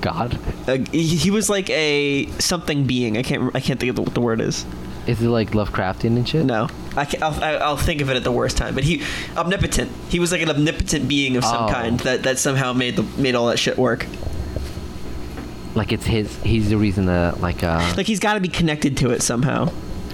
God. 0.00 0.38
Uh, 0.68 0.78
he, 0.92 1.02
he 1.16 1.30
was 1.30 1.48
like 1.48 1.70
a 1.70 2.26
something 2.38 2.86
being. 2.86 3.16
I 3.16 3.22
can't 3.22 3.54
I 3.56 3.60
can't 3.60 3.80
think 3.80 3.90
of 3.90 3.96
the, 3.96 4.02
what 4.02 4.14
the 4.14 4.20
word 4.20 4.40
is. 4.40 4.66
Is 5.06 5.20
it 5.20 5.28
like 5.28 5.50
Lovecraftian 5.50 6.16
and 6.16 6.26
shit? 6.28 6.46
No, 6.46 6.68
I 6.96 7.04
can, 7.04 7.22
I'll, 7.22 7.44
I'll 7.62 7.76
think 7.76 8.00
of 8.00 8.08
it 8.08 8.16
at 8.16 8.24
the 8.24 8.32
worst 8.32 8.56
time. 8.56 8.74
But 8.74 8.84
he 8.84 9.02
omnipotent. 9.36 9.90
He 10.08 10.18
was 10.18 10.32
like 10.32 10.40
an 10.40 10.48
omnipotent 10.50 11.08
being 11.08 11.36
of 11.36 11.44
some 11.44 11.64
Oh. 11.64 11.72
kind 11.72 12.00
that, 12.00 12.22
that 12.22 12.38
somehow 12.38 12.72
made 12.72 12.96
the 12.96 13.02
made 13.20 13.34
all 13.34 13.46
that 13.48 13.58
shit 13.58 13.76
work. 13.76 14.06
Like 15.74 15.92
it's 15.92 16.06
his. 16.06 16.36
He's 16.42 16.70
the 16.70 16.76
reason 16.76 17.06
that 17.06 17.40
like 17.40 17.62
uh. 17.62 17.94
Like 17.96 18.06
he's 18.06 18.20
got 18.20 18.34
to 18.34 18.40
be 18.40 18.48
connected 18.48 18.96
to 18.98 19.10
it 19.10 19.22
somehow. 19.22 19.72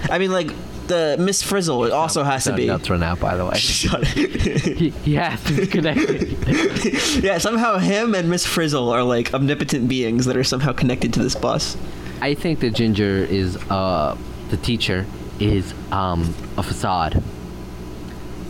I 0.09 0.17
mean, 0.17 0.31
like 0.31 0.51
the 0.87 1.15
Miss 1.19 1.41
Frizzle 1.41 1.85
it 1.85 1.91
also 1.91 2.23
has 2.23 2.43
to 2.45 2.53
be. 2.53 2.67
Nuts 2.67 2.89
run 2.89 3.03
out, 3.03 3.19
by 3.19 3.37
the 3.37 3.45
way. 3.45 3.53
Shut 3.57 4.05
he, 4.05 4.89
he 4.89 5.13
has 5.15 5.43
to 5.45 5.55
be 5.55 5.67
connected. 5.67 7.23
yeah, 7.23 7.37
somehow 7.37 7.77
him 7.77 8.13
and 8.15 8.29
Miss 8.29 8.45
Frizzle 8.45 8.89
are 8.89 9.03
like 9.03 9.33
omnipotent 9.33 9.87
beings 9.87 10.25
that 10.25 10.35
are 10.35 10.43
somehow 10.43 10.73
connected 10.73 11.13
to 11.13 11.23
this 11.23 11.35
bus. 11.35 11.77
I 12.21 12.33
think 12.33 12.59
the 12.59 12.69
ginger 12.69 13.17
is 13.23 13.57
uh 13.69 14.17
the 14.49 14.57
teacher 14.57 15.05
is 15.39 15.73
um 15.91 16.33
a 16.57 16.63
facade. 16.63 17.23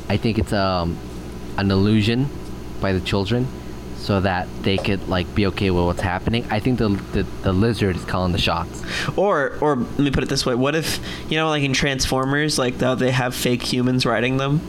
I 0.09 0.17
think 0.17 0.39
it's 0.39 0.53
um 0.53 0.97
an 1.57 1.69
illusion 1.69 2.27
by 2.79 2.93
the 2.93 3.01
children 3.01 3.47
so 4.01 4.19
that 4.19 4.47
they 4.63 4.77
could 4.77 5.07
like 5.07 5.33
be 5.35 5.45
okay 5.47 5.69
with 5.69 5.85
what's 5.85 6.01
happening. 6.01 6.45
I 6.49 6.59
think 6.59 6.79
the 6.79 6.89
the, 6.89 7.23
the 7.43 7.53
lizard 7.53 7.95
is 7.95 8.05
calling 8.05 8.31
the 8.31 8.39
shots. 8.39 8.83
Or, 9.15 9.57
or 9.61 9.75
let 9.75 9.99
me 9.99 10.11
put 10.11 10.23
it 10.23 10.29
this 10.29 10.45
way: 10.45 10.55
What 10.55 10.75
if 10.75 10.99
you 11.29 11.37
know, 11.37 11.49
like 11.49 11.63
in 11.63 11.73
Transformers, 11.73 12.57
like 12.57 12.79
how 12.79 12.95
they 12.95 13.11
have 13.11 13.35
fake 13.35 13.61
humans 13.61 14.05
riding 14.05 14.37
them? 14.37 14.61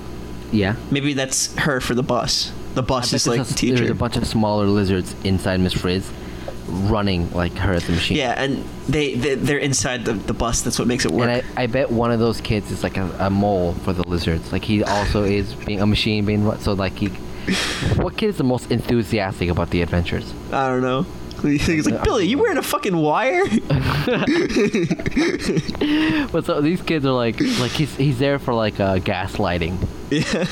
Yeah. 0.53 0.77
Maybe 0.91 1.15
that's 1.15 1.57
her 1.57 1.81
for 1.81 1.95
the 1.95 2.03
bus. 2.03 2.53
The 2.75 2.83
bus 2.83 3.13
is 3.13 3.27
like 3.27 3.39
there's, 3.39 3.55
the 3.55 3.73
a, 3.73 3.75
there's 3.77 3.91
a 3.91 3.95
bunch 3.95 4.17
of 4.17 4.27
smaller 4.27 4.67
lizards 4.67 5.15
inside 5.25 5.61
Miss 5.61 5.73
Frizz, 5.73 6.11
running 6.69 7.31
like 7.33 7.53
her 7.55 7.73
at 7.73 7.83
the 7.83 7.93
machine. 7.93 8.17
yeah, 8.17 8.33
and 8.37 8.65
they, 8.89 9.15
they 9.15 9.35
they're 9.35 9.59
inside 9.59 10.05
the, 10.05 10.13
the 10.13 10.33
bus. 10.35 10.63
That's 10.63 10.79
what 10.79 10.89
makes 10.89 11.05
it 11.05 11.11
work. 11.11 11.29
And 11.29 11.45
I, 11.57 11.63
I 11.63 11.67
bet 11.67 11.91
one 11.91 12.13
of 12.13 12.19
those 12.19 12.41
kids 12.41 12.71
is 12.71 12.83
like 12.83 12.97
a, 12.97 13.11
a 13.19 13.31
mole 13.31 13.73
for 13.85 13.93
the 13.93 14.07
lizards. 14.09 14.53
Like 14.53 14.65
he 14.65 14.85
also 14.85 15.25
is 15.25 15.55
being 15.55 15.81
a 15.81 15.87
machine 15.87 16.25
being 16.25 16.45
run. 16.45 16.61
So 16.61 16.73
like 16.73 16.95
he, 16.97 17.11
what 17.97 18.17
kid 18.17 18.29
is 18.29 18.37
the 18.39 18.45
most 18.45 18.71
enthusiastic 18.71 19.49
about 19.49 19.71
the 19.71 19.83
adventures? 19.83 20.33
I 20.53 20.69
don't 20.69 20.83
know. 20.83 21.07
He's 21.43 21.87
like, 21.91 22.05
Billy, 22.05 22.27
you 22.27 22.39
wearing 22.39 22.57
a 22.59 22.63
fucking 22.63 22.97
wire? 22.97 23.43
But 26.33 26.45
so 26.47 26.61
these 26.61 26.81
kids 26.83 27.05
are 27.05 27.13
like 27.13 27.41
like 27.61 27.71
he's 27.73 27.95
he's 27.97 28.19
there 28.19 28.39
for 28.39 28.55
like 28.55 28.79
uh, 28.81 28.97
gaslighting. 28.99 29.77
yeah. 30.11 30.45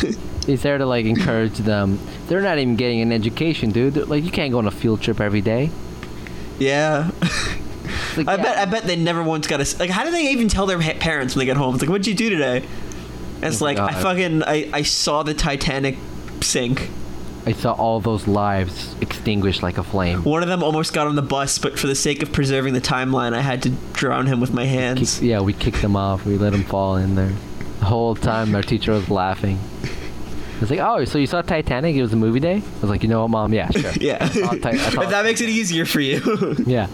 He's 0.46 0.62
there 0.62 0.78
to 0.78 0.86
like 0.86 1.06
encourage 1.06 1.58
them. 1.58 1.98
They're 2.26 2.40
not 2.40 2.58
even 2.58 2.76
getting 2.76 3.00
an 3.00 3.12
education, 3.12 3.70
dude. 3.70 3.94
They're- 3.94 4.04
like 4.04 4.24
you 4.24 4.30
can't 4.30 4.50
go 4.52 4.58
on 4.58 4.66
a 4.66 4.70
field 4.70 5.00
trip 5.02 5.20
every 5.20 5.40
day. 5.40 5.70
Yeah. 6.58 7.10
Like, 8.16 8.26
I 8.28 8.34
yeah, 8.36 8.42
bet 8.42 8.58
I 8.58 8.64
bet 8.64 8.82
they 8.84 8.96
never 8.96 9.22
once 9.22 9.46
got 9.46 9.60
a 9.60 9.78
like. 9.78 9.90
How 9.90 10.04
do 10.04 10.10
they 10.10 10.28
even 10.32 10.48
tell 10.48 10.66
their 10.66 10.78
parents 10.80 11.34
when 11.34 11.40
they 11.40 11.46
get 11.46 11.56
home? 11.56 11.74
It's 11.74 11.82
like, 11.82 11.90
what'd 11.90 12.06
you 12.06 12.14
do 12.14 12.28
today? 12.30 12.64
And 13.36 13.44
it's 13.44 13.62
Oh 13.62 13.64
like 13.66 13.78
I 13.78 13.92
fucking 13.92 14.42
I, 14.42 14.68
I 14.72 14.82
saw 14.82 15.22
the 15.22 15.32
Titanic 15.34 15.96
sink. 16.44 16.88
I 17.46 17.52
saw 17.52 17.72
all 17.72 18.00
those 18.00 18.28
lives 18.28 18.94
extinguished 19.00 19.62
like 19.62 19.78
a 19.78 19.82
flame. 19.82 20.24
One 20.24 20.42
of 20.42 20.48
them 20.50 20.62
almost 20.62 20.92
got 20.92 21.06
on 21.06 21.16
the 21.16 21.22
bus, 21.22 21.58
but 21.58 21.78
for 21.78 21.86
the 21.86 21.94
sake 21.94 22.22
of 22.22 22.32
preserving 22.32 22.74
the 22.74 22.82
timeline, 22.82 23.32
I 23.34 23.40
had 23.40 23.62
to 23.62 23.70
drown 23.94 24.26
him 24.26 24.40
with 24.40 24.52
my 24.52 24.66
hands. 24.66 25.18
Kick- 25.20 25.28
yeah, 25.28 25.40
we 25.40 25.54
kicked 25.54 25.78
him 25.78 25.96
off. 25.96 26.26
We 26.26 26.36
let 26.36 26.52
him 26.52 26.64
fall 26.64 26.96
in 26.96 27.14
there. 27.14 27.32
The 27.78 27.86
whole 27.86 28.14
time, 28.14 28.54
our 28.54 28.62
teacher 28.62 28.92
was 28.92 29.08
laughing. 29.08 29.58
I 29.82 30.60
was 30.60 30.70
like, 30.70 30.80
"Oh, 30.80 31.02
so 31.06 31.16
you 31.16 31.26
saw 31.26 31.40
Titanic? 31.40 31.96
It 31.96 32.02
was 32.02 32.12
a 32.12 32.16
movie 32.16 32.40
day." 32.40 32.56
I 32.56 32.80
was 32.82 32.90
like, 32.90 33.02
"You 33.02 33.08
know 33.08 33.22
what, 33.22 33.30
mom? 33.30 33.54
Yeah, 33.54 33.70
sure." 33.70 33.92
Yeah. 33.98 34.18
I 34.20 34.28
saw 34.28 34.50
Ti- 34.50 34.64
I 34.66 34.76
saw- 34.76 35.00
if 35.02 35.08
that 35.10 35.24
makes 35.24 35.40
it 35.40 35.48
easier 35.48 35.86
for 35.86 36.00
you. 36.00 36.20
yeah. 36.66 36.88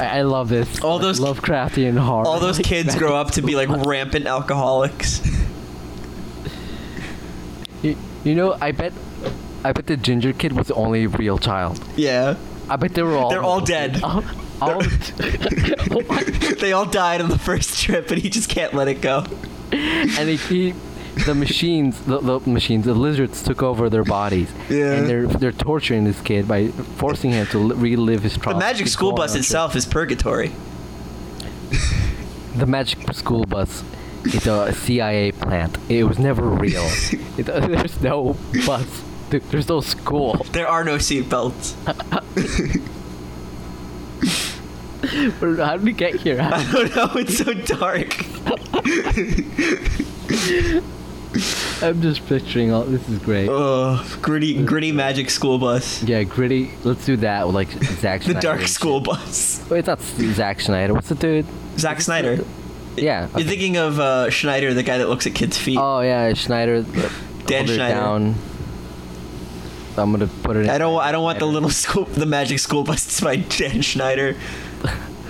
I, 0.00 0.18
I 0.18 0.22
love 0.22 0.48
this. 0.48 0.80
All 0.80 0.94
like, 0.96 1.02
those- 1.02 1.20
Lovecraftian 1.20 1.96
horror. 1.96 2.26
All 2.26 2.40
those 2.40 2.58
like, 2.58 2.66
kids 2.66 2.94
grow 2.98 3.14
up 3.14 3.30
to 3.32 3.42
be 3.42 3.54
like 3.54 3.68
rampant 3.86 4.26
alcoholics. 4.26 5.20
You, 8.24 8.34
know, 8.34 8.56
I 8.60 8.72
bet, 8.72 8.92
I 9.64 9.72
bet 9.72 9.86
the 9.86 9.96
ginger 9.96 10.32
kid 10.32 10.52
was 10.52 10.66
the 10.68 10.74
only 10.74 11.06
real 11.06 11.38
child. 11.38 11.82
Yeah. 11.96 12.36
I 12.68 12.76
bet 12.76 12.94
they 12.94 13.02
were 13.02 13.16
all. 13.16 13.30
They're 13.30 13.42
all 13.42 13.60
dead. 13.60 14.00
All, 14.02 14.22
all- 14.60 14.82
oh 14.82 16.02
They 16.60 16.72
all 16.72 16.84
died 16.84 17.20
on 17.22 17.30
the 17.30 17.38
first 17.38 17.82
trip, 17.82 18.10
and 18.10 18.20
he 18.20 18.28
just 18.28 18.50
can't 18.50 18.74
let 18.74 18.88
it 18.88 19.00
go. 19.00 19.24
and 19.72 20.28
he, 20.28 20.36
he 20.36 20.74
the 21.24 21.34
machines 21.34 22.00
the, 22.02 22.20
the 22.20 22.40
machines 22.50 22.84
the 22.84 22.94
lizards 22.94 23.42
took 23.42 23.62
over 23.62 23.88
their 23.90 24.04
bodies 24.04 24.50
Yeah. 24.68 24.92
and 24.94 25.08
they're 25.08 25.26
they're 25.26 25.52
torturing 25.52 26.04
this 26.04 26.20
kid 26.20 26.46
by 26.46 26.68
forcing 26.68 27.30
him 27.32 27.46
to 27.48 27.58
li- 27.58 27.74
relive 27.74 28.22
his 28.22 28.36
trauma. 28.36 28.58
The 28.58 28.64
magic 28.64 28.86
school 28.88 29.12
bus 29.12 29.32
trip. 29.32 29.40
itself 29.40 29.74
is 29.76 29.86
purgatory. 29.86 30.52
the 32.56 32.66
magic 32.66 33.12
school 33.14 33.44
bus 33.44 33.82
is 34.24 34.46
a 34.46 34.72
cia 34.72 35.32
plant 35.32 35.78
it 35.88 36.04
was 36.04 36.18
never 36.18 36.42
real 36.42 36.84
it, 37.38 37.46
there's 37.46 38.00
no 38.02 38.36
bus 38.66 39.02
there's 39.30 39.68
no 39.68 39.80
school 39.80 40.44
There 40.50 40.66
are 40.66 40.82
no 40.82 40.96
seatbelts. 40.96 41.74
how 45.58 45.76
did 45.76 45.84
we 45.84 45.92
get 45.92 46.16
here 46.16 46.40
I 46.40 46.72
don't 46.72 46.96
know. 46.96 47.08
It's 47.14 47.38
so 47.38 47.54
dark. 47.54 48.16
i'm 51.82 52.02
just 52.02 52.26
picturing 52.26 52.72
all 52.72 52.82
this 52.82 53.08
is 53.08 53.18
great 53.20 53.48
Oh, 53.48 54.04
gritty, 54.20 54.64
gritty 54.64 54.90
magic 54.90 55.30
school 55.30 55.58
bus. 55.58 56.02
yeah 56.02 56.24
gritty 56.24 56.72
let's 56.82 57.06
do 57.06 57.16
that 57.18 57.46
with 57.46 57.54
like 57.54 57.70
Zack 57.70 58.22
The 58.22 58.32
Snyder 58.32 58.40
dark 58.40 58.60
school 58.62 59.00
bus. 59.00 59.64
Wait, 59.70 59.78
it's 59.78 59.86
not 59.86 60.00
Zack 60.00 60.60
Snyder. 60.60 60.92
What's 60.92 61.08
the 61.08 61.14
dude? 61.14 61.46
Zack 61.78 62.00
Snyder. 62.00 62.44
Yeah. 62.96 63.28
You're 63.36 63.46
thinking 63.46 63.76
of 63.76 63.98
uh, 64.00 64.30
Schneider, 64.30 64.74
the 64.74 64.82
guy 64.82 64.98
that 64.98 65.08
looks 65.08 65.26
at 65.26 65.34
kids' 65.34 65.56
feet. 65.58 65.78
Oh 65.80 66.00
yeah, 66.00 66.32
Schneider. 66.34 66.82
Dan 67.46 67.66
Schneider. 67.66 67.94
Down. 67.94 68.34
I'm 69.96 70.12
gonna 70.12 70.28
put 70.42 70.56
it. 70.56 70.64
In 70.64 70.70
I 70.70 70.78
don't. 70.78 71.00
I 71.00 71.12
don't 71.12 71.22
want 71.22 71.38
the 71.38 71.46
little 71.46 71.70
school, 71.70 72.04
the 72.04 72.26
magic 72.26 72.58
school 72.58 72.84
bus 72.84 73.20
by 73.20 73.36
Dan 73.36 73.82
Schneider. 73.82 74.36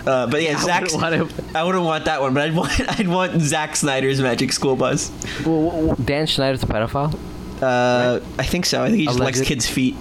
Uh, 0.07 0.27
but 0.27 0.43
yeah, 0.43 0.51
I 0.59 0.61
Zack. 0.61 0.83
wouldn't 0.93 1.03
want 1.03 1.57
I 1.57 1.65
wouldn't 1.65 1.85
want 1.85 2.05
that 2.07 2.21
one, 2.21 2.35
but 2.35 2.43
I'd 2.45 2.55
want. 2.55 2.81
I'd 3.01 3.09
want 3.09 3.41
Zack 3.41 3.77
Snyder's 3.77 4.21
magic 4.21 4.53
school 4.53 4.77
bus. 4.77 5.11
Well, 5.45 5.95
Dan 5.97 6.27
Schneider's 6.27 6.63
a 6.63 6.67
pedophile. 6.67 7.19
Uh, 7.63 8.21
I 8.39 8.45
think 8.45 8.65
so. 8.67 8.83
I 8.83 8.87
think 8.89 8.99
he 8.99 9.07
just 9.07 9.19
likes 9.19 9.41
kids' 9.43 9.67
feet. 9.69 9.97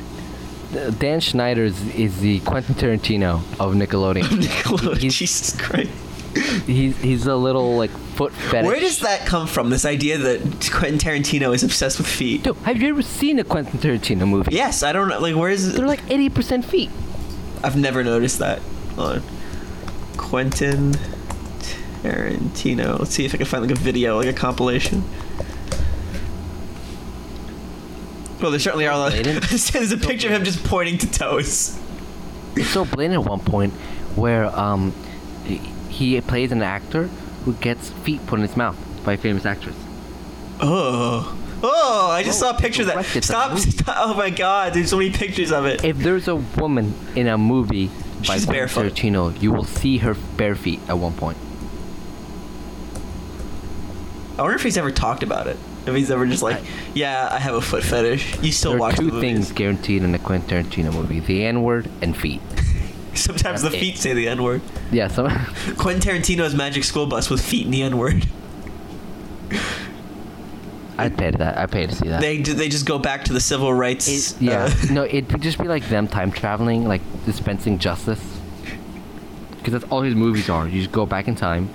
Uh, 0.73 0.91
Dan 0.91 1.19
Schneider 1.19 1.63
is, 1.63 1.95
is 1.95 2.19
the 2.19 2.39
Quentin 2.41 2.75
Tarantino 2.75 3.37
of 3.59 3.73
Nickelodeon. 3.73 4.23
Nickelodeon. 4.23 4.97
He's- 5.01 5.13
Jesus 5.15 5.59
Christ. 5.59 5.89
He's 6.65 6.97
he's 6.97 7.25
a 7.25 7.35
little 7.35 7.75
like 7.77 7.89
foot 7.89 8.33
fetish. 8.33 8.65
Where 8.67 8.79
does 8.79 8.99
that 8.99 9.25
come 9.25 9.47
from? 9.47 9.69
This 9.69 9.85
idea 9.85 10.17
that 10.17 10.69
Quentin 10.71 10.99
Tarantino 10.99 11.53
is 11.53 11.63
obsessed 11.63 11.97
with 11.97 12.07
feet. 12.07 12.43
Dude, 12.43 12.55
have 12.57 12.81
you 12.81 12.89
ever 12.89 13.01
seen 13.01 13.39
a 13.39 13.43
Quentin 13.43 13.79
Tarantino 13.79 14.27
movie? 14.27 14.53
Yes, 14.55 14.83
I 14.83 14.91
don't 14.91 15.07
know. 15.09 15.19
Like, 15.19 15.35
where 15.35 15.49
is? 15.49 15.73
They're 15.73 15.87
like 15.87 16.01
80% 16.05 16.63
feet. 16.65 16.89
I've 17.63 17.75
never 17.77 18.03
noticed 18.03 18.39
that. 18.39 18.59
Hold 18.95 19.17
on. 19.17 19.23
Quentin 20.17 20.93
Tarantino. 22.03 22.99
Let's 22.99 23.11
see 23.11 23.25
if 23.25 23.33
I 23.33 23.37
can 23.37 23.45
find 23.45 23.63
like 23.67 23.75
a 23.75 23.79
video, 23.79 24.17
like 24.17 24.27
a 24.27 24.33
compilation. 24.33 25.03
Well, 28.41 28.51
there 28.51 28.59
certainly 28.59 28.87
are. 28.87 28.93
a 28.93 28.97
lot- 28.97 29.11
There's 29.13 29.91
a 29.91 29.97
picture 29.97 30.27
of 30.27 30.33
him 30.33 30.43
just 30.45 30.63
pointing 30.63 30.97
to 30.99 31.11
toes. 31.11 31.77
It's 32.55 32.69
so 32.69 32.85
blatant 32.85 33.21
at 33.23 33.29
one 33.29 33.39
point 33.41 33.73
where 34.15 34.45
um 34.57 34.93
he, 35.89 36.19
plays 36.21 36.51
an 36.51 36.61
actor 36.61 37.03
who 37.45 37.53
gets 37.53 37.89
feet 37.89 38.25
put 38.27 38.39
in 38.39 38.45
his 38.47 38.55
mouth 38.57 38.77
by 39.03 39.13
a 39.13 39.17
famous 39.17 39.45
actress. 39.45 39.75
Oh. 40.61 41.35
Oh, 41.61 42.09
I 42.11 42.23
just 42.23 42.41
Oh, 42.41 42.51
saw 42.51 42.57
a 42.57 42.59
picture 42.59 42.83
of 42.83 42.87
that. 42.87 43.05
Stop, 43.23 43.57
stop. 43.59 43.95
Oh 43.99 44.13
my 44.13 44.29
god, 44.29 44.73
there's 44.73 44.89
so 44.89 44.97
many 44.97 45.11
pictures 45.11 45.51
of 45.51 45.65
it. 45.65 45.83
If 45.83 45.97
there's 45.97 46.27
a 46.29 46.35
woman 46.37 46.93
in 47.15 47.27
a 47.27 47.37
movie 47.37 47.87
by 48.27 48.35
She's 48.35 48.45
barefoot. 48.45 48.93
Tarantino, 48.93 49.41
you 49.41 49.51
will 49.51 49.65
see 49.65 49.97
her 49.99 50.13
bare 50.37 50.55
feet 50.55 50.79
at 50.87 50.97
one 50.97 51.13
point. 51.13 51.37
I 54.37 54.41
wonder 54.41 54.55
if 54.55 54.63
he's 54.63 54.77
ever 54.77 54.91
talked 54.91 55.23
about 55.23 55.47
it. 55.47 55.57
If 55.85 55.95
he's 55.95 56.11
ever 56.11 56.25
just 56.25 56.43
like, 56.43 56.57
I- 56.57 56.65
yeah, 56.93 57.27
I 57.31 57.39
have 57.39 57.55
a 57.55 57.61
foot 57.61 57.83
fetish. 57.83 58.37
You 58.41 58.51
still 58.51 58.71
there 58.71 58.77
are 58.77 58.81
watch 58.81 58.95
two 58.97 59.11
the 59.11 59.19
things 59.19 59.51
guaranteed 59.51 60.03
in 60.03 60.13
a 60.15 60.19
Quentin 60.19 60.63
Tarantino 60.63 60.93
movie: 60.93 61.19
the 61.19 61.45
N 61.45 61.61
word 61.63 61.89
and 62.01 62.15
feet. 62.15 62.41
Sometimes 63.15 63.61
the 63.61 63.71
feet 63.71 63.97
say 63.97 64.13
the 64.13 64.27
N 64.27 64.43
word. 64.43 64.61
Yeah, 64.91 65.07
some. 65.07 65.27
Quentin 65.77 66.01
Tarantino's 66.21 66.53
Magic 66.55 66.83
School 66.83 67.05
Bus 67.07 67.29
with 67.29 67.41
feet 67.43 67.65
in 67.65 67.71
the 67.71 67.81
N 67.81 67.97
word. 67.97 68.25
I'd 70.97 71.17
pay 71.17 71.31
to 71.31 71.37
that. 71.37 71.57
I'd 71.57 71.71
pay 71.71 71.85
to 71.87 71.95
see 71.95 72.09
that. 72.09 72.19
They 72.21 72.41
they 72.41 72.67
just 72.67 72.85
go 72.85 72.99
back 72.99 73.23
to 73.25 73.33
the 73.33 73.39
civil 73.39 73.73
rights. 73.73 74.07
It- 74.33 74.41
yeah, 74.41 74.65
uh, 74.65 74.71
no, 74.91 75.03
it 75.03 75.31
would 75.31 75.41
just 75.41 75.57
be 75.57 75.65
like 75.67 75.87
them 75.87 76.07
time 76.07 76.31
traveling, 76.31 76.87
like 76.87 77.01
dispensing 77.25 77.79
justice. 77.79 78.21
Because 79.51 79.73
that's 79.73 79.85
all 79.91 80.01
his 80.01 80.15
movies 80.15 80.49
are. 80.49 80.67
You 80.67 80.81
just 80.81 80.91
go 80.91 81.05
back 81.05 81.27
in 81.27 81.35
time, 81.35 81.69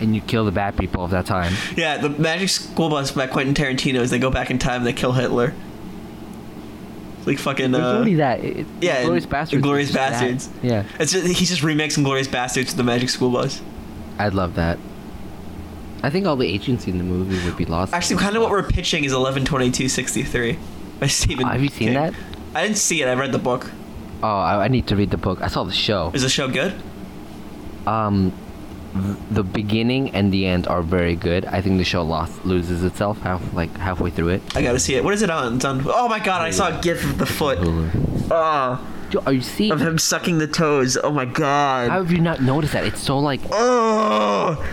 and 0.00 0.14
you 0.14 0.20
kill 0.20 0.44
the 0.44 0.52
bad 0.52 0.76
people 0.76 1.04
of 1.04 1.10
that 1.10 1.26
time. 1.26 1.52
yeah. 1.76 1.98
The 1.98 2.10
Magic 2.10 2.48
School 2.48 2.88
Bus 2.90 3.10
by 3.10 3.26
Quentin 3.26 3.54
Tarantino 3.54 4.00
is 4.00 4.10
they 4.10 4.18
go 4.20 4.30
back 4.30 4.50
in 4.50 4.58
time. 4.58 4.84
They 4.84 4.92
kill 4.92 5.12
Hitler. 5.12 5.52
Like 7.26 7.38
fucking. 7.38 7.74
Uh, 7.74 8.04
that. 8.16 8.44
It, 8.44 8.66
yeah, 8.80 9.02
Glorious 9.02 9.26
Bastards. 9.26 9.62
Glorious 9.62 9.88
just 9.88 9.94
that. 9.98 10.10
Bastards. 10.12 10.48
Yeah, 10.62 10.84
It's 11.00 11.12
just, 11.12 11.26
he's 11.26 11.48
just 11.48 11.62
remixing 11.62 12.04
Glorious 12.04 12.28
Bastards 12.28 12.70
to 12.70 12.76
the 12.76 12.84
Magic 12.84 13.08
School 13.08 13.30
Bus. 13.30 13.60
I'd 14.18 14.32
love 14.34 14.54
that. 14.54 14.78
I 16.02 16.10
think 16.10 16.26
all 16.26 16.36
the 16.36 16.46
agency 16.46 16.90
in 16.90 16.98
the 16.98 17.04
movie 17.04 17.44
would 17.44 17.56
be 17.56 17.64
lost. 17.64 17.92
Actually, 17.92 18.18
kind 18.18 18.36
of 18.36 18.42
what 18.42 18.50
we're 18.50 18.62
pitching 18.62 19.04
is 19.04 19.12
eleven 19.12 19.44
twenty 19.44 19.70
two 19.70 19.88
sixty 19.88 20.22
three 20.22 20.58
by 21.00 21.08
Stephen. 21.08 21.44
Oh, 21.46 21.48
have 21.48 21.62
you 21.62 21.68
seen 21.68 21.88
King. 21.88 21.94
that? 21.94 22.14
I 22.54 22.62
didn't 22.62 22.78
see 22.78 23.02
it. 23.02 23.08
I 23.08 23.14
read 23.14 23.32
the 23.32 23.38
book. 23.38 23.70
Oh, 24.22 24.28
I, 24.28 24.64
I 24.64 24.68
need 24.68 24.86
to 24.86 24.96
read 24.96 25.10
the 25.10 25.16
book. 25.18 25.42
I 25.42 25.48
saw 25.48 25.64
the 25.64 25.72
show. 25.72 26.10
Is 26.14 26.22
the 26.22 26.28
show 26.28 26.48
good? 26.48 26.74
Um, 27.86 28.32
the 29.30 29.42
beginning 29.42 30.10
and 30.10 30.32
the 30.32 30.46
end 30.46 30.66
are 30.66 30.82
very 30.82 31.14
good. 31.16 31.44
I 31.46 31.60
think 31.60 31.78
the 31.78 31.84
show 31.84 32.02
lost 32.02 32.44
loses 32.44 32.82
itself 32.84 33.20
half 33.20 33.42
like 33.54 33.74
halfway 33.76 34.10
through 34.10 34.28
it. 34.30 34.42
I 34.56 34.62
gotta 34.62 34.78
see 34.78 34.94
it. 34.94 35.04
What 35.04 35.14
is 35.14 35.22
it 35.22 35.30
on? 35.30 35.56
It's 35.56 35.64
on. 35.64 35.82
Oh 35.86 36.08
my 36.08 36.18
god! 36.18 36.42
I 36.42 36.50
saw 36.50 36.76
a 36.78 36.80
gif 36.82 37.04
of 37.04 37.18
the 37.18 37.26
foot. 37.26 37.58
Hulu. 37.58 38.28
Oh, 38.30 39.22
Are 39.26 39.32
you 39.32 39.40
seeing? 39.40 39.72
of 39.72 39.80
him 39.80 39.98
sucking 39.98 40.38
the 40.38 40.46
toes. 40.48 40.96
Oh 41.02 41.10
my 41.10 41.24
god. 41.24 41.90
How 41.90 41.98
have 42.02 42.12
you 42.12 42.20
not 42.20 42.40
noticed 42.42 42.72
that? 42.72 42.84
It's 42.84 43.00
so 43.00 43.18
like. 43.18 43.40
Oh. 43.50 44.64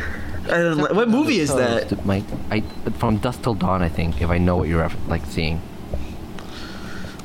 Don't 0.47 0.93
what 0.95 1.07
movie 1.07 1.39
is 1.39 1.53
that? 1.55 2.05
My, 2.05 2.21
I 2.51 2.61
from 2.97 3.17
Dusk 3.17 3.43
Till 3.43 3.53
Dawn, 3.53 3.81
I 3.81 3.87
think. 3.89 4.21
If 4.21 4.29
I 4.29 4.37
know 4.39 4.57
what 4.57 4.67
you're 4.67 4.89
like 5.07 5.25
seeing. 5.25 5.61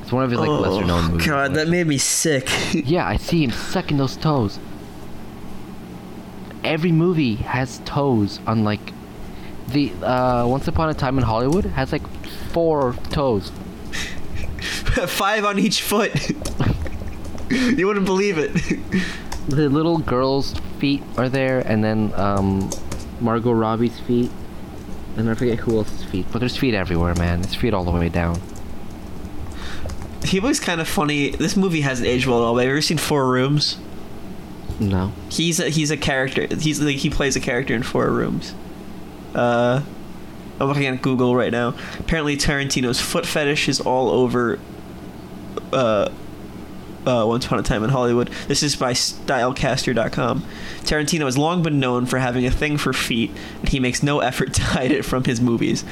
It's 0.03 0.13
one 0.13 0.25
of 0.25 0.31
his 0.31 0.39
like 0.41 0.49
lesser 0.49 0.87
known 0.87 1.05
Oh 1.05 1.09
movies. 1.11 1.27
god, 1.27 1.55
that 1.55 1.69
made 1.69 1.87
me 1.87 1.99
sick. 1.99 2.49
Yeah, 2.73 3.07
I 3.07 3.17
see 3.17 3.43
him 3.45 3.51
sucking 3.51 3.97
those 3.99 4.17
toes. 4.17 4.59
Every 6.69 6.93
movie 6.93 7.37
has 7.37 7.79
toes 7.87 8.41
on 8.47 8.63
like 8.63 8.93
The 9.69 9.91
uh, 10.05 10.47
Once 10.47 10.69
Upon 10.69 10.91
a 10.91 10.95
Time 10.95 11.17
in 11.17 11.25
Hollywood 11.25 11.65
has 11.65 11.93
like 11.93 12.07
four 12.53 12.93
toes. 13.09 13.51
Five 15.07 15.47
on 15.47 15.59
each 15.59 15.81
foot. 15.81 16.13
you 17.51 17.87
wouldn't 17.87 18.05
believe 18.05 18.37
it. 18.37 18.53
The 19.49 19.71
little 19.71 19.97
girl's 19.97 20.53
feet 20.79 21.03
are 21.17 21.31
there, 21.31 21.61
and 21.61 21.83
then 21.83 22.13
um, 22.15 22.69
Margot 23.19 23.53
Robbie's 23.53 23.99
feet, 24.01 24.31
and 25.17 25.31
I 25.31 25.33
forget 25.33 25.61
who 25.61 25.79
else's 25.79 26.05
feet. 26.05 26.27
But 26.31 26.41
there's 26.41 26.59
feet 26.59 26.75
everywhere, 26.75 27.15
man. 27.15 27.41
There's 27.41 27.55
feet 27.55 27.73
all 27.73 27.85
the 27.85 27.91
way 27.93 28.11
down. 28.11 28.43
he 30.23 30.39
was 30.39 30.61
kind 30.61 30.83
of 30.83 30.89
funny. 30.89 31.31
This 31.31 31.57
movie 31.57 31.81
hasn't 31.81 32.07
aged 32.07 32.27
well 32.27 32.41
at 32.41 32.45
all. 32.45 32.57
Have 32.59 32.67
you 32.67 32.73
ever 32.73 32.83
seen 32.83 32.99
Four 32.99 33.31
Rooms? 33.31 33.79
No. 34.81 35.13
He's 35.29 35.59
a, 35.61 35.69
he's 35.69 35.91
a 35.91 35.97
character. 35.97 36.47
He's 36.55 36.81
like 36.81 36.97
he 36.97 37.11
plays 37.11 37.37
a 37.37 37.41
character 37.41 37.75
in 37.75 37.83
Four 37.83 38.11
Rooms. 38.11 38.55
Uh, 39.35 39.83
I'm 40.61 40.69
looking 40.69 40.87
at 40.87 41.03
Google 41.03 41.35
right 41.37 41.53
now. 41.53 41.75
Apparently, 41.99 42.37
Tarantino's 42.37 43.01
foot 43.01 43.27
fetish 43.27 43.69
is 43.69 43.81
all 43.81 44.11
over. 44.11 44.59
Uh, 45.73 46.11
uh, 47.07 47.25
Once 47.27 47.47
Upon 47.47 47.59
a 47.59 47.63
Time 47.63 47.83
in 47.85 47.91
Hollywood. 47.91 48.29
This 48.49 48.63
is 48.63 48.77
by 48.77 48.93
Stylecaster.com. 48.93 50.45
Tarantino 50.81 51.25
has 51.25 51.39
long 51.39 51.63
been 51.63 51.81
known 51.81 52.05
for 52.07 52.19
having 52.19 52.45
a 52.45 52.51
thing 52.51 52.77
for 52.77 52.93
feet, 52.93 53.31
and 53.61 53.69
he 53.69 53.81
makes 53.81 54.03
no 54.03 54.21
effort 54.21 54.53
to 54.55 54.63
hide 54.63 54.91
it 54.91 55.05
from 55.05 55.25
his 55.25 55.41
movies. 55.41 55.85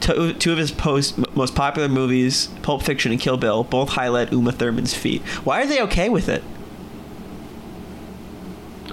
Two, 0.00 0.34
two 0.34 0.52
of 0.52 0.58
his 0.58 0.70
post, 0.70 1.16
most 1.34 1.54
popular 1.54 1.88
movies, 1.88 2.48
Pulp 2.62 2.82
Fiction 2.82 3.10
and 3.10 3.20
Kill 3.20 3.38
Bill, 3.38 3.64
both 3.64 3.90
highlight 3.90 4.32
Uma 4.32 4.52
Thurman's 4.52 4.92
feet. 4.92 5.22
Why 5.44 5.62
are 5.62 5.66
they 5.66 5.80
okay 5.82 6.10
with 6.10 6.28
it? 6.28 6.44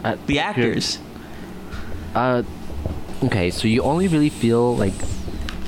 Uh, 0.03 0.15
The 0.25 0.39
actors. 0.39 0.99
Uh, 2.15 2.43
okay, 3.23 3.51
so 3.51 3.67
you 3.67 3.81
only 3.83 4.07
really 4.07 4.29
feel 4.29 4.75
like 4.75 4.93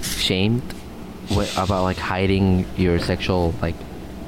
shamed 0.02 0.62
wi- 1.30 1.50
about 1.58 1.84
like 1.84 1.98
hiding 1.98 2.66
your 2.78 3.00
sexual 3.00 3.54
like 3.62 3.76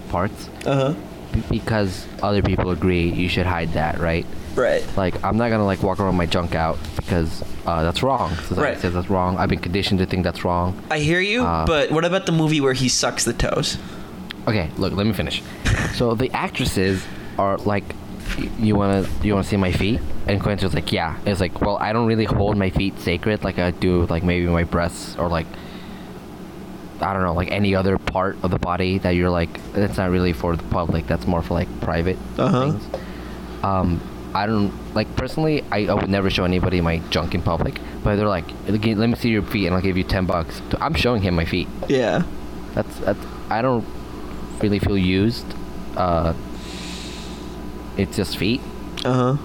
parts 0.09 0.49
Uh 0.65 0.75
huh. 0.75 0.93
b- 1.33 1.43
because 1.49 2.05
other 2.21 2.41
people 2.41 2.71
agree 2.71 3.09
you 3.09 3.27
should 3.29 3.45
hide 3.45 3.73
that, 3.73 3.99
right? 3.99 4.25
Right. 4.55 4.83
Like 4.95 5.21
I'm 5.23 5.35
not 5.37 5.49
gonna 5.49 5.65
like 5.65 5.83
walk 5.83 5.99
around 5.99 6.15
my 6.15 6.25
junk 6.25 6.55
out 6.55 6.77
because 6.95 7.43
uh, 7.65 7.83
that's 7.83 8.01
wrong. 8.03 8.29
Society 8.35 8.61
Right. 8.61 8.79
says 8.79 8.93
that's 8.93 9.09
wrong. 9.09 9.37
I've 9.37 9.49
been 9.49 9.59
conditioned 9.59 9.99
to 9.99 10.05
think 10.05 10.23
that's 10.23 10.45
wrong. 10.45 10.79
I 10.89 10.99
hear 10.99 11.19
you, 11.19 11.43
Uh, 11.43 11.65
but 11.65 11.91
what 11.91 12.05
about 12.05 12.25
the 12.25 12.31
movie 12.31 12.61
where 12.61 12.73
he 12.73 12.87
sucks 12.87 13.25
the 13.25 13.33
toes? 13.33 13.77
Okay, 14.47 14.69
look, 14.77 14.93
let 14.93 15.05
me 15.05 15.11
finish. 15.13 15.41
so 15.95 16.13
the 16.15 16.31
actresses 16.31 17.03
are 17.37 17.57
like, 17.57 17.83
y- 17.83 17.95
you 18.59 18.75
wanna 18.75 19.07
you 19.23 19.33
wanna 19.33 19.45
see 19.45 19.57
my 19.57 19.71
feet? 19.71 19.99
And 20.27 20.41
Quentin's 20.41 20.73
like, 20.73 20.91
yeah. 20.91 21.17
It's 21.25 21.39
like, 21.39 21.61
well, 21.61 21.77
I 21.77 21.93
don't 21.93 22.07
really 22.07 22.25
hold 22.25 22.57
my 22.57 22.69
feet 22.69 22.99
sacred 22.99 23.43
like 23.43 23.59
I 23.59 23.71
do 23.71 24.05
like 24.07 24.23
maybe 24.23 24.47
my 24.47 24.63
breasts 24.63 25.15
or 25.17 25.27
like 25.29 25.47
I 27.01 27.13
don't 27.13 27.23
know, 27.23 27.33
like 27.33 27.51
any 27.51 27.75
other 27.75 27.97
part 27.97 28.37
of 28.41 28.51
the 28.51 28.59
body 28.59 28.97
that 28.99 29.11
you're 29.11 29.29
like 29.29 29.49
that's 29.73 29.97
not 29.97 30.09
really 30.11 30.33
for 30.33 30.55
the 30.55 30.63
public. 30.63 31.07
That's 31.07 31.27
more 31.27 31.41
for 31.41 31.53
like 31.53 31.67
private 31.81 32.17
Uh-huh. 32.37 32.71
things. 32.71 32.83
Um, 33.63 34.01
I 34.33 34.45
don't 34.45 34.73
like 34.93 35.13
personally. 35.15 35.63
I, 35.71 35.85
I 35.87 35.93
would 35.93 36.09
never 36.09 36.29
show 36.29 36.43
anybody 36.45 36.81
my 36.81 36.99
junk 37.09 37.35
in 37.35 37.41
public. 37.41 37.79
But 38.03 38.15
they're 38.17 38.27
like, 38.27 38.45
let 38.67 38.81
me 39.09 39.15
see 39.15 39.29
your 39.29 39.41
feet, 39.43 39.65
and 39.65 39.75
I'll 39.75 39.81
give 39.81 39.97
you 39.97 40.03
ten 40.03 40.25
bucks. 40.25 40.61
I'm 40.79 40.93
showing 40.93 41.21
him 41.21 41.35
my 41.35 41.45
feet. 41.45 41.67
Yeah. 41.89 42.23
That's, 42.73 42.99
that's 42.99 43.19
I 43.49 43.61
don't 43.61 43.85
really 44.61 44.79
feel 44.79 44.97
used. 44.97 45.45
Uh, 45.97 46.33
it's 47.97 48.15
just 48.17 48.37
feet. 48.37 48.61
Uh 49.03 49.35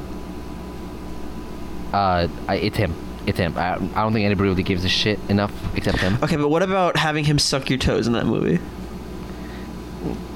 huh. 1.92 1.96
Uh, 1.96 2.28
I, 2.48 2.54
it's 2.56 2.76
him. 2.76 2.94
It's 3.26 3.38
him. 3.38 3.56
I, 3.58 3.74
I 3.74 3.76
don't 4.02 4.12
think 4.12 4.24
anybody 4.24 4.48
really 4.48 4.62
gives 4.62 4.84
a 4.84 4.88
shit 4.88 5.18
enough 5.28 5.52
except 5.76 5.98
him. 5.98 6.18
Okay, 6.22 6.36
but 6.36 6.48
what 6.48 6.62
about 6.62 6.96
having 6.96 7.24
him 7.24 7.38
suck 7.38 7.68
your 7.68 7.78
toes 7.78 8.06
in 8.06 8.12
that 8.14 8.26
movie? 8.26 8.58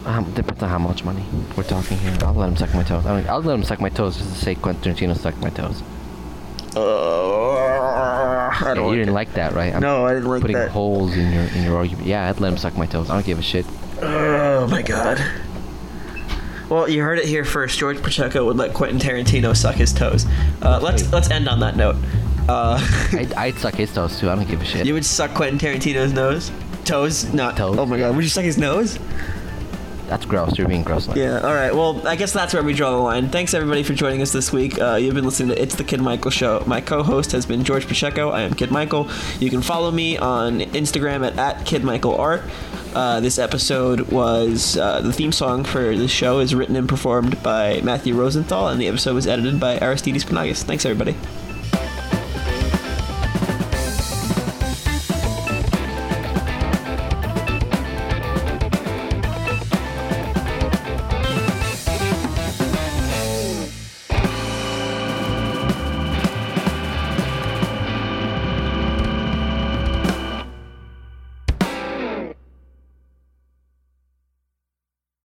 Um, 0.05 0.31
depends 0.35 0.63
on 0.63 0.69
how 0.69 0.79
much 0.79 1.03
money 1.05 1.25
we're 1.57 1.63
talking 1.63 1.97
here. 1.97 2.15
I'll 2.23 2.35
let 2.35 2.49
him 2.49 2.57
suck 2.57 2.75
my 2.75 2.83
toes. 2.83 3.07
I 3.07 3.17
mean, 3.19 3.29
I'll 3.29 3.41
let 3.41 3.55
him 3.55 3.65
suck 3.65 3.81
my 3.81 3.89
toes 3.89 4.19
just 4.19 4.35
to 4.35 4.39
say 4.39 4.55
Quentin 4.55 4.95
Tarantino 4.95 5.17
sucked 5.17 5.39
my 5.39 5.49
toes. 5.51 5.83
Uh, 6.77 6.81
I 8.51 8.59
Yeah, 8.61 8.75
don't 8.75 8.77
you 8.77 8.83
like 8.85 8.97
didn't 8.97 9.09
it. 9.09 9.13
like 9.13 9.33
that, 9.35 9.53
right? 9.55 9.75
I'm 9.75 9.81
No, 9.81 10.05
I 10.07 10.13
didn't 10.15 10.29
like 10.29 10.41
putting 10.43 10.57
that. 10.57 10.71
holes 10.71 11.15
in 11.17 11.33
your 11.33 11.45
in 11.45 11.63
your 11.65 11.77
argument. 11.77 12.07
Yeah, 12.07 12.29
I'd 12.29 12.41
let 12.41 12.53
him 12.53 12.59
suck 12.59 12.77
my 12.77 12.87
toes. 12.87 13.09
I 13.11 13.15
don't 13.15 13.25
give 13.27 13.39
a 13.39 13.43
shit. 13.43 13.65
Oh 14.03 14.67
my 14.69 14.83
god. 14.83 15.25
Well, 16.69 16.89
you 16.89 17.03
heard 17.03 17.19
it 17.19 17.27
here 17.27 17.45
first. 17.45 17.79
Jorge 17.79 18.01
Pacheco 18.01 18.45
would 18.47 18.57
let 18.57 18.73
Quentin 18.75 18.99
Tarantino 18.99 19.57
suck 19.57 19.75
his 19.75 19.93
toes. 19.93 20.27
Uh, 20.63 20.81
let's 20.83 21.11
let's 21.13 21.31
end 21.31 21.49
on 21.49 21.61
that 21.61 21.77
note. 21.77 21.97
Uh, 22.49 22.79
I'd, 23.13 23.33
I'd 23.35 23.55
suck 23.59 23.75
his 23.75 23.93
toes 23.93 24.19
too. 24.19 24.31
I 24.31 24.35
don't 24.35 24.49
give 24.49 24.61
a 24.61 24.65
shit. 24.65 24.87
you 24.87 24.95
would 24.95 25.05
suck 25.05 25.33
Quentin 25.35 25.59
Tarantino's 25.59 26.13
nose, 26.13 26.51
toes, 26.85 27.33
not 27.33 27.57
Toes. 27.57 27.77
Oh 27.79 27.87
my 27.87 27.99
god, 27.99 28.15
would 28.17 28.25
you 28.25 28.31
suck 28.31 28.45
his 28.45 28.59
nose? 28.59 28.99
That's 30.15 30.27
gross. 30.27 30.57
You're 30.57 30.69
being 30.69 30.85
gross. 30.85 31.09
Like. 31.09 31.17
Yeah. 31.17 31.41
All 31.41 31.53
right. 31.53 31.75
Well, 31.75 32.07
I 32.07 32.15
guess 32.15 32.33
that's 32.33 32.55
where 32.55 32.63
we 32.63 32.73
draw 32.73 32.93
the 32.93 32.99
line. 32.99 33.31
Thanks 33.31 33.53
everybody 33.53 33.83
for 33.83 33.95
joining 33.95 34.23
us 34.23 34.31
this 34.33 34.53
week. 34.53 34.81
Uh, 34.81 34.95
you've 34.95 35.17
been 35.17 35.25
listening 35.25 35.49
to 35.49 35.61
It's 35.61 35.75
the 35.75 35.83
Kid 35.83 36.01
Michael 36.01 36.31
Show. 36.31 36.63
My 36.69 36.81
co-host 36.81 37.33
has 37.33 37.47
been 37.47 37.65
Jorge 37.67 37.85
Pacheco. 37.89 38.31
I 38.31 38.43
am 38.43 38.55
Kid 38.55 38.71
Michael. 38.71 39.11
You 39.41 39.51
can 39.51 39.61
follow 39.61 39.91
me 39.91 40.17
on 40.17 40.61
Instagram 40.61 41.27
at, 41.27 41.37
at 41.37 41.67
Kid 41.67 41.83
Michael 41.83 42.15
Art. 42.15 42.43
Uh, 42.95 43.19
this 43.19 43.41
episode 43.41 44.03
was 44.13 44.77
uh, 44.77 45.01
the 45.01 45.13
theme 45.13 45.33
song 45.33 45.65
for 45.65 45.97
this 45.97 46.13
show 46.13 46.39
is 46.39 46.55
written 46.55 46.77
and 46.77 46.89
performed 46.89 47.43
by 47.43 47.81
Matthew 47.81 48.15
Rosenthal, 48.15 48.69
and 48.69 48.81
the 48.81 48.87
episode 48.87 49.17
was 49.17 49.27
edited 49.27 49.59
by 49.59 49.79
Aristidis 49.81 50.23
Panagis. 50.23 50.63
Thanks 50.63 50.87
everybody. 50.87 51.17